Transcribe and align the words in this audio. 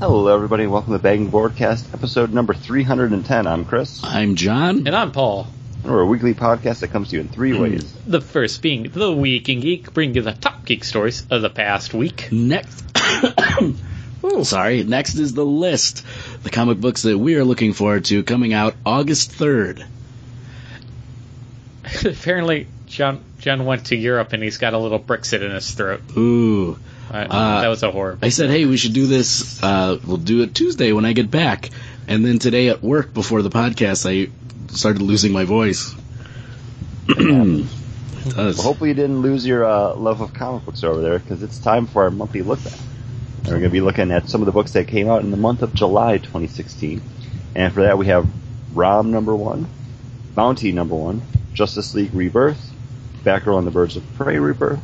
Hello, 0.00 0.32
everybody. 0.32 0.68
Welcome 0.68 0.92
to 0.92 1.00
Bagging 1.00 1.28
Boardcast, 1.28 1.92
episode 1.92 2.32
number 2.32 2.54
310. 2.54 3.48
I'm 3.48 3.64
Chris. 3.64 4.00
I'm 4.04 4.36
John. 4.36 4.86
And 4.86 4.94
I'm 4.94 5.10
Paul. 5.10 5.48
And 5.82 5.90
we're 5.90 6.02
a 6.02 6.06
weekly 6.06 6.34
podcast 6.34 6.82
that 6.82 6.92
comes 6.92 7.10
to 7.10 7.16
you 7.16 7.22
in 7.22 7.26
three 7.26 7.50
hmm. 7.50 7.62
ways. 7.62 7.92
The 8.06 8.20
first 8.20 8.62
being 8.62 8.84
The 8.84 9.10
Week 9.12 9.48
in 9.48 9.58
Geek, 9.58 9.92
bringing 9.92 10.14
you 10.14 10.22
the 10.22 10.34
top 10.34 10.64
geek 10.64 10.84
stories 10.84 11.26
of 11.32 11.42
the 11.42 11.50
past 11.50 11.94
week. 11.94 12.28
Next. 12.30 12.84
Sorry. 14.44 14.84
Next 14.84 15.16
is 15.16 15.34
the 15.34 15.44
list. 15.44 16.04
The 16.44 16.50
comic 16.50 16.78
books 16.78 17.02
that 17.02 17.18
we 17.18 17.34
are 17.34 17.44
looking 17.44 17.72
forward 17.72 18.04
to 18.04 18.22
coming 18.22 18.52
out 18.52 18.76
August 18.86 19.32
3rd. 19.32 19.84
Apparently, 22.04 22.68
John 22.86 23.24
John 23.40 23.64
went 23.64 23.86
to 23.86 23.96
Europe 23.96 24.32
and 24.32 24.44
he's 24.44 24.58
got 24.58 24.74
a 24.74 24.78
little 24.78 25.00
Brexit 25.00 25.42
in 25.42 25.50
his 25.50 25.72
throat. 25.72 26.02
Ooh. 26.16 26.78
Uh, 27.10 27.62
that 27.62 27.68
was 27.68 27.82
a 27.82 27.90
horror. 27.90 28.18
I 28.22 28.28
said, 28.28 28.50
hey, 28.50 28.66
we 28.66 28.76
should 28.76 28.92
do 28.92 29.06
this. 29.06 29.62
Uh, 29.62 29.98
we'll 30.06 30.16
do 30.18 30.42
it 30.42 30.54
Tuesday 30.54 30.92
when 30.92 31.04
I 31.04 31.12
get 31.12 31.30
back. 31.30 31.70
And 32.06 32.24
then 32.24 32.38
today 32.38 32.68
at 32.68 32.82
work 32.82 33.12
before 33.12 33.42
the 33.42 33.50
podcast, 33.50 34.08
I 34.08 34.30
started 34.72 35.02
losing 35.02 35.32
my 35.32 35.44
voice. 35.44 35.94
it 37.08 37.66
does. 38.24 38.58
Well, 38.58 38.66
hopefully, 38.66 38.90
you 38.90 38.94
didn't 38.94 39.20
lose 39.20 39.46
your 39.46 39.64
uh, 39.64 39.94
love 39.94 40.20
of 40.20 40.32
comic 40.34 40.64
books 40.64 40.84
over 40.84 41.00
there 41.00 41.18
because 41.18 41.42
it's 41.42 41.58
time 41.58 41.86
for 41.86 42.04
our 42.04 42.10
monthly 42.10 42.42
look 42.42 42.62
back. 42.62 42.78
And 43.38 43.46
we're 43.48 43.60
going 43.60 43.62
to 43.64 43.70
be 43.70 43.80
looking 43.80 44.10
at 44.10 44.28
some 44.28 44.42
of 44.42 44.46
the 44.46 44.52
books 44.52 44.72
that 44.72 44.88
came 44.88 45.08
out 45.08 45.22
in 45.22 45.30
the 45.30 45.36
month 45.36 45.62
of 45.62 45.72
July 45.74 46.18
2016. 46.18 47.00
And 47.54 47.72
for 47.72 47.82
that, 47.82 47.96
we 47.98 48.06
have 48.06 48.26
Rom 48.74 49.10
number 49.10 49.34
one, 49.34 49.66
Bounty 50.34 50.72
number 50.72 50.94
one, 50.94 51.22
Justice 51.54 51.94
League 51.94 52.14
Rebirth, 52.14 52.72
Batgirl 53.24 53.58
and 53.58 53.66
the 53.66 53.70
Birds 53.70 53.96
of 53.96 54.04
Prey 54.14 54.38
Rebirth, 54.38 54.80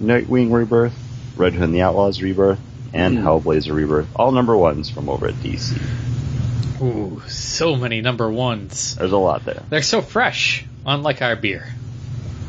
Nightwing 0.00 0.52
Rebirth, 0.52 0.94
Red 1.38 1.54
Hood 1.54 1.64
and 1.64 1.74
the 1.74 1.82
Outlaws 1.82 2.20
Rebirth, 2.22 2.58
and 2.92 3.18
Hmm. 3.18 3.26
Hellblazer 3.26 3.74
Rebirth. 3.74 4.08
All 4.16 4.32
number 4.32 4.56
ones 4.56 4.90
from 4.90 5.08
over 5.08 5.28
at 5.28 5.34
DC. 5.34 5.78
Ooh, 6.80 7.22
so 7.28 7.74
many 7.76 8.00
number 8.00 8.30
ones. 8.30 8.94
There's 8.96 9.12
a 9.12 9.16
lot 9.16 9.44
there. 9.44 9.62
They're 9.68 9.82
so 9.82 10.00
fresh, 10.00 10.64
unlike 10.86 11.22
our 11.22 11.36
beer. 11.36 11.66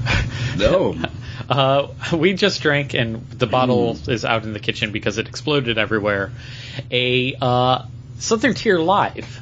no. 0.58 0.96
Uh, 1.50 1.88
we 2.16 2.34
just 2.34 2.62
drank, 2.62 2.94
and 2.94 3.28
the 3.31 3.48
bottle 3.48 3.96
Hmm. 3.96 4.12
is 4.12 4.23
out 4.23 4.44
in 4.44 4.54
the 4.54 4.59
kitchen 4.59 4.92
because 4.92 5.18
it 5.18 5.28
exploded 5.28 5.80
everywhere. 5.80 6.31
A 6.92 7.34
uh, 7.42 7.86
Southern 8.20 8.53
Tier 8.53 8.78
Live, 8.78 9.42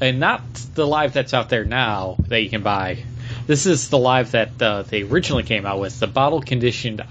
and 0.00 0.20
not 0.20 0.40
the 0.74 0.86
live 0.86 1.12
that's 1.12 1.34
out 1.34 1.50
there 1.50 1.66
now 1.66 2.16
that 2.28 2.40
you 2.40 2.48
can 2.48 2.62
buy. 2.62 3.04
This 3.46 3.66
is 3.66 3.90
the 3.90 3.98
live 3.98 4.30
that 4.30 4.62
uh, 4.62 4.82
they 4.84 5.02
originally 5.02 5.42
came 5.42 5.66
out 5.66 5.80
with, 5.80 6.00
the 6.00 6.06
bottle 6.06 6.40
conditioned 6.40 7.02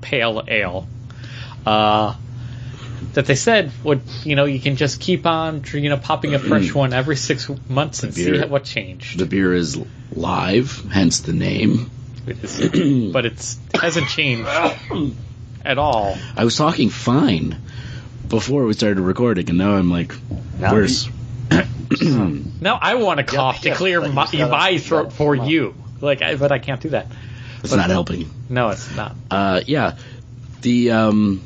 pale 0.00 0.42
ale. 0.48 0.88
Uh, 1.68 2.16
that 3.14 3.26
they 3.26 3.34
said 3.34 3.70
would 3.84 4.00
you 4.24 4.36
know 4.36 4.44
you 4.44 4.58
can 4.60 4.76
just 4.76 5.00
keep 5.00 5.26
on 5.26 5.62
you 5.72 5.88
know 5.88 5.96
popping 5.96 6.34
a 6.34 6.38
fresh 6.38 6.72
one 6.74 6.92
every 6.92 7.16
six 7.16 7.48
months 7.68 8.02
and 8.02 8.14
see 8.14 8.40
what 8.42 8.64
changed. 8.64 9.18
The 9.18 9.26
beer 9.26 9.52
is 9.54 9.78
live, 10.14 10.82
hence 10.92 11.20
the 11.20 11.32
name. 11.32 11.90
It 12.26 12.42
is- 12.44 13.12
but 13.12 13.24
it's 13.26 13.58
hasn't 13.74 14.08
changed 14.08 14.48
at 15.64 15.78
all. 15.78 16.16
I 16.36 16.44
was 16.44 16.56
talking 16.56 16.90
fine 16.90 17.56
before 18.28 18.64
we 18.64 18.72
started 18.74 19.00
recording, 19.00 19.48
and 19.48 19.58
now 19.58 19.72
I'm 19.74 19.90
like 19.90 20.14
Now 20.58 20.72
worse. 20.72 21.08
Now 22.60 22.78
I 22.80 22.94
want 22.96 23.18
to 23.18 23.24
cough 23.24 23.62
to 23.62 23.68
yeah, 23.68 23.74
clear 23.74 24.00
but 24.00 24.12
my, 24.12 24.28
my 24.32 24.78
throat 24.78 25.04
gotta 25.04 25.14
for 25.16 25.34
you. 25.34 25.74
Like, 26.00 26.20
I, 26.22 26.36
but 26.36 26.52
I 26.52 26.58
can't 26.58 26.80
do 26.80 26.90
that. 26.90 27.06
It's 27.64 27.74
not 27.74 27.88
helping. 27.90 28.30
No, 28.48 28.68
it's 28.70 28.94
not. 28.94 29.16
Uh, 29.30 29.62
yeah, 29.66 29.96
the 30.60 30.90
um, 30.90 31.42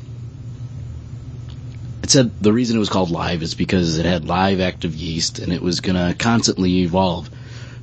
it 2.03 2.09
said 2.11 2.31
the 2.41 2.51
reason 2.53 2.75
it 2.75 2.79
was 2.79 2.89
called 2.89 3.09
live 3.09 3.41
is 3.41 3.55
because 3.55 3.97
it 3.97 4.05
had 4.05 4.25
live 4.27 4.59
active 4.59 4.93
yeast 4.93 5.39
and 5.39 5.51
it 5.53 5.61
was 5.61 5.79
gonna 5.79 6.13
constantly 6.13 6.79
evolve. 6.81 7.29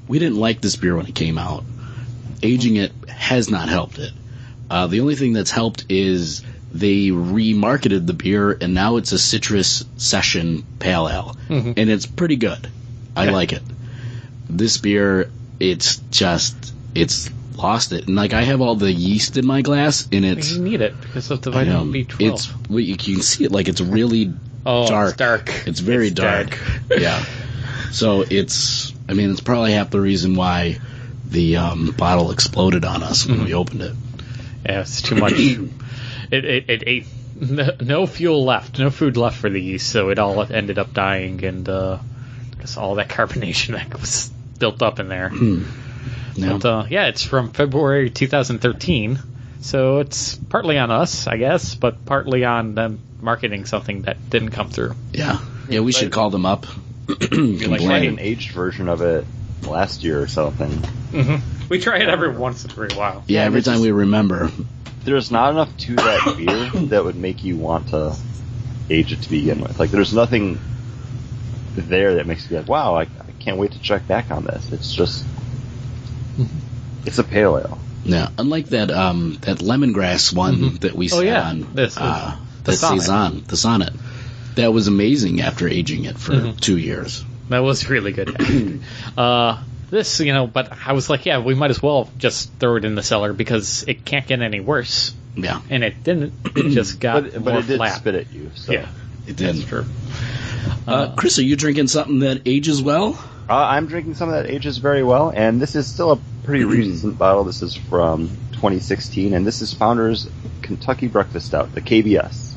We 0.07 0.19
didn't 0.19 0.39
like 0.39 0.61
this 0.61 0.77
beer 0.77 0.95
when 0.97 1.07
it 1.07 1.15
came 1.15 1.39
out. 1.39 1.65
Aging 2.43 2.77
it 2.77 2.93
has 3.09 3.51
not 3.51 3.69
helped 3.69 3.99
it. 3.99 4.13
Uh, 4.69 4.87
the 4.87 5.01
only 5.01 5.15
thing 5.15 5.33
that's 5.33 5.51
helped 5.51 5.87
is 5.89 6.43
they 6.73 7.07
remarketed 7.09 8.07
the 8.07 8.13
beer 8.13 8.57
and 8.61 8.75
now 8.75 8.97
it's 8.97 9.13
a 9.13 9.19
citrus 9.19 9.85
session 9.97 10.65
pale 10.79 11.09
ale 11.09 11.37
Mhm. 11.49 11.75
and 11.77 11.91
it's 11.91 12.07
pretty 12.07 12.37
good. 12.37 12.69
I 13.17 13.25
Yeah. 13.25 13.31
like 13.33 13.53
it. 13.53 13.63
This 14.49 14.79
beer, 14.79 15.31
it's 15.59 15.97
just 16.11 16.55
it's 16.95 17.31
lost 17.63 17.93
it. 17.93 18.07
And 18.07 18.17
like 18.17 18.33
I 18.33 18.43
have 18.43 18.61
all 18.61 18.75
the 18.77 18.93
yeast 18.93 19.37
in 19.37 19.47
my 19.47 19.63
glass 19.63 20.09
and 20.13 20.25
it's 20.25 20.53
You 20.53 20.63
need 20.63 20.81
it 20.81 21.01
because 21.01 21.31
of 21.31 21.43
the 21.43 21.51
vitamin 21.51 21.93
B12. 21.93 22.21
It's 22.33 22.69
well, 22.69 22.81
you 22.81 22.97
can 22.97 23.23
see 23.23 23.45
it 23.45 23.53
like 23.53 23.69
it's 23.69 23.81
really 23.81 24.33
oh, 24.67 24.89
dark. 24.89 25.09
It's 25.11 25.17
dark. 25.19 25.63
It's 25.67 25.81
very 25.81 26.07
It's 26.09 26.15
dark. 26.15 26.59
yeah. 26.91 27.25
So 27.93 28.25
it's 28.29 28.93
I 29.09 29.15
mean 29.15 29.31
it's 29.31 29.41
probably 29.41 29.73
half 29.73 29.91
the 29.91 30.01
reason 30.01 30.35
why 30.35 30.79
the 31.27 31.57
um, 31.59 31.93
bottle 31.97 32.31
exploded 32.33 32.85
on 32.85 33.03
us 33.03 33.27
when 33.27 33.37
Mm-hmm. 33.37 33.45
we 33.47 33.55
opened 33.55 33.83
it. 33.83 33.95
Yeah, 34.67 34.81
it's 34.81 35.01
too 35.03 35.15
much. 35.17 35.33
it, 35.39 36.45
it, 36.45 36.71
it 36.71 36.83
ate 36.87 37.07
no, 37.41 37.71
no 37.81 38.07
fuel 38.07 38.45
left, 38.45 38.79
no 38.79 38.91
food 38.91 39.17
left 39.17 39.39
for 39.39 39.49
the 39.49 39.61
yeast, 39.61 39.89
so 39.91 40.11
it 40.11 40.19
all 40.19 40.43
ended 40.53 40.79
up 40.79 40.93
dying, 40.93 41.43
and 41.45 41.67
uh, 41.69 41.99
just 42.61 42.77
all 42.77 42.97
that 42.97 43.09
carbonation 43.17 43.75
that 43.75 43.99
was 43.99 44.31
built 44.59 44.83
up 44.83 45.01
in 45.01 45.09
there. 45.09 45.31
No. 46.37 46.59
But 46.59 46.65
uh, 46.69 46.87
yeah, 46.89 47.07
it's 47.07 47.25
from 47.25 47.51
February 47.53 48.11
2013, 48.11 49.19
so 49.61 49.99
it's 49.99 50.37
partly 50.37 50.79
on 50.79 50.91
us, 50.91 51.27
I 51.27 51.37
guess, 51.37 51.75
but 51.75 52.05
partly 52.07 52.45
on 52.45 52.75
them 52.75 53.01
marketing 53.21 53.67
something 53.67 54.03
that 54.03 54.31
didn't 54.31 54.51
come 54.51 54.71
through. 54.71 54.95
yeah. 55.13 55.39
Yeah, 55.69 55.81
we 55.81 55.93
should 55.93 56.11
call 56.11 56.31
them 56.31 56.47
up. 56.47 56.67
We 57.31 57.67
like 57.67 57.81
tried 57.83 58.05
an 58.05 58.19
aged 58.19 58.51
version 58.53 58.89
of 58.89 59.03
it 59.03 59.25
last 59.63 60.03
year 60.03 60.21
or 60.21 60.27
something. 60.27 60.71
Mm-hmm. 60.71 61.69
We 61.69 61.79
try 61.79 61.99
it 61.99 62.09
every 62.09 62.31
once 62.37 62.65
in 62.65 62.71
a 62.71 62.95
while. 62.97 63.23
Yeah, 63.29 63.41
Yeah, 63.41 63.47
every 63.47 63.63
time 63.63 63.75
just- 63.75 63.83
we 63.83 63.93
remember. 63.93 64.51
There's 65.05 65.31
not 65.31 65.51
enough 65.51 65.77
to 65.79 65.95
that 65.97 66.35
beer 66.73 66.83
that 66.89 67.05
would 67.05 67.15
make 67.17 67.45
you 67.45 67.57
want 67.57 67.89
to 67.91 68.17
age 68.91 69.13
it 69.13 69.23
to 69.23 69.31
begin 69.31 69.61
with. 69.61 69.79
Like, 69.79 69.91
there's 69.91 70.13
nothing 70.13 70.59
there 71.77 72.17
that 72.17 72.27
makes 72.27 72.51
you 72.51 72.57
like, 72.59 72.69
wow, 72.69 72.97
I, 72.97 73.03
I 73.03 73.31
can't 73.39 73.57
wait 73.59 73.73
to 73.73 73.79
check 73.81 74.07
back 74.09 74.31
on 74.31 74.45
this. 74.45 74.73
It's 74.73 74.93
just, 74.93 75.25
it's 77.07 77.19
a 77.19 77.25
pale 77.25 77.57
ale. 77.59 77.79
Yeah, 78.05 78.29
unlike 78.39 78.67
that 78.69 78.91
um 78.91 79.39
that 79.43 79.59
lemongrass 79.59 80.35
one 80.35 80.77
that 80.77 80.95
we 80.95 81.11
Oh, 81.13 81.21
yeah. 81.21 81.49
on, 81.49 81.75
This 81.75 81.93
is 81.93 81.99
uh, 81.99 82.37
the 82.65 82.73
Sonnet. 82.73 83.01
Saison, 83.03 83.45
the 83.47 83.57
sonnet. 83.57 83.93
That 84.57 84.73
was 84.73 84.89
amazing 84.89 85.41
after 85.41 85.69
aging 85.69 86.05
it 86.07 86.19
for 86.19 86.33
Mhm. 86.33 86.61
two 86.61 86.77
years. 86.79 87.25
That 87.51 87.61
was 87.61 87.89
really 87.89 88.13
good. 88.13 88.37
uh, 89.19 89.59
this, 89.91 90.21
you 90.21 90.33
know, 90.33 90.47
but 90.47 90.73
I 90.87 90.93
was 90.93 91.11
like, 91.11 91.27
yeah, 91.27 91.41
we 91.41 91.55
might 91.55 91.71
as 91.71 91.83
well 91.83 92.09
just 92.19 92.53
throw 92.55 92.77
it 92.77 92.85
in 92.85 92.95
the 92.95 93.03
cellar 93.03 93.33
because 93.33 93.85
it 93.89 94.05
can't 94.05 94.27
get 94.27 94.41
any 94.41 94.61
worse. 94.61 95.13
Yeah, 95.37 95.61
And 95.71 95.83
it 95.85 96.03
didn't. 96.05 96.33
It 96.57 96.71
just 96.75 97.01
got 97.01 97.25
But, 97.25 97.35
more 97.35 97.43
but 97.45 97.55
it 97.65 97.67
did 97.69 97.77
flat. 97.79 97.97
spit 97.99 98.15
at 98.15 98.33
you, 98.33 98.51
so. 98.55 98.73
Yeah, 98.73 98.87
it 99.27 99.37
did. 99.37 99.57
that's 99.57 99.65
true. 99.65 99.85
Uh, 100.87 101.15
Chris, 101.17 101.39
are 101.39 101.43
you 101.45 101.57
drinking 101.57 101.87
something 101.89 102.21
that 102.21 102.43
ages 102.47 102.83
well? 102.83 103.19
Uh, 103.49 103.55
I'm 103.55 103.87
drinking 103.87 104.15
some 104.15 104.29
of 104.29 104.35
that 104.43 104.51
ages 104.53 104.79
very 104.79 105.03
well, 105.03 105.33
and 105.35 105.61
this 105.61 105.75
is 105.75 105.87
still 105.87 106.13
a 106.13 106.19
pretty 106.45 106.65
recent 106.65 107.19
bottle. 107.19 107.45
This 107.45 107.63
is 107.63 107.75
from 107.75 108.29
2016, 108.53 109.35
and 109.35 109.47
this 109.47 109.63
is 109.63 109.73
Founders 109.75 110.29
Kentucky 110.63 111.09
Breakfast 111.09 111.47
Stout, 111.47 111.75
the 111.75 111.81
KBS. 111.81 112.55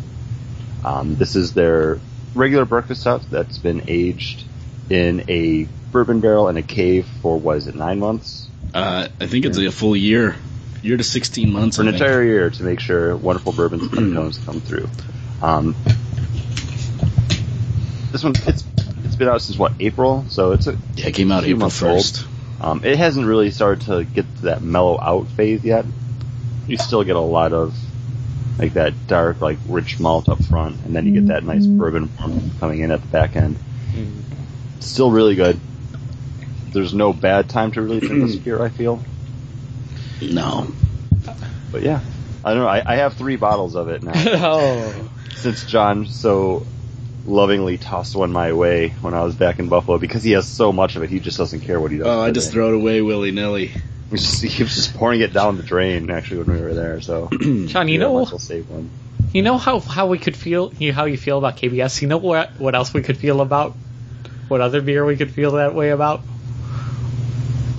Um, 0.84 1.16
this 1.16 1.36
is 1.36 1.54
their 1.54 2.00
regular 2.36 2.66
breakfast 2.66 3.02
stout 3.02 3.24
that's 3.30 3.58
been 3.58 3.84
aged 3.88 4.44
in 4.90 5.24
a 5.30 5.68
bourbon 5.92 6.20
barrel 6.20 6.50
in 6.50 6.58
a 6.58 6.64
cave 6.64 7.08
for 7.22 7.38
what 7.38 7.58
is 7.58 7.68
it, 7.68 7.76
nine 7.76 8.00
months? 8.00 8.50
Uh, 8.74 9.08
I 9.20 9.28
think 9.28 9.46
it's 9.46 9.58
a 9.58 9.72
full 9.72 9.96
year, 9.96 10.36
year 10.82 10.98
to 10.98 11.04
sixteen 11.04 11.54
months. 11.54 11.78
For 11.78 11.84
an 11.84 11.90
entire 11.90 12.24
year 12.24 12.50
to 12.50 12.64
make 12.64 12.80
sure 12.80 13.16
wonderful 13.16 13.54
bourbons 13.54 13.94
and 13.98 14.14
tones 14.14 14.40
come 14.40 14.60
through. 14.60 14.90
Um, 15.42 15.76
this 18.12 18.24
one, 18.24 18.34
it's 18.48 18.66
it's 19.06 19.16
been 19.16 19.30
out 19.30 19.42
since 19.42 19.58
what 19.58 19.74
April, 19.80 20.26
so 20.30 20.52
it's 20.54 20.68
a 20.68 20.78
Yeah, 20.96 21.08
it 21.08 21.14
came 21.14 21.32
out 21.32 21.46
April 21.46 21.70
first. 21.70 22.26
Um, 22.64 22.82
it 22.86 22.98
hasn't 22.98 23.28
really 23.28 23.52
started 23.52 23.86
to 23.88 24.06
get 24.06 24.26
to 24.38 24.42
that 24.44 24.62
mellow 24.62 24.98
out 25.02 25.28
phase 25.28 25.66
yet. 25.66 25.86
You 26.66 26.78
still 26.78 27.04
get 27.04 27.18
a 27.18 27.20
lot 27.20 27.52
of 27.52 27.76
like 28.58 28.74
that 28.74 28.94
dark, 29.08 29.42
like 29.42 29.58
rich 29.68 30.00
malt 30.00 30.30
up 30.30 30.42
front, 30.46 30.78
and 30.86 30.96
then 30.96 31.06
you 31.06 31.12
get 31.12 31.28
that 31.28 31.44
nice 31.44 31.66
bourbon 31.66 32.10
coming 32.62 32.80
in 32.80 32.92
at 32.92 33.02
the 33.02 33.08
back 33.08 33.36
end. 33.36 33.58
Still 34.80 35.12
really 35.12 35.36
good. 35.36 35.60
There's 36.72 36.94
no 36.94 37.12
bad 37.12 37.50
time 37.50 37.72
to 37.72 37.82
really 37.82 38.00
drink 38.00 38.28
this 38.28 38.36
beer. 38.44 38.62
I 38.62 38.70
feel, 38.70 39.04
No, 40.22 40.68
but 41.74 41.82
yeah, 41.82 42.00
I 42.46 42.54
don't 42.54 42.64
know. 42.64 42.70
I, 42.70 42.94
I 42.94 42.96
have 42.98 43.16
three 43.16 43.36
bottles 43.36 43.76
of 43.76 43.90
it 43.90 44.04
now 44.04 44.14
oh, 44.16 45.10
since 45.36 45.66
John 45.66 46.06
so 46.06 46.66
lovingly 47.26 47.78
tossed 47.78 48.16
one 48.16 48.32
my 48.32 48.54
way 48.54 48.90
when 49.02 49.14
I 49.14 49.24
was 49.24 49.36
back 49.36 49.60
in 49.60 49.70
Buffalo 49.70 49.98
because 49.98 50.24
he 50.24 50.32
has 50.32 50.48
so 50.48 50.72
much 50.72 50.96
of 50.96 51.04
it. 51.04 51.10
He 51.10 51.20
just 51.20 51.38
doesn't 51.38 51.62
care 51.62 51.80
what 51.80 51.92
he 51.92 51.98
does. 51.98 52.08
oh, 52.08 52.20
I 52.22 52.32
just 52.32 52.50
it. 52.50 52.54
throw 52.54 52.70
it 52.70 52.76
away 52.76 53.02
willy 53.02 53.32
nilly. 53.32 53.68
He 53.68 53.82
was, 54.12 54.22
just, 54.22 54.44
he 54.44 54.64
was 54.64 54.76
just 54.76 54.94
pouring 54.96 55.22
it 55.22 55.34
down 55.34 55.58
the 55.58 55.64
drain 55.64 56.10
actually 56.10 56.44
when 56.44 56.56
we 56.56 56.62
were 56.62 56.74
there. 56.74 57.02
So 57.02 57.30
John, 57.32 57.88
you 57.88 57.94
yeah, 57.94 57.98
know, 58.00 58.26
might 58.26 58.34
as 58.34 58.44
save 58.44 58.70
one. 58.70 58.90
You 59.32 59.42
know 59.42 59.58
how, 59.58 59.80
how 59.80 60.08
we 60.08 60.20
could 60.20 60.36
feel 60.38 60.72
you 60.78 60.90
know, 60.92 60.96
how 60.96 61.06
you 61.06 61.18
feel 61.18 61.38
about 61.38 61.58
KBS. 61.58 62.02
You 62.02 62.08
know 62.08 62.18
what 62.18 62.60
what 62.60 62.76
else 62.76 62.94
we 62.94 63.02
could 63.02 63.18
feel 63.18 63.42
about? 63.42 63.76
What 64.50 64.62
other 64.62 64.82
beer 64.82 65.04
we 65.06 65.16
could 65.18 65.32
feel 65.32 65.52
that 65.54 65.74
way 65.74 65.90
about? 65.90 66.22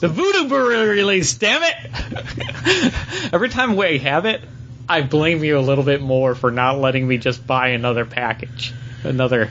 The 0.01 0.09
Voodoo 0.09 0.49
Brewery 0.49 0.89
release. 0.89 1.35
Damn 1.35 1.63
it! 1.63 2.93
Every 3.33 3.49
time 3.49 3.77
we 3.77 3.99
have 3.99 4.27
it, 4.27 4.43
I 4.89 5.03
blame 5.03 5.45
you 5.45 5.59
a 5.59 5.61
little 5.61 5.85
bit 5.85 6.03
more 6.03 6.35
for 6.35 6.51
not 6.51 6.79
letting 6.79 7.07
me 7.07 7.19
just 7.19 7.47
buy 7.47 7.69
another 7.69 8.05
package, 8.05 8.73
another 9.05 9.51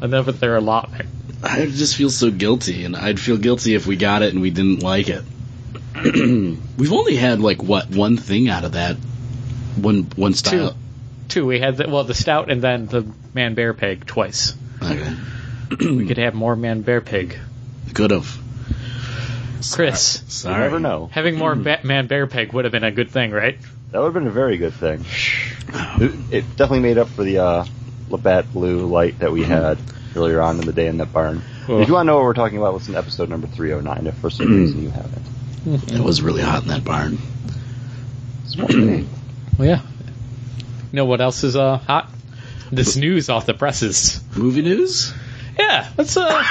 another 0.00 0.32
there 0.32 0.56
allotment. 0.56 1.08
I 1.42 1.66
just 1.66 1.96
feel 1.96 2.10
so 2.10 2.30
guilty, 2.30 2.84
and 2.84 2.94
I'd 2.96 3.18
feel 3.18 3.36
guilty 3.38 3.74
if 3.74 3.86
we 3.86 3.96
got 3.96 4.22
it 4.22 4.32
and 4.32 4.42
we 4.42 4.50
didn't 4.50 4.82
like 4.82 5.08
it. 5.08 5.24
We've 6.04 6.92
only 6.92 7.16
had 7.16 7.40
like 7.40 7.62
what 7.62 7.90
one 7.90 8.16
thing 8.16 8.48
out 8.48 8.64
of 8.64 8.72
that 8.72 8.96
one 9.76 10.04
one 10.16 10.34
style. 10.34 10.70
Two. 10.70 10.76
two. 11.28 11.46
We 11.46 11.60
had 11.60 11.76
the, 11.78 11.88
well 11.88 12.04
the 12.04 12.14
stout 12.14 12.50
and 12.50 12.62
then 12.62 12.86
the 12.86 13.06
man 13.34 13.54
bear 13.54 13.74
pig 13.74 14.06
twice. 14.06 14.54
Okay. 14.82 15.14
We 15.80 16.06
could 16.06 16.18
have 16.18 16.34
more 16.34 16.56
man 16.56 16.82
bear 16.82 17.00
pig. 17.00 17.38
Could 17.94 18.10
have. 18.10 18.36
Chris, 19.72 20.22
You 20.24 20.30
Sorry. 20.30 20.60
never 20.60 20.80
know. 20.80 21.08
having 21.12 21.36
more 21.36 21.54
ba- 21.54 21.80
man 21.84 22.06
bear 22.08 22.26
pig 22.26 22.52
would 22.52 22.64
have 22.64 22.72
been 22.72 22.82
a 22.82 22.90
good 22.90 23.10
thing, 23.10 23.30
right? 23.30 23.56
That 23.92 23.98
would 23.98 24.06
have 24.06 24.14
been 24.14 24.26
a 24.26 24.30
very 24.32 24.56
good 24.56 24.74
thing. 24.74 25.04
It, 26.00 26.12
it 26.32 26.56
definitely 26.56 26.80
made 26.80 26.98
up 26.98 27.08
for 27.08 27.22
the 27.22 27.38
uh, 27.38 27.64
Labatt 28.10 28.52
Blue 28.52 28.86
light 28.86 29.18
that 29.20 29.32
we 29.32 29.42
had 29.44 29.78
earlier 30.16 30.40
on 30.40 30.58
in 30.58 30.66
the 30.66 30.72
day 30.72 30.86
in 30.86 30.98
that 30.98 31.12
barn. 31.12 31.42
Well- 31.68 31.80
If 31.80 31.88
you 31.88 31.94
want 31.94 32.06
to 32.06 32.08
know 32.08 32.16
what 32.16 32.24
we're 32.24 32.34
talking 32.34 32.58
about, 32.58 32.74
listen 32.74 32.92
to 32.94 32.98
episode 32.98 33.28
number 33.28 33.46
309 33.46 34.06
if 34.06 34.14
for 34.16 34.30
some 34.30 34.48
reason 34.48 34.82
you 34.82 34.90
haven't. 34.90 35.22
It 35.92 36.00
was 36.02 36.22
really 36.22 36.42
hot 36.42 36.62
in 36.62 36.68
that 36.68 36.84
barn. 36.84 37.18
Small 38.46 38.66
thing. 38.66 39.08
Well, 39.58 39.68
yeah. 39.68 39.82
You 40.92 40.96
know 40.96 41.04
what 41.04 41.20
else 41.20 41.44
is 41.44 41.54
uh, 41.54 41.76
hot? 41.78 42.10
This 42.72 42.96
news 42.96 43.28
off 43.28 43.46
the 43.46 43.54
presses. 43.54 44.20
Movie 44.36 44.62
news? 44.62 45.12
Yeah, 45.58 45.88
let's. 45.98 46.16
Uh, 46.16 46.42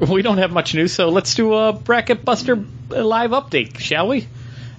we 0.10 0.22
don't 0.22 0.38
have 0.38 0.52
much 0.52 0.74
news, 0.74 0.92
so 0.92 1.08
let's 1.08 1.34
do 1.34 1.52
a 1.54 1.72
bracket 1.72 2.24
buster 2.24 2.56
live 2.88 3.30
update, 3.30 3.78
shall 3.78 4.08
we? 4.08 4.28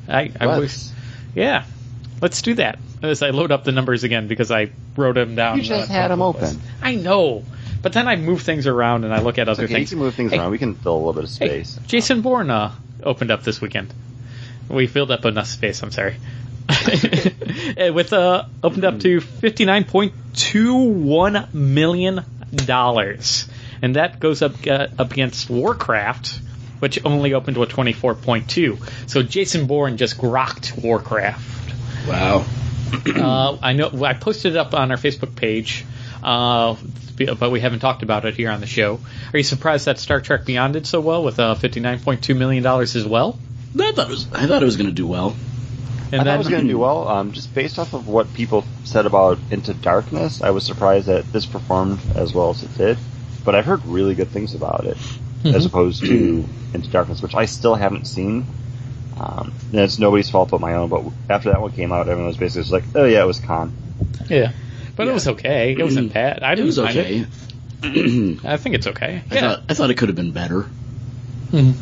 I, 0.07 0.31
I 0.39 0.47
wish. 0.59 0.59
Let's. 0.71 0.93
Yeah, 1.35 1.65
let's 2.21 2.41
do 2.41 2.53
that. 2.55 2.79
As 3.01 3.21
I 3.23 3.29
load 3.31 3.51
up 3.51 3.63
the 3.63 3.71
numbers 3.71 4.03
again 4.03 4.27
because 4.27 4.51
I 4.51 4.69
wrote 4.95 5.15
them 5.15 5.35
down. 5.35 5.57
You 5.57 5.63
just 5.63 5.89
uh, 5.89 5.93
had 5.93 6.11
'em 6.11 6.19
top 6.19 6.35
open. 6.35 6.41
list. 6.43 6.59
I 6.81 6.95
know, 6.95 7.43
but 7.81 7.93
then 7.93 8.07
I 8.07 8.15
move 8.15 8.41
things 8.43 8.67
around 8.67 9.03
and 9.05 9.13
I 9.13 9.21
look 9.21 9.37
at 9.39 9.49
other 9.49 9.63
Okay, 9.63 9.79
you 9.79 9.87
can 9.87 9.97
move 9.97 10.13
things 10.15 10.31
Hey, 10.31 10.37
around. 10.37 10.51
We 10.51 10.57
can 10.59 10.75
fill 10.75 10.93
a 10.95 10.97
little 10.97 11.13
bit 11.13 11.23
of 11.23 11.29
Hey, 11.31 11.63
space. 11.63 11.79
Jason 11.87 12.21
Bourne 12.21 12.49
uh, 12.51 12.73
opened 13.03 13.31
up 13.31 13.43
this 13.43 13.59
weekend. 13.59 13.91
We 14.69 14.87
filled 14.87 15.11
up 15.11 15.25
enough 15.25 15.47
space. 15.47 15.81
I'm 15.83 15.91
sorry. 15.91 16.15
Uh, 17.77 17.91
With 17.93 18.11
uh, 18.13 18.45
opened 18.63 18.85
up 18.85 18.99
to 18.99 19.19
fifty 19.21 19.65
nine 19.65 19.83
point 19.85 20.13
two 20.33 20.75
one 20.75 21.47
million 21.53 22.23
dollars, 22.53 23.47
and 23.81 23.95
that 23.95 24.19
goes 24.19 24.41
up 24.41 24.53
uh, 24.67 24.87
up 24.99 25.11
against 25.11 25.49
Warcraft, 25.49 26.39
which 26.79 27.03
only 27.05 27.33
opened 27.33 27.55
to 27.55 27.63
a 27.63 27.65
twenty 27.65 27.93
four 27.93 28.13
point 28.15 28.49
two. 28.49 28.77
So 29.07 29.23
Jason 29.23 29.67
Bourne 29.67 29.97
just 29.97 30.17
grokked 30.17 30.81
Warcraft. 30.81 32.07
Wow. 32.07 32.45
Uh, 32.93 33.57
I 33.61 33.73
know 33.73 34.03
I 34.03 34.13
posted 34.13 34.53
it 34.53 34.57
up 34.57 34.73
on 34.73 34.91
our 34.91 34.97
Facebook 34.97 35.35
page, 35.35 35.85
uh, 36.23 36.75
but 37.39 37.51
we 37.51 37.59
haven't 37.59 37.79
talked 37.79 38.03
about 38.03 38.25
it 38.25 38.35
here 38.35 38.49
on 38.49 38.59
the 38.59 38.67
show. 38.67 38.99
Are 39.33 39.37
you 39.37 39.43
surprised 39.43 39.85
that 39.85 39.99
Star 39.99 40.21
Trek 40.21 40.45
Beyond 40.45 40.73
did 40.73 40.87
so 40.87 40.99
well 41.01 41.23
with 41.23 41.39
uh, 41.39 41.55
fifty 41.55 41.79
nine 41.79 41.99
point 41.99 42.23
two 42.23 42.35
million 42.35 42.63
dollars 42.63 42.95
as 42.95 43.05
well? 43.05 43.39
I 43.79 43.91
thought 43.91 44.07
it 44.07 44.11
was. 44.11 44.31
I 44.33 44.47
thought 44.47 44.61
it 44.61 44.65
was 44.65 44.77
going 44.77 44.89
to 44.89 44.95
do 44.95 45.07
well. 45.07 45.35
And 46.11 46.21
I 46.21 46.23
thought 46.25 46.35
it 46.35 46.37
was 46.39 46.49
going 46.49 46.63
to 46.63 46.67
do 46.67 46.77
well. 46.77 47.07
Um, 47.07 47.31
just 47.31 47.53
based 47.55 47.79
off 47.79 47.93
of 47.93 48.07
what 48.07 48.33
people 48.33 48.65
said 48.83 49.05
about 49.05 49.39
Into 49.49 49.73
Darkness, 49.73 50.41
I 50.41 50.49
was 50.51 50.65
surprised 50.65 51.07
that 51.07 51.31
this 51.31 51.45
performed 51.45 51.99
as 52.15 52.33
well 52.33 52.49
as 52.49 52.63
it 52.63 52.77
did. 52.77 52.97
But 53.45 53.55
I've 53.55 53.65
heard 53.65 53.85
really 53.85 54.13
good 54.13 54.27
things 54.27 54.53
about 54.53 54.85
it, 54.85 54.97
as 55.45 55.65
opposed 55.65 56.01
to 56.03 56.45
Into 56.73 56.89
Darkness, 56.89 57.21
which 57.21 57.33
I 57.33 57.45
still 57.45 57.75
haven't 57.75 58.07
seen. 58.07 58.45
Um, 59.23 59.53
and 59.71 59.81
it's 59.81 59.99
nobody's 59.99 60.31
fault 60.31 60.49
but 60.49 60.61
my 60.61 60.73
own. 60.73 60.89
But 60.89 61.03
after 61.29 61.49
that 61.51 61.61
one 61.61 61.71
came 61.71 61.91
out, 61.91 62.07
everyone 62.09 62.25
was 62.27 62.37
basically 62.37 62.63
just 62.63 62.71
like, 62.71 62.83
"Oh 62.95 63.05
yeah, 63.05 63.21
it 63.21 63.27
was 63.27 63.39
Khan." 63.39 63.71
yeah, 64.29 64.51
but 64.95 65.07
it 65.07 65.13
was 65.13 65.27
okay. 65.27 65.73
It 65.77 65.83
wasn't 65.83 66.11
bad. 66.11 66.41
I 66.41 66.55
didn't 66.55 66.67
was 66.67 66.79
okay. 66.79 67.19
it. 67.19 67.27
I 68.45 68.57
think 68.57 68.75
it's 68.75 68.87
okay. 68.87 69.21
I 69.29 69.35
Yeah. 69.35 69.41
thought 69.41 69.63
I 69.69 69.73
thought 69.75 69.89
it 69.91 69.97
could 69.97 70.09
have 70.09 70.15
been 70.15 70.31
better. 70.31 70.65
Mhm. 71.51 71.75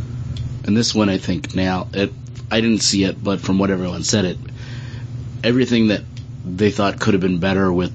And 0.65 0.75
this 0.75 0.93
one, 0.93 1.07
I 1.07 1.17
think 1.17 1.55
now 1.55 1.87
it. 1.93 2.11
I 2.51 2.59
didn't 2.61 2.81
see 2.81 3.03
it, 3.05 3.23
but 3.23 3.39
from 3.39 3.57
what 3.57 3.69
everyone 3.69 4.03
said, 4.03 4.25
it 4.25 4.37
everything 5.43 5.87
that 5.89 6.01
they 6.43 6.71
thought 6.71 6.99
could 6.99 7.13
have 7.13 7.21
been 7.21 7.39
better 7.39 7.71
with 7.71 7.93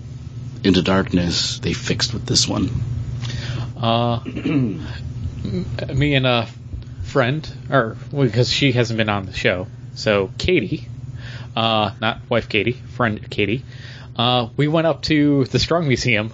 Into 0.65 0.81
Darkness, 0.81 1.59
they 1.59 1.75
fixed 1.75 2.15
with 2.15 2.25
this 2.25 2.49
one. 2.49 2.71
Uh, 3.77 4.21
me 5.95 6.15
and 6.15 6.27
a 6.27 6.49
friend, 7.15 7.49
or 7.71 7.97
because 8.11 8.51
she 8.51 8.73
hasn't 8.73 8.97
been 8.97 9.09
on 9.09 9.25
the 9.25 9.33
show, 9.33 9.69
so 9.95 10.33
Katie, 10.37 10.89
uh, 11.55 11.93
not 12.01 12.19
wife 12.29 12.49
Katie, 12.49 12.73
friend 12.73 13.31
Katie, 13.31 13.65
uh, 14.17 14.49
we 14.57 14.67
went 14.67 14.89
up 14.89 15.03
to 15.03 15.45
the 15.45 15.61
Strong 15.61 15.87
Museum 15.87 16.33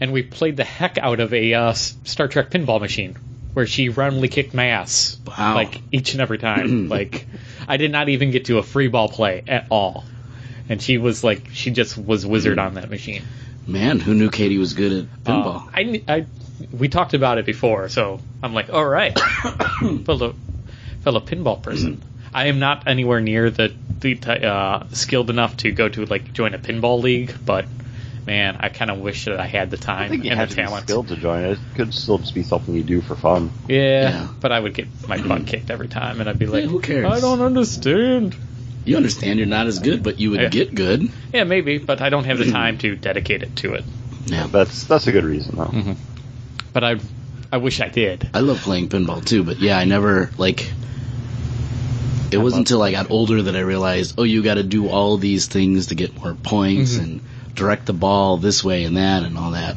and 0.00 0.10
we 0.10 0.22
played 0.22 0.56
the 0.56 0.64
heck 0.64 0.96
out 0.96 1.20
of 1.20 1.34
a 1.34 1.52
uh, 1.52 1.72
Star 1.74 2.28
Trek 2.28 2.48
pinball 2.48 2.80
machine 2.80 3.14
where 3.52 3.66
she 3.66 3.90
randomly 3.90 4.28
kicked 4.28 4.54
my 4.54 4.68
ass. 4.68 5.18
Wow. 5.26 5.54
Like 5.54 5.82
each 5.92 6.14
and 6.14 6.22
every 6.22 6.38
time. 6.38 6.88
like 6.96 7.26
I 7.68 7.76
did 7.76 7.92
not 7.92 8.08
even 8.08 8.30
get 8.30 8.46
to 8.46 8.56
a 8.56 8.62
free 8.62 8.88
ball 8.88 9.10
play 9.10 9.44
at 9.46 9.66
all. 9.70 10.04
And 10.70 10.80
she 10.80 10.96
was 10.96 11.22
like, 11.22 11.50
she 11.52 11.72
just 11.72 11.98
was 11.98 12.24
wizard 12.24 12.58
on 12.58 12.74
that 12.74 12.88
machine. 12.88 13.22
Man, 13.66 14.00
who 14.00 14.14
knew 14.14 14.30
Katie 14.30 14.56
was 14.56 14.72
good 14.72 14.92
at 14.92 15.04
Uh, 15.26 15.30
pinball? 15.30 15.70
I, 15.74 16.02
I, 16.08 16.26
we 16.72 16.88
talked 16.88 17.14
about 17.14 17.38
it 17.38 17.46
before, 17.46 17.88
so 17.88 18.20
I'm 18.42 18.54
like, 18.54 18.70
all 18.72 18.84
right, 18.86 19.18
fellow, 20.04 20.34
fellow 21.02 21.20
pinball 21.20 21.62
person. 21.62 22.02
I 22.34 22.46
am 22.46 22.58
not 22.58 22.86
anywhere 22.86 23.20
near 23.20 23.50
the 23.50 23.72
the 24.00 24.18
uh, 24.48 24.86
skilled 24.92 25.30
enough 25.30 25.56
to 25.58 25.70
go 25.72 25.88
to 25.88 26.06
like 26.06 26.32
join 26.32 26.54
a 26.54 26.58
pinball 26.58 27.00
league, 27.02 27.34
but 27.44 27.66
man, 28.26 28.56
I 28.60 28.68
kind 28.68 28.90
of 28.90 28.98
wish 28.98 29.26
that 29.26 29.38
I 29.38 29.46
had 29.46 29.70
the 29.70 29.76
I 29.76 29.80
time 29.80 30.10
think 30.10 30.24
you 30.24 30.30
and 30.30 30.40
have 30.40 30.48
the 30.48 30.54
to 30.56 30.60
be 30.62 30.66
talent. 30.66 30.84
skilled 30.84 31.08
to 31.08 31.16
join 31.16 31.44
it. 31.44 31.52
It 31.52 31.58
could 31.74 31.92
still 31.94 32.18
just 32.18 32.34
be 32.34 32.42
something 32.42 32.74
you 32.74 32.82
do 32.82 33.00
for 33.00 33.16
fun. 33.16 33.50
Yeah, 33.68 34.02
Yeah. 34.02 34.28
but 34.40 34.50
I 34.52 34.58
would 34.60 34.74
get 34.74 34.88
my 35.08 35.20
butt 35.20 35.46
kicked 35.46 35.70
every 35.70 35.88
time, 35.88 36.20
and 36.20 36.28
I'd 36.28 36.38
be 36.38 36.46
like, 36.46 36.64
who 36.64 36.80
cares? 36.80 37.04
I 37.06 37.20
don't 37.20 37.40
understand. 37.42 38.34
you 38.84 38.96
understand 38.96 39.38
you're 39.38 39.46
not 39.48 39.66
as 39.66 39.78
good, 39.80 40.02
but 40.02 40.18
you 40.18 40.30
would 40.30 40.40
Yeah. 40.40 40.48
get 40.48 40.74
good. 40.74 41.08
Yeah, 41.32 41.44
maybe, 41.44 41.78
but 41.78 42.00
I 42.00 42.08
don't 42.08 42.24
have 42.24 42.38
the 42.38 42.50
time 42.50 42.78
to 42.78 42.96
dedicate 42.96 43.42
it 43.42 43.54
to 43.56 43.74
it. 43.74 43.84
Yeah. 44.26 44.46
That's 44.46 44.84
that's 44.84 45.06
a 45.08 45.12
good 45.12 45.24
reason 45.24 45.56
though. 45.56 45.64
Mm-hmm. 45.66 45.92
But 46.72 46.84
I, 46.84 46.96
I 47.50 47.56
wish 47.58 47.80
I 47.80 47.88
did. 47.88 48.28
I 48.34 48.40
love 48.40 48.58
playing 48.60 48.88
pinball 48.88 49.24
too, 49.24 49.44
but 49.44 49.58
yeah, 49.60 49.78
I 49.78 49.84
never 49.84 50.30
like. 50.38 50.70
It 52.30 52.38
wasn't 52.38 52.60
until 52.60 52.82
I 52.82 52.92
got 52.92 53.10
older 53.10 53.42
that 53.42 53.54
I 53.56 53.60
realized, 53.60 54.14
oh, 54.18 54.22
you 54.22 54.42
got 54.42 54.54
to 54.54 54.62
do 54.62 54.88
all 54.88 55.18
these 55.18 55.46
things 55.48 55.88
to 55.88 55.94
get 55.94 56.16
more 56.16 56.34
points 56.34 56.94
Mm-hmm. 56.94 57.02
and 57.04 57.20
direct 57.54 57.84
the 57.84 57.92
ball 57.92 58.38
this 58.38 58.64
way 58.64 58.84
and 58.84 58.96
that 58.96 59.22
and 59.22 59.36
all 59.36 59.50
that. 59.50 59.76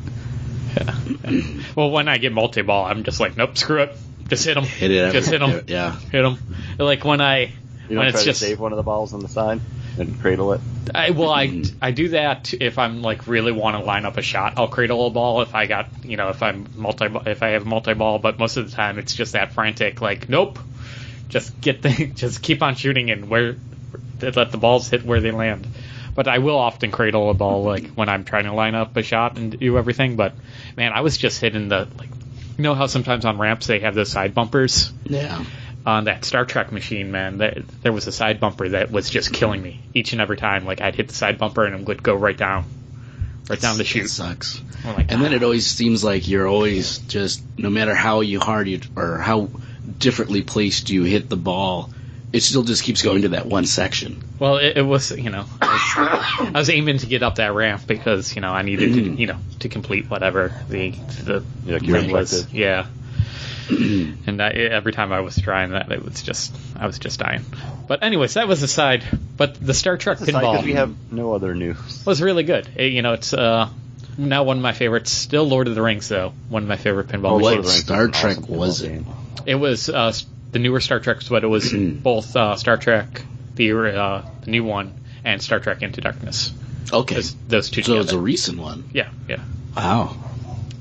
Yeah. 0.77 1.41
well, 1.75 1.91
when 1.91 2.07
I 2.07 2.17
get 2.17 2.31
multi-ball, 2.31 2.85
I'm 2.85 3.03
just 3.03 3.19
like, 3.19 3.35
nope, 3.35 3.57
screw 3.57 3.81
it. 3.83 3.97
Just 4.29 4.45
hit 4.45 4.53
them. 4.55 4.63
Hit 4.63 4.91
it. 4.91 5.11
Just 5.11 5.29
hit 5.29 5.39
them. 5.39 5.63
Yeah. 5.67 5.99
Hit 5.99 6.21
them. 6.21 6.37
Like 6.79 7.03
when 7.03 7.19
I, 7.19 7.51
You 7.89 7.97
when 7.97 7.97
don't 7.97 8.05
it's 8.07 8.13
try 8.23 8.23
just, 8.31 8.39
to 8.39 8.45
save 8.47 8.59
one 8.61 8.71
of 8.71 8.77
the 8.77 8.83
balls 8.83 9.13
on 9.13 9.19
the 9.19 9.27
side 9.27 9.59
and 9.97 10.19
cradle 10.21 10.53
it. 10.53 10.61
I, 10.93 11.11
well, 11.11 11.31
I, 11.31 11.47
mm-hmm. 11.47 11.77
I 11.81 11.91
do 11.91 12.09
that 12.09 12.53
if 12.53 12.77
I'm 12.77 13.01
like 13.01 13.27
really 13.27 13.51
want 13.51 13.77
to 13.77 13.83
line 13.83 14.05
up 14.05 14.17
a 14.17 14.21
shot. 14.21 14.53
I'll 14.57 14.67
cradle 14.67 15.07
a 15.07 15.09
ball 15.09 15.41
if 15.41 15.55
I 15.55 15.65
got, 15.65 15.87
you 16.03 16.17
know, 16.17 16.29
if 16.29 16.41
I'm 16.43 16.67
multi, 16.75 17.07
if 17.25 17.41
I 17.43 17.49
have 17.49 17.65
multi-ball. 17.65 18.19
But 18.19 18.39
most 18.39 18.57
of 18.57 18.69
the 18.69 18.75
time, 18.75 18.99
it's 18.99 19.13
just 19.13 19.33
that 19.33 19.53
frantic, 19.53 20.01
like, 20.01 20.29
nope, 20.29 20.59
just 21.29 21.59
get 21.59 21.81
the, 21.81 22.07
just 22.15 22.41
keep 22.41 22.61
on 22.61 22.75
shooting 22.75 23.11
and 23.11 23.29
where, 23.29 23.55
let 24.21 24.51
the 24.51 24.57
balls 24.57 24.89
hit 24.89 25.03
where 25.03 25.21
they 25.21 25.31
land. 25.31 25.67
But 26.13 26.27
I 26.27 26.37
will 26.37 26.57
often 26.57 26.91
cradle 26.91 27.29
a 27.29 27.33
ball 27.33 27.63
like 27.63 27.87
when 27.89 28.07
I'm 28.07 28.23
trying 28.23 28.45
to 28.45 28.53
line 28.53 28.73
up 28.73 28.95
a 28.95 29.03
shot 29.03 29.37
and 29.37 29.57
do 29.59 29.77
everything. 29.77 30.15
But 30.15 30.33
man, 30.77 30.93
I 30.93 31.01
was 31.01 31.17
just 31.17 31.41
hitting 31.41 31.67
the 31.67 31.89
like, 31.97 32.09
you 32.57 32.63
know 32.63 32.73
how 32.73 32.87
sometimes 32.87 33.25
on 33.25 33.37
ramps 33.37 33.67
they 33.67 33.79
have 33.79 33.95
those 33.95 34.11
side 34.11 34.33
bumpers 34.33 34.93
Yeah. 35.03 35.43
On 35.85 36.05
that 36.05 36.25
Star 36.25 36.45
Trek 36.45 36.71
machine, 36.71 37.11
man, 37.11 37.37
there, 37.37 37.61
there 37.83 37.91
was 37.93 38.07
a 38.07 38.11
side 38.11 38.39
bumper 38.39 38.69
that 38.69 38.91
was 38.91 39.09
just 39.09 39.31
killing 39.33 39.61
me 39.61 39.79
each 39.93 40.13
and 40.13 40.21
every 40.21 40.37
time. 40.37 40.65
Like 40.65 40.81
I'd 40.81 40.95
hit 40.95 41.07
the 41.07 41.13
side 41.13 41.37
bumper 41.37 41.63
and 41.65 41.75
it 41.81 41.87
would 41.87 42.01
go 42.01 42.15
right 42.15 42.37
down, 42.37 42.65
right 43.49 43.59
down 43.59 43.77
the 43.77 43.83
It 43.83 43.87
chute. 43.87 44.09
sucks. 44.09 44.61
Like, 44.83 45.11
And 45.11 45.21
then 45.21 45.33
"Ah." 45.33 45.35
it 45.37 45.43
always 45.43 45.65
seems 45.67 46.03
like 46.03 46.27
you're 46.27 46.47
always 46.47 46.97
just, 46.99 47.43
no 47.57 47.69
matter 47.69 47.93
how 47.95 48.21
you 48.21 48.39
hard 48.39 48.67
you 48.67 48.81
or 48.95 49.17
how 49.17 49.49
differently 49.99 50.41
placed 50.41 50.89
you 50.89 51.03
hit 51.03 51.29
the 51.29 51.37
ball, 51.37 51.91
it 52.33 52.41
still 52.41 52.63
just 52.63 52.83
keeps 52.83 53.01
going 53.01 53.21
to 53.21 53.29
that 53.29 53.45
one 53.45 53.65
section. 53.65 54.21
well, 54.39 54.57
it, 54.57 54.77
it 54.77 54.81
was 54.81 55.11
you 55.11 55.29
know, 55.29 55.45
I 55.61 56.35
was, 56.39 56.49
I 56.55 56.59
was 56.59 56.69
aiming 56.69 56.97
to 56.99 57.05
get 57.05 57.23
up 57.23 57.35
that 57.35 57.53
ramp 57.53 57.83
because 57.87 58.35
you 58.35 58.41
know 58.41 58.51
I 58.51 58.63
needed 58.63 58.93
to 58.93 59.01
you 59.01 59.27
know 59.27 59.37
to 59.59 59.69
complete 59.69 60.09
whatever 60.09 60.51
the 60.67 60.89
the 61.23 61.43
Yeah, 61.65 61.77
thing 61.79 62.11
was. 62.11 62.33
expected. 62.33 62.57
Yeah. 62.59 62.85
and 63.69 64.41
I, 64.41 64.49
every 64.49 64.91
time 64.93 65.11
I 65.11 65.19
was 65.21 65.37
trying 65.39 65.71
that, 65.71 65.91
it 65.91 66.03
was 66.03 66.21
just 66.23 66.53
I 66.77 66.85
was 66.87 66.99
just 66.99 67.19
dying. 67.19 67.43
But 67.87 68.03
anyways, 68.03 68.35
that 68.35 68.47
was 68.47 68.61
aside. 68.63 69.03
But 69.37 69.55
the 69.65 69.73
Star 69.73 69.97
Trek 69.97 70.17
pinball. 70.19 70.25
Because 70.25 70.43
pinball 70.43 70.63
we 70.63 70.73
have 70.73 71.11
no 71.11 71.33
other 71.33 71.53
news. 71.55 72.03
was 72.05 72.21
really 72.21 72.43
good. 72.43 72.67
It- 72.75 72.91
you 72.93 73.01
know, 73.01 73.13
it's 73.13 73.33
uh, 73.33 73.69
now 74.17 74.43
one 74.43 74.57
of 74.57 74.63
my 74.63 74.73
favorites. 74.73 75.11
Still 75.11 75.43
Lord 75.47 75.67
of 75.67 75.75
the 75.75 75.81
Rings, 75.81 76.07
though. 76.09 76.33
One 76.49 76.63
of 76.63 76.69
my 76.69 76.77
favorite 76.77 77.07
pinball. 77.07 77.31
Oh, 77.31 77.39
machines. 77.39 77.41
Lord 77.43 77.57
of 77.59 77.63
the 77.65 77.69
Rings 77.71 77.83
Star 77.83 78.07
Trek 78.07 78.37
awesome 78.39 78.55
was 78.55 78.81
pinball 78.81 78.85
it? 78.85 78.89
game. 78.89 79.05
It 79.47 79.55
was 79.55 79.89
uh, 79.89 80.13
the 80.51 80.59
newer 80.59 80.79
Star 80.79 80.99
Trek, 80.99 81.17
but 81.29 81.43
it 81.43 81.47
was 81.47 81.71
both 81.73 82.35
uh, 82.35 82.55
Star 82.55 82.77
Trek, 82.77 83.21
the 83.55 83.71
uh, 83.73 84.21
the 84.41 84.51
new 84.51 84.63
one, 84.63 84.93
and 85.23 85.41
Star 85.41 85.59
Trek 85.59 85.81
Into 85.81 86.01
Darkness. 86.01 86.51
Okay. 86.93 87.15
Those, 87.15 87.35
those 87.47 87.69
two 87.71 87.81
So 87.81 87.93
together. 87.93 88.03
it's 88.03 88.13
a 88.13 88.19
recent 88.19 88.59
one. 88.59 88.89
yeah, 88.93 89.09
yeah. 89.27 89.43
Wow. 89.75 90.15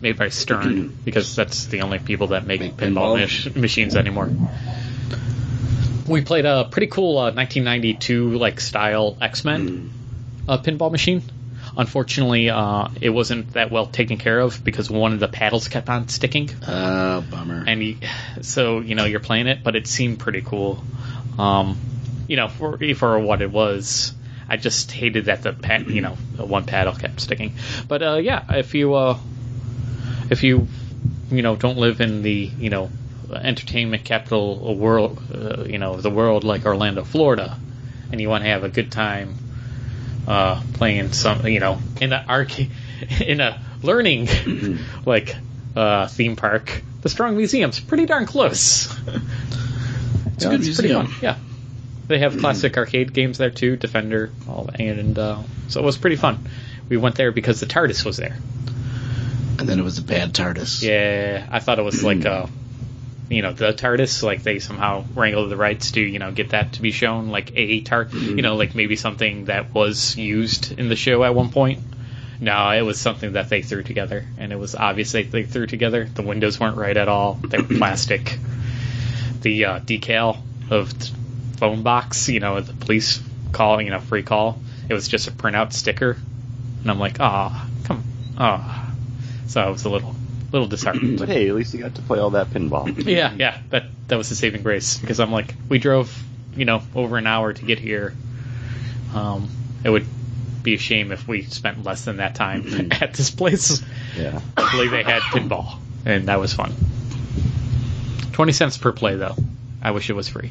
Made 0.04 0.18
by 0.18 0.28
Stern 0.28 0.88
because 1.04 1.34
that's 1.34 1.64
the 1.66 1.80
only 1.80 1.98
people 1.98 2.26
that 2.28 2.46
make, 2.46 2.60
Make 2.60 2.76
pinball, 2.76 3.16
pinball? 3.16 3.46
mach- 3.46 3.56
machines 3.56 3.96
anymore. 3.96 4.30
We 6.06 6.20
played 6.20 6.44
a 6.44 6.66
pretty 6.70 6.88
cool 6.88 7.16
uh, 7.16 7.32
1992 7.32 8.36
like 8.36 8.60
style 8.60 9.16
X 9.18 9.46
Men 9.46 9.90
uh, 10.46 10.58
pinball 10.58 10.92
machine. 10.92 11.22
Unfortunately, 11.76 12.50
uh, 12.50 12.88
it 13.00 13.08
wasn't 13.08 13.54
that 13.54 13.70
well 13.70 13.86
taken 13.86 14.18
care 14.18 14.38
of 14.38 14.62
because 14.62 14.90
one 14.90 15.14
of 15.14 15.20
the 15.20 15.26
paddles 15.26 15.68
kept 15.68 15.88
on 15.88 16.08
sticking. 16.08 16.50
Uh, 16.66 17.22
bummer. 17.22 17.64
and 17.66 17.82
you, 17.82 17.96
so 18.42 18.80
you 18.80 18.94
know 18.94 19.06
you're 19.06 19.20
playing 19.20 19.46
it, 19.46 19.64
but 19.64 19.74
it 19.74 19.86
seemed 19.86 20.18
pretty 20.18 20.42
cool. 20.42 20.84
Um, 21.38 21.78
you 22.28 22.36
know, 22.36 22.48
for 22.48 22.78
for 22.94 23.18
what 23.18 23.40
it 23.40 23.50
was, 23.50 24.12
I 24.48 24.58
just 24.58 24.92
hated 24.92 25.24
that 25.24 25.42
the 25.42 25.54
pad, 25.54 25.88
you 25.88 26.02
know, 26.02 26.18
the 26.36 26.44
one 26.44 26.64
paddle 26.66 26.92
kept 26.94 27.20
sticking. 27.22 27.54
But 27.88 28.02
uh, 28.02 28.16
yeah, 28.16 28.44
if 28.56 28.74
you 28.74 28.94
uh, 28.94 29.18
if 30.30 30.42
you 30.42 30.66
you 31.30 31.42
know 31.42 31.56
don't 31.56 31.78
live 31.78 32.00
in 32.00 32.22
the 32.22 32.50
you 32.58 32.70
know 32.70 32.90
entertainment 33.32 34.04
capital 34.04 34.70
of 34.70 34.78
world, 34.78 35.20
uh, 35.34 35.64
you 35.64 35.78
know, 35.78 35.96
the 35.96 36.10
world 36.10 36.44
like 36.44 36.66
Orlando, 36.66 37.04
Florida, 37.04 37.58
and 38.12 38.20
you 38.20 38.28
want 38.28 38.44
to 38.44 38.50
have 38.50 38.64
a 38.64 38.68
good 38.68 38.92
time 38.92 39.34
uh, 40.26 40.62
playing 40.74 41.12
some, 41.12 41.46
you 41.46 41.60
know, 41.60 41.78
in 42.00 42.12
an 42.12 42.28
arcade, 42.28 42.70
in 43.20 43.40
a 43.40 43.60
learning 43.82 44.28
like 45.04 45.36
uh, 45.76 46.06
theme 46.06 46.36
park, 46.36 46.82
the 47.02 47.08
Strong 47.08 47.36
Museum's 47.36 47.80
pretty 47.80 48.06
darn 48.06 48.26
close. 48.26 48.86
it's 49.06 50.44
a 50.44 50.48
good 50.48 50.60
pretty 50.60 50.64
museum. 50.64 51.06
fun. 51.06 51.16
Yeah, 51.22 51.36
they 52.06 52.18
have 52.18 52.38
classic 52.38 52.76
arcade 52.76 53.12
games 53.12 53.38
there 53.38 53.50
too, 53.50 53.76
Defender, 53.76 54.30
all 54.48 54.64
that, 54.64 54.80
and 54.80 55.18
uh, 55.18 55.42
so 55.68 55.80
it 55.80 55.84
was 55.84 55.98
pretty 55.98 56.16
fun. 56.16 56.46
We 56.88 56.96
went 56.98 57.16
there 57.16 57.32
because 57.32 57.60
the 57.60 57.66
TARDIS 57.66 58.04
was 58.04 58.18
there. 58.18 58.36
And 59.58 59.68
then 59.68 59.78
it 59.78 59.82
was 59.82 59.98
a 59.98 60.02
bad 60.02 60.34
TARDIS. 60.34 60.82
Yeah, 60.82 61.46
I 61.50 61.60
thought 61.60 61.78
it 61.78 61.82
was 61.82 62.02
like 62.02 62.26
uh 62.26 62.46
you 63.30 63.42
know, 63.42 63.52
the 63.52 63.72
TARDIS, 63.72 64.22
like 64.22 64.42
they 64.42 64.58
somehow 64.58 65.04
wrangled 65.14 65.50
the 65.50 65.56
rights 65.56 65.92
to, 65.92 66.00
you 66.00 66.18
know, 66.18 66.30
get 66.30 66.50
that 66.50 66.74
to 66.74 66.82
be 66.82 66.90
shown, 66.90 67.28
like 67.30 67.52
a 67.54 67.80
TARD, 67.80 68.12
you 68.12 68.42
know, 68.42 68.56
like 68.56 68.74
maybe 68.74 68.96
something 68.96 69.46
that 69.46 69.72
was 69.72 70.16
used 70.16 70.72
in 70.78 70.88
the 70.88 70.96
show 70.96 71.24
at 71.24 71.34
one 71.34 71.50
point. 71.50 71.80
No, 72.40 72.70
it 72.70 72.82
was 72.82 73.00
something 73.00 73.32
that 73.32 73.48
they 73.48 73.62
threw 73.62 73.82
together, 73.82 74.26
and 74.38 74.52
it 74.52 74.56
was 74.56 74.74
obvious 74.74 75.12
they, 75.12 75.22
they 75.22 75.44
threw 75.44 75.66
together. 75.66 76.04
The 76.04 76.22
windows 76.22 76.60
weren't 76.60 76.76
right 76.76 76.96
at 76.96 77.08
all; 77.08 77.34
they 77.34 77.58
were 77.58 77.64
plastic. 77.78 78.38
The 79.40 79.64
uh, 79.64 79.80
decal 79.80 80.38
of 80.70 80.98
the 80.98 81.10
phone 81.58 81.82
box, 81.82 82.28
you 82.28 82.40
know, 82.40 82.60
the 82.60 82.72
police 82.72 83.22
call, 83.52 83.80
you 83.80 83.90
know, 83.90 84.00
free 84.00 84.22
call. 84.22 84.60
It 84.88 84.94
was 84.94 85.08
just 85.08 85.28
a 85.28 85.30
printout 85.30 85.72
sticker, 85.72 86.18
and 86.82 86.90
I'm 86.90 86.98
like, 86.98 87.20
ah, 87.20 87.68
come, 87.84 88.04
ah. 88.36 88.93
So 89.46 89.60
I 89.60 89.68
was 89.68 89.84
a 89.84 89.90
little, 89.90 90.14
little 90.52 90.68
disheartened. 90.68 91.18
But 91.18 91.28
hey, 91.28 91.48
at 91.48 91.54
least 91.54 91.74
you 91.74 91.80
got 91.80 91.94
to 91.96 92.02
play 92.02 92.18
all 92.18 92.30
that 92.30 92.50
pinball. 92.50 92.86
Yeah, 93.06 93.32
yeah, 93.36 93.58
that 93.70 93.84
that 94.08 94.16
was 94.16 94.28
the 94.28 94.34
saving 94.34 94.62
grace 94.62 94.98
because 94.98 95.20
I'm 95.20 95.32
like, 95.32 95.54
we 95.68 95.78
drove, 95.78 96.16
you 96.56 96.64
know, 96.64 96.82
over 96.94 97.16
an 97.16 97.26
hour 97.26 97.52
to 97.52 97.64
get 97.64 97.78
here. 97.78 98.14
Um, 99.14 99.48
it 99.84 99.90
would 99.90 100.06
be 100.62 100.74
a 100.74 100.78
shame 100.78 101.12
if 101.12 101.28
we 101.28 101.42
spent 101.42 101.84
less 101.84 102.04
than 102.04 102.16
that 102.18 102.34
time 102.34 102.88
at 103.00 103.14
this 103.14 103.30
place. 103.30 103.82
Yeah. 104.16 104.40
Luckily, 104.56 104.88
they 104.88 105.02
had 105.02 105.22
pinball, 105.22 105.76
and 106.06 106.28
that 106.28 106.40
was 106.40 106.52
fun. 106.54 106.72
Twenty 108.32 108.52
cents 108.52 108.76
per 108.78 108.92
play, 108.92 109.16
though. 109.16 109.36
I 109.82 109.90
wish 109.92 110.08
it 110.10 110.14
was 110.14 110.28
free. 110.28 110.50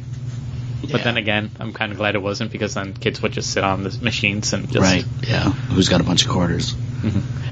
But 0.82 0.92
Yeah. 1.00 1.04
then 1.04 1.18
again, 1.18 1.50
I'm 1.60 1.74
kind 1.74 1.92
of 1.92 1.98
glad 1.98 2.16
it 2.16 2.22
wasn't 2.22 2.52
because 2.52 2.74
then 2.76 2.94
kids 2.94 3.22
would 3.22 3.32
just 3.34 3.52
sit 3.52 3.64
on 3.64 3.84
the 3.84 3.98
machines 4.02 4.54
and 4.54 4.66
just. 4.72 4.78
Right. 4.80 5.06
Yeah. 5.28 5.50
Who's 5.50 5.90
got 5.90 6.00
a 6.02 6.04
bunch 6.04 6.24
of 6.26 6.30
quarters? 6.32 6.76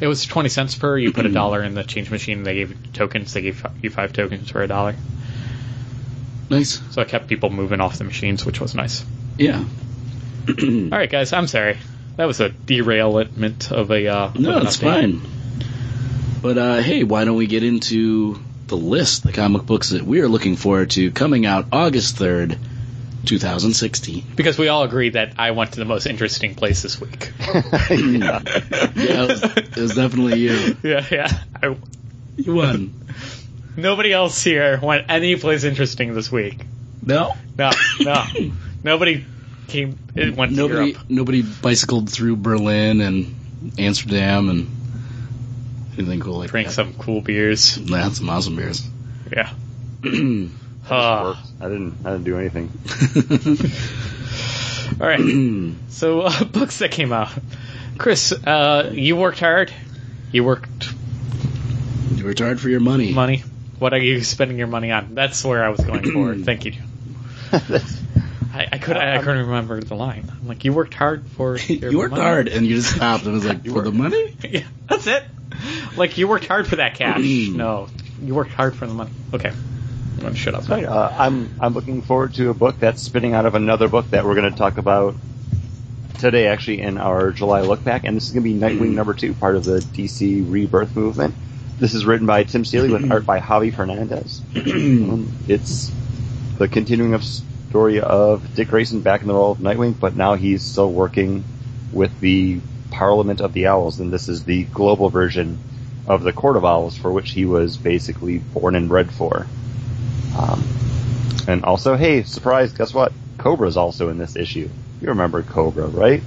It 0.01 0.08
was 0.08 0.25
twenty 0.25 0.50
cents 0.50 0.75
per. 0.75 0.98
You 0.98 1.12
put 1.12 1.25
a 1.25 1.29
dollar 1.31 1.62
in 1.63 1.74
the 1.75 1.84
change 1.84 2.10
machine. 2.10 2.43
They 2.43 2.55
gave 2.55 2.93
tokens. 2.93 3.34
They 3.34 3.41
gave 3.41 3.65
you 3.81 3.89
five 3.89 4.13
tokens 4.13 4.50
for 4.50 4.62
a 4.63 4.67
dollar. 4.67 4.96
Nice. 6.50 6.81
So 6.91 7.01
I 7.01 7.05
kept 7.05 7.27
people 7.27 7.50
moving 7.50 7.79
off 7.81 7.98
the 7.98 8.03
machines, 8.03 8.46
which 8.46 8.60
was 8.60 8.75
nice. 8.75 9.05
Yeah. 9.38 9.63
All 10.50 10.89
right, 10.89 11.10
guys. 11.10 11.31
I'm 11.34 11.48
sorry. 11.48 11.77
That 12.17 12.25
was 12.25 12.39
a 12.39 12.50
derailment 12.50 13.72
of 13.72 13.91
a. 13.91 14.08
Uh, 14.08 14.31
No, 14.38 14.60
that's 14.60 14.77
fine. 14.77 15.22
But 16.41 16.58
uh, 16.58 16.81
hey, 16.81 17.03
why 17.03 17.24
don't 17.25 17.38
we 17.38 17.48
get 17.48 17.63
into 17.63 18.39
the 18.67 18.75
list, 18.77 19.24
the 19.24 19.31
comic 19.31 19.65
books 19.65 19.89
that 19.89 20.01
we 20.03 20.22
are 20.22 20.27
looking 20.27 20.55
forward 20.55 20.89
to 20.91 21.12
coming 21.12 21.46
out 21.46 21.67
August 21.72 22.17
third, 22.17 22.58
two 23.25 23.40
thousand 23.40 23.74
sixteen. 23.74 24.24
Because 24.36 24.58
we 24.58 24.68
all 24.68 24.84
agree 24.84 25.10
that 25.10 25.34
I 25.38 25.51
went 25.51 25.74
to 25.74 25.80
the 25.80 25.86
most 25.86 26.06
interesting 26.08 26.56
place 26.56 26.82
this 26.82 27.00
week. 27.00 27.32
yeah. 27.40 28.42
Yeah, 28.42 29.24
it 29.24 29.28
was, 29.30 29.44
it 29.44 29.78
was 29.78 29.96
definitely 29.96 30.40
you. 30.40 30.78
yeah, 30.84 31.06
yeah. 31.12 31.32
I, 31.62 31.75
You 32.38 32.54
won. 32.56 32.94
nobody 33.78 34.12
else 34.13 34.44
here 34.44 34.80
went 34.82 35.06
any 35.10 35.36
place 35.36 35.63
interesting 35.63 36.13
this 36.13 36.32
week. 36.32 36.60
No. 37.04 37.34
No, 37.58 37.72
no. 38.00 38.24
nobody 38.84 39.25
came. 39.68 39.98
It 40.16 40.36
went 40.36 40.51
Nobody. 40.51 40.92
Europe. 40.92 41.06
Nobody 41.10 41.42
bicycled 41.42 42.10
through 42.12 42.36
Berlin 42.38 43.01
and 43.01 43.36
Amsterdam 43.78 44.50
and 44.50 44.70
anything 45.98 46.20
cool 46.20 46.40
like 46.40 46.50
Drank 46.50 46.68
that. 46.68 46.74
some 46.74 46.94
cool 46.94 47.22
beers. 47.22 47.78
Nah, 47.80 48.10
some 48.10 48.30
awesome 48.30 48.56
beers. 48.56 48.86
Yeah. 49.32 49.51
Uh, 50.90 51.36
I 51.62 51.70
didn't. 51.70 51.98
I 52.03 52.12
didn't 52.12 52.24
do 52.24 52.38
anything. 52.39 52.70
all 55.01 55.08
right. 55.08 55.77
So 55.91 56.22
uh, 56.22 56.44
books 56.51 56.80
that 56.80 56.89
came 56.91 57.13
out. 57.13 57.30
Chris, 58.00 58.32
uh, 58.32 58.89
you 58.91 59.15
worked 59.15 59.39
hard. 59.39 59.72
You 60.32 60.44
worked 60.44 60.91
you 62.15 62.25
worked 62.25 62.39
hard 62.39 62.60
for 62.60 62.70
your 62.70 62.80
money. 62.80 63.13
money. 63.13 63.44
What 63.77 63.94
are 63.94 64.00
you 64.00 64.24
spending 64.24 64.58
your 64.58 64.68
money 64.68 64.91
on? 64.91 65.15
That's 65.15 65.44
where 65.44 65.63
I 65.63 65.70
was 65.70 65.82
going 65.82 66.12
for. 66.12 66.36
Thank 66.44 66.65
you. 66.65 66.74
I, 68.53 68.68
I 68.72 68.77
could 68.80 68.98
I, 68.98 69.20
couldn't 69.20 69.48
remember 69.48 69.80
the 69.82 69.96
line. 69.96 70.32
I'm 70.32 70.48
like, 70.48 70.65
you 70.65 70.74
worked 70.74 70.94
hard 70.94 71.27
for 71.32 71.58
your 71.58 71.91
you 71.91 71.98
worked 72.00 72.12
money? 72.12 72.24
hard, 72.24 72.48
and 72.48 72.65
you 72.65 72.75
just 72.75 72.96
stopped 72.96 73.24
and 73.25 73.34
was 73.34 73.46
like, 73.46 73.65
"For 73.65 73.82
the 73.82 73.91
money." 73.91 74.36
yeah, 74.44 74.65
that's 74.88 75.08
it. 75.08 75.24
Like 75.96 76.18
you 76.18 76.27
worked 76.27 76.48
hard 76.48 76.68
for 76.68 76.77
that 76.77 76.96
cash. 76.96 77.22
No, 77.51 77.88
you 78.22 78.34
worked 78.36 78.51
hard 78.51 78.75
for 78.75 78.88
the 78.88 78.94
money. 78.94 79.12
Okay, 79.34 79.51
I'm 80.25 80.36
shut 80.36 80.56
up. 80.56 80.70
Uh, 80.70 81.13
I'm 81.18 81.50
I'm 81.60 81.74
looking 81.74 82.01
forward 82.01 82.34
to 82.36 82.50
a 82.50 82.54
book 82.54 82.80
that's 82.80 83.01
spinning 83.01 83.34
out 83.34 83.46
of 83.46 83.56
another 83.56 83.88
book 83.88 84.10
that 84.12 84.25
we're 84.25 84.36
going 84.36 84.51
to 84.51 84.58
talk 84.58 84.78
about 84.78 85.16
today, 86.22 86.48
actually, 86.48 86.82
in 86.82 86.98
our 86.98 87.32
July 87.32 87.62
look 87.62 87.84
back, 87.84 88.04
and 88.04 88.16
this 88.16 88.28
is 88.28 88.32
going 88.32 88.44
to 88.44 88.54
be 88.54 88.60
Nightwing 88.60 88.94
number 88.94 89.13
two, 89.13 89.34
part 89.34 89.56
of 89.56 89.66
the 89.66 89.80
DC 89.82 90.50
Rebirth 90.50 90.96
movement. 90.96 91.34
This 91.80 91.96
is 91.96 92.06
written 92.06 92.28
by 92.28 92.44
Tim 92.44 92.63
Seeley 92.63 92.92
with 92.92 93.12
art 93.12 93.25
by 93.25 93.40
Javi 93.40 93.74
Fernandez. 93.74 94.42
um, 94.56 95.32
it's 95.48 95.92
the 96.60 96.68
continuing 96.68 97.16
of 97.16 97.24
story 97.24 98.00
of 98.00 98.54
Dick 98.54 98.68
Grayson 98.68 99.01
back 99.01 99.22
in 99.22 99.28
the 99.28 99.34
role 99.34 99.54
of 99.54 99.58
Nightwing, 99.58 100.00
but 100.00 100.16
now 100.16 100.36
he's 100.36 100.62
still 100.62 100.92
working 100.92 101.44
with 101.92 102.20
the 102.20 102.60
Parliament 102.92 103.42
of 103.42 103.54
the 103.54 103.68
Owls, 103.68 104.00
and 104.00 104.13
this 104.13 104.30
is 104.30 104.44
the 104.44 104.63
global 104.66 105.10
version 105.10 105.58
of 106.06 106.22
the 106.22 106.34
Court 106.34 106.58
of 106.58 106.66
Owls, 106.66 106.96
for 106.96 107.12
which 107.12 107.32
he 107.32 107.46
was 107.46 107.78
basically 107.78 108.38
born 108.38 108.75
and 108.75 108.88
bred 108.88 109.10
for. 109.12 109.48
Um, 110.38 110.64
and 111.48 111.64
also, 111.64 111.96
hey, 111.96 112.24
surprise, 112.24 112.72
guess 112.74 112.94
what? 112.94 113.12
Kobra's 113.38 113.78
also 113.78 114.10
in 114.10 114.18
this 114.18 114.36
issue. 114.36 114.70
You 115.02 115.08
remember 115.08 115.42
Cobra, 115.42 115.88
right? 115.88 116.22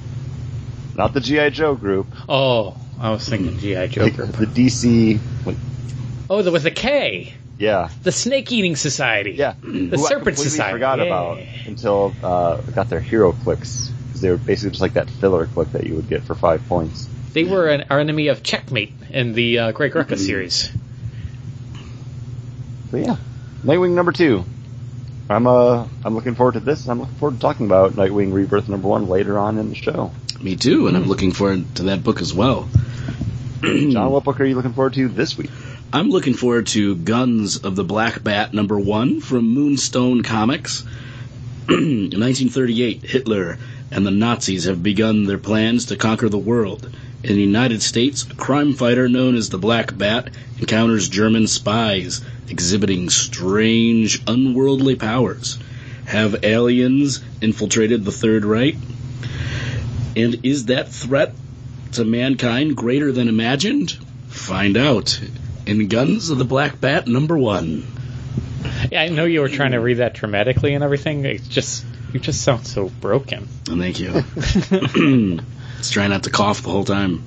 Not 0.97 1.13
the 1.15 1.21
G.I. 1.21 1.51
Joe 1.51 1.75
group. 1.75 2.07
Oh, 2.29 2.77
I 2.99 3.11
was 3.11 3.29
thinking 3.29 3.59
GI 3.59 3.89
Joe 3.89 4.05
Like, 4.05 4.17
group. 4.17 4.33
the 4.37 4.47
DC. 4.47 5.19
wait, 5.45 5.57
Oh, 6.31 6.43
the, 6.43 6.51
with 6.51 6.63
the 6.63 6.71
K, 6.71 7.33
Yeah. 7.59 7.89
the 8.03 8.13
Snake 8.13 8.51
Eating 8.53 8.77
Society. 8.77 9.33
Yeah. 9.33 9.55
the 9.63 9.69
Who 9.69 10.05
I 10.05 10.09
Serpent 10.09 10.25
completely 10.37 10.45
Society. 10.51 10.73
forgot 10.75 10.99
Yeah. 10.99 11.05
about 11.05 11.39
until 11.67 12.15
uh, 12.23 12.57
got 12.75 12.89
their 12.89 13.01
HeroClix. 13.01 13.91
Because 14.09 14.21
they 14.21 14.31
were 14.31 14.37
basically 14.37 14.71
just 14.71 14.83
like 14.83 14.95
that 14.95 15.11
filler 15.11 15.47
click 15.47 15.73
that 15.73 15.87
you 15.87 15.95
would 15.97 16.09
get 16.09 16.23
for 16.23 16.35
five 16.35 16.67
points. 16.69 17.09
They 17.33 17.45
were 17.45 17.69
an, 17.69 17.85
our 17.91 17.99
enemy 17.99 18.29
of 18.29 18.43
Checkmate 18.45 18.93
in 19.11 19.33
the 19.33 19.59
uh, 19.59 19.73
Greg 19.73 19.93
Mm-hmm. 19.93 20.13
Rucka 20.13 20.19
series. 20.19 20.71
So 22.93 22.97
yeah, 22.99 23.17
Nightwing 23.65 23.93
number 23.93 24.13
two. 24.13 24.45
I'm 25.31 25.47
uh 25.47 25.89
I'm 26.05 26.15
looking 26.15 26.35
forward 26.35 26.53
to 26.53 26.61
this. 26.61 26.87
I'm 26.87 27.01
looking 27.01 27.15
forward 27.15 27.37
to 27.37 27.41
talking 27.41 27.65
about 27.65 27.93
Nightwing 27.93 28.35
Rebirth 28.35 28.69
number 28.69 28.89
one 28.89 29.09
later 29.09 29.39
on 29.39 29.57
in 29.57 29.71
the 29.71 29.75
show. 29.75 30.13
Me 30.39 30.55
too, 30.55 30.87
and 30.87 30.95
I'm 30.95 31.07
looking 31.07 31.33
forward 31.33 31.75
to 31.77 31.85
that 31.85 32.05
book 32.05 32.21
as 32.21 32.35
well. 32.35 32.69
John, 33.63 34.11
what 34.11 34.25
book 34.25 34.39
are 34.41 34.45
you 34.45 34.55
looking 34.55 34.75
forward 34.75 34.93
to 34.95 35.09
this 35.09 35.39
week? 35.39 35.51
I'm 35.95 36.11
looking 36.11 36.35
forward 36.35 36.67
to 36.69 36.95
Guns 36.95 37.57
of 37.57 37.75
the 37.75 37.85
Black 37.85 38.23
Bat 38.23 38.53
number 38.53 38.79
one 38.79 39.23
from 39.23 39.55
Moonstone 39.55 40.23
Comics. 40.23 40.85
In 41.71 42.11
1938, 42.11 43.03
Hitler 43.03 43.57
and 43.95 44.05
the 44.05 44.11
Nazis 44.11 44.65
have 44.65 44.83
begun 44.83 45.25
their 45.25 45.39
plans 45.39 45.87
to 45.87 45.97
conquer 45.97 46.29
the 46.29 46.37
world. 46.37 46.91
In 47.23 47.37
the 47.37 47.43
United 47.43 47.81
States, 47.81 48.27
a 48.29 48.35
crime 48.35 48.75
fighter 48.75 49.09
known 49.09 49.37
as 49.37 49.49
the 49.49 49.57
Black 49.57 49.97
Bat 49.97 50.31
encounters 50.59 51.09
German 51.09 51.47
spies 51.47 52.21
exhibiting 52.49 53.09
strange, 53.09 54.21
unworldly 54.27 54.97
powers. 54.97 55.59
Have 56.07 56.45
aliens 56.45 57.23
infiltrated 57.41 58.05
the 58.05 58.13
Third 58.13 58.45
Reich? 58.45 58.75
And 60.17 60.45
is 60.45 60.67
that 60.67 60.89
threat 60.89 61.35
to 61.93 62.05
mankind 62.05 62.77
greater 62.77 63.13
than 63.13 63.29
imagined? 63.29 63.97
Find 64.29 64.77
out 64.77 65.21
in 65.67 65.89
Guns 65.89 66.31
of 66.31 66.39
the 66.39 66.45
Black 66.45 66.81
Bat 66.81 67.07
number 67.07 67.39
one. 67.39 67.87
Yeah, 68.91 69.03
I 69.03 69.09
know 69.09 69.25
you 69.25 69.41
were 69.41 69.49
trying 69.49 69.73
to 69.73 69.79
read 69.79 69.99
that 69.99 70.15
dramatically 70.15 70.75
and 70.75 70.85
everything. 70.85 71.25
It's 71.25 71.49
just 71.49 71.85
you 72.15 72.21
just 72.21 72.41
sound 72.43 72.67
so 72.67 72.89
broken. 72.89 73.47
Oh, 73.69 73.77
thank 73.79 74.01
you. 74.01 74.13
Let's 75.77 75.91
try 75.91 76.07
not 76.09 76.23
to 76.23 76.31
cough 76.31 76.63
the 76.63 76.71
whole 76.71 76.85
time. 76.85 77.23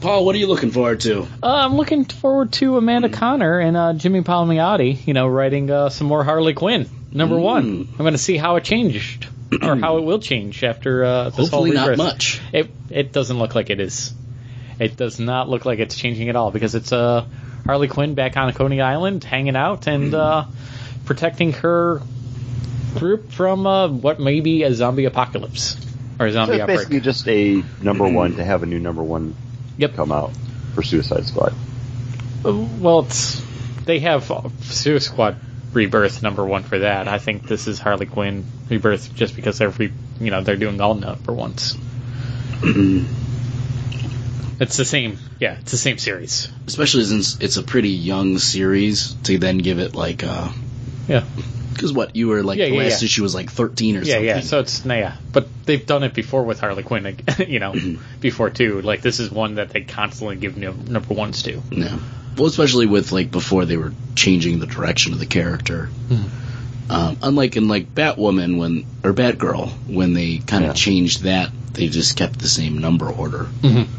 Paul, 0.00 0.24
what 0.24 0.34
are 0.34 0.38
you 0.38 0.46
looking 0.46 0.70
forward 0.70 1.00
to? 1.00 1.22
Uh, 1.22 1.26
I'm 1.42 1.74
looking 1.76 2.04
forward 2.04 2.52
to 2.54 2.76
Amanda 2.78 3.08
Conner 3.08 3.58
and 3.58 3.76
uh, 3.76 3.92
Jimmy 3.94 4.22
Palmiotti, 4.22 5.06
you 5.06 5.12
know, 5.12 5.26
writing 5.26 5.70
uh, 5.70 5.88
some 5.90 6.06
more 6.06 6.22
Harley 6.24 6.54
Quinn. 6.54 6.88
Number 7.12 7.34
Mm. 7.36 7.42
one. 7.42 7.88
I'm 7.92 7.96
going 7.98 8.12
to 8.12 8.18
see 8.18 8.36
how 8.36 8.56
it 8.56 8.64
changed 8.64 9.26
or 9.62 9.76
how 9.76 9.98
it 9.98 10.02
will 10.04 10.18
change 10.20 10.62
after 10.64 11.04
uh, 11.04 11.24
this 11.30 11.36
Hopefully 11.36 11.70
whole 11.70 11.74
not 11.80 11.88
rebirth. 11.88 11.98
much. 11.98 12.40
It 12.52 12.70
it 12.90 13.12
doesn't 13.12 13.38
look 13.38 13.54
like 13.54 13.70
it 13.70 13.80
is. 13.80 14.14
It 14.78 14.96
does 14.96 15.18
not 15.18 15.48
look 15.48 15.64
like 15.64 15.78
it's 15.78 15.96
changing 15.96 16.28
at 16.28 16.36
all 16.36 16.50
because 16.50 16.74
it's 16.74 16.92
uh, 16.92 17.24
Harley 17.64 17.88
Quinn 17.88 18.14
back 18.14 18.36
on 18.36 18.52
Coney 18.52 18.80
Island, 18.80 19.24
hanging 19.24 19.56
out 19.56 19.86
and 19.88 20.14
uh, 20.14 20.44
protecting 21.06 21.52
her 21.54 22.00
group 22.98 23.30
from 23.32 23.66
uh, 23.66 23.88
what 23.88 24.18
may 24.20 24.40
be 24.40 24.62
a 24.64 24.72
zombie 24.74 25.04
apocalypse 25.04 25.76
or 26.18 26.26
a 26.26 26.30
So 26.30 26.34
zombie 26.34 26.54
it's 26.54 26.60
outbreak. 26.62 26.78
basically 26.78 27.00
just 27.00 27.28
a 27.28 27.62
number 27.82 28.08
one 28.08 28.34
to 28.36 28.44
have 28.44 28.62
a 28.62 28.66
new 28.66 28.78
number 28.78 29.02
one 29.02 29.34
Yep. 29.78 29.94
come 29.94 30.12
out 30.12 30.32
for 30.74 30.82
Suicide 30.82 31.26
Squad. 31.26 31.52
Well, 32.42 33.00
it's 33.00 33.42
they 33.84 33.98
have 34.00 34.24
Suicide 34.60 35.02
Squad 35.02 35.36
Rebirth 35.72 36.22
number 36.22 36.44
one 36.44 36.62
for 36.62 36.78
that. 36.78 37.08
I 37.08 37.18
think 37.18 37.46
this 37.46 37.66
is 37.66 37.78
Harley 37.78 38.06
Quinn 38.06 38.44
Rebirth 38.70 39.14
just 39.14 39.36
because 39.36 39.58
they're 39.58 39.68
re, 39.68 39.92
you 40.20 40.30
know 40.30 40.42
they're 40.42 40.56
doing 40.56 40.80
all 40.80 40.94
number 40.94 41.32
ones. 41.32 41.76
it's 44.58 44.76
the 44.78 44.84
same, 44.84 45.18
yeah, 45.38 45.56
it's 45.60 45.72
the 45.72 45.76
same 45.76 45.98
series. 45.98 46.48
Especially 46.66 47.04
since 47.04 47.38
it's 47.40 47.56
a 47.58 47.62
pretty 47.62 47.90
young 47.90 48.38
series 48.38 49.14
to 49.24 49.38
then 49.38 49.58
give 49.58 49.78
it 49.78 49.94
like 49.94 50.24
uh 50.24 50.48
Yeah, 51.08 51.24
because 51.76 51.92
what 51.92 52.16
you 52.16 52.28
were 52.28 52.42
like 52.42 52.58
Yeah, 52.58 52.66
the 52.66 52.74
yeah, 52.74 52.82
last 52.82 53.02
yeah. 53.02 53.06
issue 53.06 53.22
was 53.22 53.34
like 53.34 53.50
13 53.50 53.96
or 53.96 54.00
yeah, 54.00 54.04
something. 54.04 54.24
yeah. 54.26 54.40
So 54.40 54.60
it's 54.60 54.84
nah, 54.84 54.94
yeah, 54.94 55.16
but 55.32 55.46
they've 55.64 55.84
done 55.84 56.02
it 56.02 56.14
before 56.14 56.42
with 56.42 56.58
Harley 56.60 56.82
Quinn, 56.82 57.04
you 57.46 57.58
know, 57.58 57.72
mm-hmm. 57.72 58.02
before 58.20 58.50
too. 58.50 58.80
Like 58.82 59.02
this 59.02 59.20
is 59.20 59.30
one 59.30 59.56
that 59.56 59.70
they 59.70 59.82
constantly 59.82 60.36
give 60.36 60.56
nu- 60.56 60.72
number 60.72 61.14
ones 61.14 61.42
to. 61.44 61.62
Yeah. 61.70 61.98
Well, 62.36 62.46
especially 62.46 62.86
with 62.86 63.12
like 63.12 63.30
before 63.30 63.64
they 63.64 63.76
were 63.76 63.92
changing 64.14 64.58
the 64.58 64.66
direction 64.66 65.12
of 65.12 65.18
the 65.18 65.26
character. 65.26 65.88
Mm-hmm. 66.08 66.42
Um, 66.88 67.18
unlike 67.22 67.56
in 67.56 67.66
like 67.66 67.94
Batwoman 67.94 68.58
when 68.58 68.86
or 69.02 69.12
Batgirl 69.12 69.70
when 69.92 70.12
they 70.12 70.38
kind 70.38 70.64
of 70.64 70.76
changed 70.76 71.22
that, 71.24 71.50
they 71.72 71.88
just 71.88 72.16
kept 72.16 72.38
the 72.38 72.48
same 72.48 72.78
number 72.78 73.08
order. 73.08 73.48
it's 73.62 73.90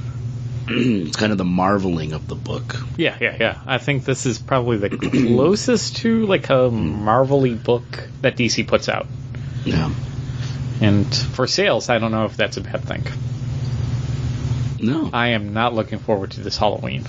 kind 1.14 1.32
of 1.32 1.38
the 1.38 1.46
marveling 1.46 2.14
of 2.14 2.28
the 2.28 2.36
book. 2.36 2.76
Yeah, 2.98 3.18
yeah, 3.22 3.38
yeah. 3.40 3.62
I 3.66 3.78
think 3.78 4.04
this 4.06 4.26
is 4.26 4.38
probably 4.40 4.78
the 4.78 4.90
closest 4.90 5.98
to 5.98 6.26
like 6.26 6.50
a 6.50 6.70
hmm. 6.70 7.04
Marvel-y 7.06 7.54
book 7.54 7.84
that 8.22 8.36
DC 8.36 8.68
puts 8.68 8.90
out. 8.90 9.08
Yeah. 9.66 9.94
And 10.82 11.14
for 11.16 11.48
sales, 11.48 11.90
I 11.90 12.00
don't 12.00 12.12
know 12.12 12.26
if 12.26 12.38
that's 12.38 12.58
a 12.58 12.62
bad 12.62 12.84
thing. 12.84 13.04
No. 14.80 15.10
I 15.12 15.30
am 15.30 15.54
not 15.54 15.74
looking 15.74 16.00
forward 16.00 16.32
to 16.32 16.42
this 16.42 16.58
Halloween. 16.58 17.06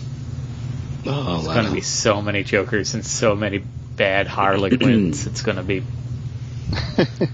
oh, 1.07 1.38
It's 1.38 1.49
wow. 1.49 1.55
going 1.55 1.67
to 1.67 1.73
be 1.73 1.83
so 1.83 2.23
many 2.23 2.45
Jokers 2.45 2.95
and 2.95 3.05
so 3.05 3.35
many 3.35 3.59
bad 3.59 4.27
Harlequins. 4.27 5.27
It's 5.27 5.42
going 5.42 5.57
to 5.57 5.62
be. 5.62 5.83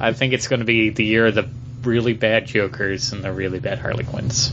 I 0.01 0.13
think 0.13 0.33
it's 0.33 0.49
going 0.49 0.61
to 0.61 0.67
be 0.67 0.91
the 0.91 1.05
year 1.05 1.27
of 1.27 1.35
the 1.35 1.49
really 1.87 2.12
bad 2.14 2.47
Jokers 2.47 3.12
and 3.12 3.23
the 3.25 3.33
really 3.33 3.59
bad 3.61 3.79
Harley 3.79 4.05
Quinns. 4.05 4.53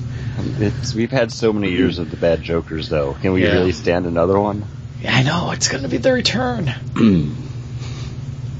It's, 0.60 0.94
we've 0.94 1.12
had 1.12 1.32
so 1.32 1.52
many 1.54 1.72
years 1.72 2.00
of 2.00 2.10
the 2.12 2.17
bad 2.17 2.41
Jokers, 2.41 2.89
though. 2.89 3.13
Can 3.15 3.34
we 3.34 3.44
Yeah. 3.44 3.54
really 3.54 3.72
stand 3.72 4.06
another 4.06 4.39
one? 4.39 4.65
Yeah, 5.02 5.15
I 5.15 5.24
know 5.24 5.52
it's 5.52 5.67
going 5.67 5.84
to 5.84 5.89
be 5.89 5.98
the 5.98 6.13
return. 6.13 6.74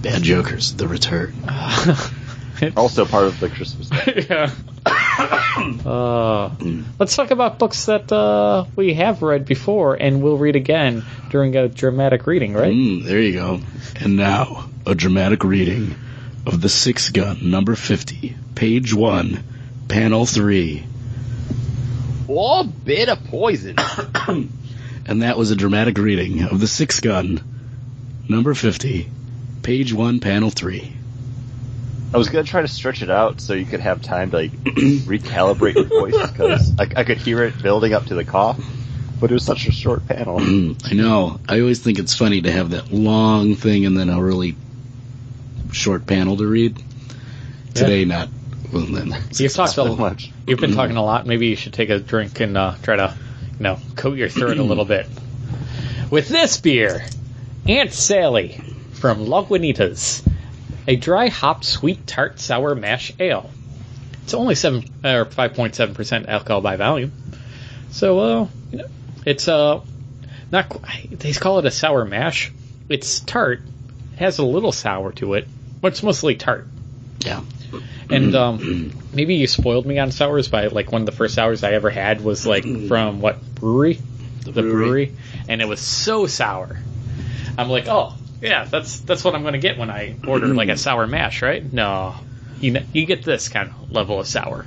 Bad 0.01 0.23
Jokers, 0.23 0.73
The 0.73 0.88
Return. 0.88 1.34
Also 2.77 3.05
part 3.05 3.25
of 3.25 3.39
the 3.39 3.49
Christmas. 3.49 3.89
yeah. 4.29 4.51
Uh, 5.86 6.49
let's 6.97 7.15
talk 7.15 7.29
about 7.31 7.60
books 7.60 7.86
that 7.86 8.12
uh, 8.12 8.65
we 8.75 8.93
have 8.93 9.21
read 9.21 9.45
before 9.45 9.95
and 9.95 10.23
we'll 10.23 10.38
read 10.38 10.55
again 10.55 11.03
during 11.29 11.55
a 11.55 11.67
dramatic 11.67 12.25
reading, 12.25 12.53
right? 12.53 12.71
Mm, 12.73 13.03
there 13.03 13.19
you 13.19 13.34
go. 13.34 13.60
And 13.99 14.15
now, 14.15 14.69
a 14.86 14.95
dramatic 14.95 15.43
reading 15.43 15.95
of 16.45 16.62
The 16.62 16.69
Sixth 16.69 17.13
Gun, 17.13 17.51
number 17.51 17.75
50, 17.75 18.36
page 18.56 18.93
1, 18.93 19.43
panel 19.88 20.25
3. 20.25 20.84
Oh, 22.30 22.63
bit 22.63 23.10
of 23.10 23.23
poison. 23.25 23.77
And 25.04 25.23
that 25.23 25.36
was 25.36 25.49
a 25.49 25.56
dramatic 25.56 25.97
reading 25.97 26.43
of 26.43 26.60
The 26.60 26.67
Sixth 26.67 27.01
Gun, 27.01 27.41
number 28.30 28.54
50, 28.54 29.10
page 29.63 29.91
1, 29.91 30.19
panel 30.19 30.51
3. 30.51 30.93
I 32.13 32.17
was 32.17 32.30
gonna 32.30 32.43
try 32.43 32.62
to 32.62 32.67
stretch 32.67 33.01
it 33.01 33.10
out 33.10 33.41
so 33.41 33.54
you 33.54 33.65
could 33.65 33.80
have 33.80 34.01
time 34.01 34.32
to 34.32 34.38
like 34.38 34.51
recalibrate 34.63 35.75
your 35.75 35.86
voice 35.86 36.30
because 36.32 36.73
I, 36.77 36.84
I 36.97 37.04
could 37.04 37.17
hear 37.17 37.41
it 37.43 37.62
building 37.63 37.93
up 37.93 38.06
to 38.06 38.15
the 38.15 38.23
cough, 38.23 38.63
but 39.19 39.32
it 39.32 39.34
was 39.34 39.43
such 39.43 39.67
a 39.67 39.71
short 39.71 40.06
panel. 40.08 40.39
I 40.86 40.93
know. 40.93 41.39
I 41.49 41.62
always 41.62 41.80
think 41.80 41.99
it's 41.99 42.15
funny 42.15 42.41
to 42.41 42.51
have 42.51 42.69
that 42.71 42.91
long 42.91 43.56
thing 43.56 43.86
and 43.86 43.97
then 43.97 44.10
a 44.10 44.21
really 44.21 44.56
short 45.71 46.05
panel 46.05 46.38
to 46.38 46.45
read. 46.47 46.81
Today, 47.73 48.05
not. 48.05 48.29
Well, 48.71 48.86
then. 48.86 49.13
You've 49.38 49.53
talked 49.53 49.71
a 49.71 49.73
so 49.75 49.84
lot. 49.86 49.97
much. 49.99 50.31
You've 50.47 50.60
been 50.60 50.73
talking 50.75 50.97
a 50.97 51.03
lot. 51.03 51.25
Maybe 51.25 51.47
you 51.47 51.55
should 51.55 51.73
take 51.73 51.89
a 51.89 51.99
drink 51.99 52.39
and 52.39 52.57
uh, 52.57 52.75
try 52.84 52.95
to, 52.97 53.15
you 53.57 53.63
know, 53.63 53.77
coat 53.95 54.17
your 54.17 54.29
throat 54.29 54.57
a 54.57 54.63
little 54.63 54.86
bit. 54.86 55.07
With 56.10 56.27
this 56.27 56.57
beer, 56.60 57.05
Aunt 57.67 57.91
Sally 57.93 58.60
from 58.93 59.19
Lagunitas, 59.25 60.27
a 60.88 60.95
dry 60.95 61.27
hop 61.29 61.63
sweet 61.63 62.05
tart 62.05 62.39
sour 62.39 62.75
mash 62.75 63.13
ale. 63.19 63.49
It's 64.23 64.34
only 64.34 64.55
seven 64.55 64.84
or 65.03 65.25
five 65.25 65.53
point 65.53 65.75
seven 65.75 65.95
percent 65.95 66.27
alcohol 66.29 66.62
by 66.62 66.75
volume, 66.75 67.12
so 67.91 68.19
uh, 68.19 68.47
you 68.71 68.77
know, 68.79 68.86
it's 69.25 69.47
uh 69.47 69.79
not. 70.51 70.69
qu- 70.69 71.15
They 71.15 71.34
call 71.34 71.60
it 71.60 71.65
a 71.65 71.71
sour 71.71 72.05
mash. 72.05 72.51
It's 72.89 73.19
tart, 73.21 73.62
It 74.13 74.19
has 74.19 74.38
a 74.39 74.45
little 74.45 74.71
sour 74.71 75.12
to 75.13 75.34
it, 75.36 75.47
but 75.82 75.89
it's 75.94 76.04
mostly 76.04 76.36
tart. 76.36 76.67
Yeah. 77.20 77.41
And 78.10 78.36
um, 78.36 78.91
maybe 79.13 79.36
you 79.36 79.48
spoiled 79.48 79.86
me 79.86 79.98
on 80.00 80.12
sours 80.12 80.48
by 80.50 80.67
like 80.67 80.91
one 80.91 81.02
of 81.04 81.06
the 81.06 81.12
first 81.13 81.36
sours 81.36 81.63
I 81.63 81.72
ever 81.74 81.89
had 81.89 82.22
was 82.22 82.46
like 82.46 82.63
from 82.88 83.22
what 83.22 83.41
brewery? 83.56 84.00
The, 84.44 84.52
brewery. 84.52 84.72
brewery. 84.72 85.15
and 85.48 85.62
it 85.62 85.67
was 85.67 85.80
so 85.80 86.28
sour. 86.28 86.78
I'm 87.58 87.70
like, 87.70 87.88
oh 87.88 88.13
yeah, 88.41 88.65
that's 88.65 89.00
that's 89.02 89.24
what 89.24 89.36
I'm 89.36 89.44
going 89.44 89.54
to 89.54 89.60
get 89.60 89.78
when 89.78 89.89
I 89.89 90.15
order 90.28 90.48
like 90.48 90.70
a 90.70 90.78
sour 90.78 91.08
mash, 91.08 91.41
right? 91.41 91.72
No, 91.72 92.15
you 92.60 92.78
you 92.91 93.06
get 93.06 93.24
this 93.24 93.48
kind 93.50 93.70
of 93.70 93.91
level 93.91 94.20
of 94.20 94.28
sour, 94.28 94.65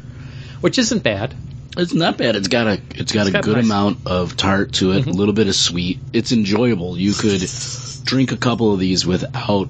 which 0.61 0.79
isn't 0.79 1.03
bad. 1.03 1.35
It's 1.77 1.93
not 1.93 2.17
bad. 2.17 2.37
It's 2.37 2.49
got 2.49 2.69
a 2.69 2.81
it's 2.95 3.11
got 3.13 3.23
It's 3.27 3.31
a 3.31 3.33
got 3.33 3.43
good 3.45 3.57
nice- 3.57 3.65
amount 3.65 4.07
of 4.07 4.37
tart 4.37 4.73
to 4.75 4.93
it, 4.93 5.07
a 5.07 5.11
little 5.11 5.35
bit 5.35 5.49
of 5.49 5.57
sweet. 5.57 5.99
It's 6.13 6.31
enjoyable. 6.33 6.97
You 6.97 7.13
could 7.13 7.43
drink 8.05 8.31
a 8.33 8.37
couple 8.37 8.73
of 8.73 8.79
these 8.79 9.05
without 9.05 9.69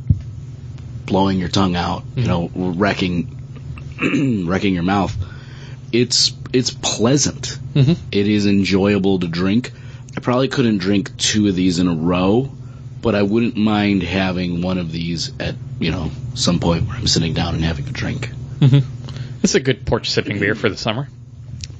blowing 1.07 1.39
your 1.39 1.49
tongue 1.49 1.77
out, 1.77 2.03
you 2.17 2.27
know, 2.27 2.51
wrecking 2.55 3.41
wrecking 4.47 4.75
your 4.75 4.83
mouth. 4.83 5.15
It's 5.93 6.33
it's 6.53 6.71
pleasant. 6.71 7.59
Mhm. 7.75 7.97
It 8.13 8.29
is 8.29 8.47
enjoyable 8.47 9.19
to 9.21 9.29
drink. 9.29 9.73
I 10.17 10.21
probably 10.21 10.49
couldn't 10.49 10.79
drink 10.79 11.17
two 11.17 11.49
of 11.49 11.57
these 11.57 11.79
in 11.79 11.89
a 11.89 11.95
row, 11.95 12.51
but 13.03 13.15
I 13.15 13.23
wouldn't 13.23 13.57
mind 13.57 14.03
having 14.03 14.63
one 14.63 14.79
of 14.79 14.93
these 14.93 15.33
at, 15.41 15.57
you 15.81 15.91
know, 15.91 16.11
some 16.35 16.61
point 16.61 16.87
where 16.87 16.97
I'm 16.97 17.09
sitting 17.09 17.35
down 17.35 17.55
and 17.57 17.65
having 17.65 17.89
a 17.89 17.91
drink. 17.91 18.31
It's 19.43 19.55
a 19.57 19.61
good 19.61 19.85
porch 19.85 20.11
sipping 20.11 20.39
beer 20.39 20.55
for 20.55 20.69
the 20.69 20.77
summer. 20.77 21.09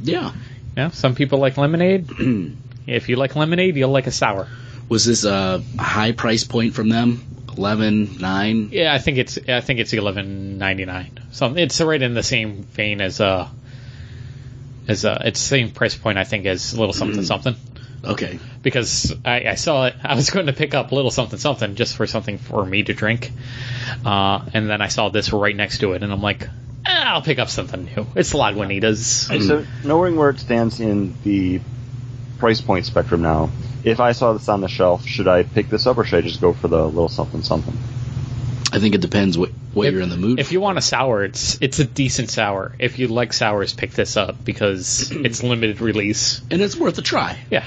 Yeah. 0.03 0.33
Yeah, 0.77 0.91
some 0.91 1.15
people 1.15 1.39
like 1.39 1.57
lemonade. 1.57 2.11
if 2.87 3.09
you 3.09 3.17
like 3.17 3.37
lemonade, 3.37 3.77
you'll 3.77 3.91
like 3.91 4.07
a 4.09 4.13
sour. 4.13 4.49
Was 4.89 5.07
this 5.07 5.25
a 5.25 5.63
high 5.79 6.13
price 6.13 6.45
point 6.45 6.75
from 6.75 6.89
them? 6.89 7.23
Eleven, 7.57 8.19
nine? 8.19 8.71
Yeah, 8.73 8.93
I 8.93 8.99
think 8.99 9.19
it's 9.19 9.39
I 9.49 9.61
think 9.61 9.81
it's 9.81 9.93
eleven 9.93 10.59
ninety 10.59 10.85
nine. 10.85 11.19
So 11.33 11.55
it's 11.55 11.81
right 11.81 12.01
in 12.01 12.15
the 12.15 12.23
same 12.23 12.63
vein 12.63 13.01
as 13.01 13.21
uh 13.21 13.49
as 14.89 15.05
uh 15.05 15.23
it's 15.25 15.41
the 15.41 15.49
same 15.49 15.71
price 15.71 15.97
point 15.97 16.19
I 16.19 16.25
think 16.25 16.47
as 16.47 16.77
little 16.77 16.93
something 16.93 17.23
something. 17.25 17.57
Okay. 18.07 18.39
because 18.63 19.15
I, 19.25 19.49
I 19.49 19.55
saw 19.55 19.87
it. 19.87 19.95
I 20.03 20.15
was 20.15 20.29
going 20.31 20.47
to 20.47 20.53
pick 20.53 20.75
up 20.75 20.93
little 20.93 21.11
something 21.11 21.39
something 21.39 21.75
just 21.75 21.97
for 21.97 22.07
something 22.07 22.37
for 22.39 22.65
me 22.65 22.83
to 22.83 22.93
drink, 22.93 23.33
uh, 24.05 24.45
and 24.53 24.69
then 24.69 24.83
I 24.83 24.89
saw 24.89 25.09
this 25.09 25.33
right 25.33 25.57
next 25.57 25.79
to 25.79 25.93
it, 25.93 26.03
and 26.03 26.13
I'm 26.13 26.21
like, 26.21 26.43
eh, 26.43 27.03
I'll 27.07 27.23
pick 27.23 27.39
up 27.39 27.49
something 27.49 27.85
new. 27.85 28.07
It's 28.15 28.35
Lagunitas. 28.35 29.47
So 29.47 29.65
knowing 29.85 30.17
where 30.17 30.31
it 30.31 30.39
stands 30.39 30.81
in 30.81 31.15
the 31.25 31.61
price 32.39 32.61
point 32.61 32.85
spectrum 32.85 33.23
now, 33.23 33.51
if 33.85 34.01
I 34.01 34.13
saw 34.13 34.33
this 34.33 34.49
on 34.49 34.61
the 34.61 34.69
shelf, 34.69 35.07
should 35.07 35.29
I 35.29 35.43
pick 35.43 35.69
this 35.69 35.87
up 35.87 35.99
or 35.99 36.05
should 36.05 36.19
I 36.25 36.27
just 36.27 36.41
go 36.41 36.53
for 36.53 36.69
the 36.69 36.85
little 36.85 37.09
something 37.09 37.43
something? 37.43 37.77
I 38.73 38.81
think 38.81 38.95
it 38.97 39.01
depends 39.01 39.39
what, 39.39 39.51
what 39.73 39.87
If- 39.87 39.93
you're 39.93 40.03
in 40.03 40.09
the 40.09 40.17
mood 40.17 40.41
If 40.41 40.51
you 40.51 40.61
want 40.61 40.79
a 40.79 40.83
sour, 40.83 41.23
it's 41.25 41.59
it's 41.61 41.79
a 41.79 41.85
decent 41.85 42.31
sour. 42.31 42.75
If 42.79 42.99
you 42.99 43.07
like 43.09 43.33
sours, 43.33 43.73
pick 43.73 43.93
this 43.93 44.17
up 44.17 44.45
because 44.45 45.11
it's 45.15 45.43
limited 45.43 45.81
release. 45.81 46.41
and 46.51 46.61
it's 46.61 46.77
worth 46.77 46.99
a 46.99 47.03
try. 47.03 47.39
Yeah. 47.51 47.65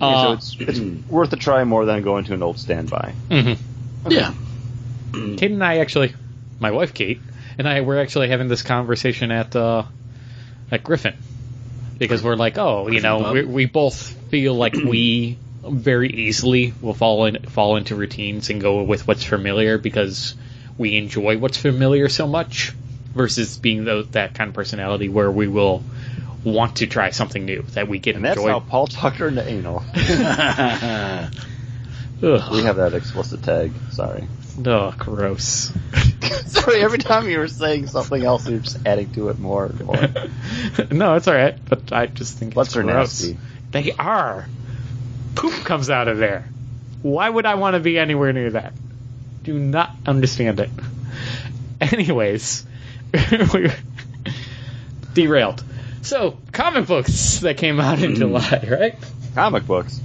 so 0.00 0.06
Uh, 0.06 0.32
it's 0.34 0.56
it's 0.58 0.80
worth 1.08 1.32
a 1.32 1.36
try 1.36 1.62
more 1.64 1.84
than 1.84 2.02
going 2.02 2.24
to 2.24 2.34
an 2.34 2.42
old 2.42 2.58
standby. 2.58 3.14
mhm. 3.30 3.56
Yeah. 4.08 4.32
Kate 5.12 5.50
and 5.52 5.62
I 5.62 5.78
actually, 5.78 6.14
my 6.58 6.70
wife 6.72 6.92
Kate 6.94 7.20
and 7.58 7.68
I 7.68 7.82
were 7.82 7.98
actually 8.00 8.28
having 8.28 8.48
this 8.48 8.62
conversation 8.62 9.30
at 9.30 9.54
uh, 9.54 9.84
at 10.72 10.82
Griffin 10.82 11.14
because 12.08 12.22
we're 12.22 12.36
like, 12.36 12.58
oh, 12.58 12.88
you 12.88 13.00
know, 13.00 13.32
we, 13.32 13.44
we 13.44 13.66
both 13.66 13.96
feel 14.30 14.54
like 14.54 14.74
we 14.74 15.38
very 15.64 16.10
easily 16.10 16.74
will 16.80 16.94
fall 16.94 17.26
in 17.26 17.42
fall 17.44 17.76
into 17.76 17.94
routines 17.94 18.50
and 18.50 18.60
go 18.60 18.82
with 18.82 19.06
what's 19.06 19.22
familiar 19.22 19.78
because 19.78 20.34
we 20.76 20.96
enjoy 20.96 21.38
what's 21.38 21.56
familiar 21.56 22.08
so 22.08 22.26
much 22.26 22.72
versus 23.14 23.56
being 23.58 23.84
those, 23.84 24.08
that 24.10 24.34
kind 24.34 24.48
of 24.48 24.54
personality 24.54 25.08
where 25.08 25.30
we 25.30 25.46
will 25.46 25.84
want 26.42 26.76
to 26.76 26.86
try 26.88 27.10
something 27.10 27.44
new 27.44 27.62
that 27.74 27.86
we 27.86 28.00
get 28.00 28.16
And 28.16 28.24
that's 28.24 28.42
how 28.42 28.58
Paul 28.58 28.88
Tucker 28.88 29.28
into 29.28 29.46
anal. 29.48 29.84
We 32.22 32.62
have 32.62 32.76
that 32.76 32.94
explicit 32.94 33.42
tag. 33.42 33.72
Sorry. 33.90 34.28
Ugh, 34.64 34.98
gross. 34.98 35.72
Sorry, 36.46 36.82
every 36.82 36.98
time 36.98 37.28
you 37.28 37.38
were 37.38 37.48
saying 37.48 37.86
something 37.86 38.22
else, 38.22 38.48
you're 38.48 38.60
just 38.60 38.86
adding 38.86 39.12
to 39.14 39.30
it 39.30 39.38
more 39.38 39.66
and 39.66 39.80
more. 39.84 39.96
no, 40.90 41.14
it's 41.14 41.26
all 41.26 41.34
right, 41.34 41.56
but 41.68 41.92
I 41.92 42.06
just 42.06 42.38
think 42.38 42.54
Butts 42.54 42.70
it's 42.70 42.76
are 42.76 42.82
gross. 42.82 43.22
nasty. 43.22 43.38
They 43.70 43.92
are. 43.92 44.46
Poop 45.34 45.54
comes 45.64 45.88
out 45.88 46.08
of 46.08 46.18
there. 46.18 46.48
Why 47.00 47.28
would 47.28 47.46
I 47.46 47.54
want 47.54 47.74
to 47.74 47.80
be 47.80 47.98
anywhere 47.98 48.32
near 48.32 48.50
that? 48.50 48.74
Do 49.42 49.58
not 49.58 49.90
understand 50.06 50.60
it. 50.60 50.70
Anyways, 51.80 52.64
we 53.52 53.70
derailed. 55.14 55.64
So, 56.02 56.38
comic 56.52 56.86
books 56.86 57.40
that 57.40 57.56
came 57.56 57.80
out 57.80 58.00
in 58.00 58.10
hmm. 58.12 58.16
July, 58.16 58.68
right? 58.70 58.98
Comic 59.34 59.66
books. 59.66 60.00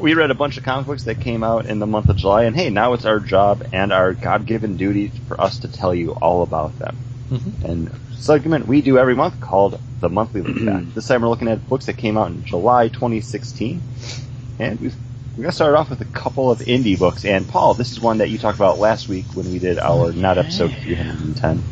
We 0.00 0.14
read 0.14 0.30
a 0.30 0.34
bunch 0.34 0.56
of 0.56 0.64
comic 0.64 0.86
books 0.86 1.04
that 1.04 1.20
came 1.20 1.44
out 1.44 1.66
in 1.66 1.78
the 1.78 1.86
month 1.86 2.08
of 2.08 2.16
July, 2.16 2.44
and 2.44 2.56
hey, 2.56 2.70
now 2.70 2.94
it's 2.94 3.04
our 3.04 3.20
job 3.20 3.66
and 3.72 3.92
our 3.92 4.14
God-given 4.14 4.76
duty 4.76 5.12
for 5.28 5.40
us 5.40 5.58
to 5.60 5.68
tell 5.68 5.94
you 5.94 6.12
all 6.12 6.42
about 6.42 6.78
them. 6.78 6.96
Mhm. 7.30 7.64
And 7.64 7.90
segment 8.16 8.66
we 8.66 8.80
do 8.82 8.98
every 8.98 9.14
month 9.14 9.40
called 9.40 9.78
the 10.00 10.08
monthly 10.08 10.40
look 10.42 10.64
back. 10.64 10.82
This 10.94 11.06
time 11.06 11.22
we're 11.22 11.28
looking 11.28 11.48
at 11.48 11.68
books 11.68 11.86
that 11.86 11.96
came 11.96 12.16
out 12.16 12.28
in 12.28 12.44
July 12.44 12.88
2016, 12.88 13.80
and 14.58 14.80
we've, 14.80 14.94
we're 15.36 15.42
gonna 15.42 15.52
start 15.52 15.74
off 15.74 15.90
with 15.90 16.00
a 16.00 16.06
couple 16.06 16.50
of 16.50 16.60
indie 16.60 16.98
books. 16.98 17.24
And 17.24 17.46
Paul, 17.46 17.74
this 17.74 17.92
is 17.92 18.00
one 18.00 18.18
that 18.18 18.30
you 18.30 18.38
talked 18.38 18.56
about 18.58 18.78
last 18.78 19.08
week 19.08 19.26
when 19.34 19.50
we 19.52 19.58
did 19.58 19.78
our 19.78 20.12
not 20.12 20.38
episode 20.38 20.72
310. 20.72 21.62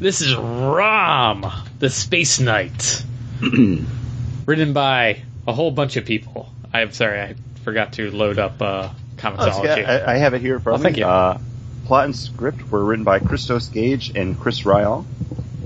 This 0.00 0.20
is 0.22 0.34
Rom, 0.34 1.46
the 1.78 1.90
Space 1.90 2.40
Knight, 2.40 3.04
written 4.46 4.72
by 4.72 5.22
a 5.46 5.52
whole 5.52 5.70
bunch 5.70 5.96
of 5.96 6.04
people. 6.06 6.48
I'm 6.72 6.90
sorry, 6.90 7.20
I 7.20 7.34
forgot 7.64 7.94
to 7.94 8.10
load 8.10 8.38
up 8.38 8.60
uh, 8.62 8.90
Oh, 8.92 8.96
it's 9.16 9.22
Comixology. 9.22 9.86
I, 9.86 10.14
I 10.14 10.16
have 10.18 10.34
it 10.34 10.40
here 10.40 10.60
from 10.60 10.74
Oh, 10.74 10.78
thank 10.78 10.96
me. 10.96 11.00
you. 11.02 11.06
Uh, 11.08 11.38
plot 11.86 12.04
and 12.06 12.16
script 12.16 12.70
were 12.70 12.84
written 12.84 13.04
by 13.04 13.18
Christos 13.20 13.68
Gage 13.68 14.10
and 14.14 14.38
Chris 14.38 14.62
Ryall. 14.62 15.04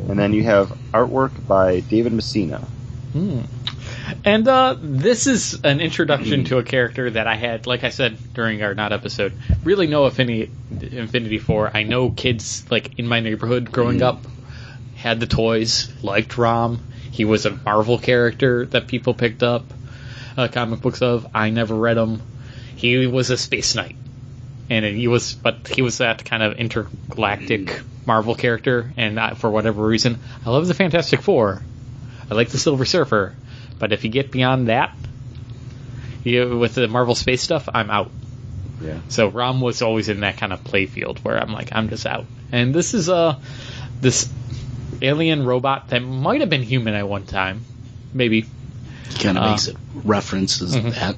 And 0.09 0.19
then 0.19 0.33
you 0.33 0.45
have 0.45 0.69
artwork 0.93 1.47
by 1.47 1.81
David 1.81 2.13
Messina. 2.13 2.59
Hmm. 3.13 3.41
And 4.25 4.47
uh, 4.49 4.77
this 4.81 5.27
is 5.27 5.61
an 5.65 5.81
introduction 5.81 6.45
to 6.45 6.59
a 6.59 6.63
character 6.63 7.11
that 7.11 7.27
I 7.27 7.35
had, 7.37 7.67
like 7.67 7.85
I 7.85 7.91
said 7.91 8.17
during 8.33 8.63
our 8.63 8.75
not 8.75 8.93
episode, 8.93 9.33
really 9.65 9.87
no 9.87 10.05
affinity 10.05 10.51
infinity 10.71 11.39
for. 11.39 11.71
I 11.75 11.83
know 11.83 12.11
kids 12.11 12.71
like 12.71 12.99
in 12.99 13.07
my 13.07 13.21
neighborhood 13.21 13.71
growing 13.71 14.03
up 14.03 14.25
had 14.97 15.21
the 15.21 15.27
toys, 15.27 15.93
liked 16.03 16.39
Rom. 16.39 16.81
He 17.11 17.25
was 17.25 17.45
a 17.45 17.51
Marvel 17.51 17.99
character 17.99 18.67
that 18.67 18.87
people 18.87 19.15
picked 19.15 19.43
up 19.43 19.65
uh, 20.38 20.48
comic 20.48 20.81
books 20.81 21.03
of. 21.03 21.27
I 21.35 21.51
never 21.51 21.74
read 21.74 21.98
him. 21.98 22.22
He 22.77 23.07
was 23.07 23.31
a 23.31 23.37
space 23.37 23.74
knight, 23.74 23.96
and 24.70 24.85
he 24.85 25.09
was, 25.09 25.35
but 25.35 25.66
he 25.68 25.83
was 25.83 25.98
that 25.98 26.24
kind 26.24 26.42
of 26.42 26.57
intergalactic 26.57 27.81
Marvel 28.07 28.37
character. 28.37 28.92
And 28.96 29.18
I, 29.18 29.35
for 29.35 29.51
whatever 29.51 29.85
reason, 29.85 30.18
I 30.46 30.51
love 30.51 30.68
the 30.68 30.74
Fantastic 30.74 31.22
Four. 31.22 31.62
I 32.31 32.35
like 32.35 32.51
the 32.51 32.59
Silver 32.59 32.85
Surfer, 32.85 33.35
but 33.79 33.92
if 33.92 34.05
you 34.05 34.11
get 34.11 34.31
beyond 34.31 34.68
that, 34.68 34.94
you, 36.22 36.57
with 36.57 36.74
the 36.74 36.87
Marvel 36.87 37.14
space 37.16 37.42
stuff, 37.42 37.68
I'm 37.72 37.90
out. 37.90 38.11
Yeah. 38.81 39.01
So 39.09 39.29
Rom 39.29 39.61
was 39.61 39.83
always 39.83 40.09
in 40.09 40.20
that 40.20 40.37
kind 40.37 40.53
of 40.53 40.62
playfield 40.62 41.18
where 41.24 41.37
I'm 41.37 41.53
like, 41.53 41.70
I'm 41.72 41.88
just 41.88 42.07
out. 42.07 42.27
And 42.53 42.72
this 42.72 42.94
is 42.94 43.09
uh 43.09 43.40
this 44.01 44.29
alien 45.03 45.44
robot 45.44 45.88
that 45.88 45.98
might 45.98 46.40
have 46.40 46.51
been 46.51 46.62
human 46.62 46.94
at 46.94 47.09
one 47.09 47.24
time, 47.27 47.64
maybe. 48.14 48.46
Kind 49.21 49.38
of 49.38 49.44
Uh, 49.44 49.51
makes 49.51 49.68
it 49.68 49.77
references 50.05 50.77
Mhm. 50.77 50.94
that. 50.94 51.16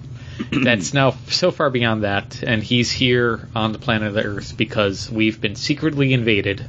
That's 0.64 0.94
now 0.94 1.14
so 1.28 1.50
far 1.50 1.68
beyond 1.68 2.02
that, 2.04 2.42
and 2.42 2.62
he's 2.62 2.90
here 2.90 3.48
on 3.54 3.72
the 3.72 3.78
planet 3.78 4.08
of 4.08 4.14
the 4.14 4.24
Earth 4.24 4.56
because 4.56 5.10
we've 5.10 5.38
been 5.40 5.54
secretly 5.54 6.14
invaded 6.14 6.64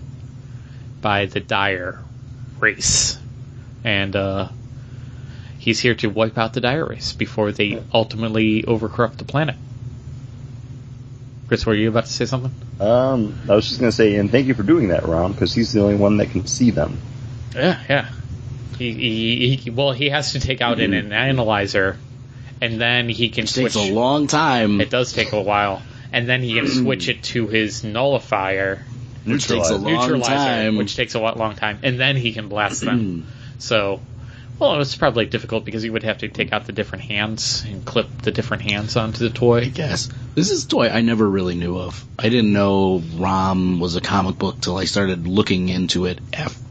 by 1.02 1.26
the 1.28 1.40
Dire 1.40 2.00
race, 2.60 3.18
and 3.84 4.14
uh, 4.16 4.50
he's 5.58 5.80
here 5.80 5.96
to 5.96 6.08
wipe 6.10 6.38
out 6.38 6.54
the 6.54 6.60
Dire 6.62 6.86
race 6.86 7.14
before 7.14 7.54
they 7.54 7.82
ultimately 7.94 8.64
overcorrupt 8.64 9.18
the 9.18 9.24
planet. 9.26 9.56
Chris, 11.48 11.66
were 11.66 11.74
you 11.74 11.90
about 11.90 12.06
to 12.06 12.12
say 12.14 12.26
something? 12.26 12.52
Um, 12.80 13.36
I 13.50 13.56
was 13.56 13.68
just 13.68 13.80
going 13.80 13.90
to 13.92 13.96
say, 13.96 14.16
and 14.16 14.30
thank 14.32 14.48
you 14.48 14.54
for 14.54 14.64
doing 14.64 14.90
that, 14.90 15.06
Rom, 15.08 15.32
because 15.34 15.54
he's 15.54 15.72
the 15.74 15.82
only 15.82 15.96
one 15.96 16.18
that 16.18 16.32
can 16.32 16.46
see 16.46 16.72
them. 16.72 16.98
Yeah, 17.56 17.80
yeah. 17.90 18.10
He, 18.82 18.94
he, 18.94 19.56
he 19.56 19.70
well, 19.70 19.92
he 19.92 20.10
has 20.10 20.34
to 20.34 20.40
take 20.40 20.62
out 20.62 20.80
an, 20.80 20.94
an 20.94 21.14
analyzer, 21.14 21.98
and 22.62 22.82
then 22.82 23.10
he 23.10 23.30
can 23.30 23.44
It 23.44 23.50
switch. 23.50 23.74
takes 23.74 23.90
a 23.90 23.94
long 23.94 24.28
time. 24.28 24.82
It 24.82 24.90
does 24.90 25.14
take 25.14 25.34
a 25.34 25.42
while, 25.42 25.82
and 26.12 26.28
then 26.28 26.42
he 26.42 26.56
can 26.56 26.66
mm-hmm. 26.66 26.84
switch 26.84 27.08
it 27.08 27.24
to 27.24 27.48
his 27.48 27.84
nullifier 27.84 28.84
which 29.26 29.48
takes 29.48 29.70
a 29.70 29.76
long 29.76 29.84
neutralizer, 29.84 30.34
time. 30.34 30.78
which 30.78 30.96
takes 30.96 31.14
a 31.14 31.20
lot, 31.20 31.38
long 31.38 31.56
time, 31.56 31.80
and 31.84 32.00
then 32.00 32.16
he 32.16 32.34
can 32.34 32.48
blast 32.48 32.82
them. 32.82 33.00
Mm-hmm. 33.00 33.30
so, 33.60 34.02
well, 34.62 34.76
it 34.76 34.78
was 34.78 34.96
probably 34.96 35.26
difficult 35.26 35.66
because 35.66 35.84
you 35.84 35.92
would 35.92 36.04
have 36.04 36.20
to 36.20 36.28
take 36.28 36.54
out 36.54 36.68
the 36.68 36.72
different 36.72 37.06
hands 37.06 37.66
and 37.68 37.84
clip 37.84 38.22
the 38.22 38.30
different 38.30 38.62
hands 38.62 38.96
onto 38.96 39.28
the 39.28 39.34
toy. 39.34 39.62
I 39.62 39.70
guess 39.70 40.08
this 40.36 40.52
is 40.52 40.66
a 40.66 40.68
toy 40.68 40.88
I 40.88 41.02
never 41.02 41.28
really 41.28 41.56
knew 41.56 41.80
of. 41.80 42.06
I 42.20 42.30
didn't 42.30 42.54
know 42.54 43.02
Rom 43.16 43.80
was 43.80 43.96
a 43.96 44.02
comic 44.02 44.38
book 44.38 44.62
till 44.62 44.78
I 44.78 44.86
started 44.86 45.28
looking 45.28 45.70
into 45.70 46.06
it 46.06 46.20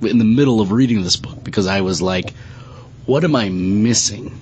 in 0.03 0.19
the 0.19 0.25
middle 0.25 0.61
of 0.61 0.71
reading 0.71 1.03
this 1.03 1.17
book 1.17 1.43
because 1.43 1.67
I 1.67 1.81
was 1.81 2.01
like, 2.01 2.33
"What 3.07 3.25
am 3.25 3.35
I 3.35 3.49
missing?" 3.49 4.39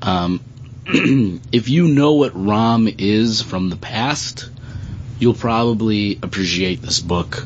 Um, 0.00 0.40
if 0.86 1.68
you 1.68 1.88
know 1.88 2.12
what 2.12 2.30
Rom 2.36 2.88
is 2.96 3.42
from 3.42 3.70
the 3.70 3.76
past, 3.76 4.48
you'll 5.18 5.34
probably 5.34 6.20
appreciate 6.22 6.80
this 6.80 7.00
book. 7.00 7.44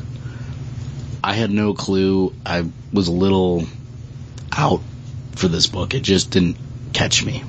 I 1.23 1.33
had 1.33 1.49
no 1.49 1.73
clue. 1.73 2.35
I 2.45 2.69
was 2.91 3.07
a 3.07 3.11
little 3.11 3.65
out 4.55 4.83
for 5.35 5.47
this 5.47 5.67
book. 5.67 5.93
It 5.93 6.01
just 6.01 6.31
didn't 6.31 6.57
catch 6.93 7.25
me. 7.25 7.43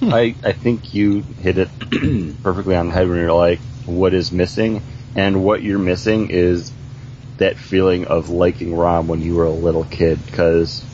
Hmm. 0.00 0.12
I, 0.12 0.34
I 0.42 0.52
think 0.52 0.94
you 0.94 1.22
hit 1.40 1.58
it 1.58 1.68
perfectly 2.42 2.74
on 2.74 2.88
the 2.88 2.92
head 2.92 3.08
when 3.08 3.18
you're 3.18 3.32
like, 3.32 3.60
what 3.86 4.14
is 4.14 4.32
missing? 4.32 4.82
And 5.14 5.44
what 5.44 5.62
you're 5.62 5.78
missing 5.78 6.30
is 6.30 6.72
that 7.38 7.56
feeling 7.56 8.06
of 8.06 8.28
liking 8.28 8.74
Rom 8.74 9.08
when 9.08 9.20
you 9.20 9.34
were 9.34 9.44
a 9.44 9.50
little 9.50 9.84
kid, 9.84 10.24
because 10.24 10.84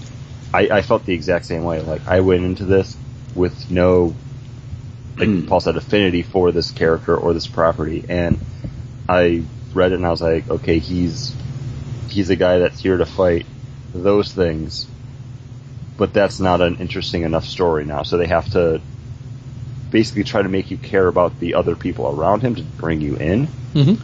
I, 0.53 0.69
I 0.69 0.83
felt 0.83 1.05
the 1.05 1.14
exact 1.14 1.47
same 1.47 1.64
way. 1.64 1.81
Like, 1.81 2.07
I 2.07 2.21
went 2.21 2.45
into 2.45 2.64
this 2.64 2.97
with 3.35 3.71
no, 3.71 4.14
like 5.17 5.29
hmm. 5.29 5.47
Paul 5.47 5.61
said, 5.61 5.77
affinity 5.77 6.23
for 6.23 6.53
this 6.53 6.71
character 6.71 7.17
or 7.17 7.33
this 7.35 7.47
property, 7.47 8.05
and 8.09 8.38
I 9.09 9.45
read 9.75 9.93
it 9.93 9.97
and 9.97 10.07
I 10.07 10.11
was 10.11 10.23
like, 10.23 10.49
okay, 10.49 10.79
he's, 10.79 11.35
he's 12.09 12.31
a 12.31 12.37
guy 12.37 12.59
that's 12.59 12.81
here 12.81 12.97
to 12.97 13.07
fight 13.07 13.47
those 13.95 14.33
things, 14.33 14.87
but 15.98 16.14
that's 16.14 16.40
not 16.40 16.62
an 16.62 16.76
interesting 16.76 17.22
enough 17.24 17.44
story 17.44 17.84
now, 17.84 18.02
so 18.04 18.16
they 18.16 18.28
have 18.28 18.50
to 18.52 18.80
basically 19.90 20.24
try 20.24 20.40
to 20.40 20.48
make 20.48 20.70
you 20.70 20.76
care 20.78 21.06
about 21.06 21.38
the 21.40 21.54
other 21.54 21.76
people 21.76 22.06
around 22.08 22.40
him 22.40 22.54
to 22.54 22.62
bring 22.62 23.00
you 23.02 23.16
in, 23.16 23.48
Mm-hmm. 23.74 23.94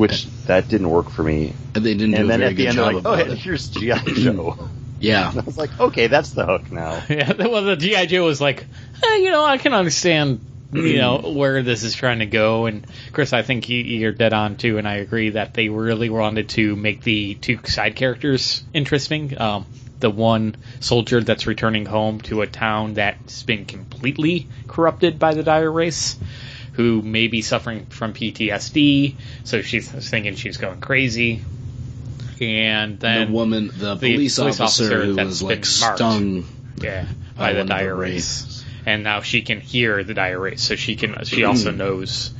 which 0.00 0.26
that 0.46 0.68
didn't 0.68 0.88
work 0.88 1.10
for 1.10 1.22
me. 1.22 1.52
And 1.74 1.84
they 1.84 1.92
didn't 1.94 2.12
do 2.12 2.20
And 2.20 2.30
then 2.30 2.40
at 2.42 2.56
the 2.56 2.68
end, 2.68 2.78
they're 2.78 2.92
like, 2.92 3.04
"Oh, 3.04 3.14
here's 3.34 3.68
GI 3.68 3.92
Joe." 4.14 4.70
Yeah. 5.00 5.30
I 5.32 5.40
was 5.42 5.56
like, 5.56 5.78
okay, 5.78 6.08
that's 6.08 6.30
the 6.30 6.44
hook 6.44 6.72
now. 6.72 7.00
Yeah, 7.08 7.32
well, 7.38 7.62
the 7.62 7.76
GI 7.76 8.06
Joe 8.08 8.24
was 8.24 8.40
like, 8.40 8.66
eh, 9.00 9.16
you 9.18 9.30
know, 9.30 9.44
I 9.44 9.56
can 9.56 9.72
understand, 9.72 10.40
you 10.72 10.96
know, 10.96 11.18
where 11.36 11.62
this 11.62 11.84
is 11.84 11.94
trying 11.94 12.18
to 12.18 12.26
go. 12.26 12.66
And 12.66 12.84
Chris, 13.12 13.32
I 13.32 13.42
think 13.42 13.68
you, 13.68 13.78
you're 13.78 14.10
dead 14.10 14.32
on 14.32 14.56
too, 14.56 14.76
and 14.76 14.88
I 14.88 14.96
agree 14.96 15.30
that 15.30 15.54
they 15.54 15.68
really 15.68 16.10
wanted 16.10 16.48
to 16.50 16.74
make 16.74 17.04
the 17.04 17.36
two 17.36 17.60
side 17.64 17.94
characters 17.94 18.64
interesting. 18.74 19.40
Um, 19.40 19.66
the 20.00 20.10
one 20.10 20.56
soldier 20.80 21.20
that's 21.22 21.46
returning 21.46 21.86
home 21.86 22.20
to 22.22 22.42
a 22.42 22.46
town 22.46 22.94
that's 22.94 23.42
been 23.42 23.66
completely 23.66 24.48
corrupted 24.66 25.18
by 25.18 25.34
the 25.34 25.42
dire 25.42 25.70
race, 25.70 26.16
who 26.72 27.02
may 27.02 27.26
be 27.26 27.42
suffering 27.42 27.86
from 27.86 28.12
PTSD, 28.12 29.16
so 29.44 29.62
she's 29.62 29.88
thinking 29.88 30.36
she's 30.36 30.56
going 30.56 30.80
crazy. 30.80 31.42
And 32.40 33.00
then 33.00 33.28
the 33.28 33.32
woman, 33.32 33.66
the, 33.68 33.96
the 33.96 34.14
police, 34.14 34.38
police 34.38 34.60
officer, 34.60 35.04
who 35.04 35.16
was 35.16 35.40
been 35.40 35.48
like 35.48 35.64
stung 35.64 36.44
Yeah, 36.80 37.06
by 37.36 37.48
by 37.48 37.52
the 37.54 37.64
dire 37.64 37.96
race. 37.96 38.64
And 38.86 39.02
now 39.02 39.20
she 39.20 39.42
can 39.42 39.60
hear 39.60 40.04
the 40.04 40.14
dire 40.14 40.38
race, 40.38 40.62
so 40.62 40.76
she 40.76 40.96
can. 40.96 41.24
She 41.24 41.42
hmm. 41.42 41.48
also 41.48 41.72
knows. 41.72 42.32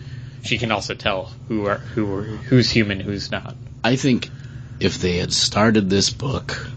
She 0.44 0.57
can 0.57 0.71
also 0.71 0.94
tell 0.94 1.33
who 1.49 1.66
are 1.66 1.79
who 1.79 2.14
are, 2.14 2.23
who's 2.23 2.71
human, 2.71 3.01
who's 3.01 3.31
not. 3.31 3.57
I 3.83 3.97
think 3.97 4.31
if 4.79 4.99
they 4.99 5.16
had 5.16 5.33
started 5.33 5.90
this 5.90 6.11
book 6.11 6.71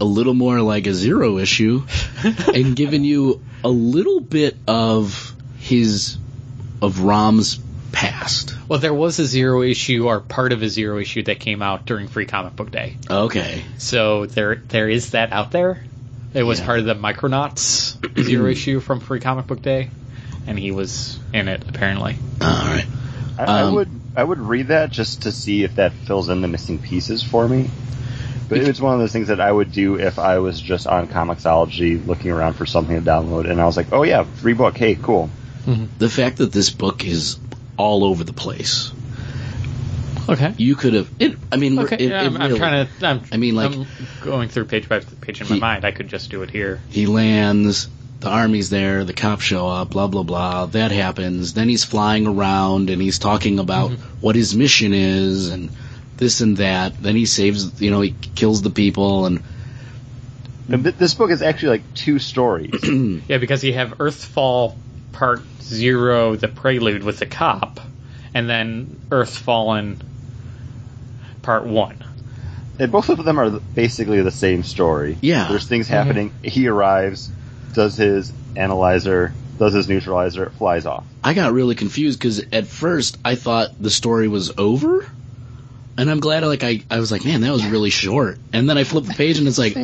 a 0.00 0.04
little 0.04 0.34
more 0.34 0.60
like 0.60 0.86
a 0.86 0.94
zero 0.94 1.38
issue 1.38 1.84
and 2.54 2.74
given 2.76 3.04
you 3.04 3.40
a 3.64 3.68
little 3.68 4.20
bit 4.20 4.56
of 4.66 5.34
his 5.58 6.18
of 6.80 7.00
Rom's 7.00 7.60
past. 7.92 8.54
Well, 8.68 8.78
there 8.80 8.94
was 8.94 9.18
a 9.18 9.26
zero 9.26 9.62
issue 9.62 10.06
or 10.08 10.20
part 10.20 10.52
of 10.52 10.62
a 10.62 10.68
zero 10.68 10.98
issue 10.98 11.22
that 11.24 11.38
came 11.40 11.62
out 11.62 11.84
during 11.86 12.08
Free 12.08 12.26
Comic 12.26 12.56
Book 12.56 12.70
Day, 12.70 12.96
Okay. 13.08 13.62
so 13.78 14.26
there 14.26 14.56
there 14.56 14.88
is 14.88 15.10
that 15.10 15.32
out 15.32 15.50
there. 15.52 15.84
It 16.34 16.42
was 16.42 16.58
Yeah. 16.60 16.66
part 16.66 16.78
of 16.80 16.86
the 16.86 16.94
Micronauts 16.94 17.96
zero 18.22 18.48
issue 18.50 18.80
from 18.80 19.00
Free 19.00 19.20
Comic 19.20 19.46
Book 19.46 19.60
Day, 19.62 19.90
and 20.46 20.58
he 20.58 20.70
was 20.72 21.18
in 21.32 21.46
it 21.48 21.62
apparently. 21.68 22.16
All 22.40 22.48
right. 22.48 22.86
I, 23.38 23.44
I 23.44 23.62
Um, 23.62 23.74
would 23.74 23.88
I 24.16 24.24
would 24.24 24.38
read 24.40 24.68
that 24.68 24.90
just 24.90 25.22
to 25.22 25.32
see 25.32 25.62
if 25.62 25.76
that 25.76 25.92
fills 25.92 26.28
in 26.30 26.40
the 26.40 26.48
missing 26.48 26.78
pieces 26.78 27.22
for 27.22 27.46
me. 27.46 27.70
But 28.58 28.68
it's 28.68 28.80
one 28.80 28.94
of 28.94 29.00
those 29.00 29.12
things 29.12 29.28
that 29.28 29.40
I 29.40 29.50
would 29.50 29.72
do 29.72 29.98
if 29.98 30.18
I 30.18 30.38
was 30.38 30.60
just 30.60 30.86
on 30.86 31.08
Comixology 31.08 32.04
looking 32.06 32.30
around 32.30 32.54
for 32.54 32.66
something 32.66 32.96
to 32.96 33.02
download, 33.02 33.50
and 33.50 33.60
I 33.60 33.64
was 33.64 33.76
like, 33.76 33.92
oh 33.92 34.02
yeah, 34.02 34.24
free 34.24 34.54
book, 34.54 34.76
hey, 34.76 34.94
cool. 34.94 35.30
Mm-hmm. 35.66 35.86
The 35.98 36.08
fact 36.08 36.38
that 36.38 36.52
this 36.52 36.70
book 36.70 37.04
is 37.04 37.38
all 37.76 38.04
over 38.04 38.24
the 38.24 38.32
place. 38.32 38.92
Okay. 40.28 40.54
You 40.56 40.76
could 40.76 40.94
have 40.94 41.10
it 41.18 41.36
I 41.50 41.56
mean 41.56 41.78
Okay. 41.78 41.96
it, 41.96 42.10
yeah, 42.10 42.22
it 42.22 42.26
I'm, 42.26 42.36
I'm 42.36 42.56
trying 42.56 42.86
to. 42.86 43.06
I'm, 43.06 43.22
I 43.32 43.36
mean, 43.36 43.56
like- 43.56 43.72
I'm 43.72 43.86
going 44.22 44.48
through 44.48 44.66
page 44.66 44.88
by 44.88 45.00
page 45.00 45.40
in 45.40 45.48
my 45.48 45.58
mind. 45.58 45.84
I 45.84 45.90
could 45.90 46.08
just 46.08 46.30
do 46.30 46.42
it 46.42 46.50
here. 46.50 46.80
he 46.90 47.06
lands, 47.06 47.88
the 48.20 48.28
army's 48.28 48.70
there, 48.70 49.04
the 49.04 49.12
cops 49.12 49.42
show 49.42 49.66
up, 49.68 49.90
blah 49.90 50.06
blah 50.06 50.22
blah. 50.22 50.66
That 50.66 50.92
happens. 50.92 51.54
Then 51.54 51.68
he's 51.68 51.84
flying 51.84 52.26
around 52.26 52.90
and 52.90 53.02
he's 53.02 53.18
talking 53.18 53.58
about 53.58 53.90
mm-hmm. 53.90 54.20
what 54.20 54.36
his 54.36 54.54
mission 54.54 54.92
is 54.92 55.48
and 55.48 55.70
this 56.22 56.40
and 56.40 56.56
that. 56.58 57.02
Then 57.02 57.16
he 57.16 57.26
saves, 57.26 57.80
you 57.82 57.90
know, 57.90 58.00
he 58.00 58.14
kills 58.34 58.62
the 58.62 58.70
people 58.70 59.26
and 59.26 59.42
And 60.68 60.84
th- 60.84 60.96
this 60.96 61.14
book 61.14 61.30
is 61.30 61.42
actually 61.42 61.70
like 61.80 61.94
two 61.94 62.18
stories. 62.18 62.72
Yeah, 63.28 63.38
because 63.38 63.64
you 63.64 63.74
have 63.74 63.98
Earthfall 63.98 64.76
Part 65.12 65.42
Zero, 65.60 66.36
the 66.36 66.48
prelude 66.48 67.02
with 67.02 67.18
the 67.18 67.26
cop, 67.26 67.80
and 68.34 68.48
then 68.48 69.00
Earthfallen 69.10 70.00
Part 71.42 71.66
One. 71.66 72.02
and 72.78 72.90
both 72.92 73.08
of 73.08 73.24
them 73.24 73.38
are 73.38 73.50
basically 73.50 74.22
the 74.22 74.30
same 74.30 74.62
story. 74.62 75.18
Yeah. 75.20 75.48
There's 75.48 75.66
things 75.66 75.86
mm-hmm. 75.86 75.94
happening. 75.94 76.34
He 76.42 76.68
arrives, 76.68 77.30
does 77.74 77.96
his 77.96 78.32
analyzer, 78.56 79.32
does 79.58 79.72
his 79.74 79.88
neutralizer, 79.88 80.50
flies 80.50 80.86
off. 80.86 81.04
I 81.24 81.34
got 81.34 81.52
really 81.52 81.74
confused 81.74 82.18
because 82.18 82.40
at 82.52 82.66
first 82.66 83.18
I 83.24 83.34
thought 83.34 83.70
the 83.80 83.90
story 83.90 84.28
was 84.28 84.52
over. 84.56 85.06
And 85.96 86.10
I'm 86.10 86.20
glad, 86.20 86.42
like 86.44 86.64
I, 86.64 86.80
I 86.90 86.98
was 86.98 87.12
like, 87.12 87.24
man, 87.24 87.42
that 87.42 87.52
was 87.52 87.66
really 87.66 87.90
short. 87.90 88.38
And 88.52 88.68
then 88.68 88.78
I 88.78 88.84
flipped 88.84 89.08
the 89.08 89.14
page, 89.14 89.38
and 89.38 89.46
it's 89.46 89.58
like, 89.58 89.76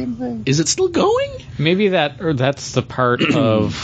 is 0.46 0.60
it 0.60 0.68
still 0.68 0.88
going? 0.88 1.28
Maybe 1.58 1.88
that, 1.88 2.20
or 2.20 2.32
that's 2.32 2.72
the 2.72 2.82
part 2.82 3.20
of 3.34 3.74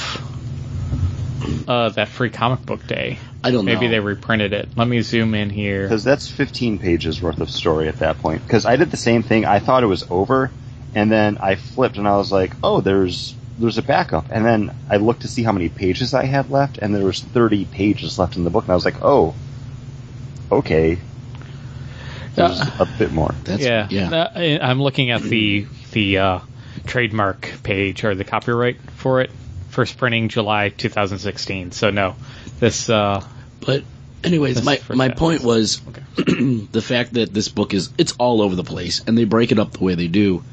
uh, 1.68 1.90
that 1.90 2.08
free 2.08 2.30
comic 2.30 2.64
book 2.64 2.86
day. 2.86 3.18
I 3.42 3.50
don't 3.50 3.66
know. 3.66 3.74
Maybe 3.74 3.88
they 3.88 4.00
reprinted 4.00 4.54
it. 4.54 4.70
Let 4.74 4.88
me 4.88 5.02
zoom 5.02 5.34
in 5.34 5.50
here. 5.50 5.82
Because 5.82 6.02
that's 6.02 6.30
15 6.30 6.78
pages 6.78 7.20
worth 7.20 7.40
of 7.40 7.50
story 7.50 7.88
at 7.88 7.98
that 7.98 8.18
point. 8.18 8.42
Because 8.42 8.64
I 8.64 8.76
did 8.76 8.90
the 8.90 8.96
same 8.96 9.22
thing. 9.22 9.44
I 9.44 9.58
thought 9.58 9.82
it 9.82 9.86
was 9.86 10.04
over, 10.10 10.50
and 10.94 11.12
then 11.12 11.36
I 11.38 11.56
flipped 11.56 11.98
and 11.98 12.08
I 12.08 12.16
was 12.16 12.32
like, 12.32 12.52
oh, 12.62 12.80
there's 12.80 13.34
there's 13.58 13.78
a 13.78 13.82
backup. 13.82 14.26
And 14.30 14.44
then 14.44 14.74
I 14.88 14.96
looked 14.96 15.22
to 15.22 15.28
see 15.28 15.42
how 15.42 15.52
many 15.52 15.68
pages 15.68 16.14
I 16.14 16.24
had 16.24 16.50
left, 16.50 16.78
and 16.78 16.94
there 16.94 17.04
was 17.04 17.20
30 17.20 17.66
pages 17.66 18.18
left 18.18 18.36
in 18.36 18.44
the 18.44 18.50
book, 18.50 18.64
and 18.64 18.72
I 18.72 18.74
was 18.74 18.84
like, 18.84 19.02
oh, 19.02 19.34
okay. 20.50 20.98
There's 22.34 22.60
a 22.60 22.88
bit 22.98 23.12
more. 23.12 23.34
That's 23.44 23.62
yeah, 23.62 23.88
yeah. 23.90 24.10
Uh, 24.10 24.58
I'm 24.62 24.82
looking 24.82 25.10
at 25.10 25.22
the 25.22 25.66
the 25.92 26.18
uh, 26.18 26.38
trademark 26.86 27.50
page 27.62 28.04
or 28.04 28.14
the 28.14 28.24
copyright 28.24 28.80
for 28.96 29.20
it. 29.20 29.30
First 29.70 29.98
printing 29.98 30.28
July 30.28 30.68
2016. 30.68 31.72
So 31.72 31.90
no, 31.90 32.16
this 32.60 32.88
uh, 32.88 33.24
But 33.60 33.84
anyways, 34.22 34.56
That's 34.56 34.66
my 34.66 34.76
for 34.76 34.94
my 34.94 35.08
point 35.08 35.42
was 35.42 35.80
the 36.16 36.82
fact 36.82 37.14
that 37.14 37.32
this 37.32 37.48
book 37.48 37.74
is 37.74 37.90
it's 37.98 38.12
all 38.12 38.42
over 38.42 38.54
the 38.54 38.64
place 38.64 39.02
and 39.06 39.16
they 39.16 39.24
break 39.24 39.52
it 39.52 39.58
up 39.58 39.72
the 39.72 39.84
way 39.84 39.94
they 39.94 40.08
do. 40.08 40.44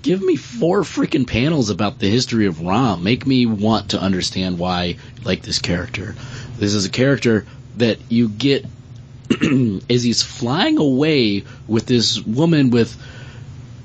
Give 0.00 0.22
me 0.22 0.36
four 0.36 0.82
freaking 0.82 1.26
panels 1.26 1.70
about 1.70 1.98
the 1.98 2.08
history 2.08 2.46
of 2.46 2.60
Rom. 2.60 3.02
Make 3.02 3.26
me 3.26 3.46
want 3.46 3.90
to 3.90 4.00
understand 4.00 4.58
why 4.58 4.84
you 4.84 4.96
like 5.24 5.42
this 5.42 5.58
character. 5.58 6.14
This 6.56 6.72
is 6.74 6.86
a 6.86 6.90
character 6.90 7.46
that 7.76 7.98
you 8.08 8.28
get 8.28 8.64
as 9.90 10.02
he's 10.02 10.22
flying 10.22 10.78
away 10.78 11.44
with 11.66 11.86
this 11.86 12.20
woman 12.20 12.70
with 12.70 12.96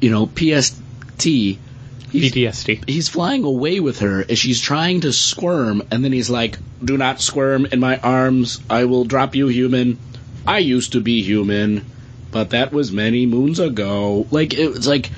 you 0.01 0.10
know 0.10 0.27
PST. 0.27 0.79
He's, 1.23 2.32
PTSD. 2.32 2.88
he's 2.88 3.10
flying 3.10 3.43
away 3.43 3.79
with 3.79 3.99
her 3.99 4.23
as 4.29 4.38
she's 4.38 4.62
trying 4.62 5.01
to 5.01 5.12
squirm, 5.12 5.82
and 5.89 6.03
then 6.03 6.12
he's 6.12 6.29
like, 6.29 6.60
"Do 6.84 6.97
not 6.97 7.19
squirm 7.19 7.65
in 7.65 7.79
my 7.79 7.97
arms. 7.97 8.62
I 8.69 8.86
will 8.86 9.03
drop 9.03 9.34
you, 9.34 9.47
human. 9.47 9.97
I 10.45 10.60
used 10.60 10.91
to 10.91 11.01
be 11.01 11.23
human, 11.23 11.86
but 12.29 12.51
that 12.51 12.71
was 12.71 12.91
many 12.91 13.25
moons 13.25 13.60
ago." 13.60 14.27
Like 14.29 14.53
it 14.53 14.67
was 14.69 14.88
like, 14.88 15.10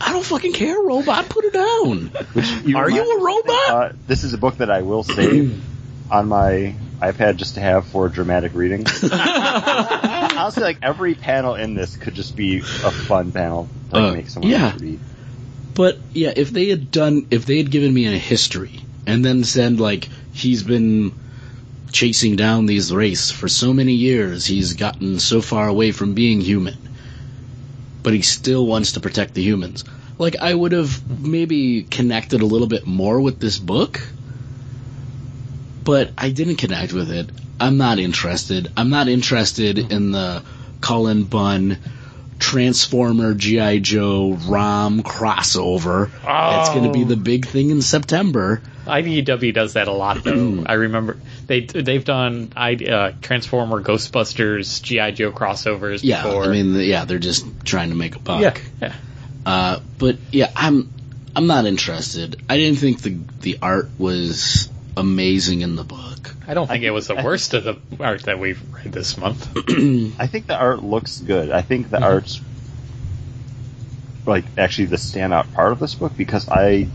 I 0.00 0.12
don't 0.12 0.24
fucking 0.24 0.52
care, 0.52 0.78
robot. 0.78 1.28
Put 1.28 1.44
her 1.44 1.50
down. 1.50 2.12
Are 2.74 2.90
you 2.90 3.18
a 3.18 3.24
robot? 3.24 3.70
Uh, 3.70 3.92
this 4.06 4.24
is 4.24 4.32
a 4.32 4.38
book 4.38 4.58
that 4.58 4.70
I 4.70 4.82
will 4.82 5.02
save 5.02 5.60
on 6.10 6.28
my 6.28 6.74
iPad 7.00 7.36
just 7.36 7.54
to 7.54 7.60
have 7.60 7.86
for 7.86 8.08
dramatic 8.08 8.54
reading. 8.54 8.84
Honestly, 9.12 10.62
like 10.62 10.78
every 10.82 11.14
panel 11.14 11.54
in 11.54 11.74
this 11.74 11.96
could 11.96 12.14
just 12.14 12.36
be 12.36 12.58
a 12.58 12.90
fun 12.90 13.32
panel 13.32 13.68
to 13.90 13.94
like, 13.96 14.12
Uh, 14.12 14.14
make 14.14 14.28
someone 14.28 14.50
yeah. 14.50 14.74
read. 14.78 15.00
But 15.74 15.98
yeah, 16.12 16.32
if 16.34 16.50
they 16.50 16.68
had 16.68 16.90
done, 16.90 17.26
if 17.30 17.46
they 17.46 17.58
had 17.58 17.70
given 17.70 17.94
me 17.94 18.06
a 18.06 18.18
history 18.18 18.80
and 19.06 19.24
then 19.24 19.44
said 19.44 19.78
like 19.78 20.08
he's 20.32 20.62
been 20.62 21.12
chasing 21.92 22.36
down 22.36 22.66
these 22.66 22.92
wraiths 22.92 23.30
for 23.30 23.48
so 23.48 23.72
many 23.72 23.92
years, 23.94 24.44
he's 24.44 24.74
gotten 24.74 25.20
so 25.20 25.40
far 25.40 25.68
away 25.68 25.92
from 25.92 26.14
being 26.14 26.40
human, 26.40 26.76
but 28.02 28.12
he 28.12 28.22
still 28.22 28.66
wants 28.66 28.92
to 28.92 29.00
protect 29.00 29.34
the 29.34 29.42
humans. 29.42 29.84
Like 30.18 30.36
I 30.40 30.52
would 30.52 30.72
have 30.72 31.00
maybe 31.20 31.84
connected 31.84 32.40
a 32.42 32.46
little 32.46 32.66
bit 32.66 32.84
more 32.86 33.20
with 33.20 33.38
this 33.38 33.58
book, 33.58 34.00
but 35.88 36.10
I 36.18 36.28
didn't 36.28 36.56
connect 36.56 36.92
with 36.92 37.10
it. 37.10 37.30
I'm 37.58 37.78
not 37.78 37.98
interested. 37.98 38.70
I'm 38.76 38.90
not 38.90 39.08
interested 39.08 39.78
in 39.90 40.12
the 40.12 40.42
Cullen 40.82 41.24
Bunn 41.24 41.78
Transformer 42.38 43.32
GI 43.32 43.80
Joe 43.80 44.34
Rom 44.34 45.02
crossover. 45.02 46.10
Oh. 46.12 46.26
That's 46.26 46.68
going 46.68 46.84
to 46.84 46.92
be 46.92 47.04
the 47.04 47.16
big 47.16 47.46
thing 47.46 47.70
in 47.70 47.80
September. 47.80 48.60
IDW 48.86 49.54
does 49.54 49.72
that 49.72 49.88
a 49.88 49.92
lot, 49.92 50.22
though. 50.24 50.62
I 50.66 50.74
remember 50.74 51.16
they 51.46 51.60
they've 51.62 52.04
done 52.04 52.52
I, 52.54 52.74
uh, 52.74 53.12
Transformer, 53.22 53.82
Ghostbusters, 53.82 54.82
GI 54.82 55.12
Joe 55.12 55.32
crossovers 55.32 56.00
Yeah, 56.02 56.22
before. 56.22 56.44
I 56.44 56.48
mean, 56.48 56.74
yeah, 56.74 57.06
they're 57.06 57.18
just 57.18 57.46
trying 57.64 57.88
to 57.88 57.96
make 57.96 58.14
a 58.14 58.18
buck. 58.18 58.42
yeah, 58.42 58.58
yeah. 58.82 58.94
Uh, 59.46 59.80
but 59.96 60.18
yeah, 60.32 60.50
I'm 60.54 60.92
I'm 61.34 61.46
not 61.46 61.64
interested. 61.64 62.42
I 62.46 62.58
didn't 62.58 62.78
think 62.78 63.00
the 63.00 63.16
the 63.40 63.58
art 63.62 63.88
was 63.98 64.68
amazing 64.98 65.62
in 65.62 65.76
the 65.76 65.84
book. 65.84 66.34
I 66.46 66.54
don't 66.54 66.66
think 66.66 66.84
it 66.84 66.90
was 66.90 67.06
the 67.06 67.14
worst 67.14 67.54
of 67.54 67.64
the 67.64 67.78
art 68.00 68.24
that 68.24 68.38
we've 68.38 68.60
read 68.72 68.92
this 68.92 69.16
month. 69.16 69.48
I 70.18 70.26
think 70.26 70.46
the 70.46 70.56
art 70.56 70.82
looks 70.82 71.18
good. 71.18 71.50
I 71.50 71.62
think 71.62 71.90
the 71.90 71.96
mm-hmm. 71.96 72.04
art's 72.04 72.40
like 74.26 74.44
actually 74.56 74.86
the 74.86 74.96
standout 74.96 75.52
part 75.54 75.72
of 75.72 75.78
this 75.78 75.94
book 75.94 76.12
because 76.16 76.48
I 76.48 76.88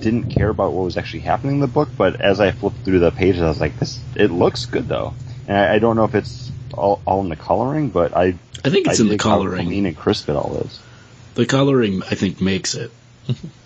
didn't 0.00 0.30
care 0.30 0.48
about 0.48 0.72
what 0.72 0.84
was 0.84 0.96
actually 0.96 1.20
happening 1.20 1.56
in 1.56 1.60
the 1.60 1.66
book, 1.66 1.88
but 1.96 2.20
as 2.20 2.40
I 2.40 2.50
flipped 2.50 2.84
through 2.84 2.98
the 2.98 3.10
pages, 3.10 3.40
I 3.40 3.48
was 3.48 3.60
like, 3.60 3.78
"This 3.78 3.98
it 4.14 4.30
looks 4.30 4.66
good 4.66 4.88
though." 4.88 5.14
And 5.48 5.56
I, 5.56 5.74
I 5.74 5.78
don't 5.78 5.96
know 5.96 6.04
if 6.04 6.14
it's 6.14 6.50
all, 6.74 7.00
all 7.06 7.20
in 7.22 7.28
the 7.28 7.36
coloring, 7.36 7.90
but 7.90 8.14
I 8.16 8.34
I 8.64 8.70
think 8.70 8.86
it's 8.86 9.00
I 9.00 9.02
in 9.02 9.08
the 9.08 9.14
dig 9.14 9.22
how 9.22 9.30
coloring. 9.30 9.66
clean 9.66 9.86
and 9.86 9.96
crisp 9.96 10.28
it 10.28 10.36
all 10.36 10.56
is. 10.64 10.80
The 11.34 11.46
coloring, 11.46 12.02
I 12.02 12.14
think, 12.14 12.40
makes 12.40 12.74
it. 12.74 12.90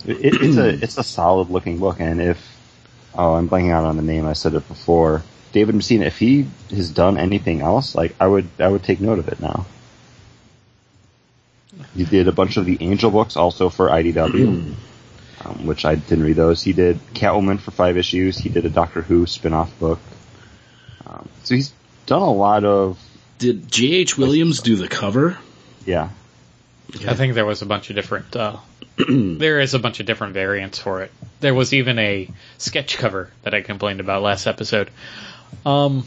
It, 0.06 0.42
it's 0.42 0.56
a 0.56 0.68
it's 0.68 0.98
a 0.98 1.04
solid 1.04 1.50
looking 1.50 1.78
book, 1.78 2.00
and 2.00 2.20
if 2.20 2.49
oh 3.14 3.34
I'm 3.34 3.48
blanking 3.48 3.72
out 3.72 3.84
on 3.84 3.96
the 3.96 4.02
name, 4.02 4.26
I 4.26 4.32
said 4.34 4.54
it 4.54 4.66
before. 4.68 5.22
David 5.52 5.74
Messina, 5.74 6.04
if 6.04 6.18
he 6.18 6.46
has 6.70 6.90
done 6.90 7.18
anything 7.18 7.60
else, 7.60 7.94
like 7.94 8.14
I 8.20 8.26
would 8.26 8.48
I 8.58 8.68
would 8.68 8.82
take 8.82 9.00
note 9.00 9.18
of 9.18 9.28
it 9.28 9.40
now. 9.40 9.66
He 11.94 12.04
did 12.04 12.28
a 12.28 12.32
bunch 12.32 12.56
of 12.56 12.66
the 12.66 12.78
Angel 12.80 13.10
books 13.10 13.36
also 13.36 13.68
for 13.68 13.88
IDW, 13.88 14.74
um, 15.44 15.66
which 15.66 15.84
I 15.84 15.96
didn't 15.96 16.24
read 16.24 16.36
those. 16.36 16.62
He 16.62 16.72
did 16.72 16.98
Catwoman 17.14 17.58
for 17.58 17.70
five 17.70 17.96
issues. 17.96 18.38
He 18.38 18.48
did 18.48 18.64
a 18.64 18.70
Doctor 18.70 19.02
Who 19.02 19.26
spin 19.26 19.52
off 19.52 19.76
book. 19.78 19.98
Um, 21.06 21.28
so 21.42 21.54
he's 21.54 21.72
done 22.06 22.22
a 22.22 22.32
lot 22.32 22.64
of 22.64 22.98
Did 23.38 23.70
J.H. 23.70 24.16
Williams 24.18 24.60
do 24.60 24.76
the 24.76 24.88
cover? 24.88 25.38
yeah. 25.84 26.10
I 27.06 27.14
think 27.14 27.34
there 27.34 27.46
was 27.46 27.62
a 27.62 27.66
bunch 27.66 27.90
of 27.90 27.96
different. 27.96 28.34
Uh, 28.34 28.56
there 29.08 29.60
is 29.60 29.74
a 29.74 29.78
bunch 29.78 30.00
of 30.00 30.06
different 30.06 30.34
variants 30.34 30.78
for 30.78 31.02
it. 31.02 31.12
There 31.40 31.54
was 31.54 31.72
even 31.72 31.98
a 31.98 32.28
sketch 32.58 32.98
cover 32.98 33.30
that 33.42 33.54
I 33.54 33.62
complained 33.62 34.00
about 34.00 34.22
last 34.22 34.46
episode. 34.46 34.90
Um, 35.64 36.04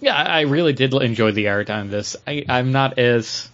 yeah, 0.00 0.14
I 0.14 0.42
really 0.42 0.72
did 0.72 0.94
enjoy 0.94 1.32
the 1.32 1.48
art 1.48 1.70
on 1.70 1.90
this. 1.90 2.16
I, 2.26 2.44
I'm 2.48 2.72
not 2.72 2.98
as 2.98 3.48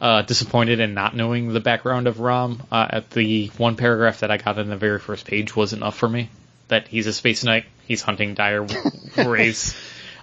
uh, 0.00 0.22
disappointed 0.22 0.80
in 0.80 0.94
not 0.94 1.16
knowing 1.16 1.52
the 1.52 1.60
background 1.60 2.06
of 2.06 2.20
Rom. 2.20 2.62
Uh, 2.70 2.86
at 2.90 3.10
the 3.10 3.48
one 3.56 3.76
paragraph 3.76 4.20
that 4.20 4.30
I 4.30 4.36
got 4.36 4.58
in 4.58 4.68
the 4.68 4.76
very 4.76 4.98
first 4.98 5.26
page 5.26 5.54
was 5.56 5.72
enough 5.72 5.96
for 5.96 6.08
me. 6.08 6.30
That 6.68 6.88
he's 6.88 7.06
a 7.06 7.12
space 7.12 7.44
knight. 7.44 7.64
He's 7.86 8.02
hunting 8.02 8.34
dire 8.34 8.66
wraiths. 9.16 9.76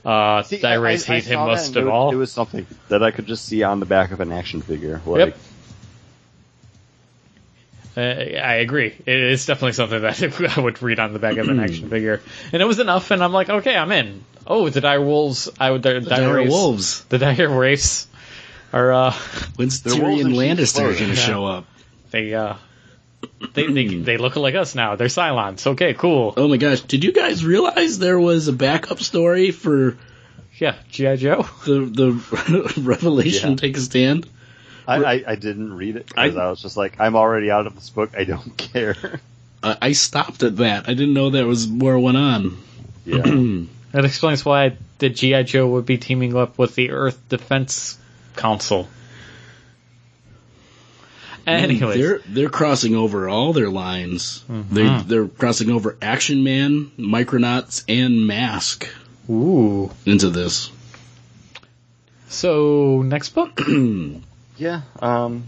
Uh, 0.03 0.41
See, 0.43 0.59
dire 0.59 0.81
wraiths 0.81 1.05
hate 1.05 1.25
him 1.25 1.39
most 1.39 1.75
of 1.75 1.87
all. 1.87 2.11
It 2.11 2.15
was 2.15 2.31
something 2.31 2.65
that 2.89 3.03
I 3.03 3.11
could 3.11 3.27
just 3.27 3.45
see 3.45 3.63
on 3.63 3.79
the 3.79 3.85
back 3.85 4.11
of 4.11 4.19
an 4.19 4.31
action 4.31 4.61
figure. 4.61 5.01
Like, 5.05 5.19
Yep. 5.19 5.37
Uh, 7.95 7.99
I 8.01 8.55
agree. 8.55 8.93
It 9.05 9.19
is 9.19 9.45
definitely 9.45 9.73
something 9.73 10.01
that 10.01 10.57
I 10.57 10.61
would 10.61 10.81
read 10.81 10.99
on 10.99 11.11
the 11.13 11.19
back 11.19 11.37
of 11.37 11.49
an 11.49 11.59
action 11.59 11.89
figure, 11.89 12.21
and 12.53 12.61
it 12.61 12.65
was 12.65 12.79
enough. 12.79 13.11
And 13.11 13.21
I'm 13.23 13.33
like, 13.33 13.49
okay, 13.49 13.75
I'm 13.75 13.91
in. 13.91 14.23
Oh, 14.47 14.69
the 14.69 14.79
dire 14.81 15.01
wolves! 15.01 15.49
I 15.59 15.71
would 15.71 15.83
the, 15.83 15.99
The 15.99 16.09
dire, 16.09 16.33
Dire 16.37 16.47
Wolves. 16.49 17.03
The 17.05 17.17
dire 17.17 17.49
wraiths 17.49 18.07
are 18.73 18.91
uh, 18.93 19.11
When's 19.57 19.81
They're 19.81 20.01
wolves 20.01 20.23
Tyrion 20.23 20.25
in 20.25 20.57
sheep's 20.57 20.73
Lannister 20.73 20.83
going 20.83 20.95
to 20.97 21.05
Yeah. 21.07 21.13
show 21.15 21.45
up? 21.45 21.65
they 22.11 22.33
uh, 22.33 22.55
they, 23.53 23.67
they 23.67 23.87
they 23.87 24.17
look 24.17 24.35
like 24.37 24.55
us 24.55 24.73
now. 24.73 24.95
They're 24.95 25.07
Cylons. 25.07 25.67
Okay, 25.67 25.93
cool. 25.93 26.33
Oh 26.37 26.47
my 26.47 26.57
gosh! 26.57 26.79
Did 26.81 27.03
you 27.03 27.11
guys 27.11 27.45
realize 27.45 27.99
there 27.99 28.19
was 28.19 28.47
a 28.47 28.53
backup 28.53 28.99
story 29.01 29.51
for 29.51 29.97
Yeah, 30.57 30.75
GI 30.89 31.17
Joe. 31.17 31.45
the 31.65 31.81
the 31.85 32.73
Revelation 32.81 33.51
Yeah. 33.51 33.55
Take 33.57 33.77
a 33.77 33.81
Stand? 33.81 34.27
I, 34.87 34.95
I, 35.03 35.23
I 35.27 35.35
didn't 35.35 35.73
read 35.73 35.95
it 35.95 36.07
because 36.07 36.35
I- 36.35 36.45
I, 36.45 36.49
was 36.49 36.61
just 36.61 36.77
like, 36.77 36.99
I'm 36.99 37.15
already 37.15 37.51
out 37.51 37.67
of 37.67 37.75
this 37.75 37.89
book. 37.89 38.11
I 38.17 38.23
don't 38.23 38.55
care. 38.73 38.95
I 39.63 39.77
I 39.81 39.91
stopped 39.93 40.43
at 40.43 40.57
that. 40.57 40.89
I 40.89 40.93
didn't 40.93 41.13
know 41.13 41.29
there 41.29 41.45
was 41.47 41.67
more 41.67 41.97
went 41.99 42.17
on. 42.17 42.57
yeah. 43.05 43.23
That 43.91 44.05
explains 44.05 44.45
why 44.45 44.77
the 44.99 45.09
GI 45.09 45.43
Joe 45.43 45.67
would 45.67 45.85
be 45.85 45.97
teaming 45.97 46.33
up 46.37 46.57
with 46.57 46.75
the 46.75 46.91
Earth 46.91 47.19
Defense 47.27 47.97
Council. 48.37 48.87
Mm, 51.45 51.47
Anyways, 51.47 51.97
they're 51.99 52.19
they're 52.25 52.49
crossing 52.49 52.95
over 52.95 53.27
all 53.27 53.51
their 53.51 53.67
lines. 53.69 54.43
Mm-hmm. 54.49 54.73
They 54.75 54.97
they're 55.03 55.27
crossing 55.27 55.71
over 55.71 55.97
Action 56.01 56.41
Man, 56.43 56.89
Micronauts, 56.97 57.83
and 57.89 58.25
Mask 58.27 58.87
ooh. 59.29 59.91
into 60.05 60.29
this. 60.29 60.71
So 62.29 63.01
next 63.01 63.29
book. 63.29 63.59
yeah. 64.61 64.81
Um, 64.99 65.45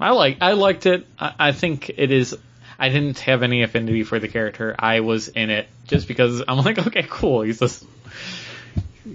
I 0.00 0.10
like 0.10 0.38
I 0.40 0.52
liked 0.52 0.86
it. 0.86 1.06
I, 1.18 1.34
I 1.38 1.52
think 1.52 1.88
it 1.88 2.10
is. 2.10 2.36
I 2.78 2.88
didn't 2.88 3.20
have 3.20 3.42
any 3.42 3.62
affinity 3.62 4.02
for 4.02 4.18
the 4.18 4.28
character. 4.28 4.74
I 4.76 5.00
was 5.00 5.28
in 5.28 5.50
it 5.50 5.68
just 5.86 6.08
because 6.08 6.42
I'm 6.46 6.58
like, 6.58 6.84
okay, 6.86 7.06
cool. 7.08 7.42
He's 7.42 7.62
a 7.62 7.70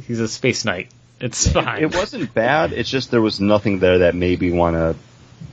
he's 0.08 0.22
a 0.22 0.28
space 0.30 0.64
knight. 0.64 0.90
It's 1.20 1.48
fine. 1.52 1.84
it 1.84 1.94
wasn't 1.94 2.34
bad. 2.34 2.72
It's 2.72 2.90
just 2.90 3.12
there 3.12 3.22
was 3.22 3.42
nothing 3.42 3.80
there 3.80 4.00
that 4.00 4.16
made 4.16 4.40
me 4.40 4.52
want 4.52 4.76
to 4.76 4.96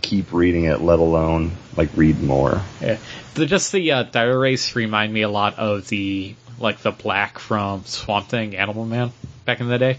keep 0.00 0.32
reading 0.32 0.64
it, 0.64 0.80
let 0.80 1.00
alone 1.00 1.50
like 1.76 1.90
read 1.96 2.22
more. 2.22 2.62
Yeah. 2.80 2.98
The, 3.34 3.46
just 3.46 3.72
the 3.72 3.92
uh, 3.92 4.02
dire 4.04 4.38
wraiths 4.38 4.76
remind 4.76 5.12
me 5.12 5.22
a 5.22 5.28
lot 5.28 5.58
of 5.58 5.88
the 5.88 6.36
like 6.60 6.78
the 6.78 6.92
black 6.92 7.40
from 7.40 7.84
Swamp 7.84 8.28
Thing, 8.28 8.56
Animal 8.56 8.86
Man 8.86 9.10
back 9.44 9.60
in 9.60 9.68
the 9.68 9.78
day. 9.78 9.98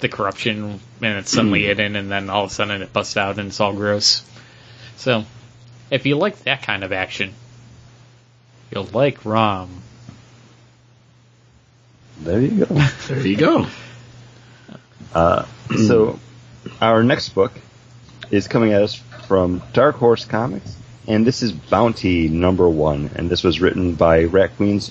The 0.00 0.08
corruption 0.08 0.80
and 1.00 1.18
it's 1.18 1.30
suddenly 1.30 1.64
hidden, 1.64 1.96
and 1.96 2.10
then 2.10 2.30
all 2.30 2.44
of 2.44 2.50
a 2.50 2.54
sudden 2.54 2.82
it 2.82 2.92
busts 2.92 3.16
out 3.16 3.38
and 3.38 3.48
it's 3.48 3.60
all 3.60 3.72
gross. 3.72 4.22
So, 4.96 5.24
if 5.90 6.06
you 6.06 6.16
like 6.16 6.38
that 6.40 6.62
kind 6.62 6.84
of 6.84 6.92
action, 6.92 7.32
you'll 8.70 8.84
like 8.84 9.24
Rom. 9.24 9.82
There 12.20 12.40
you 12.40 12.64
go. 12.64 12.74
There 13.08 13.26
you 13.26 13.36
go. 13.36 13.66
so, 15.76 16.18
our 16.80 17.02
next 17.02 17.30
book 17.30 17.52
is 18.30 18.48
coming 18.48 18.72
at 18.72 18.82
us 18.82 18.94
from 19.26 19.62
Dark 19.72 19.96
Horse 19.96 20.24
Comics, 20.24 20.76
and 21.06 21.26
this 21.26 21.42
is 21.42 21.52
Bounty 21.52 22.28
Number 22.28 22.68
One, 22.68 23.10
and 23.14 23.28
this 23.30 23.44
was 23.44 23.60
written 23.60 23.94
by 23.94 24.24
Rat 24.24 24.56
Queen's 24.56 24.90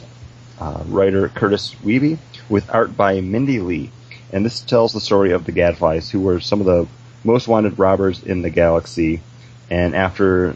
uh, 0.59 0.83
writer 0.87 1.27
Kurtis 1.29 1.75
Wiebe 1.83 2.17
with 2.49 2.69
art 2.73 2.95
by 2.95 3.21
Mindy 3.21 3.59
Lee, 3.59 3.91
and 4.31 4.45
this 4.45 4.61
tells 4.61 4.93
the 4.93 4.99
story 5.01 5.31
of 5.31 5.45
the 5.45 5.51
Gadflies, 5.51 6.09
who 6.09 6.19
were 6.19 6.39
some 6.39 6.59
of 6.59 6.65
the 6.65 6.87
most 7.23 7.47
wanted 7.47 7.79
robbers 7.79 8.23
in 8.23 8.41
the 8.41 8.49
galaxy, 8.49 9.21
and 9.69 9.95
after 9.95 10.55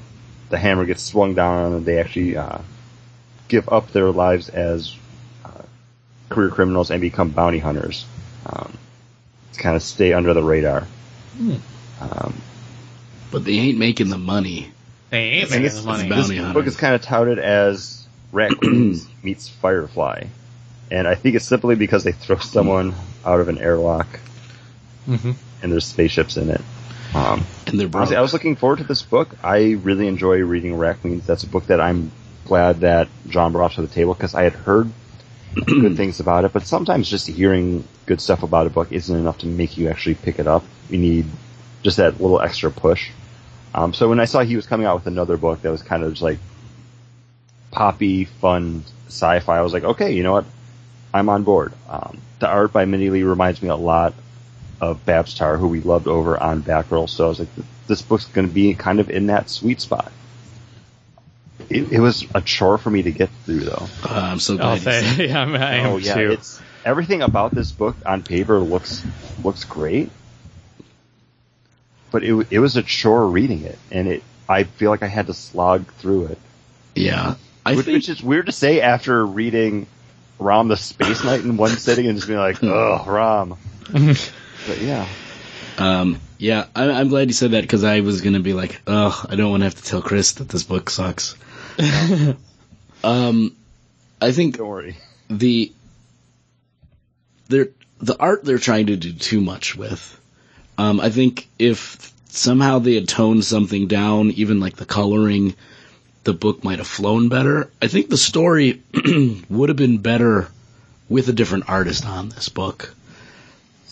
the 0.49 0.57
hammer 0.57 0.85
gets 0.85 1.03
swung 1.03 1.33
down 1.35 1.65
on 1.65 1.71
them, 1.73 1.83
they 1.83 1.99
actually 1.99 2.35
uh, 2.37 2.59
give 3.47 3.69
up 3.69 3.91
their 3.91 4.11
lives 4.11 4.49
as 4.49 4.95
uh, 5.45 5.49
career 6.29 6.49
criminals 6.49 6.91
and 6.91 7.01
become 7.01 7.29
bounty 7.29 7.59
hunters. 7.59 8.05
Um, 8.45 8.71
to 9.53 9.59
kind 9.59 9.75
of 9.75 9.83
stay 9.83 10.13
under 10.13 10.33
the 10.33 10.43
radar. 10.43 10.87
Um, 12.01 12.33
But 13.31 13.45
they 13.45 13.53
ain't 13.53 13.77
making 13.77 14.09
the 14.09 14.17
money. 14.17 14.71
They 15.09 15.17
ain't 15.41 15.49
making 15.49 15.63
this, 15.63 15.79
the 15.81 15.85
money. 15.87 16.07
about- 16.07 16.15
Bounty 16.21 16.35
this 16.35 16.43
hunters. 16.45 16.53
book 16.53 16.67
is 16.67 16.77
kind 16.77 16.95
of 16.95 17.01
touted 17.01 17.39
as 17.39 18.05
Rat 18.31 18.51
Queens 18.57 19.07
meets 19.23 19.49
Firefly, 19.49 20.25
and 20.91 21.07
I 21.07 21.15
think 21.15 21.35
it's 21.35 21.45
simply 21.45 21.75
because 21.75 22.03
they 22.03 22.11
throw 22.11 22.37
someone 22.37 22.93
out 23.25 23.39
of 23.39 23.47
an 23.49 23.57
airlock 23.59 24.07
Mhm. 25.07 25.35
and 25.61 25.71
there's 25.71 25.85
spaceships 25.85 26.37
in 26.37 26.49
it. 26.49 26.61
Um, 27.13 27.43
And 27.67 27.79
they're 27.79 27.87
broke. 27.87 28.01
honestly, 28.01 28.17
I 28.17 28.21
was 28.21 28.33
looking 28.33 28.55
forward 28.55 28.77
to 28.79 28.83
this 28.83 29.01
book. 29.01 29.35
I 29.43 29.71
really 29.83 30.07
enjoy 30.07 30.37
reading 30.39 30.77
Rat 30.77 31.01
Queens. 31.01 31.25
That's 31.25 31.43
a 31.43 31.47
book 31.47 31.67
that 31.67 31.79
I'm 31.81 32.11
glad 32.45 32.81
that 32.81 33.07
John 33.27 33.51
brought 33.51 33.73
to 33.73 33.81
the 33.81 33.87
table 33.87 34.13
because 34.13 34.35
I 34.35 34.43
had 34.43 34.53
heard 34.53 34.91
good 35.65 35.97
things 35.97 36.19
about 36.19 36.45
it, 36.45 36.53
but 36.53 36.63
sometimes 36.67 37.09
just 37.09 37.25
hearing 37.27 37.83
good 38.05 38.21
stuff 38.21 38.43
about 38.43 38.67
a 38.67 38.69
book 38.69 38.91
isn't 38.91 39.15
enough 39.15 39.39
to 39.39 39.47
make 39.47 39.77
you 39.77 39.89
actually 39.89 40.15
pick 40.15 40.37
it 40.39 40.47
up. 40.47 40.63
You 40.89 40.99
need 40.99 41.25
just 41.83 41.97
that 41.97 42.21
little 42.21 42.39
extra 42.41 42.69
push. 42.71 43.09
Um, 43.73 43.93
so 43.93 44.09
when 44.09 44.19
I 44.19 44.25
saw 44.25 44.41
he 44.41 44.55
was 44.55 44.65
coming 44.67 44.85
out 44.85 44.95
with 44.95 45.07
another 45.07 45.37
book 45.37 45.61
that 45.63 45.71
was 45.71 45.81
kind 45.81 46.03
of 46.03 46.11
just 46.11 46.21
like 46.21 46.37
poppy, 47.71 48.25
fun 48.25 48.83
sci-fi, 49.07 49.57
I 49.57 49.61
was 49.61 49.73
like, 49.73 49.83
okay, 49.83 50.11
you 50.13 50.23
know 50.23 50.33
what? 50.33 50.45
I'm 51.13 51.29
on 51.29 51.43
board. 51.43 51.73
Um, 51.89 52.19
the 52.39 52.47
art 52.47 52.71
by 52.73 52.85
Mindy 52.85 53.09
Lee 53.09 53.23
reminds 53.23 53.61
me 53.61 53.69
a 53.69 53.75
lot 53.75 54.13
of 54.81 55.05
Babs 55.05 55.33
Tarr, 55.33 55.57
who 55.57 55.67
we 55.67 55.81
loved 55.81 56.07
over 56.07 56.41
on 56.41 56.61
Batgirl. 56.63 57.09
So 57.09 57.25
I 57.25 57.27
was 57.29 57.39
like, 57.39 57.49
this 57.87 58.01
book's 58.01 58.25
going 58.25 58.47
to 58.47 58.53
be 58.53 58.73
kind 58.75 58.99
of 58.99 59.09
in 59.09 59.27
that 59.27 59.49
sweet 59.49 59.81
spot. 59.81 60.11
It, 61.69 61.91
it 61.91 61.99
was 61.99 62.25
a 62.33 62.41
chore 62.41 62.77
for 62.77 62.89
me 62.89 63.03
to 63.03 63.11
get 63.11 63.29
through, 63.45 63.59
though. 63.61 63.87
Uh, 64.03 64.09
I'm 64.31 64.39
so 64.39 64.53
I'll 64.53 64.57
glad. 64.57 64.75
you 64.77 64.81
said- 64.83 65.15
say, 65.17 65.27
yeah, 65.29 65.39
I'm- 65.39 65.55
I 65.55 65.75
am 65.75 65.85
oh 65.87 65.97
yeah, 65.97 66.13
too. 66.15 66.31
it's 66.31 66.59
everything 66.85 67.21
about 67.21 67.53
this 67.53 67.71
book 67.71 67.95
on 68.05 68.23
paper 68.23 68.57
looks 68.59 69.03
looks 69.43 69.65
great, 69.65 70.09
but 72.11 72.23
it 72.23 72.47
it 72.49 72.59
was 72.59 72.75
a 72.77 72.81
chore 72.83 73.25
reading 73.27 73.63
it, 73.63 73.77
and 73.91 74.07
it 74.07 74.23
I 74.47 74.63
feel 74.63 74.89
like 74.89 75.03
I 75.03 75.07
had 75.07 75.27
to 75.27 75.33
slog 75.33 75.85
through 75.95 76.27
it, 76.27 76.37
Yeah, 76.95 77.35
I 77.65 77.75
which, 77.75 77.85
think 77.85 77.95
which 77.97 78.09
is 78.09 78.23
weird 78.23 78.47
to 78.47 78.51
say 78.51 78.81
after 78.81 79.23
reading 79.23 79.85
Rom 80.39 80.67
the 80.69 80.77
Space 80.77 81.23
Knight 81.23 81.41
in 81.41 81.57
one 81.57 81.71
sitting 81.71 82.07
and 82.07 82.15
just 82.17 82.27
be 82.27 82.35
like, 82.37 82.63
oh 82.63 83.03
Rom, 83.05 83.57
but 83.91 84.81
yeah, 84.81 85.07
Um, 85.77 86.19
yeah, 86.37 86.65
I, 86.75 86.89
I'm 86.89 87.09
glad 87.09 87.27
you 87.27 87.33
said 87.33 87.51
that 87.51 87.61
because 87.61 87.83
I 87.83 87.99
was 88.01 88.21
gonna 88.21 88.39
be 88.39 88.53
like, 88.53 88.81
oh, 88.87 89.25
I 89.29 89.35
don't 89.35 89.51
want 89.51 89.61
to 89.61 89.65
have 89.65 89.75
to 89.75 89.83
tell 89.83 90.01
Chris 90.01 90.33
that 90.33 90.49
this 90.49 90.63
book 90.63 90.89
sucks. 90.89 91.35
um, 93.03 93.55
I 94.21 94.31
think 94.31 94.57
don't 94.57 94.67
worry. 94.67 94.97
the 95.29 95.71
they're, 97.47 97.69
the 97.99 98.17
art 98.17 98.43
they're 98.43 98.57
trying 98.59 98.87
to 98.87 98.95
do 98.95 99.11
too 99.13 99.41
much 99.41 99.75
with. 99.75 100.19
Um, 100.77 100.99
I 100.99 101.09
think 101.09 101.47
if 101.57 102.13
somehow 102.29 102.79
they 102.79 102.95
had 102.95 103.07
toned 103.07 103.43
something 103.43 103.87
down, 103.87 104.31
even 104.31 104.59
like 104.59 104.75
the 104.75 104.85
coloring, 104.85 105.55
the 106.29 106.33
book 106.35 106.63
might 106.63 106.77
have 106.77 106.85
flown 106.85 107.27
better. 107.27 107.71
I 107.81 107.87
think 107.87 108.07
the 108.09 108.15
story 108.17 108.83
would 109.49 109.69
have 109.69 109.77
been 109.77 109.97
better 109.97 110.47
with 111.09 111.27
a 111.27 111.33
different 111.33 111.67
artist 111.67 112.05
on 112.05 112.29
this 112.29 112.49
book. 112.49 112.93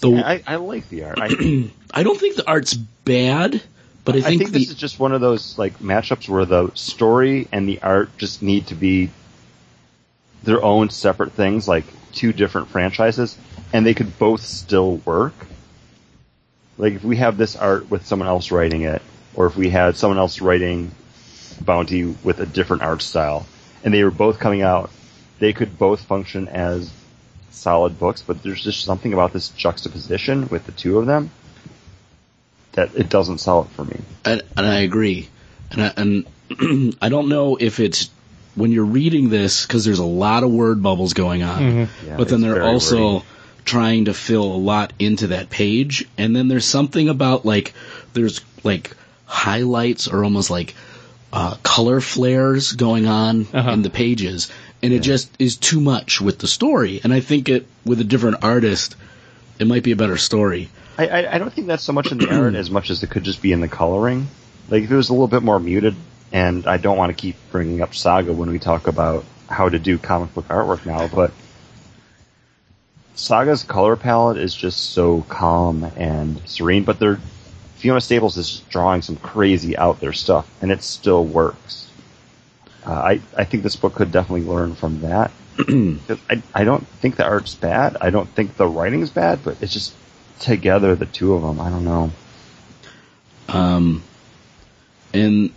The, 0.02 0.12
I, 0.24 0.44
I 0.46 0.56
like 0.58 0.88
the 0.90 1.06
art. 1.06 1.18
I, 1.20 1.30
I 1.92 2.04
don't 2.04 2.20
think 2.20 2.36
the 2.36 2.48
art's 2.48 2.76
bad, 2.76 3.60
But 4.06 4.18
I 4.18 4.20
I 4.20 4.22
think, 4.22 4.42
think, 4.42 4.52
the, 4.52 4.60
this 4.60 4.70
is 4.70 4.76
just 4.76 5.00
one 5.00 5.14
of 5.14 5.22
those 5.22 5.58
like 5.58 5.80
matchups 5.80 6.30
where 6.30 6.46
the 6.46 6.70
story 6.76 7.48
and 7.52 7.68
the 7.68 7.82
art 7.82 8.16
just 8.20 8.44
need 8.44 8.68
to 8.68 8.76
be 8.76 9.10
their 10.44 10.64
own 10.64 10.92
separate 10.92 11.32
things, 11.32 11.68
like 11.68 11.86
two 12.12 12.34
different 12.34 12.68
franchises, 12.68 13.36
and 13.74 13.84
they 13.84 13.96
could 13.96 14.20
both 14.20 14.42
still 14.42 14.98
work. 14.98 15.34
Like 16.78 16.94
if 16.94 17.04
we 17.04 17.16
have 17.18 17.36
this 17.36 17.56
art 17.56 17.90
with 17.90 18.06
someone 18.06 18.28
else 18.28 18.52
writing 18.52 18.84
it, 18.84 19.02
or 19.34 19.48
if 19.48 19.56
we 19.58 19.72
had 19.72 19.98
someone 19.98 20.20
else 20.20 20.40
writing 20.40 20.92
Bounty 21.64 22.04
with 22.24 22.40
a 22.40 22.46
different 22.46 22.84
art 22.84 23.02
style, 23.02 23.46
and 23.84 23.94
they 23.94 24.04
were 24.04 24.12
both 24.12 24.40
coming 24.40 24.62
out, 24.62 24.90
they 25.40 25.54
could 25.54 25.78
both 25.78 26.02
function 26.02 26.48
as 26.48 26.92
solid 27.52 28.00
books, 28.00 28.22
but 28.22 28.44
there's 28.44 28.64
just 28.64 28.84
something 28.84 29.14
about 29.14 29.34
this 29.34 29.50
juxtaposition 29.50 30.48
with 30.50 30.66
the 30.66 30.72
two 30.72 30.98
of 31.00 31.06
them 31.06 31.32
that 32.74 32.94
it 32.96 33.10
doesn't 33.10 33.40
sell 33.40 33.64
it 33.64 33.68
for 33.70 33.84
me. 33.84 34.00
and, 34.26 34.44
and 34.56 34.66
I 34.66 34.82
agree, 34.82 35.28
and 35.72 35.82
I, 35.82 35.94
and 35.98 36.96
I 37.02 37.10
don't 37.10 37.30
know 37.30 37.58
if 37.58 37.80
it's 37.80 38.10
when 38.56 38.72
you're 38.72 38.86
reading 38.86 39.30
this 39.30 39.66
because 39.66 39.86
there's 39.86 40.00
a 40.00 40.06
lot 40.06 40.44
of 40.44 40.52
word 40.52 40.82
bubbles 40.82 41.14
going 41.14 41.44
on, 41.44 41.62
Mm-hmm. 41.62 42.08
Yeah, 42.08 42.18
but 42.18 42.30
then 42.30 42.42
they're 42.42 42.64
also 42.64 43.14
wordy. 43.16 43.26
trying 43.66 44.06
to 44.06 44.14
fill 44.14 44.44
a 44.44 44.58
lot 44.58 44.94
into 45.00 45.28
that 45.28 45.50
page, 45.50 46.08
and 46.18 46.36
then 46.36 46.48
there's 46.48 46.66
something 46.66 47.10
about 47.10 47.46
like 47.46 47.74
there's 48.14 48.42
like 48.64 48.96
highlights 49.26 50.08
or 50.08 50.24
almost 50.24 50.50
like 50.50 50.74
uh, 51.34 51.56
color 51.64 52.00
flares 52.02 52.74
going 52.74 53.06
on 53.08 53.48
Uh-huh. 53.54 53.72
in 53.72 53.82
the 53.82 53.90
pages, 53.90 54.52
and 54.82 54.94
it 54.94 55.02
just 55.02 55.30
is 55.40 55.58
too 55.58 55.82
much 55.82 56.22
with 56.22 56.40
the 56.40 56.48
story. 56.48 57.02
And 57.04 57.14
I 57.14 57.20
think 57.20 57.50
it 57.50 57.68
with 57.86 58.00
a 58.00 58.04
different 58.04 58.44
artist, 58.44 58.96
it 59.60 59.68
might 59.68 59.84
be 59.84 59.92
a 59.92 59.96
better 59.96 60.18
story. 60.18 60.70
I, 60.98 61.08
I, 61.08 61.36
I 61.36 61.38
don't 61.38 61.52
think 61.54 61.68
that's 61.68 61.84
so 61.84 61.94
much 61.94 62.12
in 62.12 62.18
the 62.18 62.34
art 62.34 62.56
as 62.56 62.72
much 62.72 62.90
as 62.90 63.04
it 63.04 63.10
could 63.10 63.24
just 63.24 63.42
be 63.42 63.52
in 63.52 63.62
the 63.62 63.68
coloring. 63.68 64.28
Like 64.70 64.84
if 64.84 64.92
it 64.92 64.96
was 64.96 65.10
a 65.10 65.14
little 65.14 65.28
bit 65.28 65.44
more 65.44 65.60
muted, 65.60 65.96
and 66.32 66.66
I 66.68 66.78
don't 66.78 66.98
want 66.98 67.10
to 67.16 67.22
keep 67.22 67.36
bringing 67.52 67.82
up 67.82 67.94
Saga 67.94 68.34
when 68.34 68.50
we 68.50 68.60
talk 68.60 68.88
about 68.88 69.24
how 69.50 69.70
to 69.70 69.80
do 69.80 69.98
comic 69.98 70.34
book 70.34 70.48
artwork 70.50 70.86
now, 70.86 71.08
but 71.08 71.32
Saga's 73.16 73.64
color 73.64 73.96
palette 73.96 74.38
is 74.38 74.54
just 74.54 74.92
so 74.92 75.22
calm 75.30 75.84
and 75.96 76.42
serene. 76.46 76.84
But 76.84 77.00
they're 77.00 77.20
Fiona 77.78 78.02
Staples 78.02 78.38
is 78.38 78.62
drawing 78.70 79.02
some 79.02 79.18
crazy 79.18 79.78
out 79.78 80.00
there 80.00 80.14
stuff, 80.14 80.50
and 80.62 80.72
it 80.72 80.82
still 80.82 81.24
works. 81.24 81.90
Uh, 82.86 82.92
I 82.94 83.22
I 83.38 83.44
think 83.44 83.64
this 83.64 83.76
book 83.76 83.96
could 83.96 84.12
definitely 84.12 84.48
learn 84.48 84.76
from 84.76 85.02
that. 85.02 85.32
I 85.60 86.42
I 86.54 86.64
don't 86.64 86.88
think 86.88 87.18
the 87.18 87.26
art's 87.26 87.56
bad. 87.56 87.98
I 88.02 88.10
don't 88.10 88.30
think 88.30 88.58
the 88.58 88.68
writing's 88.68 89.10
bad, 89.10 89.44
but 89.44 89.58
it's 89.62 89.74
just 89.74 89.94
together 90.40 90.96
the 90.96 91.06
two 91.06 91.34
of 91.34 91.42
them. 91.42 91.60
I 91.60 91.70
don't 91.70 91.86
know. 91.86 92.12
Um, 93.50 94.04
and 95.14 95.52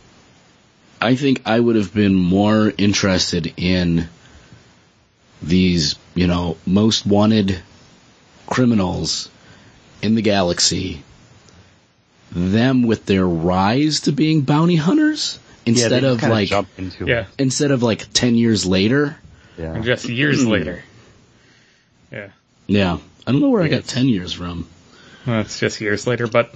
I 1.00 1.16
think 1.16 1.42
I 1.46 1.58
would 1.58 1.76
have 1.76 1.94
been 1.94 2.14
more 2.14 2.72
interested 2.76 3.54
in 3.56 4.08
these, 5.42 5.96
you 6.14 6.26
know, 6.26 6.56
most 6.66 7.06
wanted 7.06 7.60
criminals 8.46 9.30
in 10.02 10.14
the 10.14 10.22
galaxy, 10.22 11.02
them 12.33 12.83
with 12.83 13.07
their 13.07 13.26
rise 13.26 14.01
to 14.01 14.12
being 14.12 14.43
bounty 14.43 14.76
hunters 14.76 15.39
instead 15.66 16.03
yeah, 16.03 16.11
of 16.11 16.20
kinda 16.20 16.35
like 16.35 16.49
jump 16.49 16.68
into 16.78 17.07
Yeah. 17.07 17.20
it. 17.22 17.26
instead 17.39 17.70
of 17.70 17.83
like 17.83 18.07
10 18.12 18.35
years 18.35 18.64
later. 18.66 19.16
Yeah. 19.59 19.74
And 19.74 19.85
just 19.85 20.09
years 20.09 20.47
later. 20.47 20.83
Yeah. 22.11 22.28
Yeah. 22.66 22.99
I 23.26 23.33
don't 23.33 23.41
know 23.41 23.51
where 23.51 23.62
I 23.62 23.68
got 23.68 23.85
10 23.85 24.09
years 24.09 24.33
from. 24.33 24.66
Well, 25.26 25.41
it's 25.41 25.59
just 25.61 25.81
years 25.81 26.07
later, 26.07 26.26
but 26.26 26.55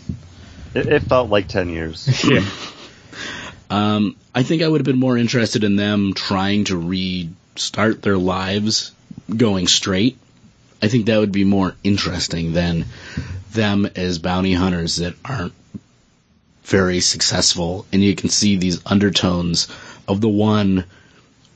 It, 0.74 0.86
it 0.86 1.02
felt 1.02 1.28
like 1.30 1.46
ten 1.48 1.68
years. 1.68 2.24
yeah. 2.28 2.44
Um, 3.70 4.16
I 4.34 4.42
think 4.42 4.62
I 4.62 4.68
would 4.68 4.80
have 4.80 4.86
been 4.86 4.98
more 4.98 5.16
interested 5.18 5.64
in 5.64 5.76
them 5.76 6.14
trying 6.14 6.64
to 6.64 6.76
restart 6.76 8.02
their 8.02 8.16
lives 8.16 8.92
going 9.34 9.66
straight. 9.68 10.18
I 10.82 10.88
think 10.88 11.06
that 11.06 11.18
would 11.18 11.30
be 11.32 11.44
more 11.44 11.74
interesting 11.84 12.52
than 12.52 12.86
them 13.52 13.86
as 13.96 14.18
bounty 14.18 14.54
hunters 14.54 14.96
that 14.96 15.14
aren't 15.24 15.52
very 16.64 17.00
successful. 17.00 17.86
And 17.92 18.02
you 18.02 18.14
can 18.14 18.28
see 18.28 18.56
these 18.56 18.84
undertones 18.86 19.68
of 20.08 20.20
the 20.20 20.28
one 20.28 20.84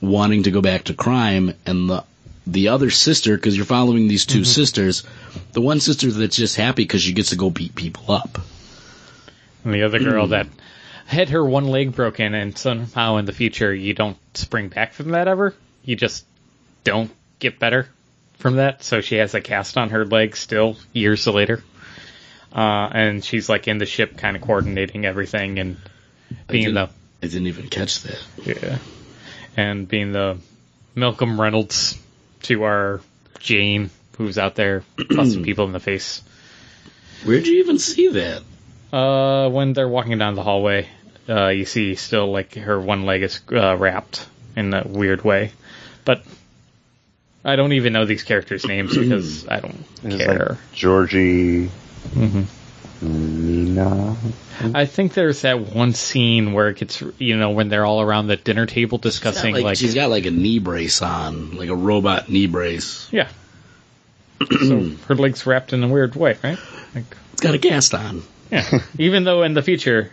wanting 0.01 0.43
to 0.43 0.51
go 0.51 0.61
back 0.61 0.85
to 0.85 0.93
crime 0.93 1.53
and 1.65 1.89
the 1.89 2.03
the 2.47 2.69
other 2.69 2.89
sister, 2.89 3.35
because 3.35 3.55
you're 3.55 3.65
following 3.65 4.07
these 4.07 4.25
2 4.25 4.39
mm-hmm. 4.39 4.43
sisters, 4.43 5.03
the 5.51 5.61
one 5.61 5.79
sister 5.79 6.09
that's 6.09 6.35
just 6.35 6.55
happy 6.55 6.81
because 6.81 7.03
she 7.03 7.13
gets 7.13 7.29
to 7.29 7.35
go 7.35 7.51
beat 7.51 7.75
people 7.75 8.11
up. 8.11 8.39
And 9.63 9.73
the 9.73 9.83
other 9.83 9.99
girl 9.99 10.25
mm. 10.25 10.31
that 10.31 10.47
had 11.05 11.29
her 11.29 11.45
one 11.45 11.67
leg 11.67 11.93
broken, 11.93 12.33
and 12.33 12.57
somehow 12.57 13.17
in 13.17 13.25
the 13.25 13.33
future 13.33 13.73
you 13.73 13.93
don't 13.93 14.17
spring 14.35 14.69
back 14.69 14.93
from 14.93 15.09
that 15.11 15.27
ever. 15.27 15.53
You 15.83 15.95
just 15.95 16.25
don't 16.83 17.11
get 17.39 17.59
better 17.59 17.87
from 18.39 18.55
that. 18.55 18.83
So 18.83 19.01
she 19.01 19.15
has 19.17 19.35
a 19.35 19.41
cast 19.41 19.77
on 19.77 19.89
her 19.89 20.05
leg 20.05 20.35
still 20.35 20.77
years 20.93 21.27
later. 21.27 21.63
Uh, 22.53 22.89
and 22.91 23.23
she's 23.23 23.47
like 23.49 23.67
in 23.67 23.77
the 23.77 23.85
ship, 23.85 24.17
kind 24.17 24.35
of 24.35 24.41
coordinating 24.41 25.05
everything 25.05 25.59
and 25.59 25.77
being 26.47 26.65
didn't- 26.73 26.75
the 26.75 26.89
I 27.21 27.27
didn't 27.27 27.47
even 27.47 27.67
catch 27.67 28.01
that. 28.03 28.19
yeah, 28.45 28.77
and 29.57 29.87
being 29.87 30.11
the 30.13 30.37
Malcolm 30.95 31.39
Reynolds 31.39 31.97
to 32.43 32.63
our 32.63 33.01
Jayne, 33.39 33.89
who's 34.17 34.37
out 34.37 34.55
there 34.55 34.83
busting 35.09 35.43
people 35.43 35.65
in 35.65 35.73
the 35.73 35.79
face. 35.81 36.21
Where'd 37.25 37.45
you 37.45 37.59
even 37.59 37.77
see 37.77 38.07
that? 38.09 38.41
Uh, 38.91 39.49
when 39.49 39.73
they're 39.73 39.87
walking 39.89 40.17
down 40.17 40.35
the 40.35 40.43
hallway, 40.43 40.87
uh, 41.27 41.49
you 41.49 41.65
see 41.65 41.95
still 41.95 42.31
like 42.31 42.55
her 42.55 42.79
one 42.79 43.05
leg 43.05 43.21
is 43.21 43.41
uh, 43.51 43.75
wrapped 43.77 44.25
in 44.55 44.73
a 44.73 44.87
weird 44.87 45.23
way, 45.23 45.51
but 46.05 46.23
I 47.43 47.55
don't 47.57 47.73
even 47.73 47.91
know 47.93 48.05
these 48.05 48.23
characters' 48.23 48.65
names 48.65 48.97
because 48.97 49.47
I 49.47 49.59
don't 49.59 49.83
It 50.05 50.17
care. 50.17 50.49
like 50.51 50.57
Georgie, 50.73 51.69
Mhm. 52.13 52.45
Nina. 53.01 54.15
I 54.73 54.85
think 54.85 55.13
there's 55.13 55.41
that 55.43 55.59
one 55.73 55.93
scene 55.93 56.51
where 56.51 56.67
it 56.69 56.77
gets, 56.77 57.01
you 57.17 57.37
know, 57.37 57.51
when 57.51 57.69
they're 57.69 57.85
all 57.85 58.01
around 58.01 58.27
the 58.27 58.35
dinner 58.35 58.65
table 58.65 58.97
discussing 58.97 59.53
like, 59.55 59.63
like, 59.63 59.77
she's 59.77 59.95
got 59.95 60.09
like 60.09 60.25
a 60.25 60.31
knee 60.31 60.59
brace 60.59 61.01
on, 61.01 61.55
like 61.55 61.69
a 61.69 61.75
robot 61.75 62.29
knee 62.29 62.47
brace. 62.47 63.07
yeah. 63.11 63.29
so 64.67 64.89
her 65.07 65.15
legs 65.15 65.45
wrapped 65.45 65.71
in 65.73 65.83
a 65.83 65.87
weird 65.87 66.15
way, 66.15 66.37
right? 66.43 66.57
Like, 66.95 67.05
It's 67.33 67.41
got 67.41 67.55
a 67.55 67.57
cast 67.59 67.93
on. 67.93 68.23
yeah. 68.51 68.79
Even 68.97 69.23
though 69.23 69.43
in 69.43 69.53
the 69.53 69.61
future 69.61 70.11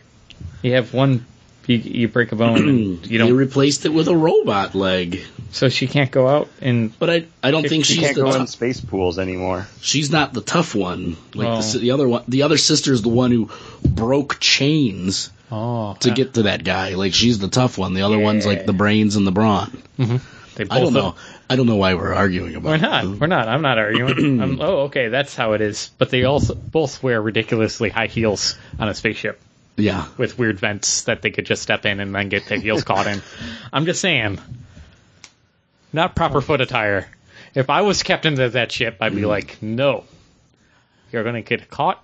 you 0.63 0.73
have 0.75 0.93
one, 0.95 1.25
you, 1.67 1.77
you 1.77 2.09
break 2.09 2.33
a 2.33 2.37
bone, 2.37 2.57
you 2.67 2.97
They 2.97 3.19
don't, 3.19 3.33
replaced 3.37 3.85
it 3.87 3.91
with 3.93 4.09
a 4.09 4.17
robot 4.17 4.75
leg, 4.75 5.23
so 5.51 5.69
she 5.69 5.87
can't 5.87 6.11
go 6.11 6.29
out 6.29 6.49
and 6.61 6.97
but 6.99 7.11
I 7.11 7.27
I 7.43 7.51
don't 7.51 7.69
think 7.69 7.85
She 7.85 7.95
she's 7.95 8.05
can't 8.05 8.17
the 8.17 8.23
go 8.23 8.33
tou- 8.33 8.41
in 8.41 8.47
space 8.47 8.81
pools 8.81 9.19
anymore. 9.19 9.67
she's 9.81 10.11
not 10.11 10.33
the 10.33 10.41
tough 10.43 10.75
one. 10.75 11.17
Like 11.35 11.47
Well- 11.49 11.63
the, 11.63 11.79
oh. 11.79 11.81
the 11.81 11.91
other 11.93 12.09
one, 12.09 12.25
the 12.29 12.43
other 12.43 12.57
sister's 12.59 13.03
the 13.03 13.09
one 13.09 13.31
who 13.31 13.51
broke 13.85 14.39
chains 14.41 15.31
oh 15.51 15.95
to 16.01 16.11
get 16.11 16.35
to 16.35 16.43
that 16.45 16.65
guy. 16.65 16.95
Like 16.95 17.15
she's 17.15 17.39
the 17.39 17.49
tough 17.49 17.79
one. 17.79 17.95
The 17.95 18.03
other 18.03 18.19
one's 18.19 18.47
like 18.47 18.67
the 18.67 18.73
brains 18.73 19.17
and 19.17 19.27
the 19.27 19.33
brawn. 19.33 19.83
Mm-hmm. 19.99 20.17
They 20.57 20.65
both 20.65 20.73
I 20.77 20.81
don't 20.81 20.95
know. 20.95 21.15
I 21.51 21.57
don't 21.57 21.67
know 21.67 21.77
why 21.77 21.95
we're 21.95 22.15
arguing 22.15 22.57
about. 22.57 22.71
We're 22.71 22.75
it. 22.77 22.81
not. 22.81 23.05
We're 23.21 23.27
not. 23.27 23.47
I'm 23.47 23.61
not 23.63 23.79
arguing. 23.79 24.41
I'm, 24.43 24.61
oh, 24.61 24.85
okay. 24.85 25.09
That's 25.09 25.37
how 25.37 25.53
it 25.53 25.61
is. 25.61 25.91
But 25.99 26.09
they 26.11 26.25
also 26.25 26.55
both 26.55 27.03
wear 27.03 27.21
ridiculously 27.21 27.91
high 27.91 28.07
heels 28.07 28.57
on 28.79 28.89
a 28.89 28.95
spaceship 28.95 29.39
Yeah, 29.77 30.07
with 30.17 30.39
weird 30.39 30.59
vents 30.59 31.03
that 31.03 31.23
they 31.23 31.31
could 31.31 31.47
just 31.47 31.63
step 31.63 31.85
in 31.85 32.01
and 32.01 32.15
then 32.15 32.29
get 32.29 32.47
their 32.47 32.59
heels 32.59 32.85
caught 32.91 33.07
in. 33.07 33.21
I'm 33.73 33.85
just 33.85 34.01
saying, 34.01 34.39
not 35.93 36.15
proper 36.17 36.41
foot 36.41 36.61
attire. 36.61 37.09
If 37.55 37.71
I 37.71 37.83
was 37.83 38.03
captain 38.03 38.41
of 38.41 38.53
that 38.53 38.73
ship, 38.73 38.99
I'd 39.01 39.15
be 39.15 39.23
Mm. 39.23 39.29
like, 39.29 39.63
no, 39.63 40.05
you're 41.13 41.25
gonna 41.25 41.43
get 41.43 41.69
caught 41.71 42.03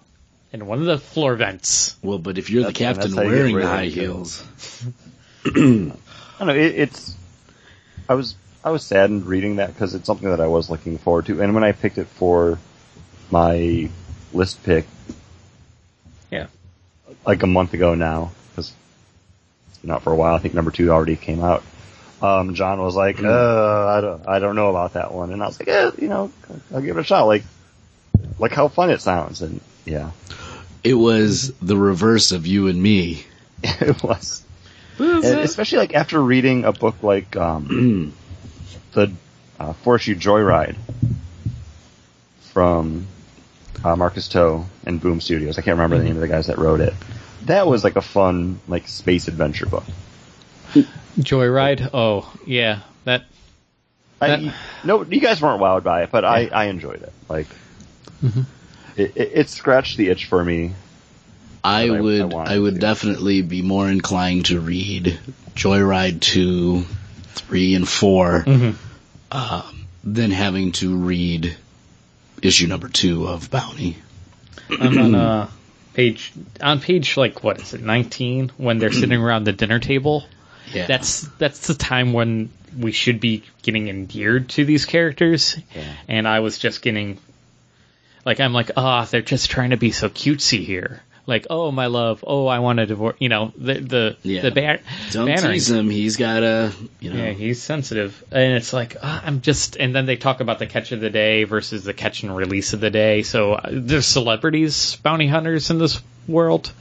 in 0.52 0.66
one 0.66 0.80
of 0.80 0.84
the 0.84 0.98
floor 0.98 1.34
vents. 1.36 1.96
well, 2.02 2.18
but 2.18 2.36
if 2.38 2.50
you're 2.50 2.64
the 2.64 2.72
captain 2.72 3.10
that's 3.10 3.16
how 3.16 3.22
you 3.22 3.30
get 3.30 3.36
wearing 3.36 3.56
the 3.56 3.66
high 3.66 3.82
it, 3.84 3.92
heels, 3.92 4.44
I 5.46 5.50
don't 5.50 5.92
know. 6.40 6.54
It, 6.54 6.74
it's. 6.78 7.16
I 8.08 8.14
was 8.14 8.34
I 8.64 8.70
was 8.70 8.84
saddened 8.84 9.26
reading 9.26 9.56
that 9.56 9.72
because 9.72 9.94
it's 9.94 10.06
something 10.06 10.28
that 10.28 10.40
I 10.40 10.46
was 10.46 10.68
looking 10.68 10.98
forward 10.98 11.26
to, 11.26 11.40
and 11.42 11.54
when 11.54 11.64
I 11.64 11.72
picked 11.72 11.96
it 11.98 12.06
for 12.06 12.58
my 13.30 13.88
list 14.34 14.62
pick, 14.62 14.86
Yeah. 16.30 16.46
Like 17.24 17.42
a 17.42 17.46
month 17.46 17.74
ago 17.74 17.94
now, 17.94 18.32
because 18.50 18.72
it's 19.68 19.78
been 19.78 19.90
out 19.90 20.02
for 20.02 20.12
a 20.12 20.16
while. 20.16 20.34
I 20.34 20.38
think 20.38 20.54
number 20.54 20.70
two 20.70 20.90
already 20.90 21.16
came 21.16 21.42
out. 21.42 21.62
Um, 22.20 22.54
John 22.54 22.80
was 22.80 22.94
like, 22.94 23.18
Hmm. 23.18 23.26
uh, 23.26 23.86
I 23.86 24.00
don't, 24.00 24.28
I 24.28 24.38
don't 24.38 24.54
know 24.56 24.70
about 24.70 24.92
that 24.94 25.12
one, 25.12 25.32
and 25.32 25.42
I 25.42 25.46
was 25.46 25.58
like, 25.58 25.68
eh, 25.68 25.90
you 25.98 26.08
know, 26.08 26.30
I'll 26.72 26.80
give 26.80 26.96
it 26.96 27.00
a 27.00 27.04
shot. 27.04 27.24
Like, 27.24 27.42
like 28.38 28.52
how 28.52 28.68
fun 28.68 28.90
it 28.90 29.00
sounds, 29.00 29.42
and 29.42 29.60
yeah, 29.84 30.12
it 30.84 30.94
was 30.94 31.52
the 31.54 31.76
reverse 31.76 32.32
of 32.32 32.46
you 32.46 32.68
and 32.68 32.80
me. 32.80 33.24
it 33.62 34.02
was. 34.02 34.42
And 34.98 35.24
especially 35.40 35.78
like 35.78 35.94
after 35.94 36.20
reading 36.20 36.64
a 36.64 36.72
book 36.72 37.02
like 37.02 37.34
um, 37.36 38.14
the 38.92 39.10
uh, 39.58 39.72
Force 39.72 40.06
You 40.06 40.14
Joyride 40.14 40.76
from 42.52 43.06
uh, 43.84 43.96
Marcus 43.96 44.28
To 44.28 44.64
and 44.84 45.00
Boom 45.00 45.20
Studios. 45.20 45.58
I 45.58 45.62
can't 45.62 45.76
remember 45.76 45.98
the 45.98 46.04
name 46.04 46.14
of 46.16 46.20
the 46.20 46.28
guys 46.28 46.46
that 46.46 46.58
wrote 46.58 46.80
it. 46.80 46.94
that 47.46 47.66
was 47.66 47.82
like 47.84 47.96
a 47.96 48.02
fun 48.02 48.60
like 48.68 48.88
space 48.88 49.28
adventure 49.28 49.66
book. 49.66 49.84
Joyride. 51.18 51.90
Oh 51.92 52.32
yeah, 52.46 52.80
that. 53.04 53.24
I, 54.20 54.54
no, 54.84 55.02
you 55.02 55.20
guys 55.20 55.42
weren't 55.42 55.60
wowed 55.60 55.82
by 55.82 56.04
it, 56.04 56.12
but 56.12 56.24
I, 56.24 56.46
I 56.46 56.66
enjoyed 56.66 57.02
it. 57.02 57.12
Like, 57.28 57.48
Mm-hmm. 58.22 58.42
it, 58.96 59.16
it, 59.16 59.30
it 59.34 59.48
scratched 59.48 59.96
the 59.96 60.08
itch 60.08 60.26
for 60.26 60.44
me. 60.44 60.74
I 61.64 61.88
But 61.88 61.94
I- 61.94 61.96
I 61.96 62.00
would 62.00 62.34
I, 62.34 62.58
would 62.60 62.74
to. 62.74 62.80
definitely 62.80 63.42
be 63.42 63.62
more 63.62 63.88
inclined 63.90 64.46
to 64.46 64.60
read 64.60 65.18
Joyride 65.56 66.20
two, 66.20 66.82
three, 67.34 67.74
and 67.74 67.88
4 67.88 68.44
Mhm. 68.46 68.74
um, 69.32 69.86
than 70.04 70.30
having 70.30 70.70
to 70.72 70.94
read 70.96 71.56
issue 72.42 72.66
number 72.66 72.88
two 72.88 73.26
of 73.28 73.50
Bounty. 73.50 73.96
I'm 74.70 74.98
on 74.98 75.14
uh, 75.14 75.50
page 75.94 76.32
on 76.60 76.80
page 76.80 77.16
like 77.16 77.42
what 77.44 77.60
is 77.60 77.74
it, 77.74 77.82
19 77.82 78.52
when 78.56 78.78
they're 78.78 78.92
sitting 78.92 79.20
around 79.22 79.44
the 79.44 79.52
dinner 79.52 79.78
table. 79.78 80.24
Yeah, 80.72 80.86
That's 80.86 81.22
that's 81.38 81.66
the 81.66 81.74
time 81.74 82.12
when 82.12 82.50
we 82.78 82.92
should 82.92 83.20
be 83.20 83.42
getting 83.62 83.88
endeared 83.88 84.48
to 84.50 84.64
these 84.64 84.86
characters, 84.86 85.56
Yeah. 85.74 85.92
and 86.08 86.26
I 86.26 86.40
was 86.40 86.56
just 86.58 86.80
getting 86.82 87.18
like 88.24 88.40
I'm 88.40 88.52
like 88.54 88.70
ah 88.76 89.04
they're 89.04 89.20
just 89.22 89.50
trying 89.50 89.70
to 89.70 89.76
be 89.76 89.90
so 89.90 90.08
cutesy 90.08 90.64
here. 90.64 91.02
Like 91.24 91.46
oh 91.50 91.70
my 91.70 91.86
love, 91.86 92.24
oh 92.26 92.46
I 92.48 92.58
want 92.58 92.78
to 92.78 92.86
divorce. 92.86 93.14
You 93.20 93.28
know 93.28 93.52
the 93.56 93.74
the 93.74 94.16
Yeah. 94.24 94.42
the 94.42 94.50
ban- 94.50 94.80
don't 95.12 95.28
bannering. 95.28 95.52
tease 95.52 95.70
him. 95.70 95.88
He's 95.88 96.16
got 96.16 96.42
a 96.42 96.72
you 96.98 97.12
know. 97.12 97.24
Yeah, 97.24 97.30
he's 97.30 97.62
sensitive, 97.62 98.24
and 98.32 98.54
it's 98.54 98.72
like 98.72 98.96
ah, 99.00 99.22
I'm 99.24 99.40
just. 99.40 99.76
And 99.76 99.94
then 99.94 100.06
they 100.06 100.16
talk 100.16 100.40
about 100.40 100.58
the 100.58 100.66
catch 100.66 100.90
of 100.90 101.00
the 101.00 101.10
day 101.10 101.44
versus 101.44 101.84
the 101.84 101.94
catch 101.94 102.24
and 102.24 102.34
release 102.36 102.72
of 102.72 102.80
the 102.80 102.90
day. 102.90 103.22
So 103.22 103.52
uh, 103.52 103.68
there's 103.70 104.06
celebrities, 104.06 104.96
bounty 104.96 105.28
hunters 105.28 105.70
in 105.70 105.78
this 105.78 106.00
world, 106.26 106.72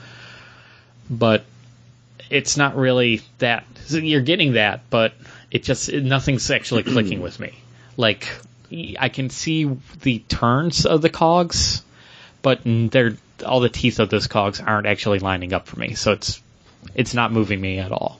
but 1.09 1.43
it's 2.31 2.57
not 2.57 2.75
really 2.75 3.21
that. 3.39 3.65
You're 3.89 4.21
getting 4.21 4.53
that, 4.53 4.81
but 4.89 5.13
it 5.51 5.63
just 5.63 5.89
it, 5.89 6.03
nothing's 6.03 6.49
actually 6.49 6.81
clicking 6.83 7.21
with 7.27 7.39
me. 7.39 7.53
Like 7.95 8.27
I 8.99 9.09
can 9.09 9.29
see 9.29 9.69
the 10.01 10.19
turns 10.19 10.85
of 10.87 11.01
the 11.03 11.09
cogs, 11.09 11.83
but 12.41 12.61
they're 12.65 13.17
all 13.43 13.59
the 13.59 13.69
teeth 13.69 13.99
of 13.99 14.09
those 14.09 14.27
cogs 14.27 14.59
aren't 14.59 14.87
actually 14.87 15.19
lining 15.19 15.53
up 15.53 15.67
for 15.67 15.79
me. 15.79 15.93
So 15.95 16.11
it's 16.13 16.41
it's 16.95 17.13
not 17.13 17.31
moving 17.31 17.59
me 17.61 17.79
at 17.79 17.91
all. 17.91 18.19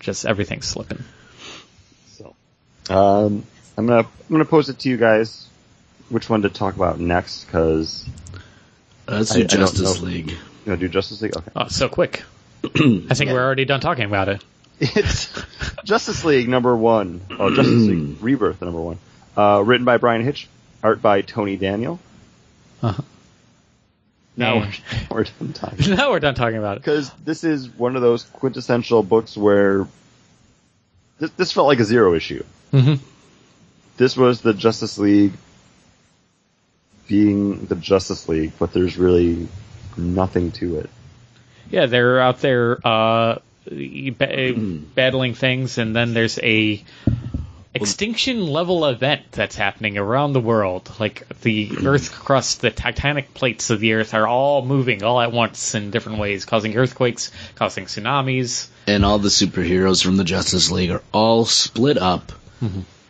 Just 0.00 0.24
everything's 0.26 0.66
slipping. 0.66 1.02
So, 2.12 2.34
um, 2.88 3.44
I'm 3.76 3.86
gonna 3.86 4.00
I'm 4.00 4.06
gonna 4.30 4.44
pose 4.44 4.68
it 4.68 4.78
to 4.80 4.88
you 4.88 4.96
guys, 4.96 5.46
which 6.08 6.28
one 6.28 6.42
to 6.42 6.48
talk 6.48 6.76
about 6.76 6.98
next? 7.00 7.44
Because 7.44 8.04
let's 9.08 9.32
I- 9.32 9.36
do 9.36 9.40
I 9.42 9.46
don't 9.46 9.60
Justice 9.60 10.00
know. 10.00 10.06
League. 10.06 10.30
you 10.30 10.36
know, 10.66 10.76
do 10.76 10.88
Justice 10.88 11.20
League. 11.22 11.36
Okay, 11.36 11.50
Oh, 11.56 11.68
so 11.68 11.88
quick. 11.88 12.22
I 12.64 13.14
think 13.14 13.30
we're 13.30 13.42
already 13.44 13.64
done 13.64 13.80
talking 13.80 14.04
about 14.04 14.28
it. 14.28 14.44
it's 14.80 15.28
Justice 15.84 16.24
League 16.24 16.48
number 16.48 16.74
one. 16.76 17.20
Oh, 17.38 17.54
Justice 17.54 17.82
League 17.86 18.16
Rebirth 18.22 18.60
number 18.62 18.80
one. 18.80 18.98
Uh, 19.36 19.62
written 19.64 19.84
by 19.84 19.96
Bryan 19.98 20.22
Hitch, 20.24 20.48
art 20.82 21.00
by 21.02 21.20
Tony 21.22 21.56
Daniel. 21.56 21.98
Uh-huh. 22.82 23.02
Now 24.40 24.56
we're, 24.58 24.72
we're 25.10 25.24
done 25.24 25.52
talking. 25.52 25.94
now 25.96 26.10
we're 26.10 26.18
done 26.20 26.34
talking 26.34 26.58
about 26.58 26.78
it. 26.78 26.80
because 26.80 27.10
this 27.24 27.44
is 27.44 27.68
one 27.68 27.94
of 27.96 28.02
those 28.02 28.24
quintessential 28.24 29.02
books 29.02 29.36
where 29.36 29.86
this, 31.18 31.30
this 31.32 31.52
felt 31.52 31.66
like 31.68 31.78
a 31.80 31.84
zero 31.84 32.14
issue. 32.14 32.42
hmm 32.72 32.94
This 33.98 34.16
was 34.16 34.40
the 34.40 34.54
Justice 34.54 34.98
League 34.98 35.32
being 37.08 37.66
the 37.66 37.74
Justice 37.76 38.28
League, 38.28 38.52
but 38.58 38.72
there's 38.72 38.96
really 38.96 39.48
nothing 39.96 40.52
to 40.52 40.78
it. 40.78 40.90
Yeah, 41.70 41.86
they're 41.86 42.20
out 42.20 42.40
there 42.40 42.78
uh, 42.86 43.38
ba- 43.68 44.54
battling 44.94 45.34
things, 45.34 45.78
and 45.78 45.94
then 45.94 46.14
there's 46.14 46.38
a 46.42 46.82
extinction 47.74 48.46
level 48.46 48.84
event 48.86 49.22
that's 49.32 49.54
happening 49.56 49.96
around 49.98 50.32
the 50.32 50.40
world. 50.40 50.90
Like 50.98 51.26
the 51.42 51.70
Earth 51.84 52.12
crust, 52.12 52.60
the 52.60 52.70
tectonic 52.70 53.32
plates 53.34 53.70
of 53.70 53.80
the 53.80 53.92
Earth 53.94 54.14
are 54.14 54.26
all 54.26 54.64
moving 54.64 55.02
all 55.02 55.20
at 55.20 55.32
once 55.32 55.74
in 55.74 55.90
different 55.90 56.18
ways, 56.18 56.44
causing 56.44 56.76
earthquakes, 56.76 57.30
causing 57.54 57.84
tsunamis. 57.86 58.68
and 58.86 59.04
all 59.04 59.18
the 59.18 59.28
superheroes 59.28 60.02
from 60.02 60.16
the 60.16 60.24
Justice 60.24 60.70
League 60.70 60.90
are 60.90 61.02
all 61.12 61.44
split 61.44 61.96
up 61.98 62.32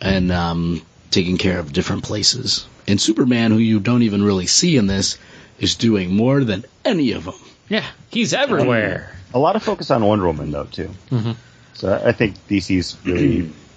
and 0.00 0.30
um, 0.30 0.82
taking 1.10 1.38
care 1.38 1.58
of 1.58 1.72
different 1.72 2.04
places. 2.04 2.66
And 2.86 3.00
Superman, 3.00 3.50
who 3.50 3.58
you 3.58 3.80
don't 3.80 4.02
even 4.02 4.22
really 4.22 4.46
see 4.46 4.76
in 4.76 4.86
this, 4.86 5.18
is 5.58 5.74
doing 5.76 6.14
more 6.14 6.42
than 6.44 6.64
any 6.84 7.12
of 7.12 7.24
them. 7.24 7.34
Yeah, 7.68 7.86
he's 8.10 8.32
everywhere. 8.34 9.14
A 9.34 9.38
lot 9.38 9.56
of 9.56 9.62
focus 9.62 9.90
on 9.90 10.04
Wonder 10.04 10.26
Woman 10.26 10.50
though 10.50 10.64
too. 10.64 10.90
Mhm. 11.10 11.36
So 11.74 11.92
I 11.92 12.08
I 12.08 12.12
think 12.12 12.34
DC's 12.48 12.96
really 13.04 13.50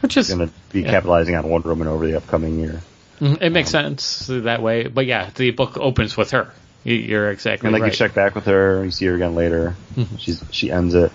Which 0.00 0.16
is 0.16 0.28
going 0.32 0.48
to 0.48 0.54
be 0.72 0.82
Yeah. 0.82 0.90
capitalizing 0.90 1.34
on 1.36 1.48
Wonder 1.48 1.68
Woman 1.68 1.88
over 1.88 2.06
the 2.06 2.16
upcoming 2.16 2.58
year. 2.58 2.80
Mhm, 3.20 3.40
it 3.40 3.50
makes 3.50 3.70
sense 3.70 4.26
that 4.28 4.62
way. 4.62 4.88
But 4.88 5.06
yeah, 5.06 5.30
the 5.34 5.50
book 5.50 5.76
opens 5.78 6.16
with 6.16 6.32
her. 6.32 6.48
You- 6.84 6.94
You're 6.96 7.30
exactly 7.30 7.68
And 7.68 7.72
like 7.72 7.82
right. 7.82 7.92
you 7.92 7.96
check 7.96 8.14
back 8.14 8.34
with 8.34 8.46
her, 8.46 8.84
you 8.84 8.90
see 8.90 9.06
her 9.06 9.14
again 9.14 9.34
later. 9.36 9.76
She's 10.18 10.42
she 10.50 10.70
ends 10.72 10.94
it. 10.94 11.12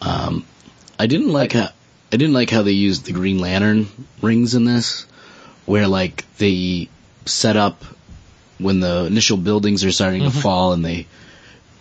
Um, 0.00 0.44
I 0.98 1.06
didn't 1.06 1.32
like 1.32 1.52
how 1.52 1.68
I 2.12 2.16
didn't 2.16 2.34
like 2.34 2.50
how 2.50 2.62
they 2.62 2.70
used 2.72 3.06
the 3.06 3.12
Green 3.12 3.38
Lantern 3.38 3.88
rings 4.22 4.54
in 4.54 4.64
this, 4.64 5.06
where 5.66 5.88
like 5.88 6.24
they 6.38 6.88
set 7.26 7.56
up 7.56 7.82
when 8.58 8.78
the 8.80 9.06
initial 9.06 9.36
buildings 9.36 9.84
are 9.84 9.90
starting 9.92 10.22
to 10.22 10.30
fall 10.30 10.72
and 10.72 10.84
they 10.84 11.06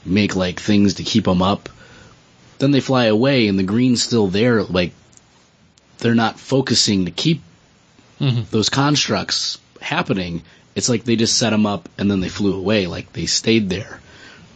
make 0.06 0.36
like 0.36 0.60
things 0.60 0.96
to 0.96 1.04
keep 1.04 1.26
them 1.26 1.42
up. 1.44 1.70
Then 2.58 2.72
they 2.72 2.80
fly 2.80 3.06
away 3.06 3.48
and 3.48 3.60
the 3.60 3.64
green's 3.64 4.02
still 4.04 4.28
there. 4.28 4.64
Like 4.64 4.92
they're 6.00 6.16
not 6.16 6.40
focusing 6.40 7.06
to 7.06 7.12
keep 7.12 7.42
Mhm. 8.20 8.50
those 8.50 8.70
constructs 8.70 9.60
happening. 9.82 10.42
It's 10.76 10.90
like 10.90 11.04
they 11.06 11.16
just 11.16 11.38
set 11.38 11.50
them 11.52 11.66
up 11.66 11.88
and 11.98 12.10
then 12.12 12.20
they 12.20 12.30
flew 12.30 12.54
away. 12.56 12.88
Like 12.88 13.14
they 13.14 13.26
stayed 13.26 13.70
there. 13.70 14.00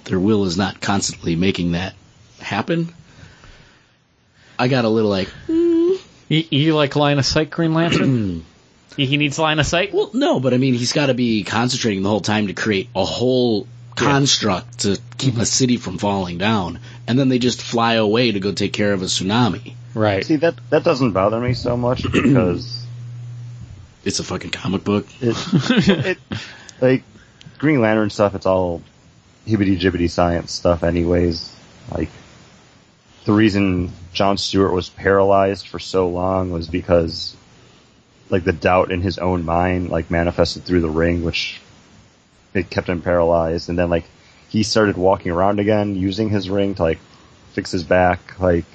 Their 0.06 0.20
will 0.20 0.46
is 0.46 0.58
not 0.58 0.82
constantly 0.82 1.36
making 1.36 1.72
that 1.74 1.94
happen. 2.40 2.90
I 4.60 4.68
got 4.68 4.86
a 4.86 4.90
little 4.90 5.10
like, 5.10 5.30
You, 5.48 6.00
you 6.30 6.76
like 6.76 6.96
line 6.96 7.20
of 7.20 7.26
sight, 7.26 7.50
Green 7.50 7.74
Lantern? 7.74 8.46
he 8.98 9.18
needs 9.18 9.40
line 9.40 9.60
of 9.60 9.66
sight. 9.66 9.94
well, 9.94 10.10
no, 10.14 10.40
but 10.40 10.54
I 10.54 10.58
mean, 10.58 10.74
he's 10.74 10.94
got 10.94 11.08
to 11.08 11.14
be 11.14 11.44
concentrating 11.44 12.04
the 12.04 12.10
whole 12.10 12.22
time 12.22 12.48
to 12.48 12.54
create 12.54 12.90
a 12.96 13.04
whole 13.06 13.68
construct 13.96 14.80
to 14.80 14.98
keep 15.18 15.38
a 15.38 15.46
city 15.46 15.78
from 15.78 15.98
falling 15.98 16.38
down, 16.38 16.80
and 17.08 17.18
then 17.18 17.30
they 17.30 17.40
just 17.40 17.62
fly 17.62 17.94
away 17.94 18.32
to 18.32 18.40
go 18.40 18.52
take 18.52 18.74
care 18.74 18.94
of 18.94 19.02
a 19.02 19.06
tsunami. 19.06 19.74
Right. 19.94 20.26
See 20.26 20.38
that 20.38 20.56
that 20.70 20.84
doesn't 20.84 21.12
bother 21.12 21.40
me 21.40 21.54
so 21.54 21.78
much 21.78 22.04
because 22.12 22.86
It's 24.04 24.20
a 24.20 24.24
fucking 24.24 24.52
comic 24.52 24.84
book. 24.84 25.06
it, 25.22 25.36
it 26.08 26.18
like 26.82 27.04
Green 27.60 27.82
Lantern 27.82 28.10
stuff. 28.10 28.36
It's 28.36 28.46
all 28.46 28.82
hibbity 29.48 29.78
jibbity 29.80 30.10
science 30.10 30.52
stuff, 30.52 30.84
anyways. 30.84 31.54
Like 31.92 32.10
the 33.26 33.34
reason 33.34 33.92
John 34.14 34.38
Stewart 34.38 34.74
was 34.74 34.90
paralyzed 34.90 35.68
for 35.68 35.80
so 35.80 36.10
long 36.10 36.52
was 36.52 36.68
because 36.68 37.36
like 38.30 38.44
the 38.44 38.54
doubt 38.54 38.92
in 38.92 39.02
his 39.02 39.18
own 39.20 39.46
mind 39.46 39.90
like 39.90 40.10
manifested 40.10 40.64
through 40.64 40.82
the 40.82 40.90
ring, 40.90 41.24
which 41.24 41.62
it 42.54 42.70
kept 42.70 42.90
him 42.90 43.02
paralyzed, 43.02 43.70
and 43.70 43.78
then 43.78 43.90
like 43.90 44.06
he 44.50 44.64
started 44.64 44.98
walking 44.98 45.32
around 45.32 45.60
again 45.60 45.96
using 45.96 46.30
his 46.30 46.50
ring 46.50 46.76
to 46.76 46.82
like 46.84 47.00
fix 47.54 47.72
his 47.72 47.84
back. 47.84 48.40
Like 48.40 48.66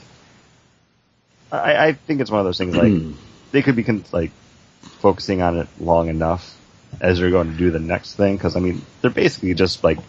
I, 1.51 1.88
I 1.88 1.92
think 1.94 2.20
it's 2.20 2.30
one 2.30 2.40
of 2.40 2.46
those 2.46 2.59
things 2.59 2.76
like 2.76 2.92
they 3.53 3.62
could 3.62 3.76
be 3.76 3.84
con- 3.84 4.05
like 4.12 4.30
focusing 5.01 5.42
on 5.42 5.59
it 5.59 5.68
long 5.80 6.09
enough 6.09 6.55
as 7.01 7.18
they're 7.18 7.30
going 7.30 7.51
to 7.53 7.57
do 7.57 7.70
the 7.70 7.78
next 7.78 8.14
thing 8.14 8.36
because 8.36 8.57
I 8.57 8.61
mean 8.61 8.82
they're 9.01 9.11
basically 9.11 9.55
just 9.55 9.82
like 9.84 9.99
I'm 9.99 10.05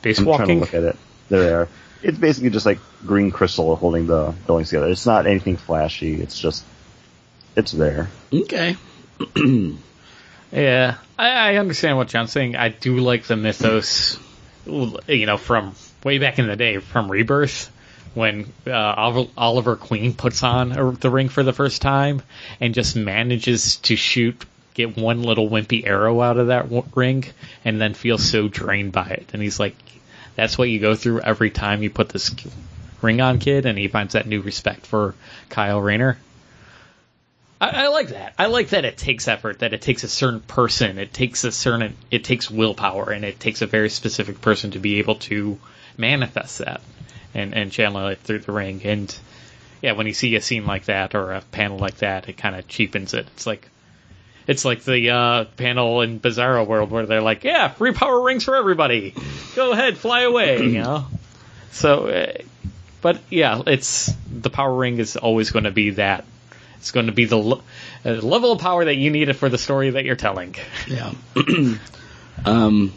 trying 0.00 0.14
to 0.14 0.22
Spacewalking. 0.22 0.60
look 0.60 0.74
at 0.74 0.82
it. 0.82 0.96
There, 1.28 1.40
they 1.40 1.52
are. 1.52 1.68
it's 2.02 2.18
basically 2.18 2.50
just 2.50 2.66
like 2.66 2.78
green 3.06 3.30
crystal 3.30 3.74
holding 3.76 4.06
the 4.06 4.34
buildings 4.46 4.68
together. 4.70 4.88
It's 4.88 5.06
not 5.06 5.26
anything 5.26 5.56
flashy. 5.56 6.14
It's 6.20 6.38
just 6.38 6.64
it's 7.56 7.72
there. 7.72 8.08
Okay. 8.32 8.76
Yeah, 10.52 10.98
I, 11.18 11.30
I 11.30 11.56
understand 11.56 11.96
what 11.96 12.06
John's 12.06 12.30
saying. 12.30 12.54
I 12.54 12.68
do 12.68 12.98
like 12.98 13.24
the 13.24 13.34
mythos, 13.34 14.20
you 14.66 15.26
know, 15.26 15.36
from 15.36 15.74
way 16.04 16.18
back 16.18 16.38
in 16.38 16.46
the 16.46 16.54
day, 16.54 16.78
from 16.78 17.10
Rebirth, 17.10 17.72
when 18.14 18.52
uh, 18.66 19.12
Oliver, 19.36 19.76
Queen 19.76 20.14
puts 20.14 20.42
on 20.42 20.96
the 21.00 21.10
ring 21.10 21.28
for 21.28 21.42
the 21.42 21.52
first 21.52 21.82
time 21.82 22.22
and 22.60 22.72
just 22.72 22.96
manages 22.96 23.76
to 23.76 23.96
shoot, 23.96 24.44
get 24.72 24.96
one 24.96 25.22
little 25.22 25.48
wimpy 25.48 25.86
arrow 25.86 26.20
out 26.20 26.38
of 26.38 26.46
that 26.46 26.66
ring, 26.94 27.24
and 27.64 27.80
then 27.80 27.94
feels 27.94 28.24
so 28.24 28.48
drained 28.48 28.92
by 28.92 29.06
it. 29.06 29.30
And 29.32 29.42
he's 29.42 29.58
like, 29.58 29.74
"That's 30.36 30.56
what 30.56 30.68
you 30.68 30.78
go 30.78 30.94
through 30.94 31.20
every 31.20 31.50
time 31.50 31.82
you 31.82 31.90
put 31.90 32.08
this 32.08 32.34
ring 33.02 33.20
on, 33.20 33.40
kid." 33.40 33.66
And 33.66 33.76
he 33.76 33.88
finds 33.88 34.14
that 34.14 34.26
new 34.26 34.40
respect 34.40 34.86
for 34.86 35.14
Kyle 35.48 35.80
Rayner. 35.80 36.16
I, 37.60 37.84
I 37.84 37.88
like 37.88 38.08
that. 38.08 38.34
I 38.38 38.46
like 38.46 38.68
that 38.70 38.84
it 38.84 38.96
takes 38.96 39.26
effort. 39.26 39.58
That 39.58 39.72
it 39.72 39.82
takes 39.82 40.04
a 40.04 40.08
certain 40.08 40.40
person. 40.40 40.98
It 40.98 41.12
takes 41.12 41.42
a 41.42 41.50
certain. 41.50 41.96
It 42.12 42.22
takes 42.22 42.48
willpower, 42.48 43.10
and 43.10 43.24
it 43.24 43.40
takes 43.40 43.60
a 43.60 43.66
very 43.66 43.90
specific 43.90 44.40
person 44.40 44.70
to 44.72 44.78
be 44.78 44.98
able 45.00 45.16
to 45.16 45.58
manifest 45.96 46.58
that 46.58 46.80
and 47.34 47.54
and 47.54 47.72
channel 47.72 48.08
it 48.08 48.20
through 48.20 48.40
the 48.40 48.52
ring. 48.52 48.82
And 48.84 49.14
yeah, 49.82 49.92
when 49.92 50.06
you 50.06 50.14
see 50.14 50.34
a 50.36 50.40
scene 50.40 50.66
like 50.66 50.86
that 50.86 51.14
or 51.14 51.32
a 51.32 51.40
panel 51.40 51.78
like 51.78 51.98
that, 51.98 52.28
it 52.28 52.36
kind 52.36 52.56
of 52.56 52.66
cheapens 52.68 53.14
it. 53.14 53.26
It's 53.34 53.46
like 53.46 53.68
it's 54.46 54.64
like 54.64 54.84
the 54.84 55.10
uh, 55.10 55.44
panel 55.56 56.02
in 56.02 56.20
Bizarro 56.20 56.66
World 56.66 56.90
where 56.90 57.06
they're 57.06 57.22
like, 57.22 57.44
"Yeah, 57.44 57.68
free 57.68 57.92
power 57.92 58.22
rings 58.22 58.44
for 58.44 58.56
everybody. 58.56 59.14
Go 59.56 59.72
ahead, 59.72 59.96
fly 59.96 60.22
away." 60.22 60.62
You 60.62 60.68
know. 60.82 61.06
So, 61.72 62.06
uh, 62.06 62.32
but 63.00 63.20
yeah, 63.30 63.62
it's 63.66 64.12
the 64.30 64.50
power 64.50 64.74
ring 64.74 64.98
is 64.98 65.16
always 65.16 65.50
going 65.50 65.64
to 65.64 65.70
be 65.70 65.90
that. 65.90 66.24
It's 66.76 66.90
going 66.90 67.06
to 67.06 67.12
be 67.12 67.24
the 67.24 67.38
l- 67.38 67.62
uh, 68.04 68.10
level 68.10 68.52
of 68.52 68.60
power 68.60 68.84
that 68.84 68.96
you 68.96 69.10
need 69.10 69.34
for 69.36 69.48
the 69.48 69.58
story 69.58 69.90
that 69.90 70.04
you're 70.04 70.16
telling. 70.16 70.54
Yeah. 70.86 71.12
um, 72.44 72.92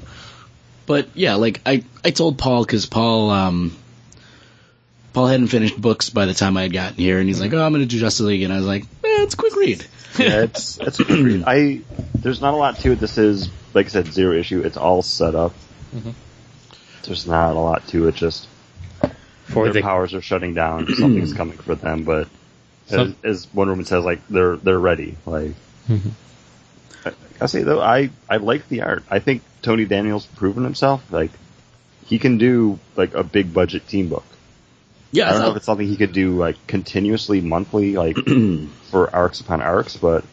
but 0.85 1.07
yeah, 1.13 1.35
like 1.35 1.61
I, 1.65 1.83
I 2.03 2.11
told 2.11 2.38
Paul 2.38 2.65
because 2.65 2.85
Paul, 2.85 3.29
um, 3.29 3.77
Paul 5.13 5.27
hadn't 5.27 5.47
finished 5.47 5.79
books 5.79 6.09
by 6.09 6.25
the 6.25 6.33
time 6.33 6.57
I 6.57 6.63
had 6.63 6.73
gotten 6.73 6.97
here, 6.97 7.17
and 7.19 7.27
he's 7.27 7.39
like, 7.41 7.53
"Oh, 7.53 7.63
I'm 7.63 7.71
going 7.71 7.81
to 7.83 7.87
do 7.87 7.99
Justice 7.99 8.25
League," 8.25 8.43
and 8.43 8.53
I 8.53 8.57
was 8.57 8.65
like, 8.67 8.83
eh, 8.83 8.87
"It's 9.23 9.33
a 9.33 9.37
quick 9.37 9.55
read." 9.55 9.85
yeah, 10.19 10.41
it's 10.43 10.77
it's 10.79 10.99
a 10.99 11.03
good 11.03 11.19
read. 11.25 11.43
I 11.47 11.81
there's 12.15 12.41
not 12.41 12.53
a 12.53 12.57
lot 12.57 12.77
to 12.79 12.91
it. 12.91 12.99
This 12.99 13.17
is 13.17 13.49
like 13.73 13.87
I 13.87 13.89
said, 13.89 14.07
zero 14.07 14.35
issue. 14.37 14.61
It's 14.61 14.77
all 14.77 15.01
set 15.01 15.33
up. 15.35 15.53
Mhm. 15.95 16.13
There's 17.03 17.25
not 17.27 17.55
a 17.55 17.59
lot 17.59 17.87
to 17.89 18.07
it. 18.07 18.15
Just 18.15 18.47
For 19.45 19.65
their 19.65 19.73
the 19.73 19.81
powers 19.81 20.13
are 20.13 20.21
shutting 20.21 20.53
down. 20.53 20.87
Something's 20.95 21.33
coming 21.33 21.57
for 21.57 21.75
them, 21.75 22.03
but 22.03 22.27
as, 22.89 22.95
Some- 22.95 23.15
as 23.23 23.47
Wonder 23.53 23.73
Woman 23.73 23.85
says, 23.85 24.03
like 24.03 24.19
they're 24.27 24.57
they're 24.57 24.79
ready. 24.79 25.17
Like 25.25 25.53
I, 27.05 27.11
I 27.41 27.45
say 27.47 27.63
though, 27.63 27.81
I 27.81 28.09
I 28.29 28.37
like 28.37 28.67
the 28.69 28.81
art. 28.81 29.03
I 29.09 29.19
think 29.19 29.41
Tony 29.61 29.85
Daniels 29.85 30.25
proven 30.25 30.63
himself. 30.63 31.03
Like 31.11 31.31
he 32.05 32.19
can 32.19 32.37
do 32.37 32.79
like 32.95 33.13
a 33.13 33.23
big 33.23 33.53
budget 33.53 33.87
team 33.87 34.09
book. 34.09 34.25
Yeah, 35.11 35.29
I 35.29 35.31
don't 35.31 35.41
know 35.41 35.51
if 35.51 35.57
it's 35.57 35.65
something 35.65 35.87
he 35.87 35.95
could 35.95 36.13
do 36.13 36.37
like 36.37 36.67
continuously, 36.67 37.41
monthly, 37.41 37.95
like 37.95 38.17
for 38.91 39.13
arcs 39.15 39.39
upon 39.39 39.61
arcs, 39.61 39.95
but 39.95 40.25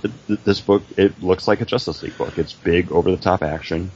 th- 0.00 0.14
th- 0.26 0.40
this 0.40 0.60
book 0.60 0.82
it 0.96 1.22
looks 1.22 1.46
like 1.46 1.60
a 1.60 1.64
Justice 1.64 2.02
League 2.02 2.16
book. 2.16 2.38
It's 2.38 2.52
big, 2.52 2.92
over 2.92 3.10
the 3.10 3.16
top 3.16 3.42
action. 3.42 3.90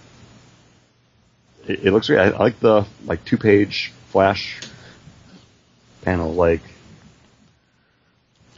It, 1.66 1.86
it 1.86 1.92
looks 1.92 2.08
great. 2.08 2.18
I, 2.18 2.26
I 2.26 2.38
like 2.38 2.60
the 2.60 2.86
like 3.06 3.24
two 3.24 3.38
page 3.38 3.92
flash 4.10 4.60
panel. 6.02 6.32
Like 6.34 6.60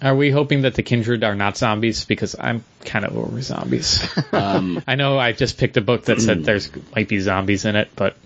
Are 0.03 0.17
we 0.17 0.31
hoping 0.33 0.63
that 0.63 0.75
the 0.75 0.83
kindred 0.83 1.23
are 1.23 1.37
not 1.37 1.57
zombies? 1.57 2.05
Because 2.05 2.35
I'm 2.39 2.65
kind 2.85 3.05
of 3.05 3.17
over 3.17 3.41
zombies. 3.41 4.07
um, 4.33 4.83
I 4.87 4.97
know 4.97 5.17
I 5.17 5.33
just 5.33 5.59
picked 5.59 5.77
a 5.77 5.81
book 5.81 6.07
that 6.07 6.21
said 6.21 6.45
there's 6.45 6.71
might 6.95 7.09
be 7.09 7.21
zombies 7.21 7.65
in 7.65 7.77
it, 7.77 7.91
but 7.95 8.17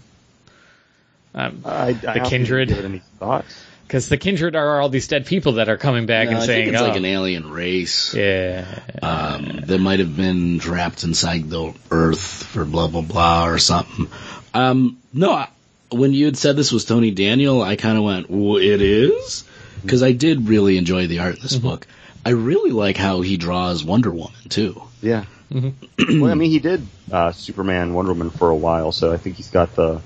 um, 1.34 1.62
I, 1.64 1.88
I 1.88 1.92
the 1.92 2.26
Kindred. 2.28 2.70
Any 2.72 2.98
thoughts? 3.18 3.64
because 3.92 4.08
the 4.08 4.16
kindred 4.16 4.56
are 4.56 4.80
all 4.80 4.88
these 4.88 5.06
dead 5.06 5.26
people 5.26 5.52
that 5.52 5.68
are 5.68 5.76
coming 5.76 6.06
back 6.06 6.24
no, 6.24 6.30
and 6.30 6.42
I 6.42 6.46
saying, 6.46 6.64
think 6.64 6.74
it's 6.76 6.82
"Oh, 6.82 6.86
like 6.88 6.96
an 6.96 7.04
alien 7.04 7.50
race 7.50 8.14
yeah, 8.14 8.64
um, 9.02 9.60
that 9.66 9.78
might 9.78 9.98
have 9.98 10.16
been 10.16 10.60
trapped 10.60 11.04
inside 11.04 11.50
the 11.50 11.74
Earth 11.90 12.44
for 12.44 12.64
blah 12.64 12.88
blah 12.88 13.02
blah 13.02 13.48
or 13.48 13.58
something. 13.58 14.08
Um, 14.54 14.96
no, 15.12 15.32
I, 15.32 15.48
when 15.90 16.14
you 16.14 16.24
had 16.24 16.38
said 16.38 16.56
this 16.56 16.72
was 16.72 16.86
Tony 16.86 17.10
Daniel, 17.10 17.60
I 17.60 17.76
kind 17.76 17.98
of 17.98 18.04
went, 18.04 18.30
well, 18.30 18.56
"It 18.56 18.80
is," 18.80 19.44
because 19.82 20.02
I 20.02 20.12
did 20.12 20.48
really 20.48 20.78
enjoy 20.78 21.06
the 21.06 21.18
art 21.18 21.36
in 21.36 21.42
this 21.42 21.56
book. 21.56 21.86
I 22.24 22.30
really 22.30 22.70
like 22.70 22.96
how 22.96 23.20
he 23.20 23.36
draws 23.36 23.84
Wonder 23.84 24.10
Woman 24.10 24.48
too. 24.48 24.82
Yeah. 25.02 25.26
well, 25.50 26.30
I 26.30 26.34
mean, 26.34 26.50
he 26.50 26.60
did 26.60 26.86
uh, 27.10 27.32
Superman, 27.32 27.92
Wonder 27.92 28.12
Woman 28.12 28.30
for 28.30 28.48
a 28.48 28.56
while, 28.56 28.90
so 28.90 29.12
I 29.12 29.18
think 29.18 29.36
he's 29.36 29.50
got 29.50 29.76
the 29.76 30.00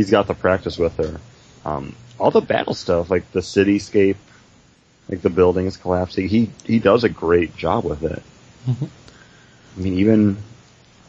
he's 0.00 0.10
got 0.10 0.26
the 0.26 0.34
practice 0.34 0.78
with 0.78 0.96
her. 0.96 1.20
Um, 1.64 1.94
all 2.18 2.30
the 2.30 2.40
battle 2.40 2.72
stuff, 2.72 3.10
like 3.10 3.30
the 3.32 3.40
cityscape, 3.40 4.16
like 5.10 5.20
the 5.20 5.28
buildings 5.28 5.76
collapsing, 5.76 6.26
he 6.28 6.50
he 6.64 6.78
does 6.78 7.04
a 7.04 7.10
great 7.10 7.54
job 7.56 7.84
with 7.84 8.02
it. 8.02 8.22
I 8.66 9.80
mean, 9.80 9.98
even 9.98 10.38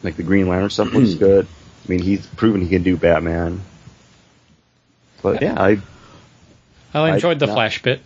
like 0.03 0.17
the 0.17 0.23
Green 0.23 0.47
Lantern 0.49 0.69
stuff 0.69 0.91
looks 0.93 1.13
good. 1.29 1.47
I 1.85 1.89
mean, 1.89 2.01
he's 2.01 2.25
proven 2.27 2.59
he 2.61 2.67
can 2.67 2.83
do 2.83 2.97
Batman. 2.97 3.61
But 5.21 5.41
yeah, 5.41 5.55
I 5.61 5.77
I 6.93 7.13
enjoyed 7.13 7.39
the 7.39 7.47
not- 7.47 7.53
flash 7.55 7.81
bit 7.81 8.01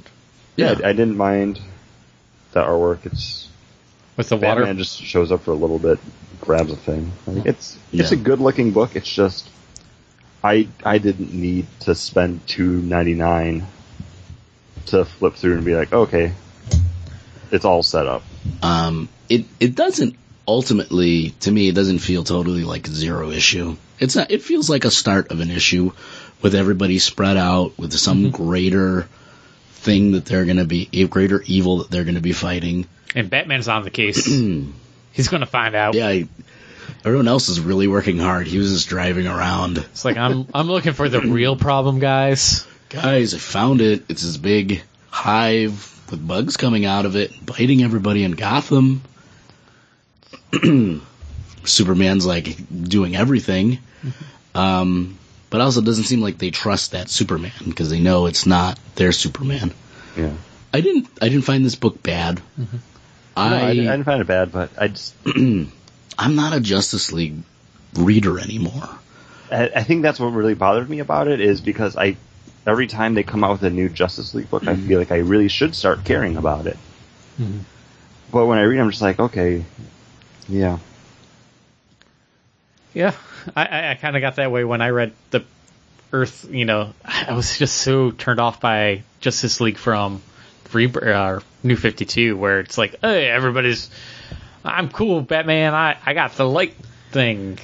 yeah, 0.56 0.76
I, 0.84 0.90
I 0.90 0.94
didn't 0.94 1.18
mind 1.18 1.60
the 2.52 2.62
artwork. 2.62 3.06
It's 3.06 3.50
with 4.18 4.30
the 4.30 4.38
water. 4.38 4.62
Batman 4.62 4.78
just 4.78 5.02
shows 5.02 5.32
up 5.32 5.42
for 5.42 5.52
a 5.52 5.56
little 5.56 5.80
bit, 5.80 6.00
grabs 6.42 6.72
a 6.72 6.76
thing. 6.78 7.12
Like, 7.28 7.46
it's 7.46 7.78
it's 7.92 8.12
Yeah. 8.12 8.18
a 8.20 8.22
good 8.22 8.40
looking 8.40 8.72
book. 8.72 8.96
It's 8.96 9.10
just 9.10 9.50
I 10.46 10.68
I 10.84 11.00
didn't 11.00 11.34
need 11.34 11.66
to 11.82 11.96
spend 11.96 12.46
two 12.48 12.80
ninety 12.82 13.16
nine 13.16 13.66
to 14.88 15.04
flip 15.04 15.34
through 15.34 15.56
and 15.56 15.66
be 15.66 15.74
like, 15.76 15.92
okay, 15.92 16.34
it's 17.52 17.66
all 17.66 17.82
set 17.82 18.06
up. 18.06 18.22
Um, 18.62 19.10
it 19.28 19.46
it 19.60 19.74
doesn't 19.74 20.16
ultimately 20.48 21.32
to 21.40 21.52
me 21.52 21.70
it 21.70 21.74
doesn't 21.74 21.98
feel 21.98 22.24
totally 22.24 22.64
like 22.64 22.86
zero 22.86 23.32
issue. 23.32 23.76
It's 24.00 24.16
not. 24.16 24.30
It 24.30 24.44
feels 24.44 24.70
like 24.70 24.86
a 24.86 24.92
start 24.92 25.32
of 25.32 25.40
an 25.40 25.50
issue 25.50 25.94
with 26.44 26.54
everybody 26.54 27.00
spread 27.00 27.38
out 27.38 27.76
with 27.80 27.94
some 27.94 28.30
greater 28.30 29.08
thing 29.72 30.12
that 30.12 30.26
they're 30.26 30.46
going 30.46 30.58
to 30.58 30.66
be 30.66 30.90
a 30.94 31.08
greater 31.08 31.42
evil 31.48 31.78
that 31.78 31.90
they're 31.90 32.04
going 32.04 32.16
to 32.16 32.22
be 32.22 32.34
fighting. 32.34 32.88
and 33.16 33.32
Batman's 33.32 33.68
on 33.68 33.84
the 33.84 33.90
case. 33.90 34.26
He's 35.12 35.30
going 35.30 35.42
to 35.42 35.48
find 35.48 35.76
out. 35.76 35.96
Yeah, 35.96 36.08
I, 36.08 36.28
everyone 37.06 37.28
else 37.30 37.48
is 37.50 37.60
really 37.62 37.88
working 37.88 38.18
hard. 38.18 38.48
He 38.48 38.58
was 38.58 38.72
just 38.74 38.90
driving 38.90 39.28
around. 39.28 39.78
It's 39.78 40.04
like 40.04 40.18
I'm 40.18 40.48
I'm 40.54 40.68
looking 40.68 40.94
for 40.94 41.08
the 41.08 41.22
real 41.22 41.56
problem, 41.56 42.00
guys. 42.00 42.68
Guys, 42.90 43.34
I 43.34 43.38
found 43.38 43.80
it. 43.82 44.04
It's 44.10 44.22
this 44.24 44.38
big 44.38 44.82
hive 45.10 45.92
with 46.12 46.26
bugs 46.28 46.58
coming 46.58 46.86
out 46.86 47.06
of 47.06 47.16
it, 47.16 47.32
biting 47.46 47.82
everybody 47.84 48.24
in 48.24 48.32
Gotham. 48.34 49.02
Superman's 51.64 52.26
like 52.26 52.56
doing 52.84 53.16
everything. 53.16 53.80
Um, 54.54 55.18
but 55.50 55.62
also 55.62 55.82
it 55.82 55.86
doesn't 55.86 56.04
seem 56.06 56.22
like 56.22 56.38
they 56.38 56.52
trust 56.52 56.92
that 56.92 57.10
Superman 57.10 57.52
because 57.66 57.90
they 57.90 58.00
know 58.00 58.26
it's 58.28 58.46
not 58.46 58.80
their 58.96 59.12
Superman. 59.12 59.74
Yeah. 60.18 60.34
I 60.74 60.82
didn't 60.82 61.08
I 61.22 61.30
didn't 61.30 61.44
find 61.46 61.66
this 61.66 61.76
book 61.76 62.02
bad. 62.04 62.42
No, 62.58 62.66
I, 63.38 63.48
I, 63.70 63.74
didn't- 63.74 63.88
I 63.90 63.92
didn't 63.92 64.06
find 64.06 64.22
it 64.22 64.28
bad, 64.28 64.52
but 64.52 64.70
I 64.78 64.88
just 64.90 65.14
I'm 66.18 66.36
not 66.36 66.54
a 66.54 66.60
Justice 66.60 67.12
League 67.12 67.38
reader 67.94 68.40
anymore. 68.40 68.90
I, 69.52 69.72
I 69.76 69.84
think 69.84 70.02
that's 70.02 70.20
what 70.20 70.28
really 70.28 70.56
bothered 70.56 70.90
me 70.90 71.00
about 71.00 71.28
it 71.28 71.42
is 71.42 71.62
because 71.62 71.96
I 71.96 72.18
every 72.66 72.88
time 72.88 73.14
they 73.14 73.24
come 73.24 73.44
out 73.44 73.52
with 73.52 73.64
a 73.64 73.70
new 73.70 73.90
Justice 73.90 74.34
League 74.34 74.50
book, 74.50 74.68
I 74.68 74.76
feel 74.76 75.00
like 75.00 75.12
I 75.12 75.18
really 75.18 75.48
should 75.50 75.76
start 75.76 76.04
caring 76.04 76.38
about 76.38 76.68
it. 76.68 76.78
But 78.32 78.46
when 78.48 78.58
I 78.58 78.64
read, 78.64 78.80
I'm 78.80 78.90
just 78.90 79.02
like, 79.02 79.20
okay, 79.20 79.64
yeah. 80.50 80.80
Yeah, 82.94 83.14
I, 83.56 83.66
I, 83.66 83.92
I 83.92 83.96
kind 83.96 84.16
of 84.16 84.22
got 84.22 84.38
that 84.38 84.52
way 84.52 84.64
when 84.64 84.82
I 84.82 84.90
read 84.90 85.14
the 85.32 85.44
Earth. 86.14 86.48
You 86.50 86.66
know, 86.66 86.94
I 87.04 87.34
was 87.34 87.58
just 87.58 87.78
so 87.78 88.12
turned 88.12 88.40
off 88.40 88.62
by 88.62 89.04
Justice 89.20 89.60
League 89.60 89.78
from 89.78 90.22
Re- 90.72 90.88
uh, 90.88 91.42
New 91.62 91.76
Fifty 91.76 92.06
Two, 92.06 92.38
where 92.38 92.62
it's 92.62 92.78
like, 92.78 92.96
hey, 93.02 93.28
everybody's, 93.30 93.90
I'm 94.66 94.90
cool, 94.90 95.22
Batman. 95.22 95.74
I 95.74 95.98
I 96.06 96.14
got 96.14 96.34
the 96.34 96.46
light 96.46 96.74
thing. 97.12 97.60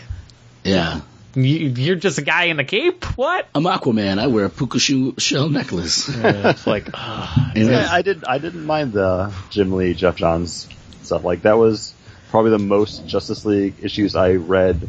Yeah. 0.64 1.02
You, 1.34 1.70
you're 1.70 1.95
just 1.95 2.18
a 2.18 2.22
guy 2.24 2.45
in 2.45 2.60
a 2.60 2.66
cape. 2.66 3.06
What? 3.18 3.47
I'm 3.56 3.64
Aquaman. 3.64 4.20
I 4.20 4.28
wear 4.28 4.45
a 4.45 4.49
puka 4.49 4.80
shell 4.80 5.49
necklace. 5.49 6.10
it's 6.14 6.68
like, 6.68 6.88
ugh. 6.88 6.91
Ah. 6.95 7.52
You? 7.56 7.70
Yeah, 7.70 7.88
I 7.89 8.02
did. 8.02 8.26
I 8.26 8.38
didn't 8.38 8.66
mind 8.66 8.93
the 8.93 9.34
Jim 9.49 9.72
Lee, 9.72 9.93
Geoff 9.93 10.18
Johns 10.18 10.68
stuff. 11.04 11.24
Like 11.24 11.43
that 11.43 11.58
was 11.58 11.93
probably 12.30 12.52
the 12.52 12.60
most 12.60 13.08
Justice 13.08 13.45
League 13.45 13.76
issues 13.82 14.16
I 14.16 14.34
read 14.36 14.88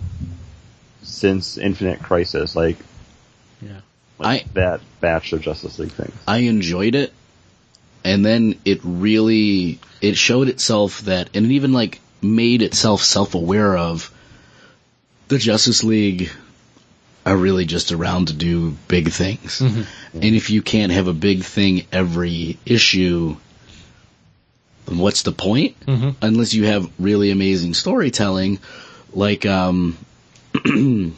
since 1.02 1.58
Infinite 1.58 2.00
Crisis. 2.02 2.54
Like, 2.56 2.78
yeah. 3.60 3.80
like 4.18 4.42
I- 4.42 4.48
that 4.54 4.80
batch 5.00 5.32
of 5.32 5.40
Justice 5.42 5.78
League 5.78 5.92
things. 5.92 6.14
I 6.26 6.38
enjoyed 6.38 6.94
it, 6.96 7.12
and 8.04 8.24
then 8.26 8.58
it 8.64 8.80
really 8.82 9.78
it 10.02 10.18
showed 10.18 10.48
itself 10.48 11.00
that, 11.02 11.30
and 11.32 11.46
it 11.46 11.52
even 11.52 11.72
like 11.72 12.00
made 12.20 12.60
itself 12.60 13.02
self 13.02 13.34
aware 13.34 13.76
of 13.76 14.12
the 15.28 15.38
Justice 15.38 15.82
League 15.82 16.30
are 17.24 17.36
really 17.36 17.64
just 17.64 17.92
around 17.92 18.26
to 18.28 18.34
do 18.34 18.72
big 18.88 19.10
things, 19.10 19.60
and 19.60 19.86
if 20.12 20.50
you 20.50 20.60
can't 20.60 20.92
have 20.92 21.06
a 21.06 21.14
big 21.14 21.44
thing 21.44 21.86
every 21.92 22.58
issue. 22.66 23.36
then 24.86 24.98
What's 24.98 25.22
the 25.22 25.32
point? 25.32 25.78
Mhm. 25.86 26.16
Unless 26.20 26.52
you 26.52 26.66
have 26.66 26.90
really 26.98 27.30
amazing 27.30 27.74
storytelling, 27.74 28.58
like 29.12 29.46
um, 29.46 29.96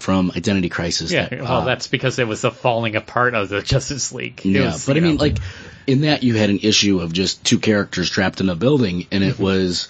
from 0.00 0.32
Identity 0.36 0.68
Crisis. 0.68 1.12
Yeah, 1.12 1.28
that, 1.28 1.42
well, 1.42 1.60
uh, 1.60 1.64
that's 1.64 1.86
because 1.86 2.18
it 2.18 2.26
was 2.26 2.40
the 2.40 2.50
falling 2.50 2.96
apart 2.96 3.34
of 3.34 3.48
the 3.48 3.62
Justice 3.62 4.12
League. 4.12 4.40
It 4.44 4.50
yeah, 4.50 4.72
was, 4.72 4.84
but 4.84 4.96
I 4.96 4.98
you 4.98 5.06
mean, 5.06 5.16
like 5.18 5.38
in 5.86 6.02
that 6.02 6.22
you 6.22 6.34
had 6.34 6.50
an 6.50 6.58
issue 6.62 7.00
of 7.00 7.12
just 7.12 7.44
two 7.44 7.58
characters 7.58 8.10
trapped 8.10 8.40
in 8.40 8.48
a 8.48 8.54
building, 8.54 9.06
and 9.10 9.22
it 9.22 9.34
mm-hmm. 9.34 9.42
was 9.42 9.88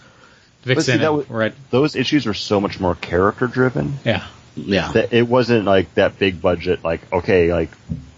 But 0.65 0.83
see, 0.83 0.97
that 0.97 1.13
was- 1.13 1.29
Red. 1.31 1.55
Those 1.71 1.97
issues 1.97 2.27
were 2.27 2.35
so 2.35 2.61
much 2.61 2.81
more 2.81 2.95
character 2.95 3.47
driven 3.47 3.99
Yeah. 4.05 4.27
yeah, 4.57 4.93
that 4.93 5.13
it 5.13 5.27
wasn't 5.29 5.65
like 5.65 5.95
that 5.95 6.19
big 6.19 6.41
budget. 6.41 6.85
Like, 6.85 7.01
okay, 7.13 7.53
like 7.53 7.71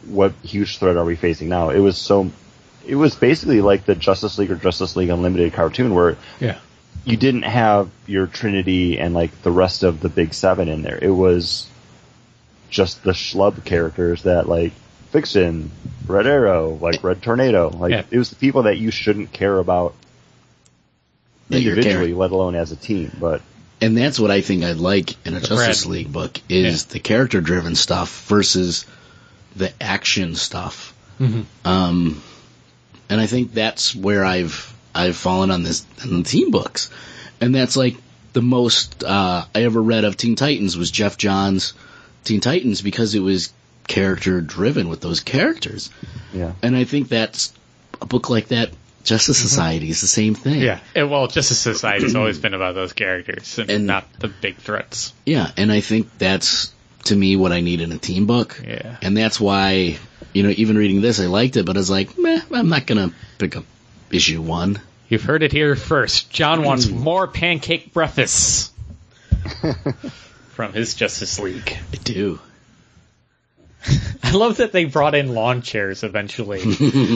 what 0.07 0.33
huge 0.43 0.79
threat 0.79 0.97
are 0.97 1.05
we 1.05 1.17
facing 1.17 1.49
now? 1.49 1.71
It 1.71 1.81
was 1.81 1.99
so. 1.99 2.31
It 2.87 2.95
was 2.95 3.15
basically 3.15 3.61
like 3.61 3.85
the 3.85 3.95
Justice 3.95 4.39
League 4.39 4.51
or 4.51 4.57
Justice 4.57 4.97
League 4.97 5.11
Unlimited 5.11 5.53
cartoon, 5.53 5.95
where 5.95 6.17
Yeah. 6.41 6.59
you 7.05 7.19
didn't 7.19 7.43
have 7.43 7.91
your 8.07 8.27
Trinity 8.27 8.99
and 8.99 9.13
like 9.13 9.43
the 9.43 9.51
rest 9.51 9.83
of 9.83 10.01
the 10.01 10.09
Big 10.09 10.33
Seven 10.33 10.69
in 10.69 10.81
there. 10.83 10.99
It 11.01 11.11
was 11.11 11.67
just 12.71 13.03
the 13.03 13.13
schlub 13.13 13.65
characters 13.65 14.23
that 14.23 14.49
like 14.49 14.73
Vixen, 15.13 15.71
Red 16.07 16.27
Arrow, 16.27 16.79
like 16.81 17.03
Red 17.03 17.23
Tornado. 17.23 17.71
Like 17.71 17.93
Yeah. 17.93 18.03
it 18.11 18.19
was 18.19 18.31
the 18.31 18.37
people 18.37 18.65
that 18.65 18.79
you 18.79 18.91
shouldn't 18.91 19.33
care 19.33 19.59
about 19.59 19.95
that 21.51 21.59
individually, 21.59 22.13
let 22.15 22.31
alone 22.31 22.55
as 22.55 22.73
a 22.73 22.77
team. 22.77 23.11
But 23.19 23.41
And 23.81 23.97
that's 23.97 24.19
what 24.19 24.31
I 24.31 24.41
think 24.41 24.65
I'd 24.65 24.77
like 24.79 25.15
in 25.25 25.35
a 25.35 25.41
The 25.41 25.47
Justice 25.49 25.85
Brad- 25.85 25.93
League 25.93 26.13
book 26.13 26.41
is 26.49 26.83
Yeah. 26.89 26.93
the 26.95 26.99
character 27.01 27.41
driven 27.41 27.75
stuff 27.75 28.27
versus 28.29 28.85
the 29.57 29.73
action 29.81 30.35
stuff. 30.35 30.93
Mhm. 31.21 31.45
Um, 31.65 32.23
and 33.09 33.21
I 33.21 33.27
think 33.27 33.55
that's 33.55 33.95
where 33.95 34.25
I've 34.25 34.75
I've 34.95 35.17
fallen 35.17 35.51
on 35.53 35.63
this 35.63 35.85
in 36.03 36.19
the 36.23 36.29
team 36.29 36.51
books, 36.51 36.91
and 37.41 37.55
that's 37.55 37.77
like 37.77 37.97
the 38.33 38.43
most 38.43 39.05
uh, 39.05 39.45
I 39.55 39.63
ever 39.63 39.81
read 39.81 40.05
of 40.05 40.17
Teen 40.17 40.35
Titans 40.35 40.77
was 40.77 40.91
Geoff 40.91 41.17
Johns' 41.17 41.73
Teen 42.25 42.41
Titans 42.41 42.83
because 42.83 43.15
it 43.15 43.21
was 43.21 43.51
character 43.89 44.41
driven 44.41 44.89
with 44.89 45.01
those 45.01 45.21
characters, 45.21 45.91
yeah, 46.33 46.53
and 46.63 46.77
I 46.77 46.85
think 46.85 47.09
that's 47.09 47.53
a 48.01 48.07
book 48.07 48.31
like 48.31 48.49
that. 48.49 48.71
Justice 49.05 49.39
mm-hmm. 49.39 49.49
Society 49.49 49.91
is 49.91 50.01
the 50.03 50.07
same 50.07 50.35
thing. 50.35 50.61
Yeah. 50.61 50.81
And, 50.95 51.11
well, 51.11 51.29
Justice 51.29 51.59
Society's 51.59 52.15
always 52.15 52.39
been 52.39 52.53
about 52.53 52.75
those 52.75 52.93
characters 52.93 53.59
and, 53.59 53.71
And- 53.71 53.87
not 53.87 54.07
the 54.19 54.29
big 54.29 54.57
threats. 54.57 55.15
Yeah, 55.25 55.51
and 55.57 55.73
I 55.73 55.81
think 55.81 56.19
that's 56.19 56.73
to 57.05 57.17
me 57.17 57.37
what 57.37 57.53
I 57.53 57.61
need 57.61 57.81
in 57.81 57.93
a 57.93 57.99
team 57.99 58.27
book. 58.27 58.63
Yeah. 58.67 58.97
And 59.01 59.17
that's 59.17 59.41
why, 59.41 59.99
you 60.35 60.43
know, 60.43 60.51
even 60.51 60.77
reading 60.77 61.01
this, 61.01 61.21
I 61.21 61.27
liked 61.27 61.57
it, 61.57 61.65
but 61.65 61.77
I 61.77 61.81
was 61.81 61.91
like, 61.91 62.19
meh, 62.19 62.41
I'm 62.53 62.69
not 62.69 62.87
gonna 62.87 63.13
pick 63.39 63.57
up 63.57 63.65
issue 64.11 64.43
one. 64.43 64.81
You've 65.09 65.23
heard 65.23 65.43
it 65.43 65.53
here 65.53 65.75
first. 65.75 66.31
John 66.31 66.63
wants 66.65 66.87
mm-hmm. 66.87 66.99
more 66.99 67.27
pancake 67.27 67.95
breakfasts 67.95 68.71
from 70.51 70.73
his 70.75 70.95
Justice 70.95 71.39
League. 71.39 71.77
I 71.93 71.97
do. 71.97 72.41
I 74.23 74.33
love 74.33 74.59
that 74.59 74.73
they 74.73 74.85
brought 74.85 75.15
in 75.15 75.35
lawn 75.35 75.63
chairs 75.63 76.03
eventually 76.03 76.63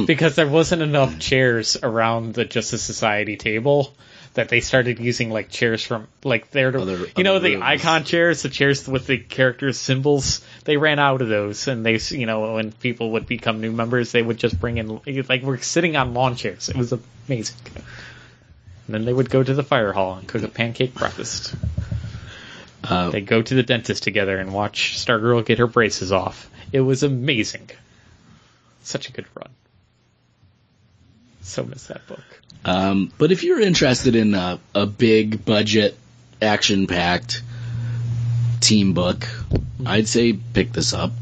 because 0.07 0.35
there 0.37 0.49
wasn't 0.49 0.83
enough 0.83 1.19
chairs 1.19 1.77
around 1.83 2.35
the 2.35 2.45
Justice 2.45 2.83
Society 2.83 3.37
table 3.37 3.93
that 4.35 4.49
they 4.49 4.61
started 4.61 4.99
using 4.99 5.29
like 5.31 5.51
chairs 5.51 5.85
from 5.85 6.07
like 6.25 6.51
they're 6.51 6.75
Other- 6.75 7.07
you 7.19 7.25
know 7.25 7.37
other 7.37 7.49
the 7.49 7.55
rooms. 7.57 7.65
icon 7.67 8.05
chairs 8.05 8.41
the 8.43 8.49
chairs 8.49 8.89
with 8.89 9.07
the 9.07 9.19
characters 9.19 9.79
symbols 9.79 10.41
they 10.65 10.79
ran 10.79 10.99
out 10.99 11.21
of 11.21 11.29
those 11.29 11.69
and 11.69 11.85
they 11.85 11.99
you 12.09 12.25
know 12.25 12.55
when 12.55 12.73
people 12.73 13.11
would 13.13 13.27
become 13.27 13.61
new 13.61 13.73
members 13.73 14.11
they 14.13 14.23
would 14.23 14.39
just 14.39 14.59
bring 14.59 14.79
in 14.79 15.01
like 15.29 15.43
we're 15.43 15.59
sitting 15.59 15.97
on 15.97 16.15
lawn 16.15 16.35
chairs 16.37 16.71
it 16.71 16.77
was 16.77 16.95
amazing 17.29 17.57
and 18.87 18.95
then 18.95 19.05
they 19.05 19.13
would 19.13 19.29
go 19.29 19.43
to 19.43 19.53
the 19.53 19.63
fire 19.63 19.93
hall 19.93 20.15
and 20.15 20.27
cook 20.27 20.43
a 20.43 20.49
pancake 20.49 20.95
breakfast 20.95 21.55
Uh, 22.85 23.11
they 23.11 23.21
go 23.21 23.41
to 23.43 23.55
the 23.55 23.63
dentist 23.63 24.03
together 24.03 24.39
and 24.39 24.53
watch 24.53 24.97
Stargirl 24.97 25.45
get 25.47 25.59
her 25.59 25.69
braces 25.69 26.11
off. 26.11 26.51
It 26.73 26.81
was 26.81 27.03
amazing. 27.03 27.71
Such 28.83 29.09
a 29.09 29.13
good 29.13 29.27
run. 29.35 29.51
So 31.43 31.65
miss 31.65 31.87
that 31.89 32.07
book. 32.07 32.25
um, 32.65 33.13
but 33.19 33.33
if 33.33 33.43
you're 33.43 33.61
interested 33.61 34.17
in 34.17 34.35
a, 34.35 34.59
a 34.75 34.87
big 34.87 35.45
budget, 35.45 35.97
action 36.41 36.87
packed 36.87 37.43
team 38.61 38.95
book, 38.95 39.29
I'd 39.85 40.09
say 40.09 40.33
pick 40.33 40.73
this 40.73 40.93
up. 40.93 41.13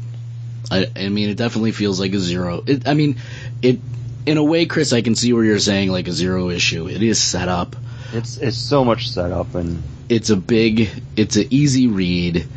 I, 0.69 0.87
I 0.95 1.09
mean, 1.09 1.29
it 1.29 1.37
definitely 1.37 1.71
feels 1.73 1.99
like 1.99 2.13
a 2.13 2.19
zero. 2.19 2.63
It, 2.65 2.87
I 2.87 2.93
mean, 2.93 3.17
it 3.61 3.79
in 4.25 4.37
a 4.37 4.43
way, 4.43 4.65
Chris, 4.67 4.93
I 4.93 5.01
can 5.01 5.15
see 5.15 5.33
where 5.33 5.43
you're 5.43 5.59
saying 5.59 5.91
like 5.91 6.07
a 6.07 6.11
zero 6.11 6.49
issue. 6.49 6.87
It 6.87 7.01
is 7.03 7.21
set 7.21 7.49
up. 7.49 7.75
it's 8.13 8.37
it's 8.37 8.57
so 8.57 8.85
much 8.85 9.09
set 9.09 9.31
up, 9.31 9.55
and 9.55 9.81
it's 10.07 10.29
a 10.29 10.37
big, 10.37 10.89
it's 11.15 11.35
an 11.35 11.47
easy 11.49 11.87
read, 11.87 12.47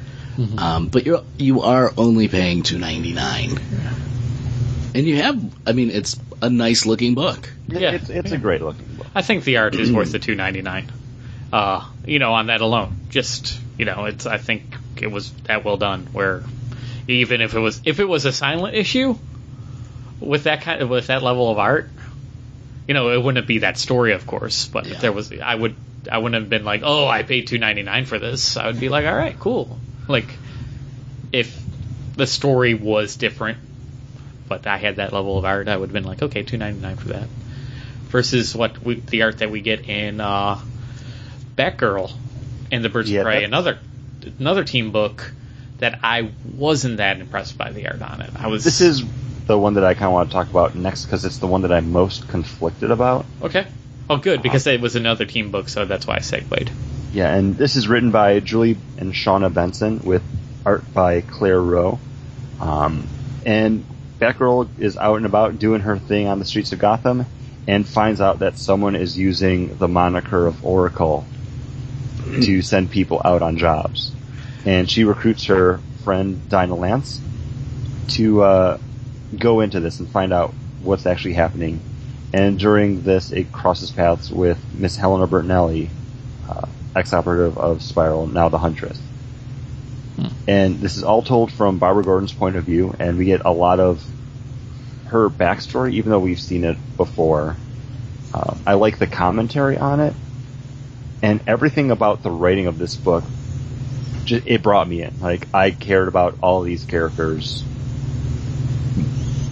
um, 0.59 0.89
but 0.89 1.07
you're 1.07 1.22
you 1.39 1.62
are 1.62 1.93
only 1.97 2.28
paying 2.28 2.62
two 2.62 2.78
ninety 2.78 3.12
nine, 3.12 3.59
and 4.95 5.07
you 5.07 5.16
have, 5.16 5.43
I 5.66 5.72
mean, 5.72 5.91
it's 5.91 6.18
a 6.43 6.51
nice 6.51 6.87
looking 6.87 7.14
book. 7.14 7.53
Yeah. 7.68 7.93
it's 7.93 8.11
it's 8.11 8.32
a 8.32 8.39
great 8.39 8.61
looking 8.62 8.87
book. 8.97 9.07
I 9.14 9.22
think 9.22 9.45
the 9.45 9.59
art 9.59 9.74
is 9.74 9.93
worth 9.93 10.12
the 10.12 10.18
two 10.18 10.35
ninety 10.35 10.62
nine. 10.62 10.91
Uh, 11.53 11.85
you 12.05 12.18
know, 12.18 12.32
on 12.35 12.47
that 12.49 12.61
alone, 12.61 12.97
just 13.11 13.59
you 13.78 13.85
know, 13.85 14.07
it's. 14.07 14.26
I 14.26 14.39
think 14.39 14.62
it 15.01 15.07
was 15.11 15.30
that 15.45 15.64
well 15.64 15.76
done. 15.76 16.09
Where 16.12 16.43
even 17.07 17.41
if 17.41 17.55
it 17.55 17.61
was 17.61 17.80
if 17.85 18.01
it 18.01 18.05
was 18.07 18.24
a 18.24 18.32
silent 18.32 18.74
issue 18.74 19.16
with 20.20 20.45
that 20.45 20.62
kind 20.62 20.82
of 20.82 20.89
with 20.89 21.07
that 21.09 21.22
level 21.22 21.51
of 21.51 21.59
art, 21.59 21.91
you 22.89 22.95
know, 22.95 23.11
it 23.11 23.22
wouldn't 23.22 23.47
be 23.47 23.59
that 23.59 23.78
story, 23.78 24.12
of 24.14 24.26
course. 24.26 24.66
But 24.66 24.87
Yeah. 24.87 24.95
if 24.95 25.01
there 25.01 25.12
was, 25.12 25.32
I 25.32 25.55
would. 25.55 25.76
I 26.11 26.18
wouldn't 26.18 26.43
have 26.43 26.51
been 26.51 26.64
like, 26.66 26.82
oh, 26.85 27.07
I 27.07 27.22
paid 27.22 27.47
two 27.47 27.57
ninety 27.59 27.82
nine 27.82 28.05
for 28.05 28.18
this. 28.18 28.59
I 28.59 28.66
would 28.66 28.78
be 28.78 28.89
like, 28.91 29.07
all 29.07 29.14
right, 29.16 29.39
cool. 29.39 29.78
Like, 30.09 30.39
if 31.33 31.67
the 32.17 32.27
story 32.27 32.75
was 32.75 33.17
different, 33.17 33.59
but 34.49 34.67
I 34.67 34.77
had 34.79 34.97
that 34.97 35.13
level 35.13 35.39
of 35.39 35.45
art, 35.45 35.69
I 35.69 35.77
would 35.77 35.89
have 35.89 35.95
been 35.95 36.05
like, 36.05 36.23
okay, 36.23 36.43
two 36.43 36.59
ninety 36.59 36.81
nine 36.81 36.97
for 36.97 37.09
that. 37.09 37.29
Versus 38.11 38.55
what 38.55 38.85
we, 38.85 39.01
the 39.01 39.23
art 39.23 39.39
that 39.39 39.51
we 39.51 39.61
get 39.61 39.89
in 39.89 40.21
uh, 40.21 40.59
Batgirl 41.57 42.13
and 42.71 42.85
the 42.85 42.89
Birds 42.89 43.11
Yeah, 43.11 43.21
of 43.21 43.27
Prey, 43.27 43.45
another 43.45 43.79
another 44.39 44.65
team 44.65 44.93
book 44.93 45.33
that 45.79 45.99
I 46.03 46.31
wasn't 46.57 46.99
that 46.99 47.19
impressed 47.21 47.59
by 47.59 47.73
the 47.73 47.89
art 47.89 48.01
on 48.01 48.21
it. 48.21 48.31
I 48.37 48.47
was 48.47 48.65
This 48.65 48.81
is 48.81 49.03
the 49.47 49.59
one 49.59 49.75
that 49.75 49.85
I 49.85 49.95
kind 49.95 50.07
of 50.07 50.13
want 50.13 50.31
to 50.31 50.35
talk 50.35 50.51
about 50.51 50.77
next 50.77 51.05
because 51.05 51.25
it's 51.25 51.39
the 51.39 51.47
one 51.47 51.63
that 51.63 51.73
I'm 51.73 51.93
most 51.93 52.29
conflicted 52.29 52.91
about. 52.91 53.27
okay. 53.43 53.67
Oh, 54.09 54.19
good 54.19 54.43
because 54.43 54.67
it 54.67 54.81
was 54.81 54.97
another 54.97 55.25
team 55.25 55.51
book, 55.51 55.69
so 55.69 55.87
that's 55.87 56.07
why 56.07 56.17
I 56.17 56.21
segued. 56.21 56.71
Yeah, 57.15 57.33
and 57.33 57.57
this 57.57 57.77
is 57.77 57.87
written 57.87 58.11
by 58.11 58.41
Julie 58.41 58.77
and 58.99 59.12
Shawna 59.12 59.55
Benson 59.55 60.01
with 60.01 60.25
art 60.67 60.83
by 60.93 61.21
Claire 61.21 61.61
Roe. 61.61 62.01
Um, 62.61 63.07
and 63.47 63.85
Batgirl 64.19 64.69
is 64.81 64.97
out 64.97 65.19
and 65.19 65.25
about 65.25 65.61
doing 65.61 65.83
her 65.83 65.97
thing 65.97 66.27
on 66.27 66.41
the 66.41 66.45
streets 66.45 66.73
of 66.73 66.81
Gotham 66.81 67.25
and 67.69 67.87
finds 67.87 68.21
out 68.21 68.41
that 68.41 68.59
someone 68.59 68.97
is 68.97 69.17
using 69.17 69.77
the 69.77 69.87
moniker 69.87 70.45
of 70.45 70.67
Oracle 70.67 71.25
to 72.43 72.62
send 72.62 72.91
people 72.91 73.23
out 73.25 73.43
on 73.43 73.59
jobs. 73.59 74.11
And 74.65 74.91
she 74.91 75.05
recruits 75.05 75.45
her 75.45 75.79
friend 76.03 76.49
Dinah 76.49 76.75
Lance 76.75 77.21
to 78.09 78.43
uh, 78.43 78.79
go 79.39 79.61
into 79.61 79.79
this 79.79 80.01
and 80.01 80.09
find 80.09 80.33
out 80.33 80.53
what's 80.83 81.07
actually 81.07 81.35
happening. 81.35 81.81
And 82.33 82.59
during 82.59 83.03
this, 83.03 83.31
it 83.31 83.53
crosses 83.53 83.93
paths 83.93 84.33
with 84.33 84.59
Miss 84.75 84.97
Helena 84.97 85.29
Bertinelli, 85.29 85.91
uh, 86.49 86.67
ex-operative 86.95 87.59
of 87.59 87.78
Spyral, 87.78 88.30
now 88.32 88.49
the 88.49 88.59
Huntress. 88.59 89.01
And 90.47 90.80
this 90.80 90.97
is 90.97 91.03
all 91.05 91.22
told 91.22 91.51
from 91.53 91.78
Barbara 91.78 92.05
Gordon's 92.05 92.32
point 92.32 92.57
of 92.57 92.64
view, 92.64 92.95
and 92.99 93.16
we 93.18 93.24
get 93.24 93.42
a 93.45 93.51
lot 93.53 93.80
of 93.80 94.05
her 95.07 95.28
backstory, 95.28 95.92
even 95.95 96.11
though 96.11 96.18
we've 96.20 96.40
seen 96.40 96.64
it 96.64 96.76
before. 96.97 97.57
Uh, 98.32 98.55
I 98.66 98.74
like 98.74 98.99
the 98.99 99.07
commentary 99.07 99.78
on 99.78 100.01
it, 100.01 100.14
and 101.22 101.40
everything 101.47 101.90
about 101.90 102.22
the 102.22 102.30
writing 102.30 102.66
of 102.66 102.78
this 102.78 102.97
book. 102.97 103.24
ju- 104.24 104.42
It 104.45 104.62
brought 104.62 104.88
me 104.88 105.03
in. 105.03 105.14
Like 105.20 105.49
I 105.55 105.70
cared 105.70 106.09
about 106.09 106.36
all 106.42 106.62
these 106.62 106.84
characters 106.84 107.64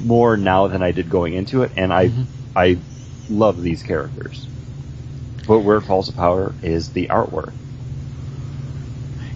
more 0.04 0.36
now 0.36 0.66
than 0.68 0.82
I 0.82 0.92
did 0.92 1.08
going 1.08 1.34
into 1.34 1.62
it, 1.62 1.72
and 1.76 1.92
I 1.92 2.10
I 2.54 2.78
love 3.30 3.62
these 3.62 3.82
characters. 3.82 4.46
But 5.46 5.60
where 5.60 5.76
it 5.78 5.82
falls 5.82 6.08
apart 6.08 6.54
is 6.62 6.90
the 6.92 7.08
artwork 7.08 7.52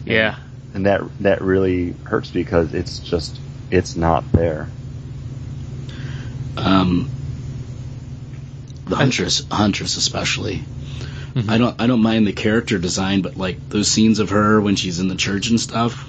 Yeah. 0.04 0.36
and 0.74 0.86
that 0.86 1.02
that 1.20 1.42
really 1.42 1.94
hurts 2.04 2.30
because 2.30 2.72
it's 2.74 2.98
just 3.00 3.38
it's 3.70 3.96
not 3.96 4.30
there. 4.32 4.68
Um, 6.57 7.11
the 8.86 8.96
Huntress, 8.96 9.44
Huntress 9.50 9.96
especially. 9.96 10.62
I 11.48 11.59
don't, 11.59 11.78
I 11.78 11.86
don't 11.86 12.00
mind 12.00 12.26
the 12.26 12.32
character 12.32 12.78
design, 12.78 13.20
but 13.20 13.36
like 13.36 13.68
those 13.68 13.88
scenes 13.88 14.20
of 14.20 14.30
her 14.30 14.59
when 14.59 14.74
she's 14.74 15.00
in 15.00 15.09
the 15.09 15.16
church 15.16 15.50
and 15.50 15.61
stuff, 15.61 16.09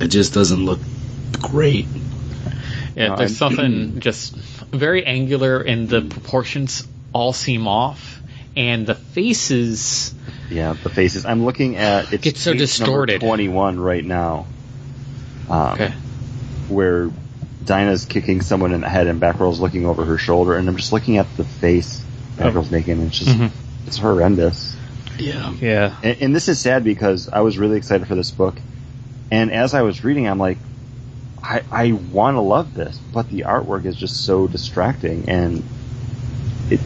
it 0.00 0.08
just 0.08 0.34
doesn't 0.34 0.64
look 0.64 0.80
great. 1.40 1.86
Yeah, 2.96 3.08
No, 3.08 3.16
there's 3.16 3.40
I'm- 3.40 3.54
something 3.54 4.00
just 4.00 4.34
very 4.34 5.04
angular, 5.06 5.60
and 5.60 5.88
the 5.88 6.00
proportions 6.02 6.84
all 7.12 7.32
seem 7.32 7.68
off, 7.68 8.20
and 8.56 8.86
the 8.86 8.94
faces. 8.94 10.14
Yeah, 10.50 10.74
the 10.82 10.90
faces. 10.90 11.24
I'm 11.24 11.44
looking 11.44 11.76
at 11.76 12.12
it's 12.12 12.22
Get 12.22 12.36
so 12.36 12.52
page 12.52 12.60
number 12.80 13.06
distorted. 13.06 13.20
21 13.20 13.78
right 13.80 14.04
now. 14.04 14.46
Um, 15.48 15.72
Okay. 15.74 15.92
Where 16.68 17.10
Dinah's 17.64 18.04
kicking 18.04 18.40
someone 18.42 18.72
in 18.72 18.80
the 18.82 18.88
head 18.88 19.06
and 19.06 19.20
Batgirl's 19.20 19.60
looking 19.60 19.86
over 19.86 20.04
her 20.04 20.18
shoulder, 20.18 20.56
and 20.56 20.68
I'm 20.68 20.76
just 20.76 20.92
looking 20.92 21.18
at 21.18 21.26
the 21.36 21.44
face 21.44 22.02
Batgirl's 22.36 22.70
making, 22.70 22.94
and 22.98 23.06
it's 23.08 23.18
just 23.18 23.36
Mhm. 23.38 23.50
it's 23.86 23.96
horrendous. 23.98 24.74
Yeah. 25.18 25.52
Yeah. 25.60 25.94
And, 26.02 26.16
and 26.20 26.34
this 26.36 26.48
is 26.48 26.58
sad 26.58 26.84
because 26.84 27.28
I 27.32 27.40
was 27.40 27.56
really 27.58 27.76
excited 27.76 28.06
for 28.08 28.14
this 28.14 28.30
book, 28.30 28.56
and 29.30 29.50
as 29.52 29.72
I 29.74 29.82
was 29.82 30.04
reading, 30.04 30.26
I'm 30.28 30.38
like, 30.38 30.58
I 31.42 31.60
I 31.70 31.92
want 31.92 32.36
to 32.36 32.40
love 32.40 32.74
this, 32.74 32.98
but 33.12 33.28
the 33.30 33.44
artwork 33.46 33.84
is 33.84 33.96
just 33.96 34.24
so 34.24 34.46
distracting, 34.48 35.24
and 35.28 35.62
it 36.70 36.80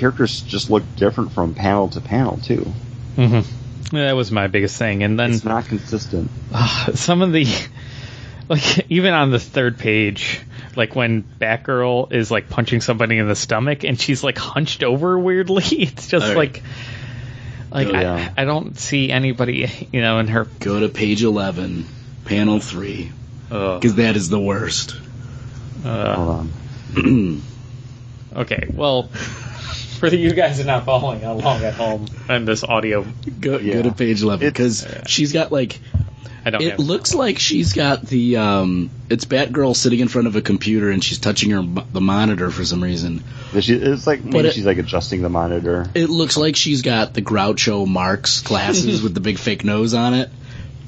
characters 0.00 0.40
just 0.42 0.70
look 0.70 0.82
different 0.96 1.30
from 1.32 1.54
panel 1.54 1.88
to 1.90 2.00
panel 2.00 2.38
too. 2.38 2.62
hmm 3.16 3.40
That 3.92 4.12
was 4.16 4.32
my 4.32 4.46
biggest 4.48 4.76
thing, 4.76 5.02
and 5.02 5.18
then 5.18 5.30
It's 5.32 5.44
not 5.44 5.66
consistent. 5.66 6.30
uh, 6.52 6.92
some 6.94 7.22
of 7.22 7.32
the 7.32 7.46
like 8.48 8.90
even 8.90 9.12
on 9.14 9.30
the 9.30 9.38
third 9.38 9.78
page 9.78 10.40
like 10.76 10.96
when 10.96 11.24
batgirl 11.40 12.12
is 12.12 12.30
like 12.30 12.48
punching 12.48 12.80
somebody 12.80 13.18
in 13.18 13.28
the 13.28 13.34
stomach 13.36 13.84
and 13.84 14.00
she's 14.00 14.22
like 14.24 14.38
hunched 14.38 14.82
over 14.82 15.18
weirdly 15.18 15.62
it's 15.70 16.08
just 16.08 16.26
Oh, 16.26 16.34
like 16.34 16.62
like 17.72 17.86
Oh, 17.88 17.92
yeah. 17.92 18.30
I, 18.36 18.42
I 18.42 18.44
don't 18.44 18.76
see 18.78 19.10
anybody 19.12 19.88
you 19.92 20.00
know 20.00 20.18
in 20.18 20.26
her 20.28 20.46
Go 20.60 20.80
to 20.80 20.88
page 20.88 21.22
11, 21.22 21.86
panel 22.24 22.58
3, 22.60 23.12
uh, 23.50 23.74
because 23.78 23.94
that 23.96 24.16
is 24.16 24.28
the 24.28 24.40
worst. 24.40 24.96
uh, 25.84 26.16
Hold 26.16 26.50
on. 26.96 27.42
okay 28.36 28.68
well 28.74 29.10
for 30.00 30.10
the 30.10 30.16
you 30.16 30.32
guys 30.32 30.56
who 30.56 30.62
are 30.64 30.66
not 30.66 30.84
following 30.84 31.22
along 31.24 31.62
at 31.64 31.74
home 31.74 32.06
and 32.28 32.48
this 32.48 32.64
audio 32.64 33.04
Go, 33.40 33.58
Yeah. 33.58 33.74
go 33.74 33.82
to 33.82 33.92
page 33.92 34.22
11, 34.22 34.46
It's- 34.48 34.82
because 34.82 35.10
she's 35.10 35.32
got 35.32 35.52
like 35.52 35.78
i 36.44 36.48
don't 36.50 36.62
It 36.62 36.70
have 36.70 36.78
looks 36.80 37.14
like 37.14 37.38
she's 37.38 37.74
got 37.74 38.02
the 38.06 38.38
um, 38.38 38.88
it's 39.10 39.26
Batgirl 39.26 39.76
sitting 39.76 40.00
in 40.00 40.08
front 40.08 40.26
of 40.26 40.36
a 40.36 40.40
computer 40.42 40.90
and 40.90 41.04
she's 41.04 41.18
touching 41.18 41.50
her 41.50 41.62
the 41.92 42.00
monitor 42.00 42.50
for 42.50 42.64
some 42.64 42.82
reason. 42.82 43.22
It's 43.52 44.06
like 44.06 44.24
maybe 44.24 44.48
it- 44.48 44.54
she's 44.54 44.64
like 44.64 44.78
adjusting 44.78 45.20
the 45.20 45.28
monitor. 45.28 45.86
It 45.94 46.08
looks 46.08 46.38
like 46.38 46.56
she's 46.56 46.80
got 46.80 47.12
the 47.12 47.20
Groucho 47.20 47.86
Marx 47.86 48.40
glasses 48.40 49.02
with 49.04 49.12
the 49.14 49.20
big 49.20 49.38
fake 49.38 49.64
nose 49.64 49.92
on 49.92 50.14
it, 50.14 50.30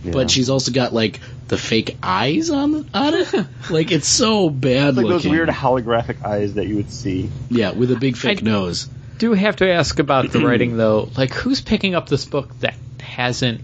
Yeah. 0.03 0.13
but 0.13 0.31
she's 0.31 0.49
also 0.49 0.73
got 0.73 0.95
like 0.95 1.21
the 1.49 1.59
fake 1.59 1.99
eyes 2.03 2.49
on 2.49 2.89
on 2.95 3.13
it. 3.13 3.47
like 3.71 3.93
it's 3.93 4.09
so 4.09 4.49
bad 4.49 4.89
It's 4.91 4.97
like 4.97 5.07
those 5.07 5.27
weird 5.29 5.51
holographic 5.51 6.25
eyes 6.25 6.55
that 6.55 6.67
you 6.67 6.77
would 6.77 6.91
see. 6.91 7.29
yeah, 7.51 7.73
with 7.73 7.91
a 7.93 7.97
big 7.97 8.17
fake 8.17 8.39
I- 8.43 8.47
nose. 8.47 8.89
Do 9.19 9.33
have 9.33 9.57
to 9.57 9.69
ask 9.71 9.99
about 9.99 10.31
the 10.33 10.41
writing 10.47 10.77
though 10.77 11.11
like 11.17 11.33
who's 11.33 11.61
picking 11.61 11.95
up 11.95 12.09
this 12.09 12.25
book 12.25 12.59
that 12.61 12.75
hasn't 13.01 13.61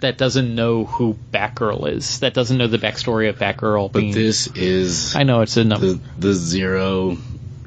that 0.00 0.18
doesn't 0.18 0.54
know 0.54 0.84
who 0.84 1.16
batgirl 1.32 1.88
is 1.92 2.20
that 2.20 2.34
doesn't 2.34 2.58
know 2.58 2.66
the 2.66 2.78
backstory 2.78 3.28
of 3.28 3.38
batgirl 3.38 3.92
But 3.92 4.00
being 4.00 4.12
this 4.14 4.46
is 4.48 5.14
i 5.14 5.22
know 5.22 5.42
it's 5.42 5.56
a 5.56 5.64
number 5.64 5.86
the 5.92 6.00
the 6.18 6.32
zero 6.34 7.16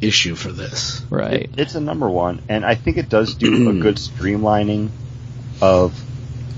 issue 0.01 0.35
for 0.35 0.51
this. 0.51 1.03
right 1.09 1.49
It's 1.57 1.73
a 1.75 1.79
number 1.81 2.09
one, 2.09 2.41
and 2.49 2.65
I 2.65 2.75
think 2.75 2.97
it 2.97 3.07
does 3.07 3.33
do 3.35 3.69
a 3.69 3.73
good 3.73 3.95
streamlining 4.09 4.89
of 5.61 5.99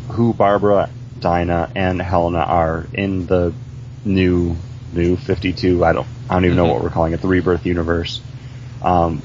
who 0.10 0.34
Barbara, 0.34 0.90
Dinah, 1.20 1.72
and 1.76 2.02
Helena 2.02 2.40
are 2.40 2.88
in 2.94 3.28
the 3.28 3.54
new 4.04 4.56
new 4.92 5.16
Fifty 5.18 5.54
Two. 5.54 5.86
I 5.86 5.94
don't 5.94 6.08
I 6.28 6.34
don't 6.34 6.46
even 6.46 6.58
know 6.58 6.66
Mhm. 6.66 6.74
what 6.74 6.82
we're 6.84 6.90
calling 6.90 7.14
it, 7.14 7.22
the 7.22 7.28
Rebirth 7.28 7.66
universe. 7.68 8.22
Um, 8.82 9.22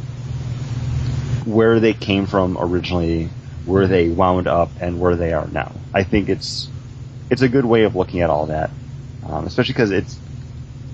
where 1.47 1.81
they 1.81 1.93
came 1.95 2.27
from 2.27 2.57
originally, 2.59 3.31
where 3.65 3.87
they 3.87 4.09
wound 4.09 4.49
up, 4.49 4.73
and 4.81 5.01
where 5.01 5.17
they 5.17 5.33
are 5.33 5.47
now. 5.49 5.73
I 5.93 6.03
think 6.05 6.29
it's 6.29 6.71
it's 7.31 7.43
a 7.43 7.49
good 7.49 7.65
way 7.65 7.85
of 7.85 7.95
looking 7.97 8.21
at 8.21 8.31
all 8.31 8.47
that, 8.47 8.71
um, 9.23 9.47
especially 9.47 9.73
because 9.75 9.91
it's. 9.91 10.19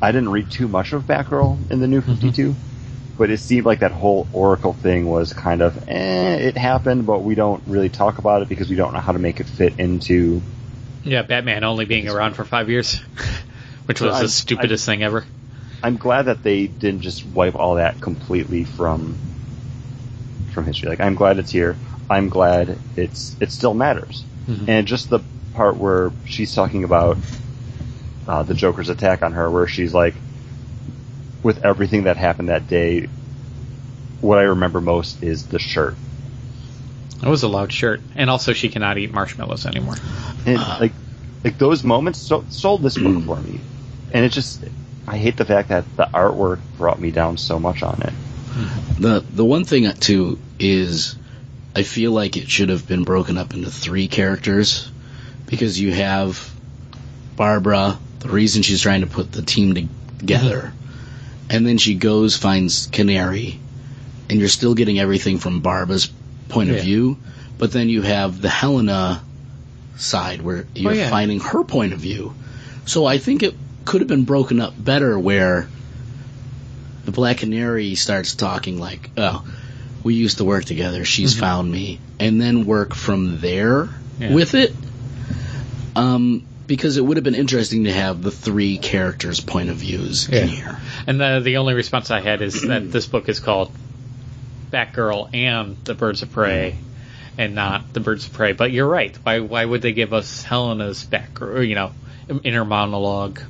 I 0.01 0.13
didn't 0.13 0.29
read 0.29 0.49
too 0.49 0.69
much 0.69 0.93
of 0.93 1.07
Batgirl 1.07 1.73
in 1.73 1.81
the 1.81 1.89
new 1.89 2.01
52, 2.01 2.55
but 3.19 3.31
it 3.31 3.39
seemed 3.39 3.67
like 3.67 3.81
that 3.81 3.91
whole 3.91 4.29
Oracle 4.33 4.73
thing 4.73 5.09
was 5.09 5.33
kind 5.33 5.61
of, 5.61 5.77
eh, 5.89 6.37
it 6.37 6.57
happened, 6.57 7.05
but 7.05 7.25
we 7.25 7.35
don't 7.35 7.61
really 7.67 7.89
talk 7.89 8.19
about 8.19 8.43
it 8.43 8.49
because 8.49 8.71
we 8.71 8.77
don't 8.77 8.95
know 8.95 9.01
how 9.01 9.11
to 9.11 9.19
make 9.19 9.41
it 9.41 9.49
fit 9.49 9.75
into. 9.77 10.41
Yeah, 11.03 11.23
Batman 11.23 11.65
only 11.65 11.85
being 11.85 12.09
around 12.09 12.35
for 12.35 12.45
five 12.45 12.71
years, 12.71 13.01
which 13.87 14.01
was 14.01 14.15
I- 14.15 14.23
the 14.23 14.29
stupidest 14.29 14.87
thing 14.87 15.03
ever. 15.03 15.25
I'm 15.83 15.97
glad 15.97 16.27
that 16.27 16.43
they 16.45 16.67
didn't 16.69 17.01
just 17.03 17.25
wipe 17.25 17.55
all 17.57 17.77
that 17.77 18.01
completely 18.01 18.63
from 18.65 19.19
from 20.59 20.67
history. 20.67 20.89
Like 20.89 21.01
I'm 21.01 21.15
glad 21.15 21.39
it's 21.39 21.53
here. 21.53 21.77
I'm 22.11 22.29
glad 22.29 22.79
it's 22.97 23.37
it 23.41 23.53
still 23.53 23.75
matters. 23.75 24.25
Mhm. 24.49 24.69
And 24.69 24.87
just 24.87 25.09
the 25.09 25.21
part 25.55 25.77
where 25.77 26.11
she's 26.25 26.55
talking 26.55 26.85
about 26.85 27.17
uh, 28.27 28.43
the 28.43 28.55
Joker's 28.55 28.89
attack 28.89 29.23
on 29.23 29.33
her, 29.33 29.51
where 29.51 29.67
she's 29.67 29.95
like, 29.95 30.15
with 31.43 31.65
everything 31.65 32.05
that 32.05 32.17
happened 32.17 32.49
that 32.49 32.69
day, 32.69 33.09
what 34.21 34.39
I 34.39 34.43
remember 34.43 34.81
most 34.81 35.23
is 35.23 35.47
the 35.47 35.59
shirt. 35.59 35.95
It 37.23 37.29
was 37.29 37.43
a 37.43 37.49
loud 37.49 37.73
shirt, 37.73 38.01
and 38.15 38.29
also 38.29 38.53
she 38.53 38.69
cannot 38.69 38.99
eat 38.99 39.13
marshmallows 39.13 39.65
anymore. 39.67 39.95
And 40.45 40.59
like, 40.81 40.93
like 41.45 41.59
those 41.59 41.85
moments 41.85 42.19
so, 42.19 42.45
sold 42.49 42.83
this 42.83 42.99
book 42.99 43.25
for 43.25 43.37
me, 43.37 43.61
and 44.13 44.25
it 44.25 44.33
just, 44.33 44.65
I 45.07 45.17
hate 45.17 45.37
the 45.37 45.45
fact 45.45 45.69
that 45.71 45.85
the 45.97 46.09
artwork 46.13 46.59
brought 46.77 47.01
me 47.01 47.11
down 47.11 47.37
so 47.39 47.59
much 47.59 47.83
on 47.83 48.03
it. 48.03 48.13
The 48.99 49.25
the 49.33 49.45
one 49.45 49.65
thing 49.65 49.91
too 49.95 50.39
is 50.59 51.17
I 51.77 51.83
feel 51.83 52.13
like 52.13 52.37
it 52.37 52.49
should 52.51 52.71
have 52.71 52.89
been 52.89 53.05
broken 53.05 53.39
up 53.39 53.55
into 53.55 53.71
three 53.71 54.09
characters 54.09 54.91
because 55.47 55.81
you 55.81 55.93
have 55.93 56.53
Barbara, 57.37 57.99
the 58.19 58.29
reason 58.29 58.63
she's 58.63 58.83
trying 58.83 59.03
to 59.03 59.07
put 59.07 59.31
the 59.31 59.43
team 59.43 59.75
to- 59.75 59.89
together, 60.19 60.73
mm-hmm. 60.73 61.47
and 61.51 61.67
then 61.67 61.79
she 61.79 61.95
goes 61.95 62.37
finds 62.37 62.89
Canary, 62.89 63.61
and 64.29 64.41
you're 64.41 64.49
still 64.49 64.75
getting 64.75 64.99
everything 64.99 65.39
from 65.39 65.61
Barbara's 65.61 66.11
point 66.49 66.71
Yeah. 66.71 66.77
of 66.77 66.83
view, 66.83 67.19
but 67.59 67.71
then 67.71 67.89
you 67.89 68.03
have 68.03 68.43
the 68.43 68.49
Helena 68.49 69.23
side 69.97 70.43
where 70.43 70.65
oh, 70.67 70.79
you're 70.79 70.95
yeah. 70.95 71.11
finding 71.11 71.41
her 71.41 71.63
point 71.63 71.93
of 71.93 72.01
view. 72.01 72.35
So 72.87 73.05
I 73.07 73.19
think 73.19 73.43
it 73.43 73.55
could 73.85 74.01
have 74.01 74.09
been 74.09 74.25
broken 74.25 74.61
up 74.61 74.75
better 74.77 75.19
where 75.19 75.69
the 77.09 77.13
Black 77.13 77.39
Canary 77.39 77.95
starts 77.95 78.35
talking 78.35 78.79
like, 78.79 79.09
"Oh, 79.17 79.43
we 80.05 80.13
used 80.13 80.37
to 80.39 80.45
work 80.45 80.67
together. 80.67 81.07
She's 81.07 81.33
mm-hmm. 81.33 81.41
found 81.41 81.73
me," 81.73 82.01
and 82.21 82.39
then 82.39 82.67
work 82.67 82.95
from 82.95 83.41
there 83.41 83.89
Yeah. 84.21 84.35
with 84.35 84.55
it. 84.55 84.75
Um, 85.97 86.43
because 86.67 86.99
it 86.99 87.01
would 87.01 87.17
have 87.17 87.25
been 87.25 87.35
interesting 87.35 87.85
to 87.85 87.93
have 87.95 88.23
the 88.23 88.31
three 88.31 88.77
characters' 88.77 89.41
point 89.41 89.71
of 89.71 89.77
views 89.77 90.29
Yeah. 90.31 90.41
in 90.41 90.49
here. 90.49 90.79
And 91.07 91.19
the 91.19 91.41
the 91.43 91.57
only 91.57 91.73
response 91.73 92.11
I 92.11 92.21
had 92.21 92.43
is 92.43 92.61
that 92.69 92.93
this 92.93 93.07
book 93.07 93.31
is 93.31 93.41
called 93.41 93.73
Batgirl 94.71 95.31
and 95.33 95.79
the 95.85 95.95
Birds 95.95 96.21
of 96.21 96.31
Prey, 96.31 96.77
mm-hmm. 96.77 97.41
and 97.41 97.55
not 97.55 97.95
the 97.95 98.01
Birds 98.01 98.27
of 98.27 98.35
Prey. 98.35 98.53
But 98.53 98.71
you're 98.71 98.87
right. 98.87 99.17
Why 99.23 99.41
why 99.41 99.65
would 99.65 99.81
they 99.81 99.93
give 99.93 100.13
us 100.13 100.43
Helena's 100.43 101.07
Batgirl? 101.07 101.67
You 101.67 101.75
know, 101.75 101.93
inner 102.45 102.67
monologue. 102.67 103.41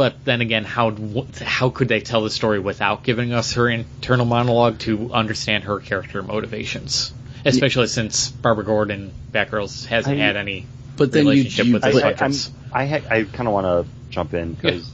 But 0.00 0.24
then 0.24 0.40
again, 0.40 0.64
how 0.64 0.96
how 1.42 1.68
could 1.68 1.88
they 1.88 2.00
tell 2.00 2.22
the 2.22 2.30
story 2.30 2.58
without 2.58 3.02
giving 3.02 3.34
us 3.34 3.52
her 3.52 3.68
internal 3.68 4.24
monologue 4.24 4.78
to 4.78 5.12
understand 5.12 5.64
her 5.64 5.78
character 5.78 6.22
motivations? 6.22 7.12
Especially 7.44 7.86
since 7.86 8.30
Barbara 8.30 8.64
Gordon, 8.64 9.12
Batgirl, 9.30 9.84
hasn't 9.84 10.16
I- 10.18 10.24
had 10.24 10.36
any 10.36 10.66
But 10.96 11.12
then 11.12 11.24
you, 11.26 11.32
relationship 11.32 11.66
you 11.66 11.72
with 11.74 11.84
I, 11.84 11.90
this 11.92 12.50
I, 12.72 12.80
I'm, 12.80 12.82
I, 12.82 12.86
ha- 12.86 13.06
I 13.10 13.24
kind 13.24 13.46
of 13.46 13.52
want 13.52 13.66
to 13.66 13.92
jump 14.08 14.32
in 14.32 14.54
because 14.54 14.90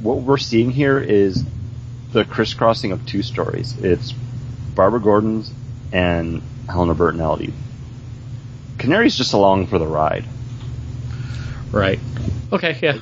what 0.00 0.22
we're 0.22 0.38
seeing 0.38 0.70
here 0.70 0.98
is 0.98 1.44
the 2.12 2.24
crisscrossing 2.24 2.92
of 2.92 3.04
two 3.04 3.22
stories. 3.22 3.76
It's 3.76 4.12
Barbara 4.74 5.02
Gordon's 5.02 5.52
and 5.92 6.40
Helena 6.70 6.94
Bertinelli. 6.94 7.52
Canary's 8.78 9.14
just 9.14 9.34
along 9.34 9.66
for 9.66 9.78
the 9.78 9.86
ride. 9.86 10.24
Right. 11.70 12.00
Okay. 12.50 12.78
Yeah. 12.80 12.96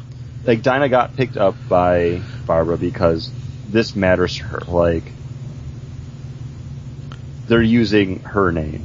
Like 0.47 0.63
Dinah 0.63 0.89
got 0.89 1.17
picked 1.17 1.37
up 1.37 1.55
by 1.69 2.21
Barbara 2.47 2.77
because 2.77 3.31
this 3.69 3.97
matters 3.97 4.37
to 4.37 4.45
her. 4.45 4.61
Like 4.67 5.05
they're 7.47 7.63
using 7.63 8.21
her 8.21 8.53
name, 8.53 8.85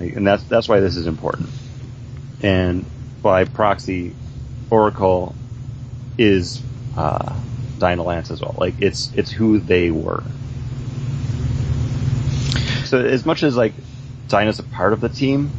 and 0.00 0.26
that's 0.26 0.42
that's 0.44 0.68
why 0.68 0.80
this 0.80 0.96
is 0.96 1.06
important. 1.06 1.50
And 2.42 2.84
by 3.22 3.44
proxy, 3.44 4.14
Oracle 4.70 5.34
is 6.16 6.62
uh, 6.96 7.34
Dinah 7.78 8.02
Lance 8.02 8.30
as 8.30 8.40
well. 8.40 8.54
Like 8.58 8.80
it's 8.80 9.12
it's 9.14 9.30
who 9.30 9.58
they 9.58 9.90
were. 9.90 10.22
So 12.84 13.04
as 13.04 13.26
much 13.26 13.42
as 13.42 13.56
like 13.56 13.74
Dinah's 14.28 14.58
a 14.58 14.62
part 14.62 14.94
of 14.94 15.00
the 15.00 15.08
team, 15.10 15.50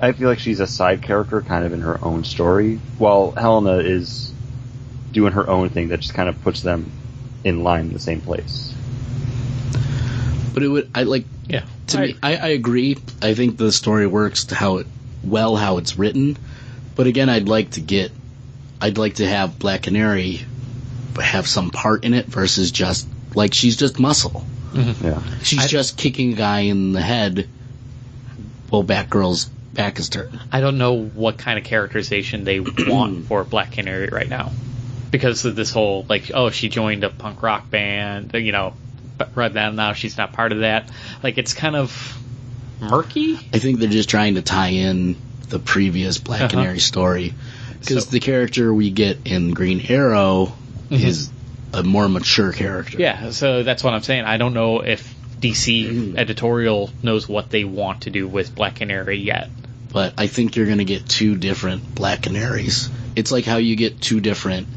I 0.00 0.12
feel 0.12 0.28
like 0.28 0.38
she's 0.38 0.60
a 0.60 0.66
side 0.66 1.02
character, 1.02 1.42
kind 1.42 1.64
of 1.64 1.72
in 1.72 1.80
her 1.82 2.02
own 2.02 2.24
story, 2.24 2.80
while 2.98 3.32
Helena 3.32 3.78
is 3.78 4.32
doing 5.12 5.32
her 5.32 5.48
own 5.48 5.68
thing 5.68 5.88
that 5.88 6.00
just 6.00 6.14
kind 6.14 6.28
of 6.28 6.40
puts 6.42 6.62
them 6.62 6.90
in 7.44 7.62
line 7.62 7.86
in 7.86 7.92
the 7.92 7.98
same 7.98 8.20
place. 8.20 8.72
but 10.54 10.62
it 10.62 10.68
would 10.68 10.90
I 10.94 11.02
like 11.04 11.24
Yeah. 11.48 11.64
to 11.88 11.98
I- 11.98 12.06
me 12.06 12.16
I, 12.22 12.36
I 12.36 12.48
agree. 12.48 12.96
I 13.22 13.34
think 13.34 13.56
the 13.56 13.70
story 13.72 14.06
works 14.06 14.46
to 14.46 14.54
how 14.54 14.78
it 14.78 14.86
well 15.22 15.56
how 15.56 15.78
it's 15.78 15.96
written. 15.98 16.36
But 16.96 17.06
again, 17.06 17.28
I'd 17.28 17.48
like 17.48 17.70
to 17.72 17.80
get 17.80 18.10
I'd 18.80 18.98
like 18.98 19.16
to 19.16 19.26
have 19.28 19.58
Black 19.58 19.82
Canary 19.82 20.40
have 21.20 21.46
some 21.46 21.70
part 21.70 22.04
in 22.04 22.14
it 22.14 22.26
versus 22.26 22.70
just 22.70 23.06
like 23.34 23.52
she's 23.54 23.76
just 23.76 23.98
muscle. 24.00 24.44
Mm-hmm. 24.72 25.06
Yeah. 25.06 25.22
She's 25.42 25.64
I- 25.64 25.68
just 25.68 25.96
kicking 25.96 26.32
a 26.32 26.36
guy 26.36 26.60
in 26.60 26.92
the 26.92 27.00
head. 27.02 27.48
Well, 28.70 28.84
Batgirl's 28.84 29.50
back 29.82 29.98
is 29.98 30.08
turned. 30.08 30.38
I 30.52 30.60
don't 30.60 30.78
know 30.78 31.04
what 31.04 31.38
kind 31.38 31.58
of 31.58 31.64
characterization 31.64 32.44
they 32.44 32.60
want 32.60 33.24
for 33.28 33.44
Black 33.44 33.72
Canary 33.72 34.08
right 34.08 34.28
now. 34.28 34.52
Because 35.10 35.44
of 35.44 35.56
this 35.56 35.70
whole, 35.72 36.06
like, 36.08 36.30
oh, 36.32 36.50
she 36.50 36.68
joined 36.68 37.02
a 37.04 37.10
punk 37.10 37.42
rock 37.42 37.68
band, 37.70 38.32
you 38.34 38.52
know, 38.52 38.74
but 39.18 39.30
right 39.34 39.52
now, 39.52 39.70
now 39.70 39.92
she's 39.92 40.16
not 40.16 40.32
part 40.32 40.52
of 40.52 40.60
that. 40.60 40.88
Like, 41.22 41.36
it's 41.36 41.52
kind 41.52 41.74
of 41.74 42.16
murky. 42.80 43.34
I 43.52 43.58
think 43.58 43.80
they're 43.80 43.88
just 43.88 44.08
trying 44.08 44.36
to 44.36 44.42
tie 44.42 44.68
in 44.68 45.16
the 45.48 45.58
previous 45.58 46.18
Black 46.18 46.42
Uh-huh. 46.42 46.48
Canary 46.50 46.78
story 46.78 47.34
because 47.80 48.04
So- 48.04 48.10
the 48.10 48.20
character 48.20 48.72
we 48.72 48.90
get 48.90 49.18
in 49.26 49.50
Green 49.50 49.84
Arrow 49.88 50.52
is 50.90 51.30
a 51.72 51.82
more 51.82 52.08
mature 52.08 52.52
character. 52.52 52.98
Yeah, 52.98 53.30
so 53.30 53.62
that's 53.62 53.82
what 53.84 53.94
I'm 53.94 54.02
saying. 54.02 54.24
I 54.24 54.36
don't 54.36 54.54
know 54.54 54.80
if 54.80 55.12
DC 55.40 56.16
editorial 56.16 56.90
knows 57.02 57.28
what 57.28 57.50
they 57.50 57.64
want 57.64 58.02
to 58.02 58.10
do 58.10 58.28
with 58.28 58.54
Black 58.54 58.76
Canary 58.76 59.18
yet. 59.18 59.48
But 59.92 60.14
I 60.18 60.26
think 60.26 60.56
you're 60.56 60.66
going 60.66 60.78
to 60.78 60.84
get 60.84 61.08
two 61.08 61.36
different 61.36 61.94
Black 61.94 62.22
Canaries. 62.22 62.88
It's 63.16 63.32
like 63.32 63.44
how 63.44 63.56
you 63.56 63.76
get 63.76 64.00
two 64.00 64.20
different 64.20 64.68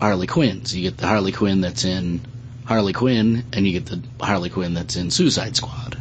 Harley 0.00 0.26
Quinns. 0.26 0.74
You 0.74 0.82
get 0.82 0.96
the 0.98 1.06
Harley 1.06 1.32
Quinn 1.32 1.60
that's 1.60 1.84
in 1.84 2.20
Harley 2.64 2.92
Quinn, 2.92 3.44
and 3.52 3.66
you 3.66 3.72
get 3.78 3.86
the 3.86 4.02
Harley 4.24 4.50
Quinn 4.50 4.74
that's 4.74 4.96
in 4.96 5.10
Suicide 5.10 5.54
Squad. 5.56 5.98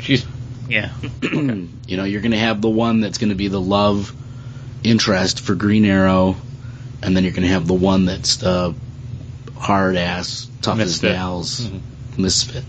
She's, 0.00 0.24
yeah. 0.68 0.90
You 1.90 1.96
know, 1.96 2.04
you're 2.04 2.20
going 2.20 2.30
to 2.32 2.38
have 2.38 2.60
the 2.60 2.68
one 2.70 3.00
that's 3.00 3.18
going 3.18 3.30
to 3.30 3.34
be 3.34 3.48
the 3.48 3.60
love 3.60 4.12
interest 4.84 5.40
for 5.40 5.56
Green 5.56 5.84
Arrow, 5.84 6.36
and 7.02 7.16
then 7.16 7.24
you're 7.24 7.32
going 7.32 7.42
to 7.42 7.48
have 7.52 7.66
the 7.66 7.74
one 7.74 8.04
that's 8.04 8.36
the 8.36 8.74
hard 9.56 9.96
ass, 9.96 10.48
tough 10.62 10.78
as 10.78 11.02
Misfit. 11.02 11.12
nails 11.12 11.60
Mhm. 11.60 11.80
misfit. 12.18 12.64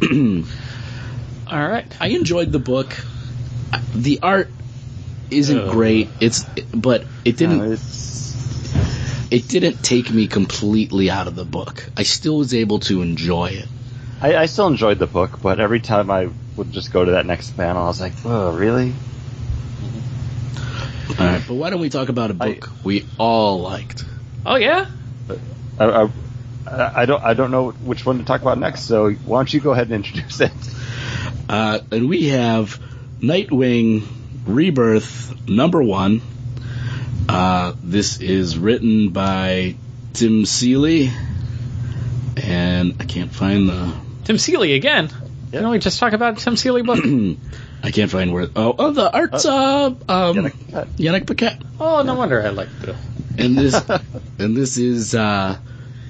All 1.50 1.68
right. 1.68 1.86
I 2.00 2.08
enjoyed 2.08 2.52
the 2.52 2.58
book. 2.58 2.92
The 3.94 4.20
art 4.22 4.50
isn't 5.30 5.58
Ugh. 5.58 5.70
great. 5.70 6.08
It's 6.20 6.44
but 6.72 7.04
it 7.24 7.36
didn't 7.36 7.58
No, 7.58 7.72
it's, 7.72 9.28
it 9.30 9.48
didn't 9.48 9.82
take 9.82 10.10
me 10.10 10.26
completely 10.26 11.10
out 11.10 11.26
of 11.26 11.34
the 11.34 11.44
book. 11.44 11.90
I 11.96 12.02
still 12.02 12.38
was 12.38 12.54
able 12.54 12.80
to 12.80 13.02
enjoy 13.02 13.46
it. 13.46 13.68
I, 14.20 14.36
I 14.36 14.46
still 14.46 14.66
enjoyed 14.66 14.98
the 14.98 15.06
book, 15.06 15.40
but 15.42 15.60
every 15.60 15.80
time 15.80 16.10
I 16.10 16.28
would 16.56 16.72
just 16.72 16.92
go 16.92 17.04
to 17.04 17.12
that 17.12 17.26
next 17.26 17.50
panel, 17.56 17.84
I 17.84 17.86
was 17.86 18.00
like, 18.00 18.14
oh, 18.24 18.52
really? 18.52 18.92
All 21.18 21.26
right, 21.26 21.42
but 21.46 21.54
why 21.54 21.70
don't 21.70 21.80
we 21.80 21.88
talk 21.88 22.08
about 22.08 22.30
a 22.30 22.34
book 22.34 22.70
we 22.84 23.06
all 23.18 23.60
liked? 23.60 24.04
Oh, 24.44 24.56
yeah? 24.56 24.86
I, 25.78 25.84
I, 25.84 26.10
I 27.02 27.06
don't 27.06 27.22
I 27.22 27.34
don't 27.34 27.50
know 27.50 27.70
which 27.70 28.04
one 28.04 28.18
to 28.18 28.24
talk 28.24 28.42
about 28.42 28.58
next. 28.58 28.82
So 28.82 29.10
why 29.10 29.38
don't 29.38 29.52
you 29.52 29.60
go 29.60 29.72
ahead 29.72 29.88
and 29.90 29.94
introduce 29.94 30.40
it? 30.40 30.52
Uh, 31.48 31.80
and 31.90 32.08
we 32.08 32.28
have 32.28 32.78
Nightwing 33.20 34.06
Rebirth 34.46 35.48
number 35.48 35.82
one. 35.82 36.22
Uh, 37.28 37.74
this 37.82 38.20
is 38.20 38.56
written 38.56 39.10
by 39.10 39.76
Tim 40.14 40.46
Seeley, 40.46 41.10
and 42.36 42.94
I 43.00 43.04
can't 43.04 43.32
find 43.32 43.68
the 43.68 43.94
Tim 44.24 44.38
Seeley 44.38 44.74
again. 44.74 45.08
Yeah. 45.10 45.60
Didn't 45.60 45.70
we 45.70 45.78
just 45.78 45.98
talk 45.98 46.12
about 46.12 46.38
Tim 46.38 46.56
Seeley 46.56 46.82
book? 46.82 47.04
I 47.82 47.90
can't 47.90 48.10
find 48.10 48.32
where. 48.32 48.48
Oh, 48.54 48.74
oh 48.78 48.92
the 48.92 49.12
art's 49.12 49.44
uh, 49.44 49.86
um, 49.86 49.96
Yanick 50.08 50.86
Yanick 50.96 51.26
Paquette. 51.26 51.60
oh, 51.80 52.02
no 52.02 52.14
wonder 52.14 52.42
I 52.42 52.50
like 52.50 52.68
it. 52.82 52.96
and 53.36 53.56
this 53.56 53.74
and 54.38 54.56
this 54.56 54.78
is 54.78 55.14
uh, 55.14 55.58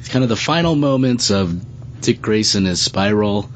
kind 0.09 0.23
of 0.23 0.29
the 0.29 0.37
final 0.37 0.75
moments 0.75 1.31
of 1.31 2.01
Dick 2.01 2.23
Grayson 2.23 2.67
as 2.67 2.87
Spyral 2.87 3.49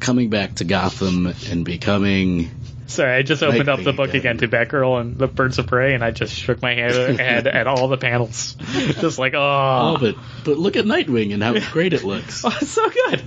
coming 0.00 0.30
back 0.30 0.56
to 0.56 0.64
Gotham 0.64 1.32
and 1.50 1.64
becoming 1.64 2.50
Sorry, 2.88 3.12
I 3.16 3.22
just 3.22 3.42
opened 3.42 3.68
up 3.68 3.82
the 3.84 3.92
book 3.92 4.08
again. 4.14 4.36
again 4.36 4.38
to 4.38 4.48
Batgirl 4.48 5.00
and 5.00 5.18
the 5.18 5.26
Birds 5.28 5.58
of 5.58 5.66
Prey, 5.66 5.94
and 5.94 6.02
I 6.02 6.10
just 6.10 6.34
shook 6.34 6.60
my 6.62 6.74
head, 6.74 6.92
head 7.20 7.46
at 7.46 7.66
all 7.66 7.88
the 7.88 7.98
panels. 7.98 8.54
Just 9.00 9.18
like, 9.18 9.34
oh. 9.34 9.96
oh, 9.96 9.98
but 10.00 10.16
but 10.44 10.58
look 10.58 10.76
at 10.76 10.86
Nightwing 10.86 11.34
and 11.34 11.42
how 11.42 11.58
great 11.70 11.92
it 11.92 12.02
looks. 12.02 12.44
Oh, 12.48 12.56
it's 12.60 12.70
so 12.70 12.88
good. 12.88 13.22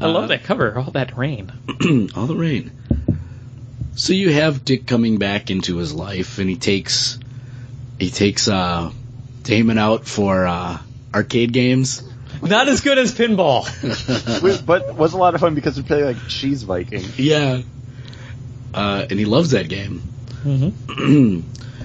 I 0.00 0.06
love 0.06 0.24
Uh, 0.24 0.26
that 0.28 0.44
cover, 0.44 0.76
all 0.78 0.90
that 0.92 1.16
rain. 1.16 1.52
All 2.16 2.26
the 2.26 2.34
rain. 2.34 2.72
So 3.94 4.14
you 4.14 4.32
have 4.32 4.64
Dick 4.64 4.86
coming 4.86 5.18
back 5.18 5.50
into 5.50 5.76
his 5.76 5.92
life, 5.92 6.38
and 6.38 6.48
he 6.48 6.56
takes 6.56 7.18
he 7.98 8.10
takes 8.10 8.48
uh, 8.48 8.90
Damian 9.42 9.76
out 9.78 10.06
for 10.06 10.46
uh, 10.46 10.78
arcade 11.14 11.52
games. 11.52 12.02
Not 12.40 12.66
as 12.68 12.80
good 12.80 12.96
as 12.98 13.14
pinball. 13.14 13.66
But 14.66 14.88
it 14.88 14.94
was 14.94 15.12
a 15.12 15.18
lot 15.18 15.34
of 15.34 15.40
fun 15.42 15.54
because 15.54 15.76
we 15.76 15.82
played 15.82 16.04
like 16.04 16.28
Cheese 16.28 16.62
Viking. 16.62 17.04
Yeah, 17.16 17.60
uh, 18.74 19.06
and 19.08 19.18
he 19.18 19.24
loves 19.24 19.50
that 19.50 19.68
game. 19.68 20.02
Mm-hmm. 20.44 21.40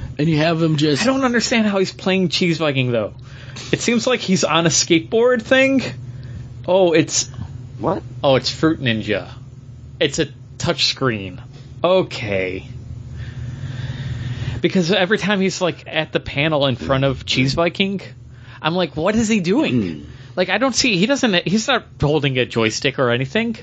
and 0.18 0.30
you 0.30 0.38
have 0.38 0.62
him 0.62 0.78
just 0.78 1.02
I 1.04 1.06
don't 1.06 1.24
understand 1.24 1.68
how 1.68 1.80
he's 1.80 1.94
playing 1.94 2.30
Cheese 2.30 2.58
Viking 2.58 2.92
though. 2.92 3.14
It 3.72 3.82
seems 3.82 4.08
like 4.08 4.20
he's 4.20 4.44
on 4.44 4.66
a 4.66 4.70
skateboard 4.70 5.42
thing. 5.42 5.82
Oh, 6.68 6.94
it's 6.94 7.28
What? 7.80 8.04
oh, 8.24 8.36
it's 8.36 8.50
Fruit 8.50 8.80
Ninja. 8.80 9.30
It's 10.00 10.20
a 10.20 10.28
touch 10.58 10.86
screen. 10.86 11.42
Okay. 11.84 12.68
Because 14.62 14.92
every 14.92 15.18
time 15.18 15.40
he's 15.40 15.62
like 15.62 15.84
at 15.88 16.12
the 16.12 16.20
panel 16.20 16.66
in 16.66 16.76
front 16.76 17.04
of 17.04 17.26
Cheese 17.26 17.54
Viking, 17.54 18.02
I'm 18.62 18.74
like, 18.74 18.96
what 18.98 19.16
is 19.16 19.28
he 19.28 19.40
doing? 19.40 20.08
Like 20.36 20.50
I 20.50 20.58
don't 20.58 20.76
see 20.76 20.98
he 20.98 21.06
doesn't 21.06 21.48
he's 21.48 21.68
not 21.68 21.86
holding 22.02 22.38
a 22.38 22.46
joystick 22.46 23.00
or 23.00 23.12
anything. 23.12 23.56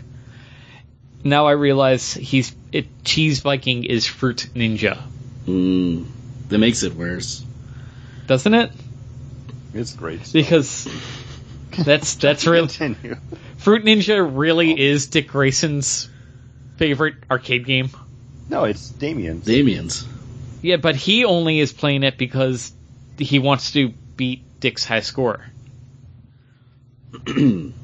Now 1.25 1.47
I 1.47 1.53
realize 1.53 2.13
he's 2.15 2.55
it 2.71 2.87
Cheese 3.05 3.41
Viking 3.41 3.85
is 3.85 4.07
Fruit 4.07 4.49
Ninja, 4.55 5.01
Mm, 5.47 6.07
that 6.49 6.59
makes 6.59 6.83
it 6.83 6.95
worse. 6.95 7.43
doesn't 8.27 8.53
it? 8.55 8.71
It's 9.73 9.93
great. 9.95 10.31
Because 10.33 10.87
that's 11.79 12.15
that's 12.17 12.47
real. 12.47 12.69
Continue. 12.69 13.17
Fruit 13.57 13.85
Ninja 13.85 14.31
really 14.37 14.79
is 14.79 15.07
Dick 15.07 15.29
Grayson's 15.29 16.09
favorite 16.77 17.15
arcade 17.31 17.65
game. 17.65 17.89
No, 18.49 18.65
it's 18.65 18.91
Damian. 18.91 19.41
Damian's. 19.41 20.07
Yeah, 20.63 20.77
but 20.77 20.97
he 20.97 21.25
only 21.25 21.59
is 21.61 21.73
playing 21.73 22.03
it 22.03 22.19
because 22.19 22.73
he 23.19 23.39
wants 23.39 23.73
to 23.73 23.89
beat 24.17 24.43
Dick's 24.61 24.85
high 24.85 25.01
score. 25.01 25.45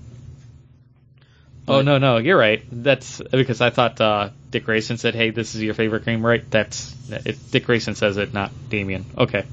oh 1.70 1.82
no, 1.82 1.98
no, 1.98 2.16
you're 2.18 2.38
right. 2.38 2.62
That's 2.70 3.20
because 3.30 3.60
I 3.60 3.70
thought 3.70 4.00
uh, 4.00 4.30
Dick 4.50 4.64
Grayson 4.64 4.96
said, 4.98 5.14
"Hey, 5.14 5.30
this 5.30 5.54
is 5.54 5.62
your 5.62 5.74
favorite 5.74 6.04
game, 6.04 6.24
right?" 6.24 6.48
That's 6.50 6.94
it, 7.10 7.38
Dick 7.50 7.64
Grayson 7.66 7.94
says 7.94 8.16
it, 8.16 8.32
not 8.32 8.50
Damian. 8.68 9.04
Okay. 9.16 9.44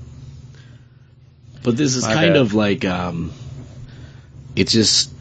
But 1.63 1.76
this 1.76 1.95
is 1.95 2.03
My 2.03 2.13
kind 2.13 2.34
bad. 2.34 2.41
of 2.41 2.53
like 2.53 2.86
um, 2.86 3.32
it's 4.55 4.72
just 4.72 5.11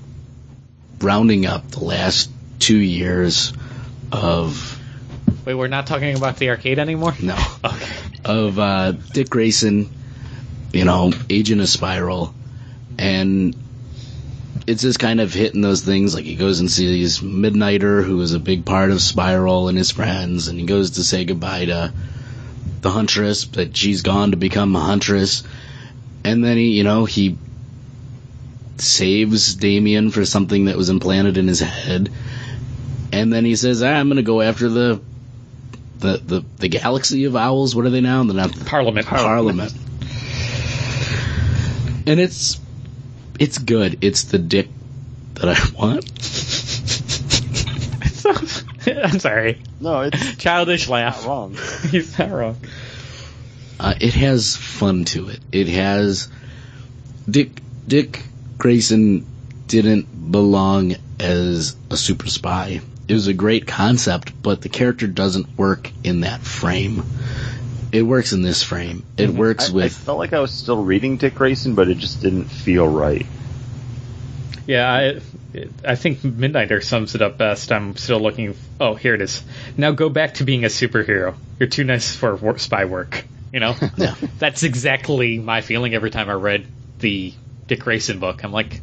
rounding 1.01 1.47
up 1.47 1.68
the 1.70 1.84
last 1.84 2.30
two 2.59 2.76
years 2.76 3.53
of 4.12 4.80
Wait, 5.44 5.55
we're 5.55 5.68
not 5.68 5.86
talking 5.86 6.16
about 6.16 6.36
the 6.38 6.51
arcade 6.51 6.78
anymore. 6.78 7.14
no 7.20 7.36
Okay. 7.64 7.86
of 8.24 8.59
uh, 8.59 8.92
Dick 8.92 9.28
Grayson, 9.30 9.88
you 10.72 10.84
know, 10.84 11.12
agent 11.30 11.61
of 11.61 11.66
Spyral, 11.68 12.32
and 12.99 13.57
it's 14.66 14.82
just 14.82 14.98
kind 14.98 15.20
of 15.20 15.32
hitting 15.32 15.61
those 15.61 15.82
things. 15.82 16.14
Like 16.14 16.24
he 16.24 16.34
goes 16.36 16.61
and 16.61 16.70
sees 16.70 17.20
Midnighter, 17.20 18.04
who 18.04 18.20
is 18.20 18.32
a 18.32 18.38
big 18.38 18.64
part 18.64 18.90
of 18.90 18.98
Spyral 18.98 19.68
and 19.68 19.78
his 19.78 19.90
friends, 19.90 20.48
and 20.48 20.59
he 20.59 20.66
goes 20.66 20.92
to 20.92 21.04
say 21.04 21.24
goodbye 21.24 21.66
to 21.66 21.92
the 22.80 22.90
Huntress, 22.90 23.44
but 23.44 23.76
she's 23.76 24.02
gone 24.02 24.32
to 24.32 24.36
become 24.36 24.74
a 24.76 24.80
Huntress, 24.80 25.42
and 26.24 26.44
then 26.44 26.57
he, 26.57 26.72
you 26.72 26.84
know, 26.84 27.04
he 27.04 27.38
saves 28.78 29.54
Damian 29.54 30.11
for 30.11 30.24
something 30.24 30.66
that 30.66 30.76
was 30.76 30.90
implanted 30.90 31.38
in 31.38 31.48
his 31.48 31.61
head, 31.61 32.11
and 33.12 33.32
then 33.32 33.44
he 33.44 33.57
says, 33.57 33.82
ah, 33.82 33.86
"I'm 33.86 34.09
going 34.09 34.16
to 34.16 34.22
go 34.22 34.40
after 34.40 34.68
the." 34.68 35.00
The, 35.98 36.18
the 36.18 36.44
the 36.59 36.68
galaxy 36.68 37.24
of 37.24 37.36
owls. 37.36 37.74
What 37.74 37.86
are 37.86 37.90
they 37.90 38.02
now? 38.02 38.22
They're 38.22 38.36
not 38.36 38.66
Parliament. 38.66 39.07
Parliament. 39.07 39.72
And 42.07 42.20
it's 42.20 42.61
it's 43.39 43.59
good. 43.59 43.99
It's 44.03 44.24
the 44.24 44.39
dick 44.39 44.68
that 45.34 45.49
I 45.49 45.78
want. 45.78 46.05
I'm 48.87 49.18
sorry. 49.18 49.62
No, 49.80 50.03
it's 50.03 50.37
Childish 50.39 50.89
not 50.89 50.95
laugh. 50.95 51.26
wrong. 51.26 51.57
He's 51.91 52.18
not 52.18 52.30
wrong. 52.30 52.57
Uh, 53.78 53.95
it 54.01 54.14
has 54.14 54.57
fun 54.57 55.05
to 55.07 55.28
it. 55.28 55.41
It 55.53 55.68
has 55.68 56.28
Dick 57.28 57.61
Dick 57.87 58.22
Grayson 58.59 59.26
didn't 59.66 60.30
belong 60.32 60.95
as 61.20 61.76
a 61.91 61.97
super 61.97 62.28
spy. 62.28 62.80
It 63.09 63.12
was 63.12 63.26
a 63.28 63.34
great 63.34 63.66
concept, 63.66 64.32
but 64.43 64.62
the 64.62 64.68
character 64.68 65.07
doesn't 65.07 65.57
work 65.59 65.93
in 66.03 66.20
that 66.20 66.41
frame. 66.41 67.05
It 67.93 68.03
works 68.03 68.32
in 68.32 68.43
this 68.43 68.62
frame. 68.62 69.05
It 69.16 69.30
mhm. 69.30 69.37
works 69.37 69.72
I, 69.74 69.78
I 69.84 69.89
felt 69.89 70.18
like 70.18 70.32
I 70.32 70.41
was 70.41 70.53
still 70.53 70.82
reading 70.82 71.16
Dick 71.16 71.34
Grayson, 71.34 71.74
but 71.74 71.89
it 71.89 71.99
just 71.99 72.20
didn't 72.20 72.45
feel 72.45 72.87
right. 72.87 73.26
Yeah, 74.66 74.91
I, 74.93 75.20
I 75.84 75.95
think 75.95 76.18
Midnighter 76.18 76.82
sums 76.82 77.14
it 77.14 77.22
up 77.22 77.39
best. 77.39 77.70
I'm 77.70 77.97
still 77.97 78.18
looking. 78.20 78.57
Oh, 78.80 78.95
here 78.95 79.14
it 79.14 79.20
is. 79.20 79.45
Now 79.76 79.93
go 79.93 80.09
back 80.09 80.34
to 80.34 80.45
being 80.45 80.64
a 80.64 80.68
superhero. 80.68 81.37
You're 81.61 81.68
too 81.68 81.84
nice 81.84 82.14
for 82.14 82.34
work, 82.34 82.59
spy 82.59 82.84
work. 82.84 83.24
You 83.53 83.61
know, 83.61 83.76
Yeah. 83.97 84.14
that's 84.39 84.64
exactly 84.64 85.39
my 85.39 85.61
feeling 85.61 85.95
every 85.95 86.11
time 86.11 86.28
I 86.28 86.34
read 86.34 86.66
the 86.99 87.32
Dick 87.68 87.80
Grayson 87.80 88.18
book. 88.18 88.43
I'm 88.43 88.53
like, 88.53 88.80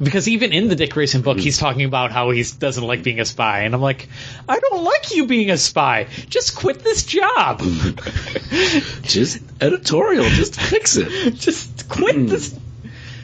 because 0.00 0.28
even 0.28 0.52
in 0.52 0.68
the 0.68 0.76
Dick 0.76 0.90
Grayson 0.90 1.22
book, 1.22 1.36
hmm. 1.36 1.42
he's 1.42 1.58
talking 1.58 1.84
about 1.84 2.12
how 2.12 2.30
he 2.30 2.44
doesn't 2.58 2.84
like 2.84 3.02
being 3.02 3.20
a 3.20 3.24
spy, 3.24 3.60
and 3.60 3.74
I'm 3.74 3.80
like, 3.80 4.08
I 4.48 4.58
don't 4.58 4.84
like 4.84 5.14
you 5.14 5.26
being 5.26 5.50
a 5.50 5.56
spy. 5.56 6.06
Just 6.28 6.56
quit 6.56 6.80
this 6.80 7.04
job. 7.04 7.60
just 9.02 9.40
editorial. 9.60 10.24
Just 10.24 10.60
fix 10.60 10.96
it. 10.96 11.34
Just 11.34 11.88
quit 11.88 12.16
hmm. 12.16 12.26
this. 12.26 12.58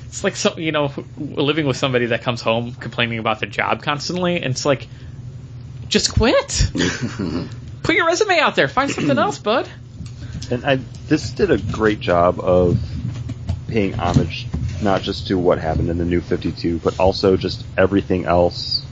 It's 0.06 0.22
like 0.22 0.36
so 0.36 0.56
you 0.58 0.70
know 0.70 0.92
living 1.18 1.66
with 1.66 1.76
somebody 1.76 2.06
that 2.06 2.22
comes 2.22 2.40
home 2.40 2.72
complaining 2.74 3.18
about 3.18 3.40
the 3.40 3.46
job 3.46 3.82
constantly, 3.82 4.36
and 4.36 4.46
it's 4.46 4.64
like, 4.64 4.86
just 5.88 6.14
quit. 6.14 6.70
Put 7.82 7.94
your 7.94 8.06
resume 8.06 8.38
out 8.38 8.56
there. 8.56 8.68
Find 8.68 8.90
something 8.90 9.18
else, 9.18 9.38
bud. 9.38 9.68
And 10.50 10.64
I, 10.64 10.76
this 11.06 11.30
did 11.30 11.50
a 11.50 11.58
great 11.58 12.00
job 12.00 12.38
of 12.40 12.78
paying 13.68 13.94
homage 13.94 14.46
not 14.84 15.02
just 15.02 15.26
to 15.28 15.38
what 15.38 15.58
happened 15.58 15.88
in 15.88 15.98
the 15.98 16.04
New 16.04 16.20
52, 16.20 16.78
but 16.78 17.00
also 17.00 17.36
just 17.36 17.64
everything 17.76 18.26
else 18.26 18.82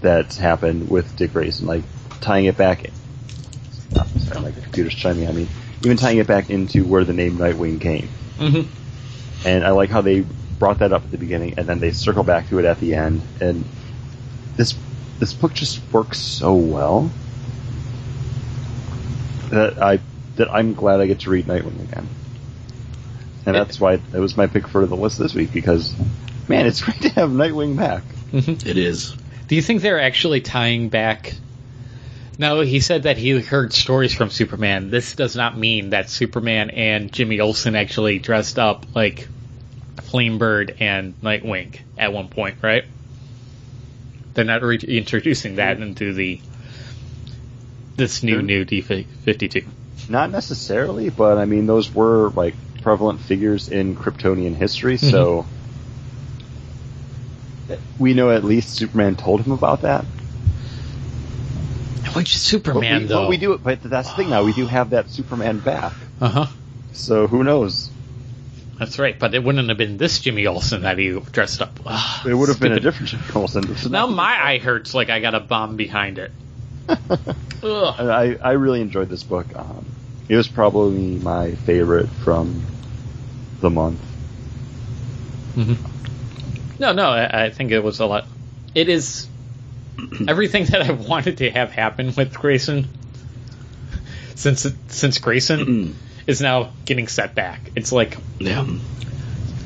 that's 0.00 0.36
happened 0.36 0.90
with 0.90 1.16
Dick 1.16 1.32
Grayson, 1.32 1.66
like 1.66 1.84
tying 2.20 2.46
it 2.46 2.56
back. 2.56 2.90
Oh, 3.96 4.06
sorry, 4.18 4.40
my 4.40 4.50
computer's 4.50 4.94
chiming 4.94 5.28
on 5.28 5.36
me. 5.36 5.48
Even 5.84 5.96
tying 5.96 6.18
it 6.18 6.26
back 6.26 6.50
into 6.50 6.84
where 6.84 7.04
the 7.04 7.12
name 7.12 7.36
Nightwing 7.36 7.80
came. 7.80 8.08
Mm-hmm. 8.38 9.46
And 9.46 9.64
I 9.64 9.70
like 9.70 9.90
how 9.90 10.00
they 10.00 10.24
brought 10.58 10.80
that 10.80 10.92
up 10.92 11.04
at 11.04 11.10
the 11.10 11.18
beginning, 11.18 11.54
and 11.56 11.68
then 11.68 11.78
they 11.78 11.92
circle 11.92 12.24
back 12.24 12.48
to 12.48 12.58
it 12.58 12.64
at 12.64 12.80
the 12.80 12.94
end. 12.94 13.22
And 13.40 13.64
this 14.56 14.74
this 15.18 15.32
book 15.32 15.54
just 15.54 15.80
works 15.92 16.18
so 16.18 16.54
well 16.54 17.10
that 19.50 19.80
I 19.80 20.00
that 20.36 20.52
I'm 20.52 20.74
glad 20.74 21.00
I 21.00 21.06
get 21.06 21.20
to 21.20 21.30
read 21.30 21.46
Nightwing 21.46 21.82
again. 21.82 22.08
And 23.48 23.56
that's 23.56 23.80
why 23.80 23.94
it 23.94 24.18
was 24.18 24.36
my 24.36 24.46
pick 24.46 24.68
for 24.68 24.84
the 24.84 24.94
list 24.94 25.18
this 25.18 25.34
week 25.34 25.54
because, 25.54 25.94
man, 26.48 26.66
it's 26.66 26.82
great 26.84 27.00
to 27.00 27.08
have 27.08 27.30
Nightwing 27.30 27.78
back. 27.78 28.02
Mm-hmm. 28.30 28.68
It 28.68 28.76
is. 28.76 29.16
Do 29.46 29.56
you 29.56 29.62
think 29.62 29.80
they're 29.80 30.00
actually 30.00 30.42
tying 30.42 30.90
back? 30.90 31.34
No, 32.36 32.60
he 32.60 32.80
said 32.80 33.04
that 33.04 33.16
he 33.16 33.40
heard 33.40 33.72
stories 33.72 34.12
from 34.12 34.28
Superman. 34.28 34.90
This 34.90 35.14
does 35.14 35.34
not 35.34 35.56
mean 35.56 35.90
that 35.90 36.10
Superman 36.10 36.68
and 36.68 37.10
Jimmy 37.10 37.40
Olsen 37.40 37.74
actually 37.74 38.18
dressed 38.18 38.58
up 38.58 38.84
like 38.94 39.26
Flamebird 39.96 40.76
and 40.80 41.18
Nightwing 41.22 41.80
at 41.96 42.12
one 42.12 42.28
point, 42.28 42.56
right? 42.60 42.84
They're 44.34 44.44
not 44.44 44.62
reintroducing 44.62 45.56
that 45.56 45.80
into 45.80 46.12
the 46.12 46.38
this 47.96 48.22
new 48.22 48.42
new 48.42 48.66
D 48.66 48.82
fifty 48.82 49.48
two. 49.48 49.64
Not 50.08 50.30
necessarily, 50.30 51.08
but 51.08 51.38
I 51.38 51.46
mean 51.46 51.66
those 51.66 51.92
were 51.92 52.30
like 52.30 52.54
prevalent 52.82 53.20
figures 53.20 53.68
in 53.68 53.94
Kryptonian 53.96 54.54
history, 54.54 54.96
so 54.96 55.46
we 57.98 58.14
know 58.14 58.30
at 58.30 58.44
least 58.44 58.70
Superman 58.76 59.16
told 59.16 59.40
him 59.40 59.52
about 59.52 59.82
that. 59.82 60.04
Which 62.14 62.14
But 62.14 62.26
Superman 62.28 63.02
we, 63.02 63.06
though? 63.06 63.22
but 63.22 63.28
we 63.28 63.36
do, 63.36 63.58
but 63.62 63.82
that's 63.82 64.08
the 64.10 64.16
thing 64.16 64.30
now. 64.30 64.42
We 64.42 64.52
do 64.52 64.66
have 64.66 64.90
that 64.90 65.10
Superman 65.10 65.58
back, 65.58 65.92
Uh 66.20 66.28
huh. 66.28 66.46
so 66.92 67.26
who 67.26 67.44
knows? 67.44 67.90
That's 68.78 68.98
right, 68.98 69.18
but 69.18 69.34
it 69.34 69.42
wouldn't 69.42 69.68
have 69.68 69.76
been 69.76 69.96
this 69.98 70.20
Jimmy 70.20 70.46
Olsen 70.46 70.82
that 70.82 70.98
he 70.98 71.18
dressed 71.32 71.60
up. 71.60 71.80
Ah, 71.84 72.22
It 72.24 72.32
would 72.34 72.48
have 72.48 72.60
been 72.60 72.72
a 72.72 72.76
stupid. 72.76 72.82
different 72.84 73.08
Jimmy 73.10 73.24
Olsen. 73.34 73.76
So 73.76 73.88
Now 73.90 74.06
my 74.06 74.40
eye 74.40 74.58
hurts 74.58 74.94
like 74.94 75.10
I 75.10 75.18
got 75.20 75.34
a 75.34 75.40
bomb 75.40 75.76
behind 75.76 76.18
it. 76.18 76.30
Ugh. 76.88 77.94
I, 77.98 78.36
I 78.42 78.52
really 78.52 78.80
enjoyed 78.80 79.08
this 79.08 79.24
book. 79.24 79.46
Um, 79.54 79.84
it 80.28 80.36
was 80.36 80.48
probably 80.48 81.16
my 81.16 81.52
favorite 81.54 82.08
from 82.08 82.62
the 83.60 83.70
month. 83.70 84.00
No, 86.78 86.92
no, 86.92 87.10
I, 87.10 87.44
I 87.46 87.50
think 87.50 87.72
it 87.72 87.80
was 87.80 87.98
a 88.00 88.06
lot. 88.06 88.26
It 88.74 88.88
is 88.88 89.26
everything 90.28 90.66
that 90.66 90.82
I 90.82 90.92
wanted 90.92 91.38
to 91.38 91.50
have 91.50 91.72
happen 91.72 92.12
with 92.16 92.32
Grayson 92.34 92.86
since 94.36 94.66
since 94.88 95.18
Grayson 95.18 95.96
is 96.26 96.40
now 96.40 96.70
getting 96.84 97.08
set 97.08 97.34
back. 97.34 97.72
It's 97.74 97.90
like, 97.90 98.16
Yeah. 98.38 98.64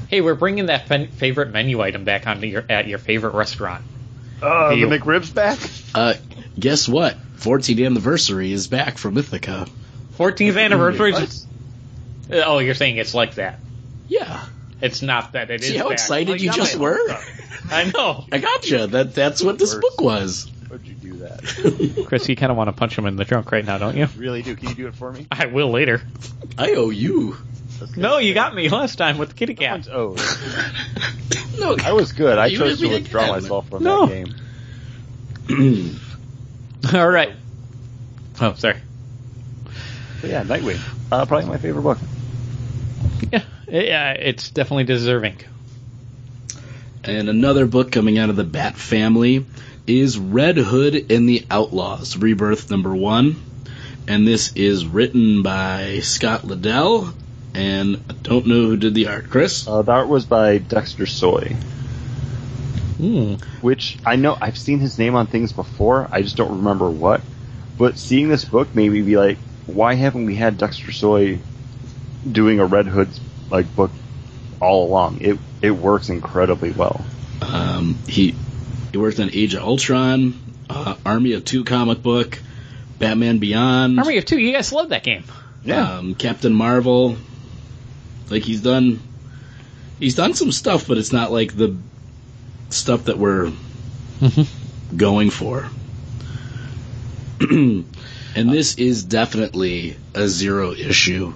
hey, 0.09 0.23
we're 0.23 0.35
bringing 0.35 0.67
that 0.67 0.89
fen- 0.89 1.09
favorite 1.09 1.51
menu 1.51 1.83
item 1.83 2.05
back 2.05 2.27
onto 2.27 2.47
your 2.47 2.65
at 2.71 2.87
your 2.89 2.99
favorite 2.99 3.35
restaurant. 3.35 3.85
Uh, 4.41 4.71
Hey, 4.71 4.83
the 4.85 4.99
McRibs 4.99 5.33
back. 5.35 5.59
Uh, 5.95 6.15
guess 6.59 6.89
what? 6.89 7.17
14th 7.37 7.85
anniversary 7.85 8.53
is 8.53 8.67
back 8.69 8.97
from 8.97 9.19
Ithaca. 9.19 9.67
14th 10.19 10.61
anniversary. 10.61 11.13
What? 11.13 11.47
Oh, 12.31 12.59
you're 12.59 12.75
saying 12.75 12.97
it's 12.97 13.15
like 13.15 13.35
that? 13.35 13.59
Yeah. 14.09 14.45
It's 14.81 15.03
not 15.03 15.33
that. 15.33 15.51
It 15.51 15.63
is. 15.63 15.69
See 15.69 15.77
how 15.77 15.85
back. 15.85 15.93
excited 15.95 16.33
Like, 16.33 16.41
you 16.43 16.53
just 16.53 16.77
were? 16.77 16.99
hopes. 17.09 17.73
I 17.73 17.85
know. 17.91 18.25
I 18.33 18.39
gotcha. 18.39 18.87
That 18.89 19.15
that's 19.15 19.43
what 19.43 19.59
this 19.59 19.75
book 19.75 20.01
was. 20.01 20.51
Why'd 20.69 20.85
you 20.87 20.95
do 20.95 21.13
that? 21.19 22.05
Chris, 22.09 22.29
you 22.29 22.35
kind 22.37 22.51
of 22.51 22.57
want 22.59 22.69
to 22.69 22.73
punch 22.73 22.97
him 22.99 23.07
in 23.07 23.17
the 23.17 23.25
trunk 23.25 23.53
right 23.53 23.65
now, 23.65 23.79
don't 23.79 23.97
you? 23.97 24.07
really 24.17 24.43
do. 24.43 24.57
Can 24.57 24.71
you 24.71 24.75
do 24.75 24.87
it 24.89 24.95
for 24.95 25.13
me? 25.13 25.27
I 25.31 25.47
will 25.47 25.71
later. 25.71 26.03
I 26.59 26.73
owe 26.73 26.91
you. 26.91 27.37
That's 27.79 27.97
No, 27.97 28.19
you 28.19 28.35
got 28.35 28.55
me 28.55 28.69
last 28.69 28.97
time 28.97 29.19
with 29.19 29.31
the 29.31 29.35
kitty 29.35 29.55
cat. 29.55 29.87
Oh, 29.93 30.17
No, 31.59 31.77
I 31.83 31.93
was 31.93 32.13
good. 32.13 32.39
I 32.39 32.49
chose 32.51 32.79
to 32.81 32.89
me 32.89 32.95
withdraw 32.95 33.23
again. 33.25 33.43
myself 33.43 33.69
from 33.69 33.85
No. 33.85 34.07
that 34.07 34.35
game. 35.49 36.01
All 36.95 37.09
right. 37.09 37.35
Oh, 38.41 38.55
sorry. 38.55 38.79
But 40.23 40.31
yeah, 40.31 40.43
Nightwing. 40.45 40.81
Uh, 41.11 41.27
probably 41.27 41.49
my 41.49 41.59
favorite 41.59 41.83
book. 41.83 41.99
Yeah, 43.31 43.43
yeah, 43.69 44.13
it's 44.13 44.51
definitely 44.51 44.85
deserving. 44.85 45.37
And 47.05 47.29
another 47.29 47.67
book 47.67 47.91
coming 47.93 48.19
out 48.19 48.31
of 48.31 48.37
the 48.37 48.45
Bat 48.45 48.77
family 48.77 49.45
is 49.87 50.19
Red 50.19 50.57
Hood 50.57 51.11
and 51.11 51.29
the 51.29 51.45
Outlaws, 51.51 52.17
Rebirth 52.17 52.71
number 52.71 52.95
one. 52.95 53.43
And 54.07 54.27
this 54.27 54.53
is 54.55 54.87
written 54.87 55.43
by 55.43 56.01
Scott 56.01 56.43
Lobdell, 56.43 57.13
and 57.55 57.97
I 58.09 58.13
don't 58.23 58.47
know 58.47 58.63
who 58.67 58.77
did 58.77 58.95
the 58.95 59.09
art. 59.09 59.31
Chris? 59.31 59.67
Uh, 59.67 59.83
the 59.83 59.93
art 59.93 60.09
was 60.09 60.25
by 60.25 60.59
Dexter 60.59 61.07
Soy, 61.07 61.57
Mm. 63.01 63.43
which 63.63 63.99
I 64.07 64.17
know 64.17 64.37
I've 64.41 64.59
seen 64.59 64.79
his 64.79 64.99
name 64.99 65.17
on 65.17 65.27
things 65.27 65.53
before. 65.53 66.09
I 66.13 66.23
just 66.23 66.37
don't 66.37 66.59
remember 66.59 66.89
what. 66.89 67.21
But 67.79 67.99
seeing 67.99 68.29
this 68.29 68.45
book 68.45 68.75
made 68.75 68.91
me 68.93 69.03
be 69.03 69.17
like, 69.17 69.39
why 69.67 69.95
haven't 69.95 70.27
we 70.27 70.35
had 70.35 70.59
Dexter 70.59 70.93
Soy 70.93 71.39
doing 72.31 72.61
a 72.61 72.67
Red 72.67 72.87
Hood 72.87 73.09
like 73.51 73.75
book 73.75 73.91
all 74.61 74.87
along? 74.87 75.21
It 75.21 75.39
it 75.61 75.71
works 75.71 76.09
incredibly 76.09 76.71
well. 76.71 77.05
Um, 77.41 77.99
he 78.07 78.35
he 78.91 78.99
worked 78.99 79.21
on 79.21 79.31
Age 79.33 79.55
of 79.55 79.63
Ultron, 79.63 80.39
uh, 80.69 80.97
Army 81.05 81.33
of 81.33 81.45
Two 81.45 81.65
comic 81.65 82.03
book, 82.03 82.39
Batman 82.99 83.39
Beyond, 83.39 83.99
Army 83.99 84.19
of 84.19 84.25
Two, 84.25 84.39
you 84.39 84.53
guys 84.53 84.73
love 84.73 84.91
that 84.91 85.05
game. 85.05 85.25
um, 85.67 86.15
Captain 86.15 86.53
Marvel. 86.53 87.17
Like 88.31 88.43
he's 88.45 88.63
done, 88.63 89.01
he's 89.99 90.15
done 90.15 90.35
some 90.35 90.53
stuff, 90.53 90.87
but 90.89 90.97
it's 90.99 91.13
not 91.13 91.31
like 91.31 91.55
the 91.55 91.77
stuff 92.71 93.05
that 93.05 93.19
we're 93.19 93.53
going 94.97 95.31
for. 95.31 95.69
and 98.35 98.51
this 98.51 98.77
is 98.77 99.05
definitely 99.05 99.97
a 100.15 100.29
zero 100.29 100.73
issue, 100.73 101.33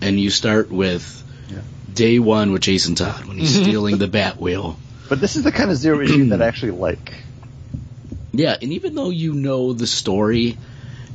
and 0.00 0.18
you 0.18 0.30
start 0.30 0.70
with 0.70 1.22
Yeah. 1.50 1.58
day 1.92 2.18
one 2.18 2.52
with 2.52 2.62
Jason 2.62 2.94
Todd 2.94 3.24
when 3.24 3.38
he's 3.38 3.54
mm-hmm. 3.54 3.64
stealing 3.64 3.98
the 3.98 4.08
Batwheel. 4.08 4.76
But 5.08 5.20
this 5.20 5.36
is 5.36 5.42
the 5.42 5.52
kind 5.52 5.70
of 5.70 5.76
zero 5.76 6.00
issue 6.00 6.28
that 6.28 6.40
I 6.40 6.46
actually 6.46 6.72
like. 6.72 7.12
Yeah, 8.32 8.56
and 8.60 8.72
even 8.72 8.94
though 8.94 9.10
you 9.10 9.34
know 9.34 9.72
the 9.72 9.86
story, 9.86 10.56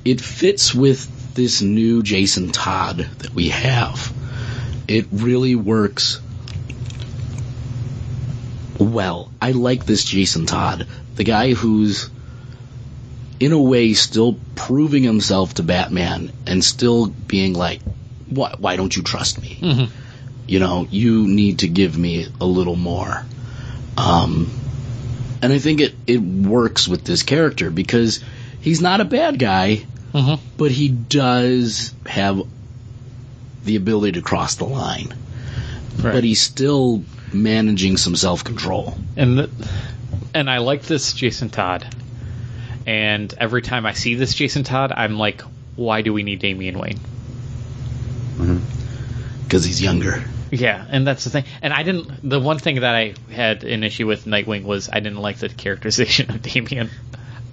it 0.04 0.20
fits 0.20 0.76
with 0.76 1.34
this 1.34 1.62
new 1.62 2.04
Jason 2.04 2.52
Todd 2.52 2.98
that 3.20 3.34
we 3.34 3.50
have. 3.50 4.14
It 4.88 5.08
really 5.12 5.56
works 5.56 6.20
well. 8.78 9.32
I 9.42 9.52
like 9.52 9.86
this 9.86 10.04
Jason 10.04 10.46
Todd. 10.46 10.88
The 11.16 11.24
guy 11.24 11.54
who's, 11.54 12.10
in 13.40 13.52
a 13.52 13.60
way, 13.62 13.94
still 13.94 14.38
proving 14.56 15.04
himself 15.04 15.56
to 15.56 15.64
Batman 15.64 16.32
and 16.48 16.64
still 16.64 17.08
being 17.08 17.54
like, 17.54 17.82
why, 18.30 18.56
why 18.58 18.76
don't 18.76 18.96
you 18.96 19.04
trust 19.04 19.42
me? 19.42 19.58
Mhm. 19.62 19.90
You 20.48 20.60
know, 20.60 20.88
you 20.90 21.28
need 21.28 21.60
to 21.60 21.68
give 21.68 21.98
me 21.98 22.28
a 22.40 22.46
little 22.46 22.76
more. 22.76 23.26
Um, 23.98 24.50
and 25.42 25.52
I 25.52 25.60
think 25.60 25.82
it, 25.82 25.96
it 26.08 26.22
works 26.22 26.88
with 26.88 27.04
this 27.04 27.24
character 27.24 27.70
because 27.70 28.20
he's 28.62 28.82
not 28.82 29.02
a 29.02 29.06
bad 29.06 29.38
guy, 29.40 29.86
Mhm. 30.14 30.40
but 30.58 30.72
he 30.72 30.88
does 30.90 31.94
have 32.06 32.42
the 33.66 33.76
ability 33.76 34.14
to 34.14 34.22
cross 34.22 34.56
the 34.56 34.66
line. 34.66 35.14
But 36.02 36.24
he's 36.24 36.42
still 36.42 37.04
managing 37.34 37.98
some 37.98 38.16
self 38.16 38.44
control. 38.44 38.98
and 39.18 39.50
and 40.34 40.50
I 40.50 40.58
like 40.60 40.84
this 40.84 41.14
Jason 41.14 41.50
Todd. 41.50 41.86
And 42.86 43.34
every 43.38 43.62
time 43.62 43.86
I 43.86 43.94
see 43.94 44.16
this 44.16 44.34
Jason 44.36 44.64
Todd, 44.64 44.92
I'm 44.96 45.18
like, 45.18 45.42
why 45.76 46.02
do 46.02 46.14
we 46.14 46.24
need 46.24 46.40
Damian 46.40 46.78
Wayne? 46.78 47.00
Mm-hmm. 48.38 49.44
Because 49.44 49.64
he's 49.66 49.82
younger. 49.82 50.24
Yeah, 50.52 50.86
and 50.90 51.06
that's 51.08 51.24
the 51.24 51.30
thing. 51.30 51.46
And 51.62 51.74
I 51.74 51.84
didn't. 51.84 52.30
The 52.30 52.40
one 52.40 52.60
thing 52.60 52.82
that 52.82 52.96
I 52.96 53.16
had 53.32 53.64
an 53.64 53.84
issue 53.84 54.06
with 54.08 54.26
Nightwing 54.26 54.64
was 54.64 54.90
I 54.92 55.00
didn't 55.00 55.18
like 55.20 55.38
the 55.38 55.50
characterization 55.50 56.30
of 56.34 56.42
Damian. 56.42 56.90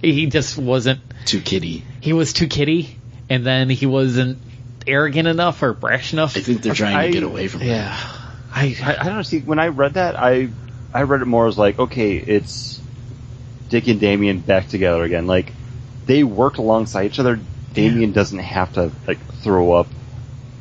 He 0.02 0.26
just 0.26 0.58
wasn't. 0.58 1.00
Too 1.24 1.40
kiddie. 1.40 1.84
He 2.00 2.12
was 2.12 2.32
too 2.32 2.48
kiddie, 2.48 2.98
and 3.30 3.46
then 3.46 3.70
he 3.70 3.86
wasn't 3.86 4.38
arrogant 4.86 5.28
enough 5.28 5.62
or 5.62 5.72
brash 5.72 6.12
enough. 6.12 6.36
I 6.36 6.40
think 6.40 6.62
they're 6.62 6.74
trying 6.74 6.96
I- 6.96 7.06
to 7.06 7.12
get 7.12 7.22
away 7.22 7.48
from 7.48 7.62
it. 7.62 7.66
Yeah, 7.68 7.96
I, 8.52 8.76
I, 8.82 8.96
I 9.00 9.04
don't. 9.08 9.24
See, 9.24 9.40
when 9.40 9.58
I 9.58 9.68
read 9.68 9.94
that, 9.94 10.18
I 10.18 10.50
I 10.92 11.02
read 11.02 11.22
it 11.22 11.26
more 11.26 11.46
as 11.46 11.56
like, 11.56 11.78
okay, 11.78 12.16
it's 12.16 12.81
Dick 13.72 13.88
and 13.88 13.98
Damian 13.98 14.40
back 14.40 14.68
together 14.68 15.02
again. 15.02 15.26
Like 15.26 15.50
they 16.04 16.22
worked 16.22 16.58
alongside 16.58 17.06
each 17.06 17.18
other. 17.18 17.40
Damian 17.72 18.12
doesn't 18.12 18.38
have 18.38 18.74
to 18.74 18.92
like 19.06 19.18
throw 19.36 19.72
up 19.72 19.86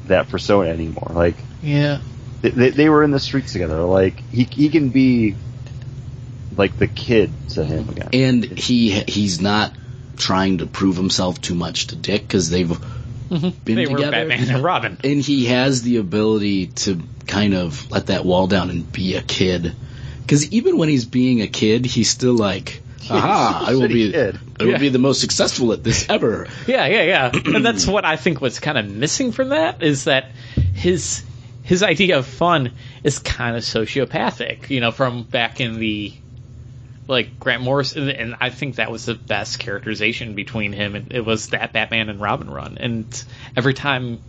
that 0.05 0.29
persona 0.29 0.69
anymore. 0.69 1.11
Like 1.11 1.35
yeah. 1.61 1.99
they, 2.41 2.49
they, 2.51 2.69
they 2.69 2.89
were 2.89 3.03
in 3.03 3.11
the 3.11 3.19
streets 3.19 3.51
together. 3.51 3.81
Like 3.81 4.17
he 4.31 4.45
he 4.45 4.69
can 4.69 4.89
be 4.89 5.35
like 6.55 6.77
the 6.77 6.87
kid 6.87 7.31
to 7.49 7.65
him 7.65 7.89
again. 7.89 8.09
And 8.13 8.45
he 8.45 8.91
he's 8.91 9.41
not 9.41 9.73
trying 10.15 10.59
to 10.59 10.65
prove 10.65 10.95
himself 10.95 11.41
too 11.41 11.55
much 11.55 11.87
to 11.87 11.97
Dick 11.97 12.21
because 12.21 12.49
they've 12.49 12.69
been 12.69 12.79
Mm-hmm. 13.31 13.63
They 13.63 13.85
were 13.87 13.97
together. 13.97 14.11
Batman 14.11 14.49
and 14.49 14.63
Robin. 14.63 14.97
and 15.03 15.21
he 15.21 15.45
has 15.45 15.83
the 15.83 15.97
ability 15.97 16.67
to 16.67 17.01
kind 17.27 17.53
of 17.53 17.89
let 17.89 18.07
that 18.07 18.25
wall 18.25 18.47
down 18.47 18.69
and 18.69 18.91
be 18.91 19.15
a 19.15 19.21
kid. 19.21 19.73
Because 20.21 20.51
even 20.51 20.77
when 20.77 20.89
he's 20.89 21.05
being 21.05 21.41
a 21.41 21.47
kid, 21.47 21.85
he's 21.85 22.09
still 22.09 22.35
like, 22.35 22.81
"Aha! 23.09 23.65
I 23.67 23.75
will 23.75 23.87
be, 23.87 24.11
kid. 24.11 24.39
I 24.59 24.63
will 24.63 24.71
Yeah. 24.73 24.77
be 24.77 24.89
the 24.89 24.99
most 24.99 25.21
successful 25.21 25.73
at 25.73 25.83
this 25.83 26.05
ever." 26.09 26.47
Yeah, 26.67 26.85
yeah, 26.87 27.03
yeah. 27.03 27.31
and 27.45 27.65
that's 27.65 27.87
what 27.87 28.05
I 28.05 28.15
think 28.17 28.41
was 28.41 28.59
kind 28.59 28.77
of 28.77 28.87
missing 28.89 29.31
from 29.31 29.49
that 29.49 29.81
is 29.83 30.05
that 30.05 30.31
his 30.73 31.23
his 31.63 31.83
idea 31.83 32.17
of 32.17 32.25
fun 32.25 32.71
is 33.03 33.19
kind 33.19 33.55
of 33.55 33.63
sociopathic, 33.63 34.69
you 34.69 34.79
know, 34.81 34.91
from 34.91 35.23
back 35.23 35.61
in 35.61 35.79
the 35.79 36.13
like 37.07 37.39
Grant 37.39 37.61
Morrison, 37.63 38.09
and 38.09 38.35
I 38.39 38.49
think 38.49 38.75
that 38.75 38.91
was 38.91 39.05
the 39.05 39.15
best 39.15 39.59
characterization 39.59 40.33
between 40.33 40.71
him 40.71 40.95
and 40.95 41.11
it 41.11 41.25
was 41.25 41.49
that 41.49 41.73
Batman 41.73 42.09
and 42.09 42.21
Robin 42.21 42.49
run. 42.49 42.77
And 42.79 43.23
every 43.57 43.73
time, 43.73 44.19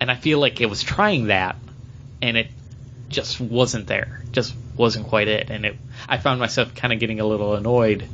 and 0.00 0.10
I 0.10 0.14
feel 0.14 0.38
like 0.38 0.60
it 0.60 0.66
was 0.66 0.82
trying 0.82 1.26
that, 1.26 1.56
and 2.22 2.36
it 2.36 2.48
just 3.10 3.40
wasn't 3.40 3.86
there, 3.88 4.22
just 4.32 4.54
wasn't 4.76 5.06
quite 5.08 5.28
it. 5.28 5.50
And 5.50 5.66
it, 5.66 5.76
I 6.08 6.18
found 6.18 6.40
myself 6.40 6.74
kind 6.74 6.92
of 6.92 6.98
getting 7.00 7.20
a 7.20 7.24
little 7.26 7.54
annoyed 7.54 8.08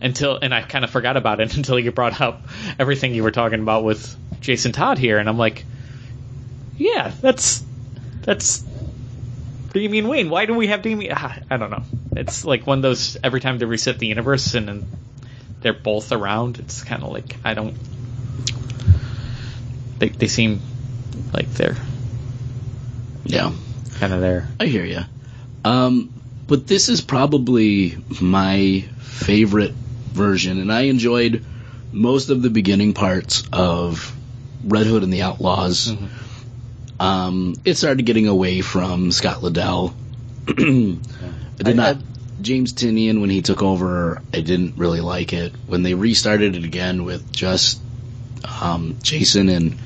until 0.00 0.36
and 0.40 0.52
I 0.54 0.62
kind 0.62 0.84
of 0.84 0.90
forgot 0.90 1.16
about 1.16 1.40
it 1.40 1.56
until 1.56 1.78
you 1.78 1.92
brought 1.92 2.20
up 2.20 2.42
everything 2.78 3.14
you 3.14 3.22
were 3.22 3.30
talking 3.30 3.60
about 3.60 3.84
with 3.84 4.16
Jason 4.40 4.72
Todd 4.72 4.98
here, 4.98 5.18
and 5.18 5.28
I'm 5.28 5.38
like, 5.38 5.64
yeah, 6.76 7.12
that's 7.20 7.62
that's 8.22 8.64
Damian 9.72 10.08
Wayne. 10.08 10.28
Why 10.30 10.46
do 10.46 10.54
we 10.54 10.66
have 10.68 10.82
Damian? 10.82 11.12
ah, 11.16 11.38
I 11.50 11.56
don't 11.56 11.70
know. 11.70 11.84
It's 12.16 12.44
like 12.44 12.66
one 12.66 12.78
of 12.78 12.82
those 12.82 13.16
every 13.22 13.40
time 13.40 13.58
they 13.58 13.64
reset 13.66 13.98
the 13.98 14.06
universe 14.06 14.54
and, 14.54 14.68
and 14.68 14.86
they're 15.60 15.72
both 15.72 16.12
around. 16.12 16.58
It's 16.58 16.82
kind 16.82 17.02
of 17.02 17.10
like 17.12 17.36
I 17.44 17.54
don't. 17.54 17.76
They 19.98 20.08
they 20.08 20.26
seem 20.26 20.60
like 21.32 21.48
they're 21.52 21.76
Yeah, 23.24 23.52
kind 23.98 24.12
of 24.12 24.20
there. 24.20 24.48
I 24.58 24.66
hear 24.66 24.84
you. 24.84 25.02
Um, 25.64 26.12
but 26.46 26.66
this 26.66 26.88
is 26.88 27.00
probably 27.00 27.96
my 28.20 28.84
favorite 28.98 29.72
version, 29.72 30.58
and 30.60 30.72
I 30.72 30.82
enjoyed 30.82 31.44
most 31.92 32.30
of 32.30 32.42
the 32.42 32.50
beginning 32.50 32.94
parts 32.94 33.44
of 33.52 34.14
Red 34.64 34.86
Hood 34.86 35.02
and 35.02 35.12
the 35.12 35.22
Outlaws. 35.22 35.94
Um, 37.00 37.54
it 37.64 37.76
started 37.76 38.04
getting 38.04 38.28
away 38.28 38.60
from 38.60 39.10
Scott 39.12 39.38
Lobdell. 39.38 39.94
I 40.48 40.52
did 41.56 41.68
I- 41.68 41.72
not. 41.72 41.96
I- 41.96 42.00
James 42.40 42.72
Tynion, 42.72 43.20
when 43.20 43.30
he 43.30 43.40
took 43.40 43.62
over, 43.62 44.20
I 44.34 44.40
didn't 44.40 44.76
really 44.76 45.00
like 45.00 45.32
it. 45.32 45.52
When 45.68 45.84
they 45.84 45.94
restarted 45.94 46.56
it 46.56 46.64
again 46.64 47.04
with 47.04 47.30
just 47.30 47.80
um, 48.60 48.98
Jason 49.00 49.48
and 49.48 49.78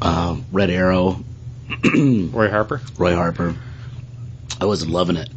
uh, 0.00 0.36
Red 0.52 0.70
Arrow, 0.70 1.24
Roy 1.84 2.48
Harper. 2.48 2.80
Roy 2.96 3.16
Harper. 3.16 3.56
I 4.64 4.66
wasn't 4.66 4.92
loving 4.92 5.16
it. 5.16 5.28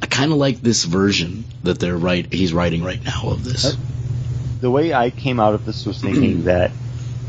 I 0.00 0.06
kind 0.06 0.30
of 0.30 0.38
like 0.38 0.60
this 0.60 0.84
version 0.84 1.44
that 1.64 1.80
they're 1.80 1.96
right. 1.96 2.32
He's 2.32 2.52
writing 2.52 2.84
right 2.84 3.04
now 3.04 3.22
of 3.24 3.42
this. 3.42 3.76
the 4.60 4.70
way 4.70 4.94
I 4.94 5.10
came 5.10 5.40
out 5.40 5.54
of 5.54 5.66
this 5.66 5.84
was 5.84 6.00
thinking 6.00 6.44
that, 6.44 6.70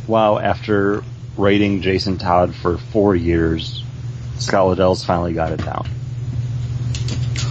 wow, 0.05 0.37
after 0.37 1.03
writing 1.35 1.81
Jason 1.81 2.19
Todd 2.19 2.53
for 2.53 2.77
four 2.77 3.15
years, 3.15 3.83
Scott 4.37 4.67
Lobdell's 4.67 5.03
finally 5.03 5.33
got 5.33 5.51
it 5.51 5.65
down. 5.65 5.87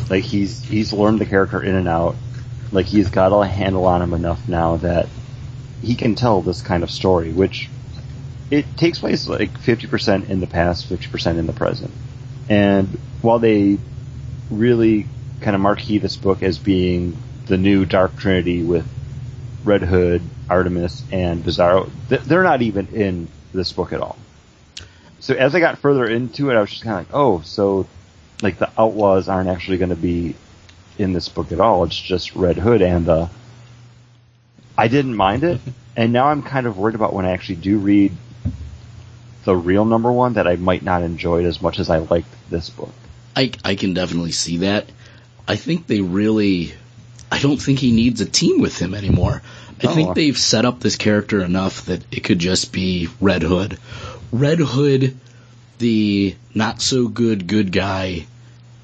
Like 0.08 0.22
he's 0.22 0.62
he's 0.62 0.92
learned 0.92 1.18
the 1.18 1.26
character 1.26 1.60
in 1.60 1.74
and 1.74 1.88
out. 1.88 2.14
Like 2.70 2.86
he's 2.86 3.10
got 3.10 3.32
a 3.32 3.44
handle 3.44 3.86
on 3.86 4.00
him 4.00 4.12
enough 4.14 4.46
now 4.48 4.76
that 4.76 5.08
he 5.82 5.96
can 5.96 6.14
tell 6.14 6.40
this 6.40 6.62
kind 6.62 6.84
of 6.84 6.90
story, 6.90 7.32
which 7.32 7.68
it 8.48 8.76
takes 8.76 9.00
place 9.00 9.26
like 9.26 9.58
fifty 9.58 9.88
percent 9.88 10.28
in 10.28 10.38
the 10.38 10.46
past, 10.46 10.86
fifty 10.86 11.08
percent 11.08 11.38
in 11.38 11.48
the 11.48 11.52
present. 11.52 11.90
And 12.48 12.96
while 13.22 13.38
they 13.38 13.78
really 14.50 15.06
kind 15.40 15.54
of 15.54 15.62
marquee 15.62 15.98
this 15.98 16.16
book 16.16 16.42
as 16.42 16.58
being 16.58 17.16
the 17.46 17.56
new 17.56 17.84
Dark 17.84 18.16
Trinity 18.16 18.62
with 18.62 18.86
Red 19.64 19.82
Hood, 19.82 20.22
Artemis, 20.48 21.04
and 21.10 21.42
Bizarro, 21.42 21.90
th- 22.08 22.22
they're 22.22 22.42
not 22.42 22.62
even 22.62 22.88
in 22.88 23.28
this 23.52 23.72
book 23.72 23.92
at 23.92 24.00
all. 24.00 24.16
So 25.20 25.34
as 25.34 25.54
I 25.54 25.60
got 25.60 25.78
further 25.78 26.06
into 26.06 26.50
it, 26.50 26.56
I 26.56 26.60
was 26.60 26.70
just 26.70 26.82
kind 26.82 26.98
of 26.98 27.06
like, 27.06 27.14
oh, 27.14 27.40
so 27.42 27.86
like 28.42 28.58
the 28.58 28.70
outlaws 28.76 29.28
aren't 29.28 29.48
actually 29.48 29.78
going 29.78 29.90
to 29.90 29.96
be 29.96 30.34
in 30.98 31.12
this 31.12 31.28
book 31.28 31.52
at 31.52 31.60
all. 31.60 31.84
It's 31.84 31.98
just 31.98 32.34
Red 32.34 32.56
Hood 32.56 32.82
and 32.82 33.06
the. 33.06 33.30
I 34.76 34.88
didn't 34.88 35.14
mind 35.14 35.44
it, 35.44 35.60
and 35.96 36.12
now 36.12 36.26
I'm 36.26 36.42
kind 36.42 36.66
of 36.66 36.76
worried 36.76 36.94
about 36.94 37.12
when 37.12 37.24
I 37.24 37.30
actually 37.30 37.56
do 37.56 37.78
read 37.78 38.12
the 39.44 39.56
real 39.56 39.84
number 39.84 40.10
one 40.10 40.34
that 40.34 40.46
I 40.46 40.56
might 40.56 40.82
not 40.82 41.02
enjoy 41.02 41.44
it 41.44 41.46
as 41.46 41.60
much 41.60 41.78
as 41.78 41.90
I 41.90 41.98
liked 41.98 42.28
this 42.48 42.70
book. 42.70 42.92
I 43.36 43.52
I 43.64 43.74
can 43.76 43.94
definitely 43.94 44.32
see 44.32 44.58
that. 44.58 44.86
I 45.48 45.56
think 45.56 45.86
they 45.86 46.00
really. 46.00 46.74
I 47.30 47.38
don't 47.40 47.56
think 47.60 47.78
he 47.78 47.92
needs 47.92 48.20
a 48.20 48.26
team 48.26 48.60
with 48.60 48.78
him 48.78 48.94
anymore. 48.94 49.42
I 49.82 49.86
No. 49.86 49.94
think 49.94 50.14
they've 50.14 50.36
set 50.38 50.64
up 50.64 50.80
this 50.80 50.96
character 50.96 51.42
enough 51.42 51.86
that 51.86 52.02
it 52.12 52.22
could 52.24 52.38
just 52.38 52.72
be 52.72 53.08
Red 53.20 53.42
Hood. 53.42 53.78
Red 54.30 54.58
Hood, 54.58 55.16
the 55.78 56.36
not 56.54 56.80
so 56.82 57.08
good 57.08 57.46
good 57.46 57.72
guy, 57.72 58.26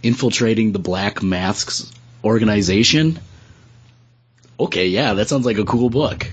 infiltrating 0.03 0.73
the 0.73 0.79
Black 0.79 1.23
Masks 1.23 1.93
organization. 2.25 3.19
Okay, 4.59 4.89
yeah, 4.89 5.15
that 5.15 5.29
sounds 5.29 5.47
like 5.47 5.59
a 5.59 5.65
cool 5.65 5.91
book. 5.91 6.27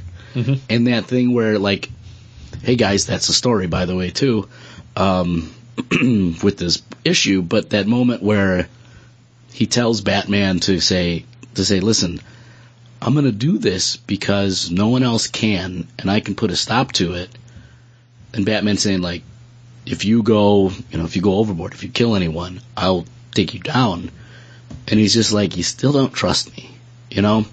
And 0.69 0.87
that 0.87 1.05
thing 1.05 1.33
where 1.33 1.59
like, 1.59 1.89
hey 2.63 2.75
guys, 2.75 3.05
that's 3.05 3.29
a 3.29 3.33
story 3.33 3.67
by 3.67 3.85
the 3.85 3.95
way 3.95 4.09
too. 4.09 4.49
Um, 4.95 5.53
with 6.41 6.57
this 6.57 6.81
issue, 7.03 7.41
but 7.41 7.71
that 7.71 7.87
moment 7.87 8.23
where 8.23 8.67
he 9.51 9.65
tells 9.65 10.01
Batman 10.01 10.59
to 10.61 10.79
say 10.79 11.25
to 11.55 11.65
say, 11.65 11.79
"Listen, 11.79 12.21
I'm 13.01 13.13
going 13.13 13.25
to 13.25 13.31
do 13.31 13.57
this 13.57 13.97
because 13.97 14.71
no 14.71 14.87
one 14.87 15.03
else 15.03 15.27
can, 15.27 15.87
and 15.99 16.09
I 16.09 16.19
can 16.21 16.35
put 16.35 16.51
a 16.51 16.55
stop 16.55 16.91
to 16.93 17.13
it." 17.13 17.29
And 18.33 18.45
Batman 18.45 18.77
saying, 18.77 19.01
"Like, 19.01 19.23
if 19.85 20.05
you 20.05 20.23
go, 20.23 20.71
you 20.91 20.97
know, 20.97 21.05
if 21.05 21.15
you 21.15 21.21
go 21.21 21.35
overboard, 21.35 21.73
if 21.73 21.83
you 21.83 21.89
kill 21.89 22.15
anyone, 22.15 22.61
I'll 22.77 23.05
take 23.33 23.53
you 23.53 23.59
down." 23.59 24.11
And 24.87 24.99
he's 24.99 25.13
just 25.13 25.33
like, 25.33 25.57
"You 25.57 25.63
still 25.63 25.91
don't 25.91 26.13
trust 26.13 26.55
me," 26.55 26.69
you 27.09 27.21
know? 27.21 27.45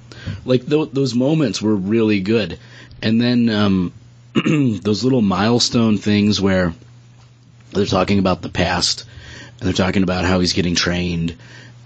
Like 0.45 0.69
th- 0.69 0.91
those 0.93 1.15
moments 1.15 1.61
were 1.61 1.75
really 1.75 2.21
good, 2.21 2.59
and 3.03 3.21
then 3.21 3.49
um, 3.49 3.93
those 4.35 5.03
little 5.03 5.23
milestone 5.23 5.99
things 5.99 6.41
where 6.41 6.75
they're 7.73 7.87
talking 7.87 8.19
about 8.19 8.43
the 8.43 8.49
past 8.49 9.05
and 9.59 9.67
they're 9.67 9.87
talking 9.87 10.03
about 10.03 10.25
how 10.25 10.41
he's 10.41 10.53
getting 10.53 10.75
trained 10.75 11.37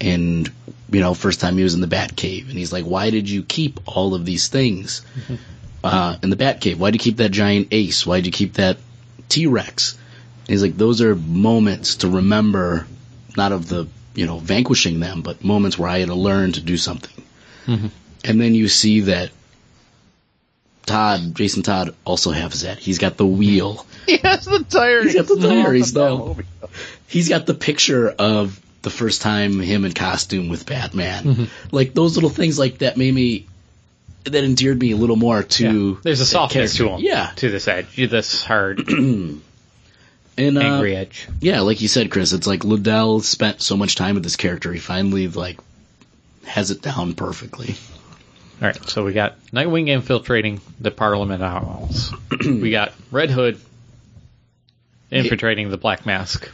and 0.01 0.51
you 0.91 1.01
know 1.01 1.15
first 1.15 1.41
time 1.41 1.57
he 1.57 1.63
was 1.63 1.75
in 1.75 1.81
the 1.81 1.87
bat 1.87 2.15
cave 2.17 2.49
and 2.49 2.59
he's 2.59 2.73
like 2.73 2.85
why 2.85 3.11
did 3.11 3.29
you 3.29 3.43
keep 3.43 3.81
all 3.87 4.15
of 4.15 4.25
these 4.25 4.49
things 4.49 5.03
uh, 5.85 6.17
in 6.23 6.31
the 6.31 6.37
bat 6.37 6.61
cave 6.61 6.79
why 6.81 6.91
did 6.91 7.01
you 7.01 7.11
keep 7.11 7.19
that 7.19 7.31
giant 7.31 7.69
ace? 7.71 8.07
Why 8.07 8.17
did 8.17 8.27
you 8.27 8.33
keep 8.33 8.55
that 8.55 8.79
t-rex? 9.29 9.95
And 10.41 10.49
he's 10.49 10.63
like 10.63 10.77
those 10.77 11.01
are 11.01 11.15
moments 11.15 11.97
to 11.97 12.09
remember 12.09 12.87
not 13.37 13.53
of 13.53 13.69
the 13.69 13.87
you 14.15 14.27
know 14.27 14.39
vanquishing 14.39 15.01
them 15.01 15.23
but 15.23 15.45
moments 15.45 15.79
where 15.79 15.91
i 15.91 15.99
had 15.99 16.09
to 16.09 16.15
learn 16.15 16.53
to 16.53 16.61
do 16.61 16.77
something. 16.77 17.25
And 18.25 18.41
then 18.41 18.55
you 18.55 18.69
see 18.69 19.01
that 19.01 19.31
Todd, 20.87 21.35
Jason 21.35 21.63
Todd, 21.63 21.95
also 22.05 22.31
has 22.31 22.63
that. 22.63 22.79
He's 22.79 22.99
got 22.99 23.17
the 23.17 23.27
wheel. 23.27 23.87
He 24.07 24.19
has 24.19 24.45
the 24.45 24.63
tire. 24.63 25.03
He's 25.03 25.17
got 25.17 25.27
the 25.27 25.41
tire, 25.41 25.73
he's 25.73 25.93
no. 25.93 26.37
He's 27.09 27.29
got 27.29 27.45
the 27.45 27.55
picture 27.55 28.09
of 28.09 28.61
the 28.83 28.91
first 28.91 29.21
time 29.21 29.59
him 29.59 29.85
in 29.85 29.91
costume 29.95 30.49
with 30.49 30.65
Batman. 30.65 31.49
Like 31.73 31.93
those 31.93 32.15
little 32.15 32.31
things 32.31 32.57
like 32.57 32.79
that 32.79 32.97
made 32.97 33.13
me 33.13 33.47
that 34.23 34.45
endeared 34.45 34.79
me 34.81 34.93
a 34.93 34.97
little 34.97 35.17
more 35.17 35.43
to 35.43 35.91
Yeah. 35.93 35.97
There's 36.05 36.21
a 36.21 36.23
that 36.23 36.29
softness 36.29 36.77
to 36.77 36.89
him. 36.91 37.01
Yeah. 37.01 37.33
To 37.35 37.51
this 37.51 37.67
edge, 37.67 37.97
this 37.97 38.45
hard, 38.45 38.79
And 38.89 39.43
uh, 40.39 40.61
angry 40.61 40.95
edge. 40.95 41.29
yeah, 41.41 41.63
like 41.63 41.81
you 41.81 41.89
said, 41.89 42.11
Chris, 42.13 42.33
it's 42.33 42.47
like 42.47 42.61
Lobdell 42.61 43.23
spent 43.23 43.61
so 43.61 43.77
much 43.77 43.97
time 43.97 44.15
with 44.15 44.23
this 44.23 44.37
character, 44.37 44.73
he 44.73 44.79
finally 44.79 45.27
like 45.27 45.59
has 46.45 46.71
it 46.71 46.81
down 46.83 47.15
perfectly. 47.15 47.75
All 48.61 48.69
right, 48.69 48.89
so 48.89 49.05
we 49.05 49.13
got 49.13 49.39
Nightwing 49.53 49.89
infiltrating 49.89 50.61
the 50.81 50.91
Parliament 50.91 51.43
Owls. 51.43 52.15
we 52.45 52.71
got 52.71 52.93
Red 53.11 53.31
Hood 53.31 53.61
infiltrating 55.11 55.69
the 55.71 55.77
Black 55.77 56.07
Mask, 56.07 56.51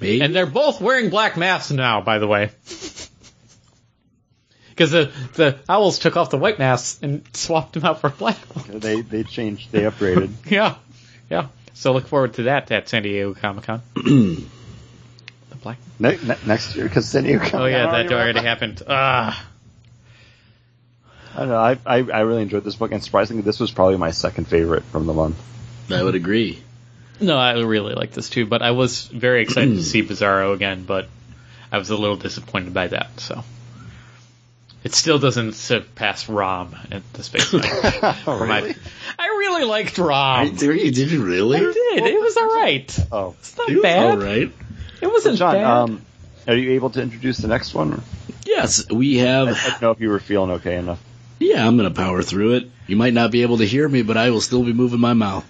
Maybe. 0.00 0.20
and 0.22 0.34
they're 0.34 0.44
both 0.46 0.80
wearing 0.80 1.08
black 1.08 1.36
masks 1.36 1.70
now. 1.70 2.00
By 2.00 2.18
the 2.18 2.26
way, 2.26 2.50
because 4.70 4.90
the 4.90 5.12
the 5.34 5.58
owls 5.68 6.00
took 6.00 6.16
off 6.16 6.30
the 6.30 6.36
white 6.38 6.58
masks 6.58 7.00
and 7.02 7.24
swapped 7.32 7.74
them 7.74 7.84
out 7.84 8.00
for 8.00 8.10
black 8.10 8.36
ones. 8.54 8.82
They 8.82 9.00
they 9.02 9.22
changed. 9.22 9.70
They 9.70 9.82
upgraded. 9.82 10.30
Yeah, 10.50 10.74
yeah. 11.30 11.46
So 11.74 11.92
look 11.92 12.06
forward 12.08 12.34
to 12.34 12.42
that 12.44 12.70
at 12.72 12.88
San 12.88 13.02
Diego 13.04 13.34
Comic 13.34 13.64
Con. 13.64 13.82
the 13.94 14.46
black. 15.62 15.78
ne- 16.00 16.18
ne- 16.24 16.38
next 16.46 16.74
year, 16.74 16.86
because 16.86 17.08
San 17.08 17.22
Diego. 17.22 17.48
Oh 17.52 17.66
yeah, 17.66 17.90
that 18.02 18.12
already 18.12 18.40
happened. 18.40 18.82
Ah. 18.88 19.46
I 21.36 21.40
don't 21.40 21.48
know. 21.50 21.58
I, 21.58 21.78
I 21.84 21.96
I 21.98 22.20
really 22.20 22.40
enjoyed 22.42 22.64
this 22.64 22.76
book, 22.76 22.92
and 22.92 23.04
surprisingly, 23.04 23.42
this 23.42 23.60
was 23.60 23.70
probably 23.70 23.98
my 23.98 24.10
second 24.10 24.46
favorite 24.46 24.84
from 24.84 25.06
the 25.06 25.12
month. 25.12 25.36
I 25.90 26.02
would 26.02 26.14
agree. 26.14 26.62
No, 27.20 27.36
I 27.36 27.52
really 27.60 27.94
like 27.94 28.12
this 28.12 28.30
too, 28.30 28.46
but 28.46 28.62
I 28.62 28.70
was 28.70 29.04
very 29.06 29.42
excited 29.42 29.74
to 29.76 29.82
see 29.92 30.02
Bizarro 30.02 30.54
again, 30.54 30.84
but 30.84 31.08
I 31.70 31.76
was 31.78 31.90
a 31.90 31.96
little 31.96 32.16
disappointed 32.16 32.72
by 32.72 32.88
that, 32.88 33.20
so. 33.20 33.44
It 34.84 34.94
still 34.94 35.18
doesn't 35.18 35.54
surpass 35.54 36.28
Rom 36.28 36.76
at 36.92 37.02
the 37.14 37.22
Space 37.24 37.52
Knight. 37.52 37.64
Oh, 38.02 38.12
For 38.38 38.46
my- 38.46 38.74
I 39.18 39.26
really 39.26 39.64
liked 39.64 39.98
Rom. 39.98 40.54
Did 40.54 40.62
you, 40.80 40.90
did 40.92 41.10
you 41.10 41.24
really? 41.24 41.56
I 41.58 41.60
did. 41.60 42.04
It 42.06 42.20
was 42.20 42.36
alright. 42.36 42.98
Oh, 43.10 43.34
It's 43.40 43.56
not 43.58 43.68
It 43.68 43.74
was 43.74 43.82
bad. 43.82 44.04
all 44.10 44.16
right. 44.18 44.52
It 45.02 45.06
wasn't 45.08 45.38
John, 45.38 45.54
bad. 45.54 45.64
um, 45.64 46.02
are 46.46 46.54
you 46.54 46.72
able 46.72 46.90
to 46.90 47.02
introduce 47.02 47.38
the 47.38 47.48
next 47.48 47.74
one? 47.74 48.00
Yes, 48.44 48.88
we 48.90 49.18
have. 49.18 49.48
I 49.48 49.52
have. 49.54 49.64
didn't 49.72 49.82
know 49.82 49.90
if 49.90 50.00
you 50.00 50.08
were 50.08 50.20
feeling 50.20 50.52
okay 50.52 50.76
enough. 50.76 51.02
Yeah, 51.46 51.66
I'm 51.66 51.76
gonna 51.76 51.90
power 51.92 52.22
through 52.22 52.54
it. 52.54 52.70
You 52.88 52.96
might 52.96 53.14
not 53.14 53.30
be 53.30 53.42
able 53.42 53.58
to 53.58 53.66
hear 53.66 53.88
me, 53.88 54.02
but 54.02 54.16
I 54.16 54.30
will 54.30 54.40
still 54.40 54.64
be 54.64 54.72
moving 54.72 55.00
my 55.00 55.12
mouth. 55.14 55.44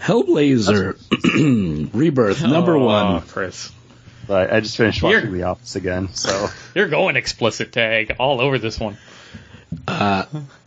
Hellblazer 0.00 0.98
Rebirth 1.94 2.42
number 2.42 2.76
Oh, 2.76 2.84
one. 2.84 3.22
Chris. 3.22 3.72
But 4.26 4.52
I, 4.52 4.56
I 4.56 4.60
just 4.60 4.76
finished 4.76 5.02
watching 5.02 5.20
You're- 5.22 5.38
The 5.38 5.44
Office 5.44 5.76
again, 5.76 6.12
so 6.14 6.48
You're 6.74 6.88
going 6.88 7.16
explicit 7.16 7.72
tag 7.72 8.16
all 8.18 8.40
over 8.40 8.58
this 8.58 8.78
one. 8.78 8.98
Uh, 9.88 10.24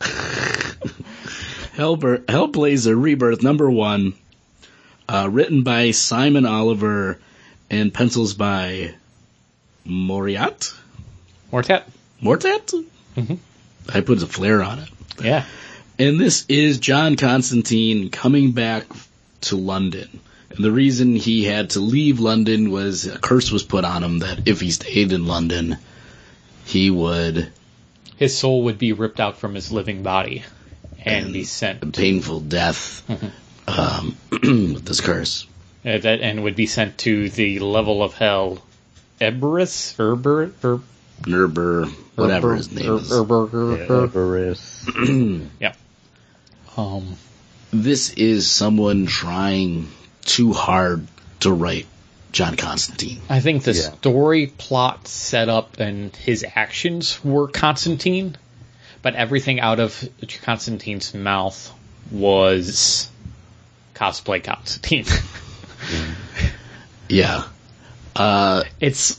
Hellbur- 1.76 2.24
Hellblazer 2.24 3.00
Rebirth 3.00 3.42
number 3.42 3.70
one. 3.70 4.14
Uh, 5.08 5.28
written 5.30 5.62
by 5.62 5.92
Simon 5.92 6.44
Oliver 6.44 7.18
and 7.70 7.94
pencils 7.94 8.34
by 8.34 8.94
Moriat? 9.86 10.74
Mortet. 11.52 11.84
Mortat? 12.22 12.84
Mhm. 13.16 13.38
I 13.88 14.00
put 14.00 14.22
a 14.22 14.26
flare 14.26 14.62
on 14.62 14.80
it. 14.80 14.88
Yeah. 15.22 15.44
And 15.98 16.20
this 16.20 16.44
is 16.48 16.78
John 16.78 17.16
Constantine 17.16 18.10
coming 18.10 18.52
back 18.52 18.84
to 19.42 19.56
London. 19.56 20.20
And 20.50 20.64
the 20.64 20.70
reason 20.70 21.16
he 21.16 21.44
had 21.44 21.70
to 21.70 21.80
leave 21.80 22.20
London 22.20 22.70
was 22.70 23.06
a 23.06 23.18
curse 23.18 23.50
was 23.50 23.62
put 23.62 23.84
on 23.84 24.04
him 24.04 24.20
that 24.20 24.46
if 24.46 24.60
he 24.60 24.70
stayed 24.70 25.12
in 25.12 25.26
London, 25.26 25.78
he 26.64 26.90
would 26.90 27.50
His 28.16 28.36
soul 28.36 28.64
would 28.64 28.78
be 28.78 28.92
ripped 28.92 29.20
out 29.20 29.38
from 29.38 29.54
his 29.54 29.72
living 29.72 30.02
body 30.02 30.44
and 31.04 31.32
be 31.32 31.44
sent 31.44 31.82
a 31.82 31.86
painful 31.86 32.40
death 32.40 33.02
um, 33.68 34.16
with 34.30 34.84
this 34.84 35.00
curse. 35.00 35.46
Uh, 35.84 35.98
that 35.98 36.20
and 36.20 36.42
would 36.42 36.56
be 36.56 36.66
sent 36.66 36.98
to 36.98 37.30
the 37.30 37.60
level 37.60 38.02
of 38.02 38.14
hell, 38.14 38.58
Eberus, 39.20 39.94
Erber, 39.96 40.52
er, 40.64 40.80
Nerber, 41.22 41.88
whatever 42.16 42.54
his 42.54 42.70
name 42.72 42.96
is. 42.96 43.12
Everest. 43.12 44.88
yeah. 45.60 45.74
Um, 46.76 47.16
This 47.70 48.10
is 48.10 48.50
someone 48.50 49.06
trying 49.06 49.88
too 50.24 50.52
hard 50.52 51.06
to 51.40 51.52
write 51.52 51.86
John 52.32 52.56
Constantine. 52.56 53.20
I 53.28 53.40
think 53.40 53.64
the 53.64 53.72
Yeah. 53.72 53.92
story, 53.94 54.46
plot, 54.46 55.08
setup, 55.08 55.80
and 55.80 56.14
his 56.14 56.44
actions 56.54 57.22
were 57.24 57.48
Constantine, 57.48 58.36
but 59.02 59.14
everything 59.14 59.60
out 59.60 59.80
of 59.80 60.08
Constantine's 60.42 61.14
mouth 61.14 61.72
was 62.10 63.08
cosplay 63.94 64.42
Constantine. 64.42 65.04
Yeah. 67.08 67.44
Uh, 68.14 68.64
it's. 68.80 69.18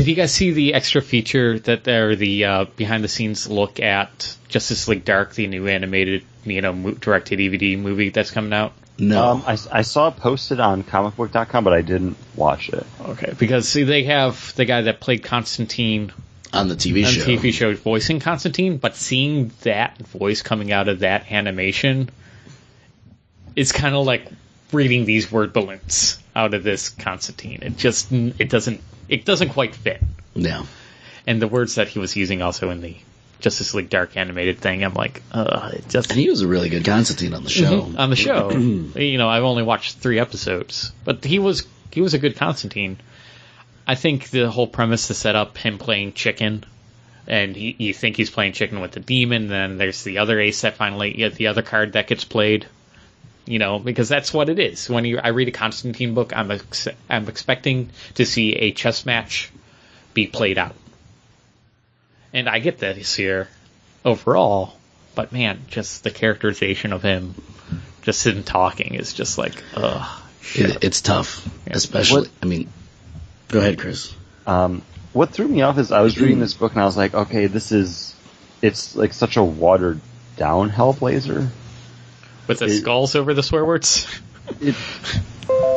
Did 0.00 0.08
you 0.08 0.14
guys 0.14 0.32
see 0.32 0.52
the 0.52 0.72
extra 0.72 1.02
feature 1.02 1.58
that 1.58 1.84
there, 1.84 2.16
the 2.16 2.46
uh, 2.46 2.64
behind 2.64 3.04
the 3.04 3.08
scenes 3.08 3.50
look 3.50 3.80
at 3.80 4.34
Justice 4.48 4.88
League 4.88 5.04
Dark, 5.04 5.34
the 5.34 5.46
new 5.46 5.66
animated, 5.66 6.24
you 6.42 6.62
know, 6.62 6.92
direct 6.92 7.26
to 7.26 7.36
DVD 7.36 7.78
movie 7.78 8.08
that's 8.08 8.30
coming 8.30 8.54
out? 8.54 8.72
no. 8.96 9.22
Um, 9.22 9.44
I, 9.46 9.58
I 9.70 9.82
saw 9.82 10.08
it 10.08 10.16
posted 10.16 10.58
on 10.58 10.84
comicbook.com, 10.84 11.64
but 11.64 11.74
I 11.74 11.82
didn't 11.82 12.16
watch 12.34 12.70
it. 12.70 12.86
Okay, 12.98 13.34
because 13.38 13.68
see, 13.68 13.82
they 13.82 14.04
have 14.04 14.54
the 14.56 14.64
guy 14.64 14.80
that 14.80 15.00
played 15.00 15.22
Constantine 15.22 16.14
on 16.50 16.68
the 16.68 16.76
TV 16.76 17.04
on 17.04 17.12
show. 17.12 17.22
The 17.22 17.36
TV 17.36 17.52
show 17.52 17.74
voicing 17.74 18.20
Constantine, 18.20 18.78
but 18.78 18.96
seeing 18.96 19.52
that 19.64 19.98
voice 19.98 20.40
coming 20.40 20.72
out 20.72 20.88
of 20.88 21.00
that 21.00 21.30
animation 21.30 22.08
is 23.54 23.70
kind 23.72 23.94
of 23.94 24.06
like 24.06 24.26
reading 24.72 25.04
these 25.04 25.30
word 25.30 25.52
balloons 25.52 26.19
out 26.34 26.54
of 26.54 26.62
this 26.62 26.88
Constantine. 26.88 27.60
It 27.62 27.76
just 27.76 28.10
it 28.12 28.48
doesn't 28.48 28.80
it 29.08 29.24
doesn't 29.24 29.50
quite 29.50 29.74
fit. 29.74 30.00
Yeah. 30.34 30.64
And 31.26 31.40
the 31.40 31.48
words 31.48 31.74
that 31.76 31.88
he 31.88 31.98
was 31.98 32.16
using 32.16 32.42
also 32.42 32.70
in 32.70 32.80
the 32.80 32.96
Justice 33.40 33.74
League 33.74 33.90
Dark 33.90 34.16
animated 34.16 34.58
thing, 34.58 34.84
I'm 34.84 34.94
like, 34.94 35.22
uh, 35.32 35.70
it 35.72 35.88
just 35.88 36.10
And 36.10 36.18
he 36.20 36.28
was 36.28 36.42
a 36.42 36.46
really 36.46 36.68
good 36.68 36.84
Constantine 36.84 37.34
on 37.34 37.42
the 37.42 37.50
show. 37.50 37.82
Mhm, 37.82 37.98
on 37.98 38.10
the 38.10 38.16
show. 38.16 38.50
you 38.98 39.18
know, 39.18 39.28
I've 39.28 39.44
only 39.44 39.62
watched 39.62 39.96
three 39.96 40.18
episodes, 40.18 40.92
but 41.04 41.24
he 41.24 41.38
was 41.38 41.66
he 41.90 42.00
was 42.00 42.14
a 42.14 42.18
good 42.18 42.36
Constantine. 42.36 42.98
I 43.86 43.94
think 43.96 44.30
the 44.30 44.50
whole 44.50 44.68
premise 44.68 45.08
to 45.08 45.14
set 45.14 45.34
up 45.34 45.58
him 45.58 45.78
playing 45.78 46.12
chicken, 46.12 46.64
and 47.26 47.56
he, 47.56 47.74
you 47.78 47.94
think 47.94 48.16
he's 48.16 48.30
playing 48.30 48.52
chicken 48.52 48.80
with 48.80 48.92
the 48.92 49.00
demon. 49.00 49.48
Then 49.48 49.78
there's 49.78 50.04
the 50.04 50.18
other 50.18 50.38
ace 50.38 50.60
that 50.60 50.76
finally, 50.76 51.28
the 51.28 51.48
other 51.48 51.62
card 51.62 51.94
that 51.94 52.06
gets 52.06 52.24
played. 52.24 52.66
You 53.50 53.58
know, 53.58 53.80
because 53.80 54.08
that's 54.08 54.32
what 54.32 54.48
it 54.48 54.60
is. 54.60 54.88
When 54.88 55.04
you, 55.04 55.18
I 55.18 55.28
read 55.28 55.48
a 55.48 55.50
Constantine 55.50 56.14
book, 56.14 56.32
I'm 56.36 56.52
ex- 56.52 56.86
I'm 57.08 57.28
expecting 57.28 57.90
to 58.14 58.24
see 58.24 58.54
a 58.54 58.70
chess 58.70 59.04
match 59.04 59.50
be 60.14 60.28
played 60.28 60.56
out, 60.56 60.76
and 62.32 62.48
I 62.48 62.60
get 62.60 62.78
this 62.78 63.14
here 63.16 63.48
overall. 64.04 64.74
But 65.16 65.32
man, 65.32 65.62
just 65.68 66.04
the 66.04 66.12
characterization 66.12 66.92
of 66.92 67.02
him, 67.02 67.34
just 68.02 68.24
him 68.24 68.44
talking, 68.44 68.94
is 68.94 69.12
just 69.12 69.36
like, 69.36 69.60
ugh. 69.74 70.22
It, 70.54 70.84
it's 70.84 71.00
tough, 71.00 71.44
Yeah. 71.66 71.72
especially. 71.74 72.20
What- 72.22 72.30
I 72.42 72.46
mean, 72.46 72.68
go 73.48 73.58
ahead, 73.58 73.78
Chris. 73.78 74.14
Um, 74.46 74.82
what 75.12 75.30
threw 75.30 75.48
me 75.48 75.62
off 75.62 75.76
is 75.78 75.90
I 75.90 76.02
was 76.02 76.18
reading 76.20 76.38
this 76.38 76.54
book 76.54 76.72
and 76.72 76.80
I 76.80 76.84
was 76.84 76.96
like, 76.96 77.14
okay, 77.14 77.46
this 77.46 77.72
is, 77.72 78.14
it's 78.62 78.94
like 78.94 79.12
such 79.12 79.36
a 79.36 79.42
watered 79.42 80.00
down 80.36 80.70
Hellblazer. 80.70 81.48
With 82.50 82.58
the 82.58 82.66
It- 82.66 82.80
skulls 82.80 83.14
over 83.14 83.32
the 83.34 83.42
swear 83.42 83.64
words. 83.64 84.06
It, 84.60 84.74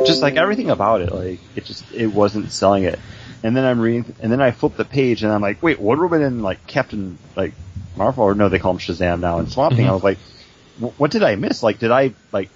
just 0.06 0.20
like 0.22 0.34
everything 0.36 0.70
about 0.70 1.00
it, 1.00 1.12
like 1.12 1.38
it 1.54 1.64
just 1.64 1.84
it 1.92 2.08
wasn't 2.08 2.50
selling 2.52 2.82
it. 2.84 2.98
And 3.44 3.56
then 3.56 3.64
I'm 3.64 3.78
reading, 3.80 4.14
and 4.20 4.32
then 4.32 4.40
I 4.42 4.50
flip 4.50 4.76
the 4.76 4.84
page 4.84 5.22
and 5.22 5.32
I'm 5.32 5.40
like, 5.42 5.62
wait, 5.62 5.78
Wonder 5.78 6.06
Woman 6.06 6.22
and 6.26 6.42
like 6.42 6.66
Captain 6.66 7.16
like 7.36 7.52
Marvel, 7.96 8.24
or 8.24 8.34
no, 8.34 8.48
they 8.48 8.58
call 8.58 8.72
him 8.72 8.78
Shazam 8.78 9.20
now, 9.20 9.38
and 9.38 9.50
Swamp 9.50 9.76
Thing. 9.76 9.86
Mhm. 9.86 9.90
I 9.90 9.92
was 9.92 10.02
like, 10.02 10.18
what 10.98 11.10
did 11.12 11.22
I 11.22 11.36
miss? 11.36 11.62
Like, 11.62 11.78
did 11.78 11.90
I 11.92 12.12
like 12.32 12.48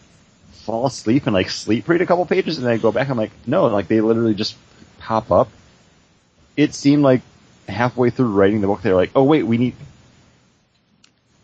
fall 0.64 0.86
asleep 0.86 1.26
and 1.26 1.34
like 1.34 1.50
sleep 1.50 1.88
read 1.88 2.02
a 2.02 2.06
couple 2.06 2.26
pages 2.26 2.58
and 2.58 2.66
then 2.66 2.74
I 2.74 2.78
go 2.78 2.90
back? 2.90 3.08
I'm 3.10 3.16
like, 3.16 3.30
no, 3.46 3.66
like 3.66 3.86
they 3.86 4.00
literally 4.00 4.34
just 4.34 4.56
pop 4.98 5.30
up. 5.30 5.48
It 6.56 6.74
seemed 6.74 7.02
like 7.04 7.20
halfway 7.68 8.10
through 8.10 8.32
writing 8.32 8.60
the 8.60 8.66
book, 8.66 8.82
they're 8.82 8.96
like, 8.96 9.12
oh 9.14 9.22
wait, 9.22 9.44
we 9.44 9.58
need. 9.58 9.74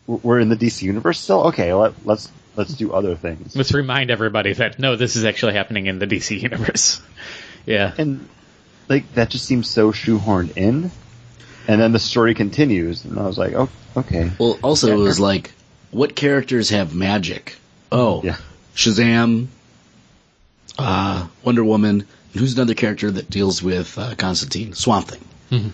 we're- 0.07 0.19
We're 0.23 0.39
in 0.39 0.49
the 0.49 0.57
DC 0.57 0.81
universe 0.81 1.19
still. 1.19 1.43
Okay, 1.47 1.73
let, 1.73 1.93
let's 2.05 2.29
let's 2.55 2.73
do 2.73 2.93
other 2.93 3.15
things. 3.15 3.55
Let's 3.55 3.73
remind 3.73 4.11
everybody 4.11 4.53
that 4.53 4.79
no, 4.79 4.95
this 4.95 5.15
is 5.15 5.25
actually 5.25 5.53
happening 5.53 5.87
in 5.87 5.99
the 5.99 6.07
DC 6.07 6.39
universe. 6.39 7.01
yeah. 7.65 7.93
and 7.97 8.27
like 8.89 9.13
that 9.15 9.29
just 9.29 9.45
seems 9.45 9.69
so 9.69 9.91
shoehorned 9.91 10.55
in. 10.57 10.91
And 11.67 11.81
then 11.81 11.91
the 11.93 11.99
story 11.99 12.35
continues, 12.35 13.05
and 13.05 13.17
I 13.17 13.23
was 13.23 13.39
like, 13.39 13.53
oh, 13.53 13.69
okay. 13.97 14.29
Well, 14.39 14.59
also 14.61 14.91
it 14.91 15.01
was 15.01 15.19
like, 15.19 15.51
what 15.89 16.15
characters 16.15 16.69
have 16.69 16.93
magic? 16.93 17.55
Oh, 17.91 18.21
Yeah. 18.23 18.37
Shazam, 18.75 19.47
uh, 20.77 21.27
Wonder 21.43 21.63
Woman, 21.63 22.05
and 22.33 22.39
who's 22.41 22.53
another 22.53 22.73
character 22.73 23.09
that 23.09 23.29
deals 23.29 23.63
with 23.63 23.97
uh, 23.97 24.13
Constantine? 24.15 24.73
Swamp 24.73 25.07
Thing. 25.07 25.21
Mm-hmm. 25.51 25.69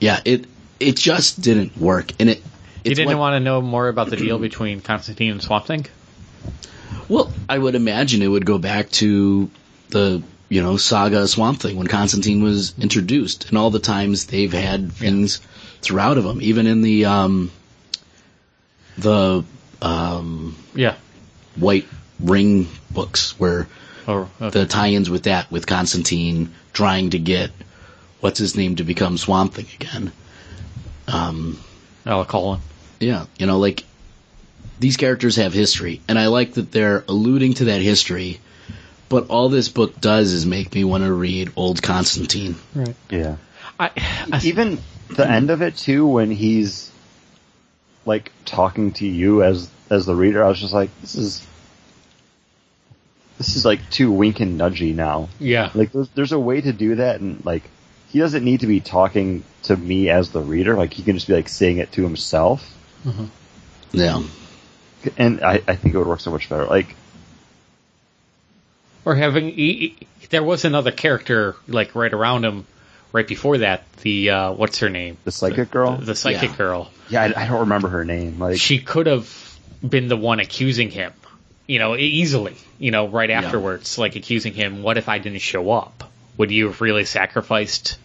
Yeah, 0.00 0.20
it 0.24 0.46
it 0.80 0.96
just 0.96 1.40
didn't 1.40 1.76
work, 1.78 2.10
and 2.20 2.28
it. 2.30 2.42
You 2.84 2.94
didn't 2.94 3.06
what- 3.06 3.18
want 3.18 3.34
to 3.34 3.40
know 3.40 3.62
more 3.62 3.88
about 3.88 4.10
the 4.10 4.16
deal 4.16 4.38
between 4.38 4.80
Constantine 4.82 5.30
and 5.32 5.42
Swamp 5.42 5.66
Thing? 5.66 5.86
Well, 7.08 7.32
I 7.48 7.58
would 7.58 7.74
imagine 7.74 8.22
it 8.22 8.28
would 8.28 8.46
go 8.46 8.58
back 8.58 8.90
to 8.92 9.50
the 9.90 10.22
you 10.48 10.62
know 10.62 10.76
saga 10.76 11.22
of 11.22 11.30
Swamp 11.30 11.60
Thing 11.60 11.76
when 11.76 11.86
Constantine 11.86 12.42
was 12.42 12.74
introduced, 12.78 13.48
and 13.48 13.58
all 13.58 13.70
the 13.70 13.78
times 13.78 14.26
they've 14.26 14.52
had 14.52 14.92
things 14.92 15.40
throughout 15.82 16.16
of 16.18 16.24
them, 16.24 16.40
even 16.40 16.66
in 16.66 16.82
the 16.82 17.04
um, 17.04 17.50
the 18.98 19.44
um, 19.82 20.56
Yeah. 20.74 20.94
White 21.56 21.86
Ring 22.20 22.68
books, 22.90 23.38
where 23.38 23.68
Or 24.06 24.28
okay. 24.40 24.50
the 24.60 24.66
tie-ins 24.66 25.10
with 25.10 25.24
that 25.24 25.50
with 25.50 25.66
Constantine 25.66 26.52
trying 26.72 27.10
to 27.10 27.18
get 27.18 27.50
what's 28.20 28.38
his 28.38 28.56
name 28.56 28.76
to 28.76 28.84
become 28.84 29.18
Swamp 29.18 29.54
Thing 29.54 29.66
again. 29.74 30.12
Um, 31.06 31.60
call 32.04 32.54
him. 32.54 32.60
yeah, 33.00 33.26
you 33.38 33.46
know, 33.46 33.58
like 33.58 33.84
these 34.78 34.96
characters 34.96 35.36
have 35.36 35.52
history, 35.52 36.00
and 36.08 36.18
I 36.18 36.26
like 36.26 36.54
that 36.54 36.72
they're 36.72 37.04
alluding 37.08 37.54
to 37.54 37.66
that 37.66 37.80
history. 37.80 38.40
But 39.08 39.28
all 39.28 39.48
this 39.48 39.68
book 39.68 40.00
does 40.00 40.32
is 40.32 40.46
make 40.46 40.74
me 40.74 40.82
want 40.82 41.04
to 41.04 41.12
read 41.12 41.52
old 41.56 41.82
Constantine. 41.82 42.56
Right. 42.74 42.96
Yeah. 43.10 43.36
I, 43.78 43.90
I 44.32 44.40
Even 44.44 44.78
the 45.10 45.28
end 45.28 45.50
of 45.50 45.62
it 45.62 45.76
too, 45.76 46.06
when 46.06 46.30
he's 46.30 46.90
like 48.06 48.32
talking 48.44 48.92
to 48.94 49.06
you 49.06 49.42
as 49.42 49.70
as 49.90 50.06
the 50.06 50.14
reader, 50.14 50.42
I 50.42 50.48
was 50.48 50.60
just 50.60 50.72
like, 50.72 50.90
this 51.00 51.14
is 51.14 51.46
this 53.38 53.56
is 53.56 53.64
like 53.64 53.88
too 53.90 54.10
wink 54.10 54.40
and 54.40 54.58
nudgy 54.58 54.94
now. 54.94 55.28
yeah. 55.38 55.70
Like 55.74 55.92
there's, 55.92 56.08
there's 56.10 56.32
a 56.32 56.38
way 56.38 56.60
to 56.60 56.72
do 56.72 56.96
that, 56.96 57.20
and 57.20 57.44
like 57.44 57.62
he 58.08 58.18
doesn't 58.18 58.44
need 58.44 58.60
to 58.60 58.66
be 58.66 58.80
talking 58.80 59.44
to 59.64 59.76
me 59.76 60.08
as 60.08 60.30
the 60.30 60.40
reader. 60.40 60.74
Like 60.74 60.92
he 60.92 61.02
can 61.02 61.14
just 61.14 61.28
be 61.28 61.34
like 61.34 61.48
saying 61.48 61.78
it 61.78 61.92
to 61.92 62.02
himself, 62.02 62.76
mm-hmm. 63.04 63.26
Yeah, 63.92 64.22
and 65.16 65.42
I, 65.44 65.54
I 65.66 65.76
think 65.76 65.94
it 65.94 65.98
would 65.98 66.06
work 66.06 66.20
so 66.20 66.30
much 66.30 66.48
better. 66.48 66.64
Like 66.66 66.94
Or 69.04 69.14
having 69.14 69.48
he, 69.48 69.96
he- 70.20 70.26
there 70.30 70.42
was 70.42 70.64
another 70.64 70.90
character 70.90 71.54
like 71.68 71.94
right 71.94 72.12
around 72.12 72.44
him, 72.44 72.66
right 73.12 73.26
before 73.28 73.58
that. 73.58 73.82
The 74.02 74.30
uh, 74.30 74.52
what's 74.52 74.78
her 74.78 74.88
name? 74.88 75.18
the 75.24 75.30
psychic 75.32 75.70
girl. 75.70 75.96
The, 75.98 76.06
the 76.06 76.14
psychic 76.14 76.50
Yeah. 76.50 76.56
girl. 76.56 76.90
yeah, 77.08 77.22
I, 77.22 77.44
I 77.44 77.46
don't 77.46 77.60
remember 77.60 77.88
her 77.88 78.04
name. 78.04 78.38
Like 78.38 78.58
She 78.58 78.78
could 78.78 79.06
have 79.06 79.28
been 79.86 80.08
the 80.08 80.16
one 80.16 80.40
accusing 80.40 80.90
him. 80.90 81.12
You 81.66 81.78
know, 81.78 81.96
e- 81.96 82.00
easily. 82.00 82.56
You 82.78 82.90
know, 82.90 83.06
right 83.08 83.30
afterwards, 83.30 83.98
like 83.98 84.16
accusing 84.16 84.54
him. 84.54 84.82
What 84.82 84.96
if 84.98 85.08
I 85.08 85.18
didn't 85.18 85.38
show 85.40 85.70
up? 85.70 86.10
Would 86.38 86.50
you 86.50 86.66
have 86.66 86.80
really 86.80 87.04
sacrificed 87.04 87.96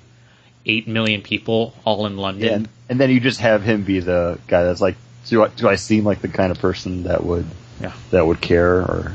eight 0.66 0.88
million 0.88 1.22
people 1.22 1.74
all 1.86 2.06
in 2.06 2.16
Yeah, 2.16 2.22
London? 2.22 2.54
and, 2.54 2.70
and 2.90 3.00
then 3.00 3.10
you 3.10 3.20
just 3.20 3.40
have 3.40 3.64
him 3.64 3.84
be 3.84 4.00
the 4.02 4.38
guy 4.48 4.64
that's 4.64 4.82
like, 4.82 4.96
do 5.28 5.44
I, 5.44 5.48
do 5.50 5.68
I 5.68 5.76
seem 5.76 6.04
like 6.04 6.22
the 6.22 6.28
kind 6.28 6.52
of 6.52 6.60
person 6.60 7.04
that 7.04 7.24
would 7.24 7.46
Yeah. 7.82 7.94
that 8.12 8.26
would 8.26 8.42
care, 8.42 8.78
or 8.82 9.14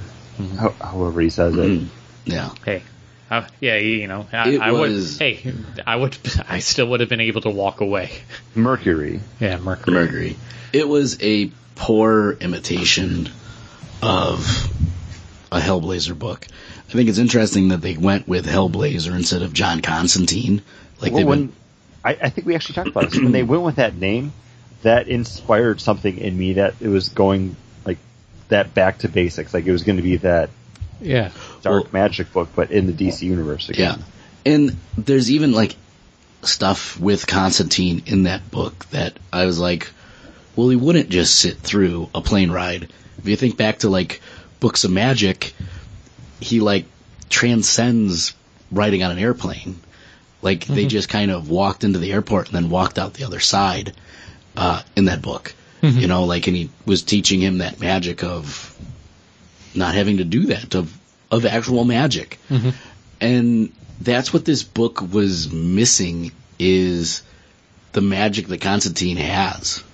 ho- 0.59 0.75
however 0.81 1.21
he 1.21 1.31
says 1.31 1.57
it? 1.57 1.83
yeah. 2.25 2.51
Hey. 2.65 2.83
Uh, 3.31 3.47
yeah, 3.59 3.77
you 3.79 4.07
know, 4.07 4.27
I, 4.33 4.59
I 4.59 4.71
was- 4.73 5.15
would. 5.15 5.19
Hey, 5.19 5.53
I 5.87 5.97
would. 5.97 6.17
I 6.49 6.59
still 6.61 6.87
would 6.89 7.01
have 7.01 7.09
been 7.09 7.21
able 7.23 7.41
to 7.41 7.51
walk 7.51 7.81
away. 7.81 8.11
Mercury. 8.55 9.21
Yeah, 9.41 9.59
Mercury. 9.59 9.95
Mercury. 9.95 10.37
It 10.73 10.87
was 10.89 11.21
a 11.23 11.51
poor 11.75 12.33
imitation 12.33 13.29
of 14.03 14.69
a 15.51 15.59
Hellblazer 15.59 16.17
book. 16.19 16.47
I 16.89 16.93
think 16.93 17.09
it's 17.09 17.19
interesting 17.19 17.69
that 17.69 17.81
they 17.81 17.97
went 17.97 18.29
with 18.29 18.47
Hellblazer 18.47 19.15
instead 19.17 19.43
of 19.43 19.53
John 19.53 19.81
Constantine. 19.81 20.63
Like 21.01 21.13
Well, 21.13 21.19
they've 21.21 21.27
when 21.27 21.47
been, 21.47 21.57
I, 22.05 22.11
I 22.23 22.29
think 22.29 22.47
we 22.47 22.55
actually 22.55 22.75
talked 22.77 22.89
about 22.89 23.11
this 23.11 23.19
when 23.21 23.33
they 23.33 23.43
went 23.53 23.63
with 23.63 23.77
that 23.77 23.97
name, 23.97 24.33
that 24.85 25.09
inspired 25.09 25.81
something 25.81 26.19
in 26.19 26.37
me 26.39 26.55
that 26.55 26.75
it 26.81 26.89
was 26.89 27.09
going 27.09 27.57
like 27.85 27.99
that 28.49 28.75
back 28.75 28.99
to 28.99 29.09
basics. 29.09 29.53
Like 29.53 29.67
it 29.67 29.73
was 29.73 29.83
going 29.83 29.97
to 29.97 30.03
be 30.03 30.17
that 30.19 30.51
Yeah. 31.01 31.31
dark 31.63 31.85
Well- 31.85 31.91
magic 31.93 32.33
book, 32.33 32.51
but 32.55 32.71
in 32.71 32.87
the 32.87 32.93
DC 32.93 33.23
universe 33.27 33.69
yeah. 33.69 33.75
again. 33.75 34.05
And 34.47 34.77
there's 34.97 35.31
even 35.31 35.53
like 35.53 35.75
stuff 36.43 37.01
with 37.01 37.27
Constantine 37.27 38.03
in 38.07 38.25
that 38.25 38.51
book 38.51 38.87
that 38.91 39.19
I 39.33 39.47
was 39.47 39.59
like, 39.59 39.91
well, 40.55 40.69
he 40.69 40.77
wouldn't 40.77 41.09
just 41.09 41.35
sit 41.35 41.59
through 41.59 42.11
a 42.15 42.21
plane 42.21 42.51
ride. 42.51 42.91
If 43.19 43.27
you 43.27 43.37
think 43.37 43.57
back 43.57 43.79
to 43.79 43.89
like 43.89 44.21
books 44.61 44.85
of 44.85 44.91
magic, 44.91 45.55
he 46.41 46.61
like 46.61 46.85
transcends 47.31 48.35
riding 48.71 49.03
on 49.03 49.11
an 49.11 49.19
airplane. 49.19 49.81
Like 50.43 50.67
they 50.67 50.83
mm-hmm. 50.83 50.89
just 50.89 51.09
kind 51.09 51.31
of 51.31 51.49
walked 51.49 51.85
into 51.85 51.99
the 51.99 52.13
airport 52.13 52.49
and 52.49 52.55
then 52.55 52.69
walked 52.69 52.99
out 52.99 53.15
the 53.15 53.25
other 53.25 53.41
side 53.41 53.95
uh, 54.57 54.83
in 54.97 55.07
that 55.07 55.23
book. 55.23 55.55
You 55.83 56.07
know, 56.07 56.25
like 56.25 56.47
and 56.47 56.57
he 56.57 56.71
was 56.87 57.03
teaching 57.03 57.41
him 57.43 57.59
that 57.59 57.79
magic 57.79 58.25
of 58.25 58.75
not 59.75 59.95
having 59.95 60.17
to 60.17 60.25
do 60.25 60.47
that 60.47 60.75
of 60.75 60.97
of 61.31 61.45
actual 61.45 61.85
magic. 61.85 62.39
And 63.21 63.71
that's 64.01 64.33
what 64.33 64.47
this 64.47 64.63
book 64.63 65.03
was 65.03 65.53
missing 65.53 66.33
is 66.59 67.23
the 67.93 68.01
magic 68.01 68.47
that 68.47 68.63
Constantine 68.63 69.19
has. 69.19 69.85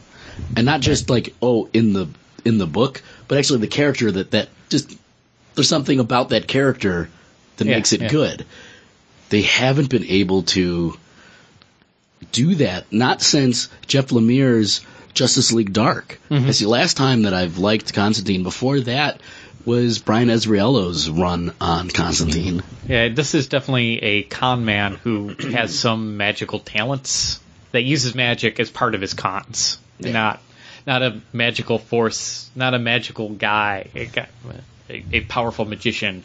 And 0.57 0.65
not 0.65 0.81
just 0.81 1.11
like, 1.11 1.35
oh, 1.43 1.69
in 1.73 1.93
the 1.93 2.09
in 2.45 2.59
the 2.59 2.69
book, 2.69 3.03
but 3.27 3.37
actually 3.39 3.59
the 3.59 3.66
character 3.66 4.12
that 4.12 4.31
that 4.31 4.49
just 4.69 4.97
there's 5.57 5.69
something 5.69 5.99
about 5.99 6.28
that 6.28 6.47
character 6.47 7.11
that 7.57 7.66
Yeah, 7.66 7.74
makes 7.74 7.93
it 7.93 8.03
yeah. 8.03 8.09
good. 8.09 8.47
They 9.31 9.43
haven't 9.43 9.91
been 9.91 10.05
able 10.05 10.45
to 10.55 10.97
do 12.33 12.55
that. 12.57 12.93
Not 12.93 13.23
since 13.23 13.69
Jeff 13.87 14.09
Lemire's 14.09 14.81
Justice 15.15 15.53
League 15.53 15.73
Dark. 15.73 16.21
Mm-hmm. 16.31 16.49
It's 16.49 16.61
the 16.61 16.69
last 16.69 16.97
time 16.97 17.23
that 17.23 17.35
I've 17.35 17.59
liked 17.59 17.95
Constantine. 17.95 18.43
Before 18.43 18.81
that 18.81 19.21
was 19.65 19.99
Brian 19.99 20.29
Azzarello's 20.29 21.11
run 21.11 21.53
on 21.61 21.91
Constantine. 21.91 22.61
Mm-hmm. 22.61 22.93
Yeah, 22.93 23.09
this 23.09 23.35
is 23.35 23.49
definitely 23.49 24.03
a 24.03 24.23
con 24.23 24.65
man 24.65 24.95
who 24.95 25.35
has 25.53 25.79
some 25.79 26.17
magical 26.17 26.61
talents 26.61 27.41
that 27.73 27.83
uses 27.83 28.15
magic 28.15 28.59
as 28.61 28.71
part 28.71 28.95
of 28.95 29.01
his 29.01 29.15
cons, 29.15 29.79
Yeah. 29.99 30.13
not 30.13 30.41
not 30.87 31.03
a 31.03 31.21
magical 31.33 31.79
force, 31.79 32.49
not 32.57 32.73
a 32.73 32.79
magical 32.79 33.29
guy, 33.29 33.91
a, 33.95 35.05
a, 35.13 35.21
powerful 35.21 35.67
magician 35.67 36.25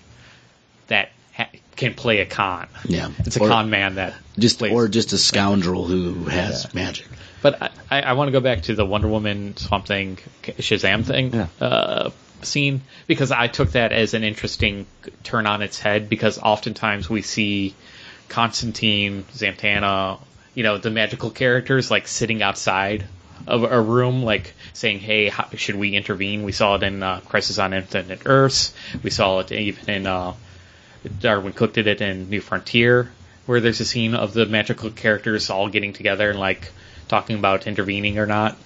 that 0.87 1.09
ha- 1.09 1.14
can 1.75 1.93
play 1.93 2.19
a 2.19 2.25
con. 2.25 2.67
Yeah, 2.85 3.09
It's 3.19 3.37
a 3.37 3.41
Or 3.41 3.47
con 3.49 3.69
man 3.69 3.95
that 3.95 4.13
just 4.39 4.59
plays. 4.59 4.71
or 4.73 4.87
just 4.87 5.11
a 5.13 5.17
scoundrel 5.17 5.85
who 5.85 6.25
has 6.25 6.63
Yeah. 6.65 6.69
magic. 6.83 7.07
But 7.41 7.61
I, 7.61 7.69
I, 7.91 8.01
I 8.01 8.13
want 8.13 8.29
to 8.29 8.31
go 8.31 8.39
back 8.39 8.63
to 8.63 8.75
the 8.75 8.85
Wonder 8.85 9.07
Woman 9.07 9.55
Swamp 9.57 9.85
Thing 9.85 10.17
Shazam 10.43 11.03
thing 11.05 11.33
Yeah. 11.33 11.47
uh, 11.59 12.09
scene 12.41 12.81
because 13.07 13.31
I 13.31 13.47
took 13.47 13.71
that 13.73 13.91
as 13.91 14.13
an 14.13 14.23
interesting 14.23 14.85
turn 15.23 15.45
on 15.47 15.61
its 15.61 15.79
head 15.79 16.09
because 16.09 16.37
oftentimes 16.39 17.09
we 17.09 17.21
see 17.21 17.75
Constantine, 18.29 19.23
Zatanna, 19.33 20.19
you 20.55 20.63
know, 20.63 20.77
the 20.77 20.89
magical 20.89 21.29
characters 21.29 21.91
like 21.91 22.07
sitting 22.07 22.41
outside 22.41 23.05
of 23.47 23.63
a 23.63 23.79
room, 23.79 24.23
like 24.23 24.53
saying, 24.73 24.99
"Hey, 24.99 25.29
how, 25.29 25.47
should 25.55 25.75
we 25.75 25.95
intervene?" 25.95 26.43
We 26.43 26.51
saw 26.51 26.75
it 26.75 26.83
in 26.83 27.03
uh, 27.03 27.19
Crisis 27.21 27.59
on 27.59 27.73
Infinite 27.73 28.21
Earths. 28.25 28.73
We 29.03 29.09
saw 29.11 29.39
it 29.39 29.51
even 29.51 29.89
in 29.89 30.07
uh, 30.07 30.33
Darwyn 31.19 31.53
Cooke 31.53 31.73
did 31.73 31.87
it 31.87 32.01
in 32.01 32.29
New 32.29 32.41
Frontier, 32.41 33.11
where 33.45 33.59
there's 33.59 33.79
a 33.79 33.85
scene 33.85 34.15
of 34.15 34.33
the 34.33 34.45
magical 34.45 34.89
characters 34.89 35.49
all 35.49 35.69
getting 35.69 35.93
together 35.93 36.29
and 36.29 36.39
like 36.39 36.71
talking 37.07 37.37
about 37.37 37.67
intervening 37.67 38.17
or 38.17 38.25
not. 38.25 38.57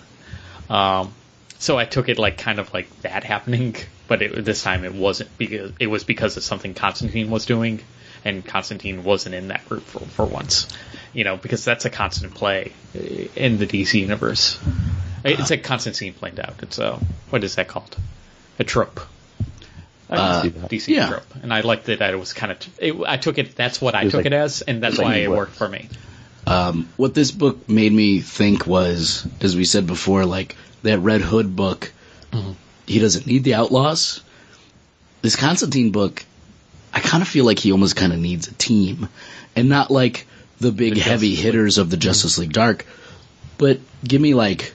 Um, 0.70 1.14
so 1.60 1.78
I 1.78 1.86
took 1.86 2.10
it 2.10 2.18
like 2.18 2.38
kind 2.38 2.60
of 2.60 2.74
like 2.74 3.02
that 3.02 3.24
happening, 3.24 3.76
but 4.08 4.22
it, 4.22 4.46
this 4.46 4.64
time 4.64 4.86
it 4.86 4.94
wasn't 4.94 5.38
because 5.38 5.72
it 5.80 5.88
was 5.88 6.04
because 6.04 6.38
of 6.38 6.44
something 6.44 6.74
Constantine 6.74 7.30
was 7.30 7.46
doing, 7.46 7.82
and 8.24 8.46
Constantine 8.46 9.04
wasn't 9.04 9.36
in 9.36 9.50
that 9.50 9.68
group 9.68 9.84
for, 9.84 10.00
for 10.00 10.26
once. 10.26 10.68
You 11.14 11.24
know, 11.24 11.38
because 11.38 11.66
that's 11.66 11.86
a 11.86 11.90
constant 11.90 12.36
play 12.36 12.72
in 13.36 13.58
the 13.58 13.66
DC 13.66 14.00
universe. 14.00 14.60
It's 15.26 15.52
a 15.52 15.58
constant 15.58 15.96
scene 15.96 16.14
played 16.14 16.40
out. 16.40 16.56
It's 16.62 16.78
a 16.78 17.00
what 17.30 17.44
is 17.44 17.56
that 17.56 17.68
called? 17.68 17.98
A 18.58 18.64
trope. 18.64 19.02
I 20.10 20.16
can 20.16 20.26
Uh, 20.26 20.42
see 20.42 20.50
that. 20.50 20.70
DC 20.70 20.94
Yeah. 20.96 21.08
trope, 21.10 21.34
and 21.44 21.54
I 21.54 21.62
liked 21.62 21.86
that. 21.86 22.02
It 22.02 22.20
was 22.20 22.34
kind 22.34 22.52
of. 22.52 22.58
It, 22.80 22.96
I 23.06 23.18
took 23.18 23.38
it. 23.38 23.56
That's 23.56 23.80
what 23.80 23.94
I 23.96 24.06
took 24.06 24.16
like- 24.16 24.26
it 24.26 24.34
as, 24.34 24.62
and 24.62 24.82
that's 24.82 24.98
like 24.98 25.06
why 25.06 25.16
it 25.18 25.24
it 25.26 25.30
worked 25.32 25.56
for 25.56 25.68
me. 25.70 25.88
Um, 26.48 26.90
what 26.98 27.14
this 27.14 27.30
book 27.32 27.70
made 27.70 27.92
me 27.94 28.22
think 28.22 28.66
was, 28.66 29.28
as 29.42 29.56
we 29.56 29.66
said 29.66 29.86
before, 29.86 30.26
like 30.26 30.56
that 30.84 31.00
Red 31.00 31.22
Hood 31.22 31.56
book. 31.56 31.92
He 32.88 32.98
doesn't 33.00 33.28
need 33.28 33.44
the 33.44 33.54
outlaws. 33.54 34.22
This 35.22 35.36
Constantine 35.36 35.92
book, 35.92 36.24
I 36.94 37.00
kind 37.02 37.22
of 37.22 37.28
feel 37.28 37.46
like 37.46 37.60
he 37.60 37.72
almost 37.72 37.96
kind 37.96 38.14
of 38.14 38.18
needs 38.20 38.48
a 38.48 38.54
team, 38.54 39.10
and 39.56 39.70
not 39.70 39.92
like 39.92 40.26
the 40.60 40.72
big 40.72 40.96
The 40.96 41.02
heavy 41.02 41.30
Justice 41.32 41.44
hitters 41.46 41.78
of 41.78 41.90
the 41.92 41.98
Justice 41.98 42.38
League 42.40 42.54
Dark, 42.54 42.86
but 43.60 43.80
give 44.04 44.20
me 44.22 44.34
like 44.34 44.74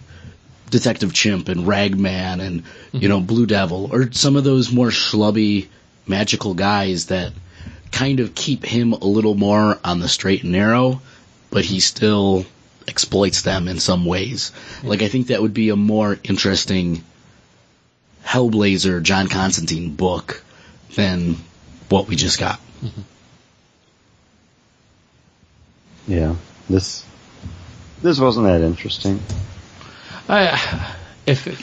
Detective 0.70 1.12
Chimp 1.12 1.48
and 1.48 1.66
Ragman 1.66 2.40
and 2.40 2.56
you 2.92 3.00
mm-hmm. 3.00 3.08
know 3.08 3.20
Blue 3.20 3.46
Devil 3.46 3.90
or 3.92 4.12
some 4.12 4.36
of 4.36 4.44
those 4.44 4.72
more 4.72 4.88
schlubby 4.88 5.68
magical 6.06 6.54
guys 6.54 7.06
that 7.06 7.32
kind 7.90 8.20
of 8.20 8.34
keep 8.34 8.64
him 8.64 8.92
a 8.92 9.04
little 9.04 9.34
more 9.34 9.78
on 9.84 10.00
the 10.00 10.08
straight 10.08 10.42
and 10.42 10.52
narrow, 10.52 11.00
but 11.50 11.64
he 11.64 11.80
still 11.80 12.44
exploits 12.88 13.42
them 13.42 13.68
in 13.68 13.78
some 13.78 14.04
ways. 14.04 14.50
Mm-hmm. 14.50 14.88
Like 14.88 15.02
I 15.02 15.08
think 15.08 15.28
that 15.28 15.40
would 15.40 15.54
be 15.54 15.68
a 15.68 15.76
more 15.76 16.18
interesting 16.24 17.04
Hellblazer 18.24 19.02
John 19.02 19.28
Constantine 19.28 19.94
book 19.94 20.42
than 20.96 21.36
what 21.88 22.08
we 22.08 22.16
just 22.16 22.40
got. 22.40 22.58
Mm-hmm. 22.82 23.00
Yeah, 26.06 26.34
this 26.68 27.04
this 28.02 28.18
wasn't 28.18 28.46
that 28.46 28.60
interesting. 28.60 29.20
I 30.28 30.94
if 31.26 31.46
it, 31.46 31.58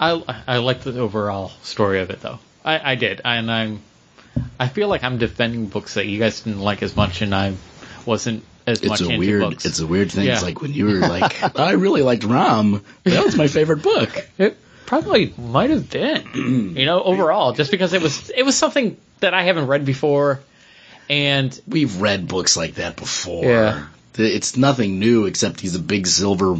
I 0.00 0.42
I 0.46 0.58
like 0.58 0.80
the 0.82 0.98
overall 0.98 1.50
story 1.62 2.00
of 2.00 2.10
it 2.10 2.20
though. 2.20 2.38
I 2.64 2.92
I 2.92 2.94
did, 2.94 3.20
and 3.24 3.50
I'm 3.50 3.80
I 4.58 4.68
feel 4.68 4.88
like 4.88 5.04
I'm 5.04 5.18
defending 5.18 5.66
books 5.66 5.94
that 5.94 6.06
you 6.06 6.18
guys 6.18 6.40
didn't 6.40 6.60
like 6.60 6.82
as 6.82 6.94
much, 6.96 7.22
and 7.22 7.34
I 7.34 7.54
wasn't 8.04 8.44
as 8.66 8.80
It's 8.80 8.88
much 8.88 9.00
a 9.00 9.04
into 9.06 9.18
weird, 9.18 9.40
books. 9.42 9.64
it's 9.64 9.80
a 9.80 9.86
weird 9.86 10.12
thing. 10.12 10.26
It's 10.28 10.42
like 10.42 10.60
when 10.60 10.72
you 10.74 10.86
were 10.86 10.98
like, 11.00 11.58
I 11.58 11.72
really 11.72 12.02
liked 12.02 12.24
Rom. 12.24 12.84
That 13.04 13.24
was 13.24 13.36
my 13.36 13.48
favorite 13.48 13.82
book. 13.82 14.10
It 14.38 14.56
probably 14.86 15.34
might 15.36 15.68
have 15.68 15.90
been, 15.90 16.74
you 16.76 16.86
know, 16.86 17.02
overall, 17.02 17.52
just 17.52 17.70
because 17.70 17.92
it 17.92 18.00
was 18.00 18.30
it 18.30 18.42
was 18.42 18.56
something 18.56 18.96
that 19.20 19.34
I 19.34 19.42
haven't 19.42 19.66
read 19.66 19.84
before, 19.84 20.40
and 21.10 21.58
We've 21.66 22.00
read 22.00 22.28
books 22.28 22.56
like 22.56 22.74
that 22.76 22.96
before. 22.96 23.44
Yeah. 23.44 23.86
It's 24.16 24.56
nothing 24.56 24.98
new 24.98 25.26
except 25.26 25.60
he's 25.60 25.74
a 25.76 25.78
big 25.80 26.06
silver 26.06 26.56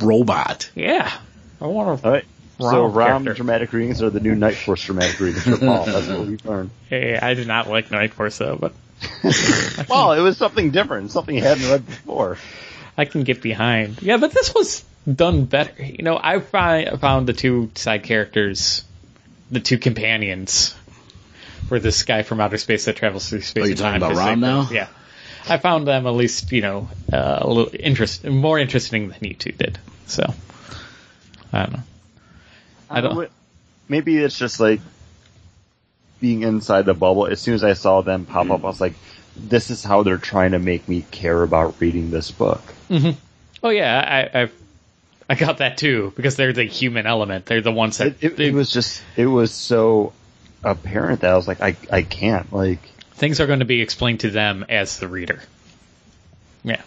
robot. 0.00 0.70
yeah, 0.74 1.12
I 1.60 1.66
want 1.66 2.00
to. 2.00 2.06
All 2.06 2.12
right. 2.12 2.24
so 2.58 2.84
Rom 2.84 2.92
Rom 2.94 3.24
character. 3.24 3.34
dramatic 3.34 3.72
readings 3.72 4.02
are 4.02 4.10
the 4.10 4.20
new 4.20 4.34
Night 4.34 4.56
Force 4.56 4.84
dramatic 4.84 5.18
readings 5.20 5.44
for 5.44 5.58
Paul. 5.58 5.84
That's 5.86 6.06
what 6.08 6.26
we've 6.26 6.44
learned. 6.44 6.70
Hey, 6.88 7.16
I 7.16 7.34
did 7.34 7.46
not 7.48 7.68
like 7.68 7.90
Night 7.90 8.14
Force 8.14 8.38
though, 8.38 8.56
but 8.56 8.72
Well, 9.88 10.12
it 10.12 10.20
was 10.20 10.36
something 10.38 10.70
different, 10.70 11.10
something 11.10 11.34
you 11.34 11.42
hadn't 11.42 11.68
read 11.68 11.84
before. 11.86 12.38
I 12.96 13.04
can 13.04 13.24
get 13.24 13.42
behind. 13.42 14.00
Yeah, 14.00 14.16
but 14.16 14.32
this 14.32 14.54
was 14.54 14.84
done 15.12 15.44
better. 15.44 15.84
You 15.84 16.02
know, 16.02 16.18
I 16.22 16.40
find, 16.40 16.98
found 17.00 17.26
the 17.28 17.32
two 17.34 17.70
side 17.74 18.04
characters, 18.04 18.84
the 19.50 19.60
two 19.60 19.76
companions, 19.78 20.74
for 21.68 21.78
this 21.78 22.04
guy 22.04 22.22
from 22.22 22.40
outer 22.40 22.56
space 22.56 22.86
that 22.86 22.96
travels 22.96 23.28
through 23.28 23.42
space. 23.42 23.62
Oh, 23.62 23.66
you're 23.66 23.72
and 23.72 23.78
talking 23.78 24.00
time 24.00 24.12
about 24.12 24.16
Rom 24.16 24.40
now? 24.40 24.68
Yeah, 24.70 24.88
I 25.48 25.58
found 25.58 25.86
them 25.86 26.06
at 26.06 26.14
least 26.14 26.52
you 26.52 26.62
know 26.62 26.88
uh, 27.12 27.38
a 27.40 27.46
little 27.46 27.70
interest, 27.78 28.24
more 28.24 28.58
interesting 28.58 29.08
than 29.08 29.18
you 29.20 29.34
two 29.34 29.52
did. 29.52 29.78
So 30.06 30.24
I 31.52 31.62
don't 31.62 31.72
know. 31.72 31.82
I 32.90 33.00
don't. 33.00 33.30
Maybe 33.88 34.16
it's 34.16 34.38
just 34.38 34.58
like 34.60 34.80
being 36.20 36.42
inside 36.42 36.86
the 36.86 36.94
bubble. 36.94 37.26
As 37.26 37.40
soon 37.40 37.54
as 37.54 37.62
I 37.62 37.74
saw 37.74 38.00
them 38.02 38.24
pop 38.24 38.50
up, 38.50 38.64
I 38.64 38.66
was 38.66 38.80
like, 38.80 38.94
"This 39.36 39.70
is 39.70 39.84
how 39.84 40.02
they're 40.02 40.18
trying 40.18 40.52
to 40.52 40.58
make 40.58 40.88
me 40.88 41.04
care 41.10 41.42
about 41.42 41.80
reading 41.80 42.10
this 42.10 42.30
book." 42.30 42.62
Oh 43.62 43.70
yeah, 43.70 44.28
I 44.34 44.42
I, 44.42 44.50
I 45.28 45.34
got 45.34 45.58
that 45.58 45.78
too 45.78 46.12
because 46.16 46.36
they're 46.36 46.52
the 46.52 46.64
human 46.64 47.06
element. 47.06 47.46
They're 47.46 47.60
the 47.60 47.72
ones 47.72 47.98
that 47.98 48.22
It, 48.22 48.32
it, 48.32 48.40
it 48.40 48.54
was 48.54 48.70
just, 48.70 49.02
it 49.16 49.26
was 49.26 49.52
so 49.52 50.12
apparent 50.62 51.20
that 51.20 51.32
I 51.32 51.36
was 51.36 51.48
like, 51.48 51.60
I, 51.60 51.76
I 51.90 52.02
can't 52.02 52.52
like. 52.52 52.80
Things 53.16 53.40
are 53.40 53.46
going 53.46 53.58
to 53.60 53.64
be 53.64 53.80
explained 53.82 54.20
to 54.20 54.30
them 54.30 54.64
as 54.68 54.98
the 54.98 55.08
reader. 55.08 55.42
Yeah. 56.64 56.80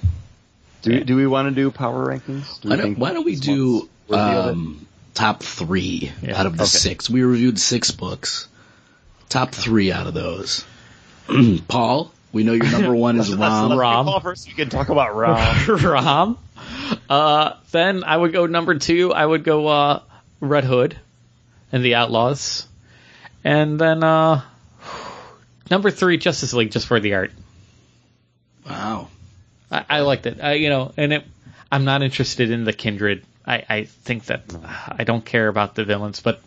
Do 0.81 0.93
Yeah. 0.93 1.03
do 1.03 1.15
we 1.15 1.27
want 1.27 1.49
to 1.49 1.55
do 1.55 1.71
power 1.71 2.07
rankings? 2.07 2.61
Do 2.61 2.69
Why 2.69 2.75
don't, 2.77 2.97
why 2.97 3.13
don't 3.13 3.25
we 3.25 3.35
do 3.35 3.73
one's 3.73 3.89
worthy 4.07 4.37
of 4.37 4.45
it? 4.47 4.51
um, 4.51 4.87
top 5.13 5.43
three 5.43 6.11
Yeah. 6.21 6.39
out 6.39 6.45
of 6.45 6.57
the 6.57 6.63
Okay. 6.63 6.69
six? 6.69 7.09
We 7.09 7.23
reviewed 7.23 7.59
six 7.59 7.91
books. 7.91 8.47
Top 9.29 9.51
three 9.51 9.91
out 9.91 10.07
of 10.07 10.13
those. 10.13 10.65
Paul, 11.67 12.11
we 12.31 12.43
know 12.43 12.53
your 12.53 12.69
number 12.71 12.95
one 12.95 13.19
is 13.19 13.29
Let's- 13.35 13.39
let's 13.39 13.51
Rom. 13.69 13.77
Rom. 13.79 14.05
Paul 14.05 14.19
first. 14.21 14.47
We 14.47 14.53
can 14.53 14.69
talk 14.69 14.89
about 14.89 15.15
Rom. 15.15 15.55
Rom. 15.83 16.37
Uh, 17.09 17.53
then 17.71 18.03
I 18.03 18.15
would 18.17 18.33
go 18.33 18.45
number 18.45 18.75
two. 18.79 19.13
I 19.13 19.25
would 19.25 19.43
go 19.43 19.67
uh, 19.67 20.01
Red 20.39 20.63
Hood 20.63 20.97
and 21.71 21.83
the 21.85 21.95
Outlaws, 21.95 22.65
and 23.43 23.79
then 23.79 24.03
uh, 24.03 24.41
number 25.69 25.91
three 25.91 26.17
Justice 26.17 26.53
League 26.53 26.71
just 26.71 26.87
for 26.87 26.99
the 26.99 27.13
art. 27.15 27.31
Wow. 28.67 29.07
I, 29.71 29.85
I 29.89 29.99
liked 30.01 30.25
it. 30.25 30.39
I, 30.41 30.53
you 30.53 30.69
know, 30.69 30.91
and 30.97 31.13
it, 31.13 31.23
I'm 31.71 31.85
not 31.85 32.01
interested 32.01 32.51
in 32.51 32.63
the 32.63 32.73
Kindred. 32.73 33.23
I, 33.45 33.63
I 33.69 33.83
think 33.85 34.25
that 34.25 34.43
I 34.87 35.03
don't 35.03 35.23
care 35.25 35.47
about 35.47 35.75
the 35.75 35.83
villains, 35.85 36.19
but 36.19 36.41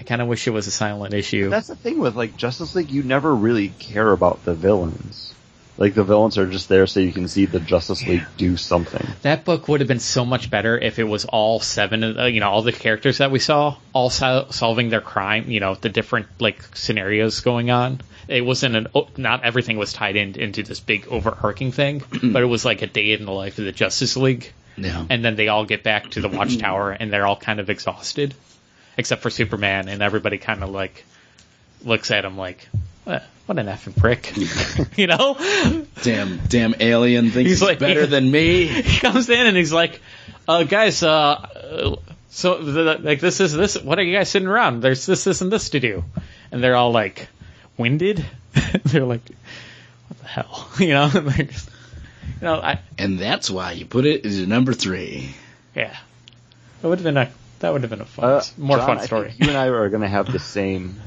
I 0.00 0.04
kind 0.04 0.20
of 0.22 0.28
wish 0.28 0.46
it 0.46 0.50
was 0.50 0.66
a 0.66 0.70
silent 0.70 1.14
issue. 1.14 1.48
That's 1.50 1.68
the 1.68 1.76
thing 1.76 1.98
with 1.98 2.16
like 2.16 2.36
Justice 2.36 2.74
League. 2.74 2.90
You 2.90 3.02
never 3.02 3.34
really 3.34 3.68
care 3.78 4.10
about 4.12 4.44
the 4.44 4.54
villains. 4.54 5.34
Like 5.78 5.92
the 5.92 6.04
villains 6.04 6.38
are 6.38 6.46
just 6.46 6.70
there 6.70 6.86
so 6.86 7.00
you 7.00 7.12
can 7.12 7.28
see 7.28 7.44
the 7.44 7.60
Justice 7.60 8.06
League 8.06 8.24
do 8.38 8.56
something. 8.56 9.06
That 9.20 9.44
book 9.44 9.68
would 9.68 9.80
have 9.80 9.88
been 9.88 10.00
so 10.00 10.24
much 10.24 10.50
better 10.50 10.78
if 10.78 10.98
it 10.98 11.04
was 11.04 11.26
all 11.26 11.60
seven, 11.60 12.02
of- 12.02 12.16
uh, 12.18 12.24
you 12.24 12.40
know, 12.40 12.48
all 12.50 12.62
the 12.62 12.72
characters 12.72 13.18
that 13.18 13.30
we 13.30 13.38
saw, 13.40 13.76
all 13.92 14.08
sol- 14.08 14.50
solving 14.52 14.88
their 14.88 15.02
crime, 15.02 15.50
you 15.50 15.60
know, 15.60 15.74
the 15.74 15.90
different 15.90 16.28
like 16.38 16.62
scenarios 16.74 17.40
going 17.40 17.70
on. 17.70 18.00
It 18.28 18.44
wasn't 18.44 18.74
an, 18.76 18.86
oh, 18.94 19.08
not 19.16 19.44
everything 19.44 19.76
was 19.78 19.92
tied 19.92 20.16
in 20.16 20.34
into 20.34 20.62
this 20.62 20.80
big 20.80 21.06
overarching 21.08 21.72
thing, 21.72 22.02
but 22.22 22.42
it 22.42 22.46
was 22.46 22.64
like 22.64 22.82
a 22.82 22.86
day 22.86 23.12
in 23.12 23.24
the 23.24 23.32
life 23.32 23.58
of 23.58 23.64
the 23.64 23.72
Justice 23.72 24.16
League, 24.16 24.52
Yeah. 24.76 25.04
and 25.08 25.24
then 25.24 25.36
they 25.36 25.48
all 25.48 25.64
get 25.64 25.82
back 25.82 26.10
to 26.12 26.20
the 26.20 26.28
Watchtower 26.36 26.90
and 26.90 27.12
they're 27.12 27.26
all 27.26 27.36
kind 27.36 27.60
of 27.60 27.70
exhausted, 27.70 28.34
except 28.96 29.22
for 29.22 29.30
Superman, 29.30 29.88
and 29.88 30.02
everybody 30.02 30.38
kind 30.38 30.62
of 30.64 30.70
like 30.70 31.04
looks 31.84 32.10
at 32.10 32.24
him 32.24 32.36
like, 32.36 32.68
"Eh, 33.06 33.20
what 33.46 33.58
an 33.58 33.66
effing 33.66 33.96
prick, 33.96 34.32
you 34.98 35.06
know? 35.06 35.36
damn, 36.02 36.38
damn 36.48 36.74
alien 36.80 37.30
thinks 37.30 37.50
He's 37.50 37.60
he's 37.60 37.62
like- 37.62 37.78
better 37.78 38.06
than 38.16 38.28
me. 38.30 38.66
he 38.66 38.98
comes 38.98 39.28
in 39.30 39.46
and 39.46 39.56
he's 39.56 39.72
like, 39.72 40.00
uh, 40.48 40.64
guys, 40.64 41.02
uh, 41.02 41.96
so 42.30 42.60
the, 42.62 42.98
like 43.00 43.20
this 43.20 43.40
is 43.40 43.52
this. 43.52 43.80
What 43.80 43.98
are 43.98 44.02
you 44.02 44.16
guys 44.16 44.28
sitting 44.28 44.48
around? 44.48 44.80
There's 44.80 45.06
this, 45.06 45.24
this, 45.24 45.40
and 45.40 45.50
this 45.52 45.70
to 45.70 45.80
do, 45.80 46.04
and 46.52 46.62
they're 46.62 46.76
all 46.76 46.90
like 46.92 47.28
winded. 47.78 48.24
they're 48.84 49.04
like, 49.04 49.22
what 50.08 50.18
the 50.20 50.26
hell, 50.26 50.68
you 50.78 50.88
know? 50.88 51.10
And 51.14 51.28
they're 51.30 51.46
you 51.46 52.42
know, 52.42 52.54
I 52.56 52.80
And 52.98 53.18
that's 53.18 53.48
why 53.50 53.72
you 53.72 53.86
put 53.86 54.04
it 54.04 54.26
as 54.26 54.38
your 54.38 54.48
number 54.48 54.72
three. 54.74 55.34
yeah, 55.74 55.96
that 56.82 56.88
would 56.88 56.98
have 56.98 57.04
been 57.04 57.16
a 57.16 57.30
that 57.60 57.72
would 57.72 57.82
have 57.82 57.90
been 57.90 58.00
a 58.02 58.04
fun, 58.04 58.24
Uh, 58.24 58.42
more 58.58 58.76
John, 58.76 58.98
fun 58.98 59.06
story. 59.06 59.34
you 59.38 59.48
and 59.48 59.56
I 59.56 59.68
are 59.68 59.88
going 59.88 60.02
to 60.02 60.08
have 60.08 60.30
the 60.30 60.38
same 60.38 61.00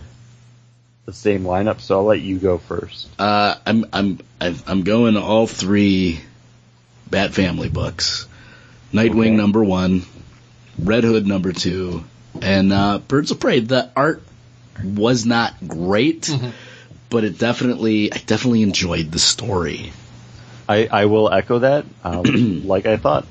the 1.05 1.13
same 1.13 1.43
lineup, 1.43 1.81
so 1.81 1.97
I'll 1.99 2.05
let 2.05 2.21
you 2.21 2.37
go 2.39 2.57
first. 2.57 3.07
Uh, 3.19 3.55
I'm 3.65 3.85
I'm 3.93 4.19
I've- 4.41 4.63
I'm 4.65 4.83
going 4.83 5.17
all 5.17 5.45
three 5.47 6.19
Bat 7.11 7.33
Family 7.33 7.69
books. 7.69 8.27
Nightwing 8.93 9.19
Okay. 9.27 9.35
number 9.35 9.63
one, 9.63 10.03
Red 10.79 11.03
Hood 11.03 11.27
number 11.27 11.51
two, 11.51 12.03
and 12.41 12.71
uh, 12.73 12.99
Birds 12.99 13.29
of 13.31 13.39
Prey. 13.39 13.59
The 13.59 13.91
art 13.95 14.23
was 14.83 15.25
not 15.25 15.53
great, 15.67 16.23
Mm-hmm. 16.23 16.49
but 17.09 17.23
it 17.23 17.37
definitely 17.37 18.11
I 18.13 18.17
definitely 18.17 18.63
enjoyed 18.63 19.11
the 19.11 19.19
story. 19.19 19.91
I, 20.67 20.87
I 20.91 21.05
will 21.05 21.31
echo 21.31 21.59
that. 21.59 21.85
Um, 22.03 22.63
like 22.67 22.85
I 22.85 22.97
thought, 22.97 23.25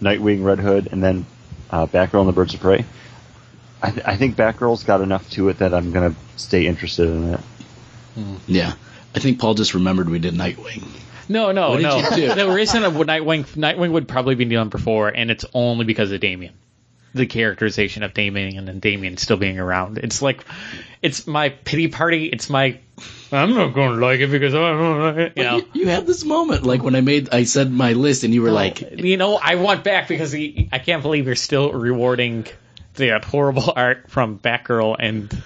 Nightwing, 0.00 0.44
Red 0.44 0.60
Hood, 0.60 0.88
and 0.92 1.02
then 1.02 1.26
uh, 1.70 1.86
Batgirl 1.86 2.20
and 2.20 2.28
the 2.28 2.32
Birds 2.32 2.54
of 2.54 2.60
Prey. 2.60 2.84
I, 3.82 3.90
th- 3.90 4.06
I 4.06 4.16
think 4.16 4.36
Batgirl's 4.36 4.84
got 4.84 5.00
enough 5.00 5.28
to 5.30 5.48
it 5.48 5.58
that 5.58 5.74
I'm 5.74 5.90
going 5.92 6.14
to 6.14 6.20
stay 6.36 6.66
interested 6.66 7.08
in 7.08 7.34
it. 7.34 7.40
Yeah, 8.46 8.72
I 9.14 9.18
think 9.18 9.40
Paul 9.40 9.54
just 9.54 9.74
remembered 9.74 10.08
we 10.08 10.20
did 10.20 10.34
Nightwing. 10.34 10.84
No, 11.28 11.50
no, 11.52 11.70
What 11.70 11.76
did 11.78 11.82
no. 11.82 11.96
you 11.98 12.28
do? 12.28 12.34
The 12.36 12.50
reason 12.50 12.84
of 12.84 12.92
Nightwing, 12.94 13.44
Nightwing 13.56 13.90
would 13.92 14.06
probably 14.06 14.36
be 14.36 14.44
number 14.44 14.78
four, 14.78 15.08
and 15.08 15.30
it's 15.32 15.44
only 15.52 15.84
because 15.84 16.12
of 16.12 16.20
Damian. 16.20 16.54
The 17.14 17.26
characterization 17.26 18.02
of 18.02 18.12
Damian 18.12 18.58
and 18.58 18.66
then 18.66 18.80
Damian 18.80 19.16
still 19.16 19.36
being 19.36 19.58
around. 19.58 19.98
It's 19.98 20.20
like, 20.20 20.44
it's 21.00 21.26
my 21.26 21.50
pity 21.50 21.88
party. 21.88 22.26
It's 22.26 22.50
my, 22.50 22.78
I'm 23.30 23.54
not 23.54 23.72
going 23.72 23.98
to 23.98 24.04
like 24.04 24.20
it 24.20 24.30
because 24.30 24.54
I 24.54 24.58
don't 24.58 25.00
like 25.00 25.16
it. 25.16 25.32
You 25.36 25.44
know, 25.44 25.56
You, 25.58 25.66
you 25.74 25.88
had 25.88 26.06
this 26.06 26.24
moment 26.24 26.64
like 26.64 26.82
when 26.82 26.96
I 26.96 27.00
made 27.00 27.28
I 27.32 27.44
said 27.44 27.70
my 27.70 27.92
list 27.92 28.24
and 28.24 28.34
you 28.34 28.42
were 28.42 28.50
oh, 28.50 28.54
like, 28.54 28.80
you 29.00 29.16
know, 29.16 29.38
I 29.40 29.54
want 29.54 29.84
back 29.84 30.08
because 30.08 30.32
he, 30.32 30.68
I 30.72 30.78
can't 30.80 31.02
believe 31.02 31.26
you're 31.26 31.36
still 31.36 31.72
rewarding 31.72 32.46
the 32.94 33.20
horrible 33.24 33.72
art 33.76 34.10
from 34.10 34.38
Batgirl 34.38 34.96
and 34.98 35.42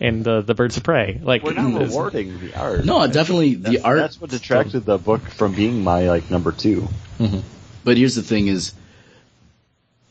and 0.00 0.24
the 0.24 0.40
the 0.40 0.54
Birds 0.54 0.76
of 0.76 0.82
Prey. 0.82 1.20
Like, 1.22 1.42
We're 1.42 1.52
not 1.52 1.80
rewarding 1.80 2.40
the 2.40 2.54
art. 2.58 2.84
no, 2.84 3.06
definitely 3.06 3.54
the 3.54 3.80
art. 3.80 3.98
that's 3.98 4.20
what 4.20 4.30
detracted 4.30 4.84
the 4.84 4.98
book 4.98 5.22
from 5.22 5.54
being 5.54 5.84
my 5.84 6.08
like 6.08 6.30
number 6.30 6.52
two. 6.52 6.88
Mm-hmm. 7.18 7.40
But 7.84 7.96
here's 7.96 8.14
the 8.14 8.22
thing: 8.22 8.46
is 8.46 8.72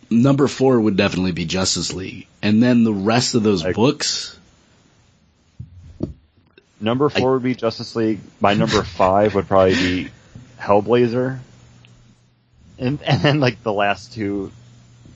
number 0.10 0.48
four 0.48 0.80
would 0.80 0.96
definitely 0.98 1.32
be 1.32 1.46
Justice 1.46 1.94
League, 1.94 2.28
and 2.42 2.62
then 2.62 2.84
the 2.84 2.94
rest 2.94 3.36
of 3.36 3.44
those 3.44 3.64
I- 3.66 3.74
books. 3.74 4.36
Number 6.82 7.10
four 7.10 7.34
would 7.34 7.44
be 7.44 7.56
Justice 7.56 7.94
League. 7.96 8.20
My 8.40 8.54
number 8.54 8.82
five 8.84 9.36
would 9.36 9.48
probably 9.48 9.74
be 9.76 10.10
Hellblazer. 10.58 11.40
And 12.78 13.02
and 13.02 13.22
then 13.22 13.40
like 13.42 13.62
the 13.64 13.74
last 13.74 14.14
two 14.14 14.52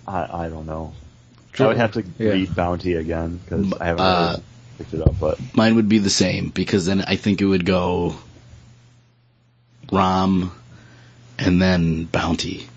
I, 0.06 0.45
I 0.45 0.49
don't 0.49 0.65
know. 0.65 0.94
True. 1.53 1.65
I 1.65 1.70
would 1.70 1.78
have 1.78 1.94
to 1.94 2.03
Yeah. 2.20 2.32
read 2.32 2.53
Bounty 2.53 2.95
again 2.95 3.38
because 3.38 3.72
I 3.80 3.86
haven't 3.86 4.02
Uh, 4.06 4.30
really 4.32 4.44
picked 4.78 4.94
it 4.95 5.02
up. 5.07 5.15
But 5.18 5.40
Mine 5.56 5.76
would 5.76 5.88
be 5.88 5.99
the 5.99 6.10
same 6.10 6.49
because 6.49 6.86
then 6.86 7.02
I 7.07 7.15
think 7.15 7.40
it 7.40 7.45
would 7.45 7.65
go 7.65 8.15
Rom 9.90 10.52
and 11.40 11.61
then 11.61 12.03
Bounty. 12.03 12.68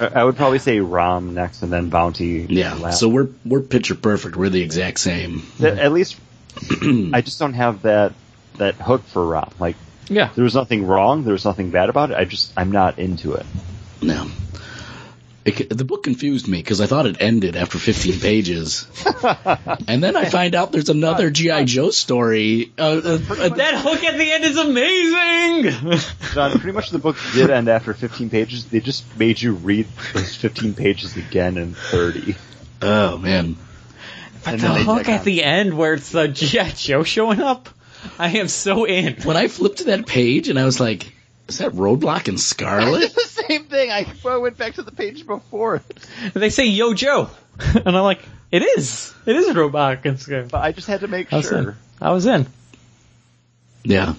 I 0.00 0.06
I 0.06 0.24
would 0.24 0.36
probably 0.36 0.58
say 0.58 0.80
Rom 0.80 1.34
next 1.34 1.62
and 1.62 1.72
then 1.72 1.88
Bounty. 1.90 2.46
Yeah. 2.48 2.74
last. 2.74 3.00
So 3.00 3.08
we're 3.08 3.28
we're 3.44 3.60
picture 3.60 3.94
perfect. 3.94 4.36
We're 4.36 4.48
the 4.48 4.62
exact 4.62 4.98
same. 5.00 5.42
Th- 5.58 5.74
at 5.78 5.92
least 5.92 6.16
I 7.12 7.20
just 7.22 7.38
don't 7.38 7.54
have 7.54 7.82
that 7.82 8.12
that 8.58 8.74
hook 8.76 9.04
for 9.04 9.24
Rom. 9.24 9.50
Like 9.58 9.76
Yeah. 10.08 10.30
there 10.34 10.44
was 10.44 10.54
nothing 10.54 10.86
wrong, 10.86 11.24
there 11.24 11.32
was 11.32 11.44
nothing 11.44 11.70
bad 11.70 11.88
about 11.88 12.10
it. 12.10 12.16
I 12.16 12.24
just 12.24 12.52
I'm 12.56 12.70
not 12.72 12.98
into 12.98 13.34
it. 13.34 13.46
No. 14.02 14.28
It, 15.44 15.68
the 15.68 15.84
book 15.84 16.02
confused 16.04 16.48
me 16.48 16.58
because 16.58 16.80
I 16.80 16.86
thought 16.86 17.04
it 17.04 17.16
ended 17.20 17.54
after 17.54 17.78
15 17.78 18.18
pages, 18.20 18.86
and 19.86 20.02
then 20.02 20.16
I 20.16 20.24
find 20.24 20.54
out 20.54 20.72
there's 20.72 20.88
another 20.88 21.30
GI 21.30 21.66
Joe 21.66 21.90
story. 21.90 22.72
Uh, 22.78 22.82
uh, 22.82 23.18
uh, 23.28 23.48
That 23.50 23.74
hook 23.76 24.02
at 24.04 24.16
the 24.16 24.32
end 24.32 24.44
is 24.44 24.56
amazing. 24.56 25.98
John, 26.32 26.52
pretty 26.58 26.72
much 26.72 26.88
the 26.90 26.98
book 26.98 27.16
did 27.34 27.50
end 27.50 27.68
after 27.68 27.92
15 27.92 28.30
pages. 28.30 28.64
They 28.66 28.80
just 28.80 29.04
made 29.18 29.40
you 29.42 29.52
read 29.52 29.86
those 30.14 30.34
15 30.34 30.72
pages 30.74 31.14
again 31.16 31.58
in 31.58 31.74
30. 31.74 32.36
oh 32.80 33.18
man, 33.18 33.56
But 34.44 34.54
And 34.54 34.60
the 34.62 34.68
hook 34.74 35.08
at 35.10 35.20
on. 35.20 35.24
the 35.26 35.44
end 35.44 35.76
where 35.76 35.92
it's 35.94 36.10
the 36.10 36.26
GI 36.28 36.72
Joe 36.74 37.02
showing 37.02 37.42
up, 37.42 37.68
I 38.18 38.30
am 38.38 38.48
so 38.48 38.84
in. 38.86 39.16
when 39.24 39.36
I 39.36 39.48
flipped 39.48 39.78
to 39.78 39.84
that 39.84 40.06
page 40.06 40.48
and 40.48 40.58
I 40.58 40.64
was 40.64 40.80
like, 40.80 41.13
"Is 41.48 41.58
that 41.58 41.72
Roadblock 41.72 42.28
and 42.28 42.40
Scarlet?" 42.40 43.12
the 43.14 43.20
same 43.20 43.64
thing. 43.64 43.90
I, 43.90 44.06
I 44.24 44.36
went 44.38 44.56
back 44.56 44.74
to 44.74 44.82
the 44.82 44.92
page 44.92 45.26
before. 45.26 45.82
They 46.32 46.50
say 46.50 46.66
Yo 46.66 46.94
Joe, 46.94 47.30
and 47.58 47.88
I'm 47.96 48.02
like, 48.02 48.20
it 48.50 48.62
is. 48.62 49.12
It 49.26 49.36
is 49.36 49.54
Roadblock 49.54 50.04
and 50.04 50.18
Scarlet. 50.20 50.50
But 50.50 50.62
I 50.62 50.72
just 50.72 50.86
had 50.86 51.00
to 51.00 51.08
make 51.08 51.32
I 51.32 51.36
was 51.38 51.50
in. 51.52 51.64
sure. 51.64 51.76
I 52.00 52.12
was 52.12 52.26
in. 52.26 52.46
yeah. 53.82 54.14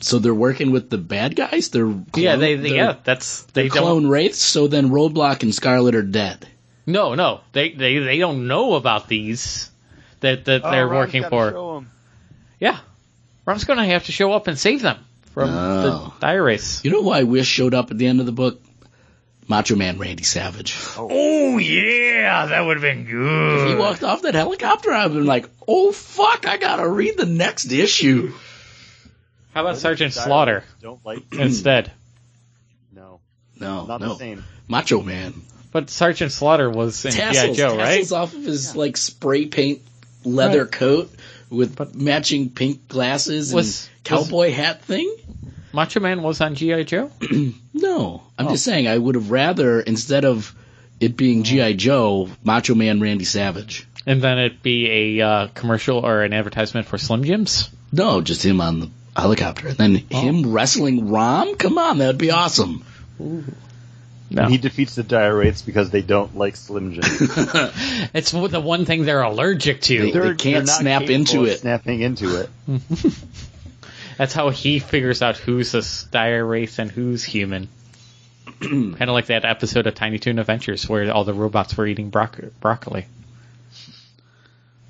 So 0.00 0.18
they're 0.18 0.34
working 0.34 0.72
with 0.72 0.90
the 0.90 0.98
bad 0.98 1.34
guys. 1.36 1.70
They're 1.70 1.86
clone, 1.86 2.04
Yeah, 2.16 2.36
they, 2.36 2.56
they 2.56 2.68
they're- 2.68 2.76
yeah, 2.76 2.94
that's 3.02 3.42
they 3.44 3.68
they're 3.68 3.80
clone 3.80 4.06
wraiths. 4.08 4.38
So 4.38 4.68
then 4.68 4.90
Roadblock 4.90 5.42
and 5.42 5.54
Scarlet 5.54 5.94
are 5.94 6.02
dead. 6.02 6.46
No, 6.84 7.14
no, 7.14 7.40
they 7.52 7.70
they 7.72 7.98
they 7.98 8.18
don't 8.18 8.46
know 8.46 8.74
about 8.74 9.08
these 9.08 9.70
that 10.20 10.44
that 10.44 10.60
Oh, 10.64 10.70
they're 10.70 10.86
Ron's 10.86 11.06
working 11.08 11.22
gotta 11.22 11.52
for. 11.52 11.84
Yeah, 12.60 12.78
Rom's 13.46 13.64
gonna 13.64 13.86
have 13.86 14.04
to 14.04 14.12
show 14.12 14.32
up 14.32 14.46
and 14.48 14.58
save 14.58 14.82
them 14.82 14.98
from 15.36 15.50
Oh. 15.50 16.14
the 16.18 16.26
dire 16.26 16.42
wraiths. 16.42 16.82
You 16.82 16.90
know 16.90 17.02
why 17.02 17.18
I 17.18 17.22
wish 17.24 17.46
showed 17.46 17.74
up 17.74 17.90
at 17.90 17.98
the 17.98 18.06
end 18.06 18.20
of 18.20 18.26
the 18.26 18.32
book? 18.32 18.62
Macho 19.48 19.76
Man 19.76 19.98
Randy 19.98 20.22
Savage. 20.24 20.74
Oh, 20.96 21.08
oh 21.10 21.58
yeah, 21.58 22.46
that 22.46 22.62
would 22.62 22.78
have 22.78 22.82
been 22.82 23.04
good. 23.04 23.60
If 23.60 23.68
he 23.68 23.74
walked 23.76 24.02
off 24.02 24.22
that 24.22 24.34
helicopter. 24.34 24.90
I'd 24.92 25.02
have 25.02 25.12
been 25.12 25.26
like, 25.26 25.48
oh 25.68 25.92
fuck, 25.92 26.48
I 26.48 26.56
gotta 26.56 26.88
read 26.88 27.18
the 27.18 27.26
next 27.26 27.70
issue. 27.70 28.32
How 29.52 29.60
about 29.60 29.76
Sergeant 29.76 30.14
Dire 30.14 30.24
Slaughter 30.24 30.64
Don't 30.80 31.04
like. 31.04 31.22
instead? 31.32 31.92
No, 32.94 33.20
No, 33.60 33.84
not 33.86 34.00
no, 34.00 34.08
the 34.08 34.14
same. 34.16 34.44
Macho 34.68 35.02
Man. 35.02 35.34
But 35.70 35.90
Sergeant 35.90 36.32
Slaughter 36.32 36.70
was 36.70 37.04
in 37.04 37.12
GI 37.12 37.18
Tassels, 37.18 37.56
Joe, 37.58 37.76
right? 37.76 37.98
tassels 37.98 38.12
off 38.12 38.34
of 38.34 38.42
his 38.42 38.74
like 38.74 38.96
spray 38.96 39.44
paint 39.46 39.82
leather 40.24 40.62
Right. 40.64 40.72
coat 40.72 41.10
with 41.50 41.94
matching 41.94 42.48
pink 42.50 42.88
glasses 42.88 43.52
Was- 43.52 43.84
and 43.86 43.95
cowboy 44.06 44.52
hat 44.52 44.82
thing. 44.82 45.14
Macho 45.72 46.00
Man 46.00 46.22
was 46.22 46.40
on 46.40 46.54
GI 46.54 46.84
Joe. 46.84 47.10
No, 47.78 48.22
I'm 48.38 48.46
Oh. 48.46 48.50
just 48.52 48.64
saying 48.64 48.88
I 48.88 48.96
would 48.96 49.16
have 49.16 49.30
rather 49.30 49.80
instead 49.80 50.24
of 50.24 50.54
it 50.98 51.14
being 51.14 51.42
GI 51.42 51.74
Joe, 51.74 52.28
Macho 52.42 52.74
Man 52.74 53.00
Randy 53.02 53.26
Savage. 53.26 53.86
And 54.06 54.22
then 54.22 54.38
it'd 54.38 54.62
be 54.62 55.18
a 55.20 55.26
uh, 55.26 55.46
commercial 55.48 55.98
or 55.98 56.22
an 56.22 56.32
advertisement 56.32 56.86
for 56.86 56.96
Slim 56.96 57.24
Jims. 57.24 57.68
No, 57.92 58.22
just 58.22 58.42
him 58.42 58.62
on 58.62 58.80
the 58.80 58.90
helicopter. 59.14 59.68
And 59.68 59.76
then 59.76 60.02
Oh. 60.10 60.20
him 60.22 60.52
wrestling 60.52 61.10
Rom? 61.10 61.56
Come 61.56 61.76
on, 61.76 61.98
that'd 61.98 62.16
be 62.16 62.30
awesome. 62.30 62.82
No, 64.30 64.46
He 64.48 64.56
defeats 64.58 64.94
the 64.94 65.02
dire 65.02 65.36
wraiths 65.36 65.60
because 65.62 65.90
they 65.90 66.02
don't 66.02 66.34
like 66.36 66.56
Slim 66.56 66.94
Jim. 66.94 67.02
it's 68.14 68.30
the 68.32 68.60
one 68.60 68.84
thing 68.86 69.04
they're 69.04 69.22
allergic 69.22 69.82
to. 69.82 70.00
They- 70.00 70.10
They're- 70.12 70.34
can't 70.34 70.40
they're 70.66 70.74
not 70.74 70.80
snap 70.80 71.02
into 71.02 71.44
it. 71.44 71.60
Snapping 71.60 72.00
into 72.00 72.40
it. 72.40 72.50
That's 74.18 74.32
how 74.32 74.50
he 74.50 74.78
figures 74.78 75.22
out 75.22 75.36
who's 75.36 75.74
a 75.74 75.82
dire 76.10 76.44
wraith 76.44 76.78
and 76.78 76.90
who's 76.90 77.22
human. 77.24 77.68
kind 78.60 79.02
of 79.02 79.08
like 79.10 79.26
that 79.26 79.44
episode 79.44 79.86
of 79.86 79.94
Tiny 79.94 80.18
Toon 80.18 80.38
Adventures 80.38 80.88
where 80.88 81.12
all 81.12 81.24
the 81.24 81.34
robots 81.34 81.76
were 81.76 81.86
eating 81.86 82.10
broc- 82.10 82.40
broccoli. 82.60 83.06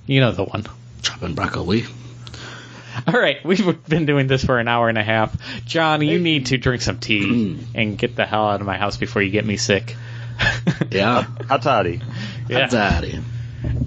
You 0.07 0.21
know 0.21 0.33
the 0.33 0.45
one. 0.45 0.65
Chopping 1.03 1.35
broccoli. 1.35 1.85
All 3.07 3.21
right, 3.21 3.45
we've 3.45 3.87
been 3.89 4.07
doing 4.07 4.27
this 4.27 4.45
for 4.45 4.59
an 4.59 4.69
hour 4.69 4.89
and 4.89 4.97
a 4.97 5.03
half. 5.03 5.37
John, 5.67 6.01
you 6.03 6.19
need 6.19 6.47
to 6.47 6.59
drink 6.59 6.81
some 6.83 6.99
tea 6.99 7.59
and 7.75 7.99
get 7.99 8.17
the 8.17 8.25
hell 8.25 8.49
out 8.49 8.61
of 8.61 8.67
my 8.67 8.79
house 8.79 8.97
before 8.97 9.21
you 9.23 9.31
get 9.31 9.45
me 9.45 9.57
sick. 9.57 9.97
Yeah. 10.91 11.23
Hot 11.23 11.63
toddy. 11.63 12.01
yeah. 12.49 12.67
Daddy. 12.69 13.19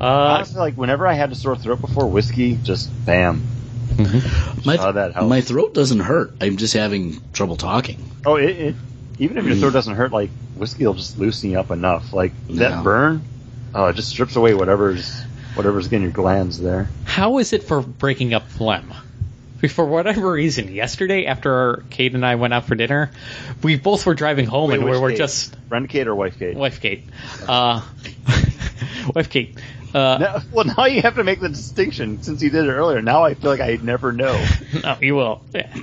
Uh, 0.02 0.04
Honestly, 0.04 0.60
like 0.60 0.76
whenever 0.76 1.06
I 1.08 1.14
had 1.14 1.32
a 1.32 1.36
sore 1.36 1.56
throat 1.56 1.80
before, 1.82 2.08
whiskey 2.08 2.56
just 2.62 2.90
bam. 3.06 3.44
My, 4.66 4.76
Saw 4.78 4.92
that 4.94 5.14
help. 5.14 5.28
my 5.30 5.42
throat 5.42 5.74
doesn't 5.74 6.00
hurt. 6.00 6.34
I'm 6.42 6.58
just 6.58 6.74
having 6.74 7.20
trouble 7.34 7.56
talking. 7.58 8.04
Oh, 8.26 8.36
it, 8.36 8.50
it 8.50 8.76
even 9.20 9.38
if 9.38 9.46
your 9.46 9.56
throat 9.56 9.74
doesn't 9.74 9.96
hurt, 9.96 10.12
like 10.12 10.30
whiskey 10.56 10.86
will 10.86 10.94
just 10.94 11.18
loosen 11.18 11.52
you 11.52 11.60
up 11.60 11.72
enough. 11.72 12.14
Like 12.14 12.32
Yeah. 12.48 12.70
that 12.70 12.84
burn, 12.84 13.22
oh, 13.76 13.88
it 13.88 13.96
just 13.96 14.10
strips 14.10 14.36
away 14.36 14.54
whatever's 14.54 15.22
whatever's 15.56 15.88
getting 15.90 16.04
your 16.04 16.12
glands 16.12 16.60
there. 16.60 16.88
how 17.06 17.38
is 17.40 17.52
it 17.54 17.64
for 17.64 17.82
breaking 17.82 18.34
up 18.34 18.48
phlegm? 18.48 18.94
For 19.68 19.86
whatever 19.86 20.32
reason, 20.32 20.74
yesterday 20.74 21.26
after 21.26 21.84
Kate 21.90 22.14
and 22.16 22.26
I 22.26 22.36
went 22.36 22.54
out 22.54 22.64
for 22.64 22.76
dinner, 22.76 23.12
we 23.62 23.76
both 23.76 24.06
were 24.06 24.14
driving 24.14 24.46
home 24.46 24.72
and 24.72 24.86
we 24.86 24.92
which 24.92 25.00
were 25.02 25.10
Kate? 25.10 25.18
just 25.18 25.54
friend 25.68 25.90
Kate 25.90 26.08
or 26.08 26.16
wife 26.16 26.40
Kate. 26.40 26.56
wife 26.56 26.80
Kate, 26.80 27.04
uh, 27.46 27.82
wife 29.16 29.30
Kate. 29.30 29.58
Uh, 29.94 30.18
Now, 30.20 30.42
well, 30.52 30.66
now 30.66 30.86
you 30.86 31.02
have 31.02 31.16
to 31.16 31.24
make 31.24 31.40
the 31.40 31.50
distinction 31.50 32.22
since 32.22 32.42
you 32.42 32.50
did 32.50 32.66
it 32.66 32.72
earlier. 32.72 33.02
Now 33.02 33.24
I 33.24 33.34
feel 33.34 33.52
like 33.52 33.62
I 33.62 33.78
never 33.82 34.12
know. 34.12 34.34
no, 34.84 34.98
you 35.02 35.16
will. 35.16 35.42
Yeah. 35.54 35.74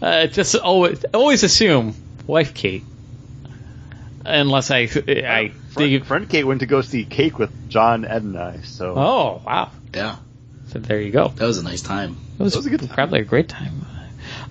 Uh, 0.00 0.26
just 0.26 0.54
always, 0.56 1.04
always 1.14 1.42
assume 1.42 1.94
wife 2.26 2.54
Kate, 2.54 2.84
unless 4.24 4.70
I, 4.70 4.80
I 4.80 4.86
friend, 4.88 5.52
dig. 5.76 6.04
friend 6.04 6.28
Kate 6.28 6.44
went 6.44 6.60
to 6.60 6.66
go 6.66 6.82
see 6.82 7.04
Cake 7.04 7.38
with 7.38 7.50
John, 7.70 8.04
Ed, 8.04 8.22
and 8.22 8.38
I. 8.38 8.60
So 8.62 8.94
Oh 8.96 9.42
wow! 9.46 9.70
Yeah. 9.94 10.16
So 10.68 10.78
there 10.80 11.00
you 11.00 11.12
go. 11.12 11.28
That 11.28 11.46
was 11.46 11.58
a 11.58 11.62
nice 11.62 11.82
time. 11.82 12.16
It 12.38 12.42
was, 12.42 12.56
was 12.56 12.66
a 12.66 12.70
good 12.70 12.80
time. 12.80 12.88
probably 12.88 13.20
a 13.20 13.24
great 13.24 13.48
time. 13.48 13.86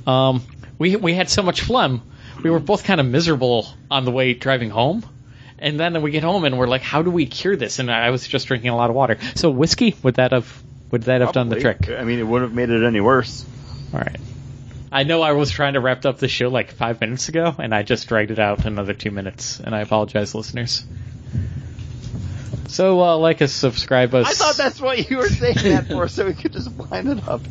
Um, 0.07 0.41
we 0.77 0.95
we 0.95 1.13
had 1.13 1.29
so 1.29 1.41
much 1.41 1.61
phlegm. 1.61 2.01
We 2.41 2.49
were 2.49 2.59
both 2.59 2.83
kind 2.83 2.99
of 2.99 3.05
miserable 3.07 3.67
on 3.89 4.05
the 4.05 4.11
way 4.11 4.33
driving 4.33 4.69
home, 4.69 5.05
and 5.59 5.79
then 5.79 6.01
we 6.01 6.11
get 6.11 6.23
home 6.23 6.45
and 6.45 6.57
we're 6.57 6.67
like, 6.67 6.81
"How 6.81 7.01
do 7.01 7.11
we 7.11 7.25
cure 7.25 7.55
this?" 7.55 7.79
And 7.79 7.91
I 7.91 8.09
was 8.09 8.27
just 8.27 8.47
drinking 8.47 8.69
a 8.69 8.75
lot 8.75 8.89
of 8.89 8.95
water. 8.95 9.17
So 9.35 9.49
whiskey 9.49 9.95
would 10.03 10.15
that 10.15 10.31
have 10.31 10.63
would 10.91 11.03
that 11.03 11.21
have 11.21 11.33
done 11.33 11.49
the 11.49 11.59
trick? 11.59 11.89
I 11.89 12.03
mean, 12.03 12.19
it 12.19 12.23
wouldn't 12.23 12.51
have 12.51 12.55
made 12.55 12.69
it 12.69 12.85
any 12.85 13.01
worse. 13.01 13.45
All 13.93 13.99
right. 13.99 14.19
I 14.91 15.03
know 15.03 15.21
I 15.21 15.33
was 15.33 15.51
trying 15.51 15.73
to 15.73 15.81
wrap 15.81 16.05
up 16.05 16.19
the 16.19 16.27
show 16.27 16.47
like 16.47 16.71
five 16.71 17.01
minutes 17.01 17.27
ago, 17.27 17.53
and 17.57 17.75
I 17.75 17.83
just 17.83 18.07
dragged 18.07 18.31
it 18.31 18.39
out 18.39 18.65
another 18.65 18.93
two 18.93 19.11
minutes, 19.11 19.59
and 19.59 19.75
I 19.75 19.81
apologize, 19.81 20.33
listeners. 20.33 20.85
So, 22.67 23.01
uh, 23.01 23.17
like 23.17 23.41
us, 23.41 23.51
subscribe 23.51 24.13
us. 24.15 24.27
I 24.27 24.33
thought 24.33 24.55
that's 24.55 24.79
what 24.79 25.09
you 25.09 25.17
were 25.17 25.29
saying 25.29 25.55
that 25.55 25.87
for, 25.87 26.07
so 26.07 26.25
we 26.25 26.33
could 26.33 26.53
just 26.53 26.71
wind 26.71 27.09
it 27.09 27.27
up. 27.27 27.41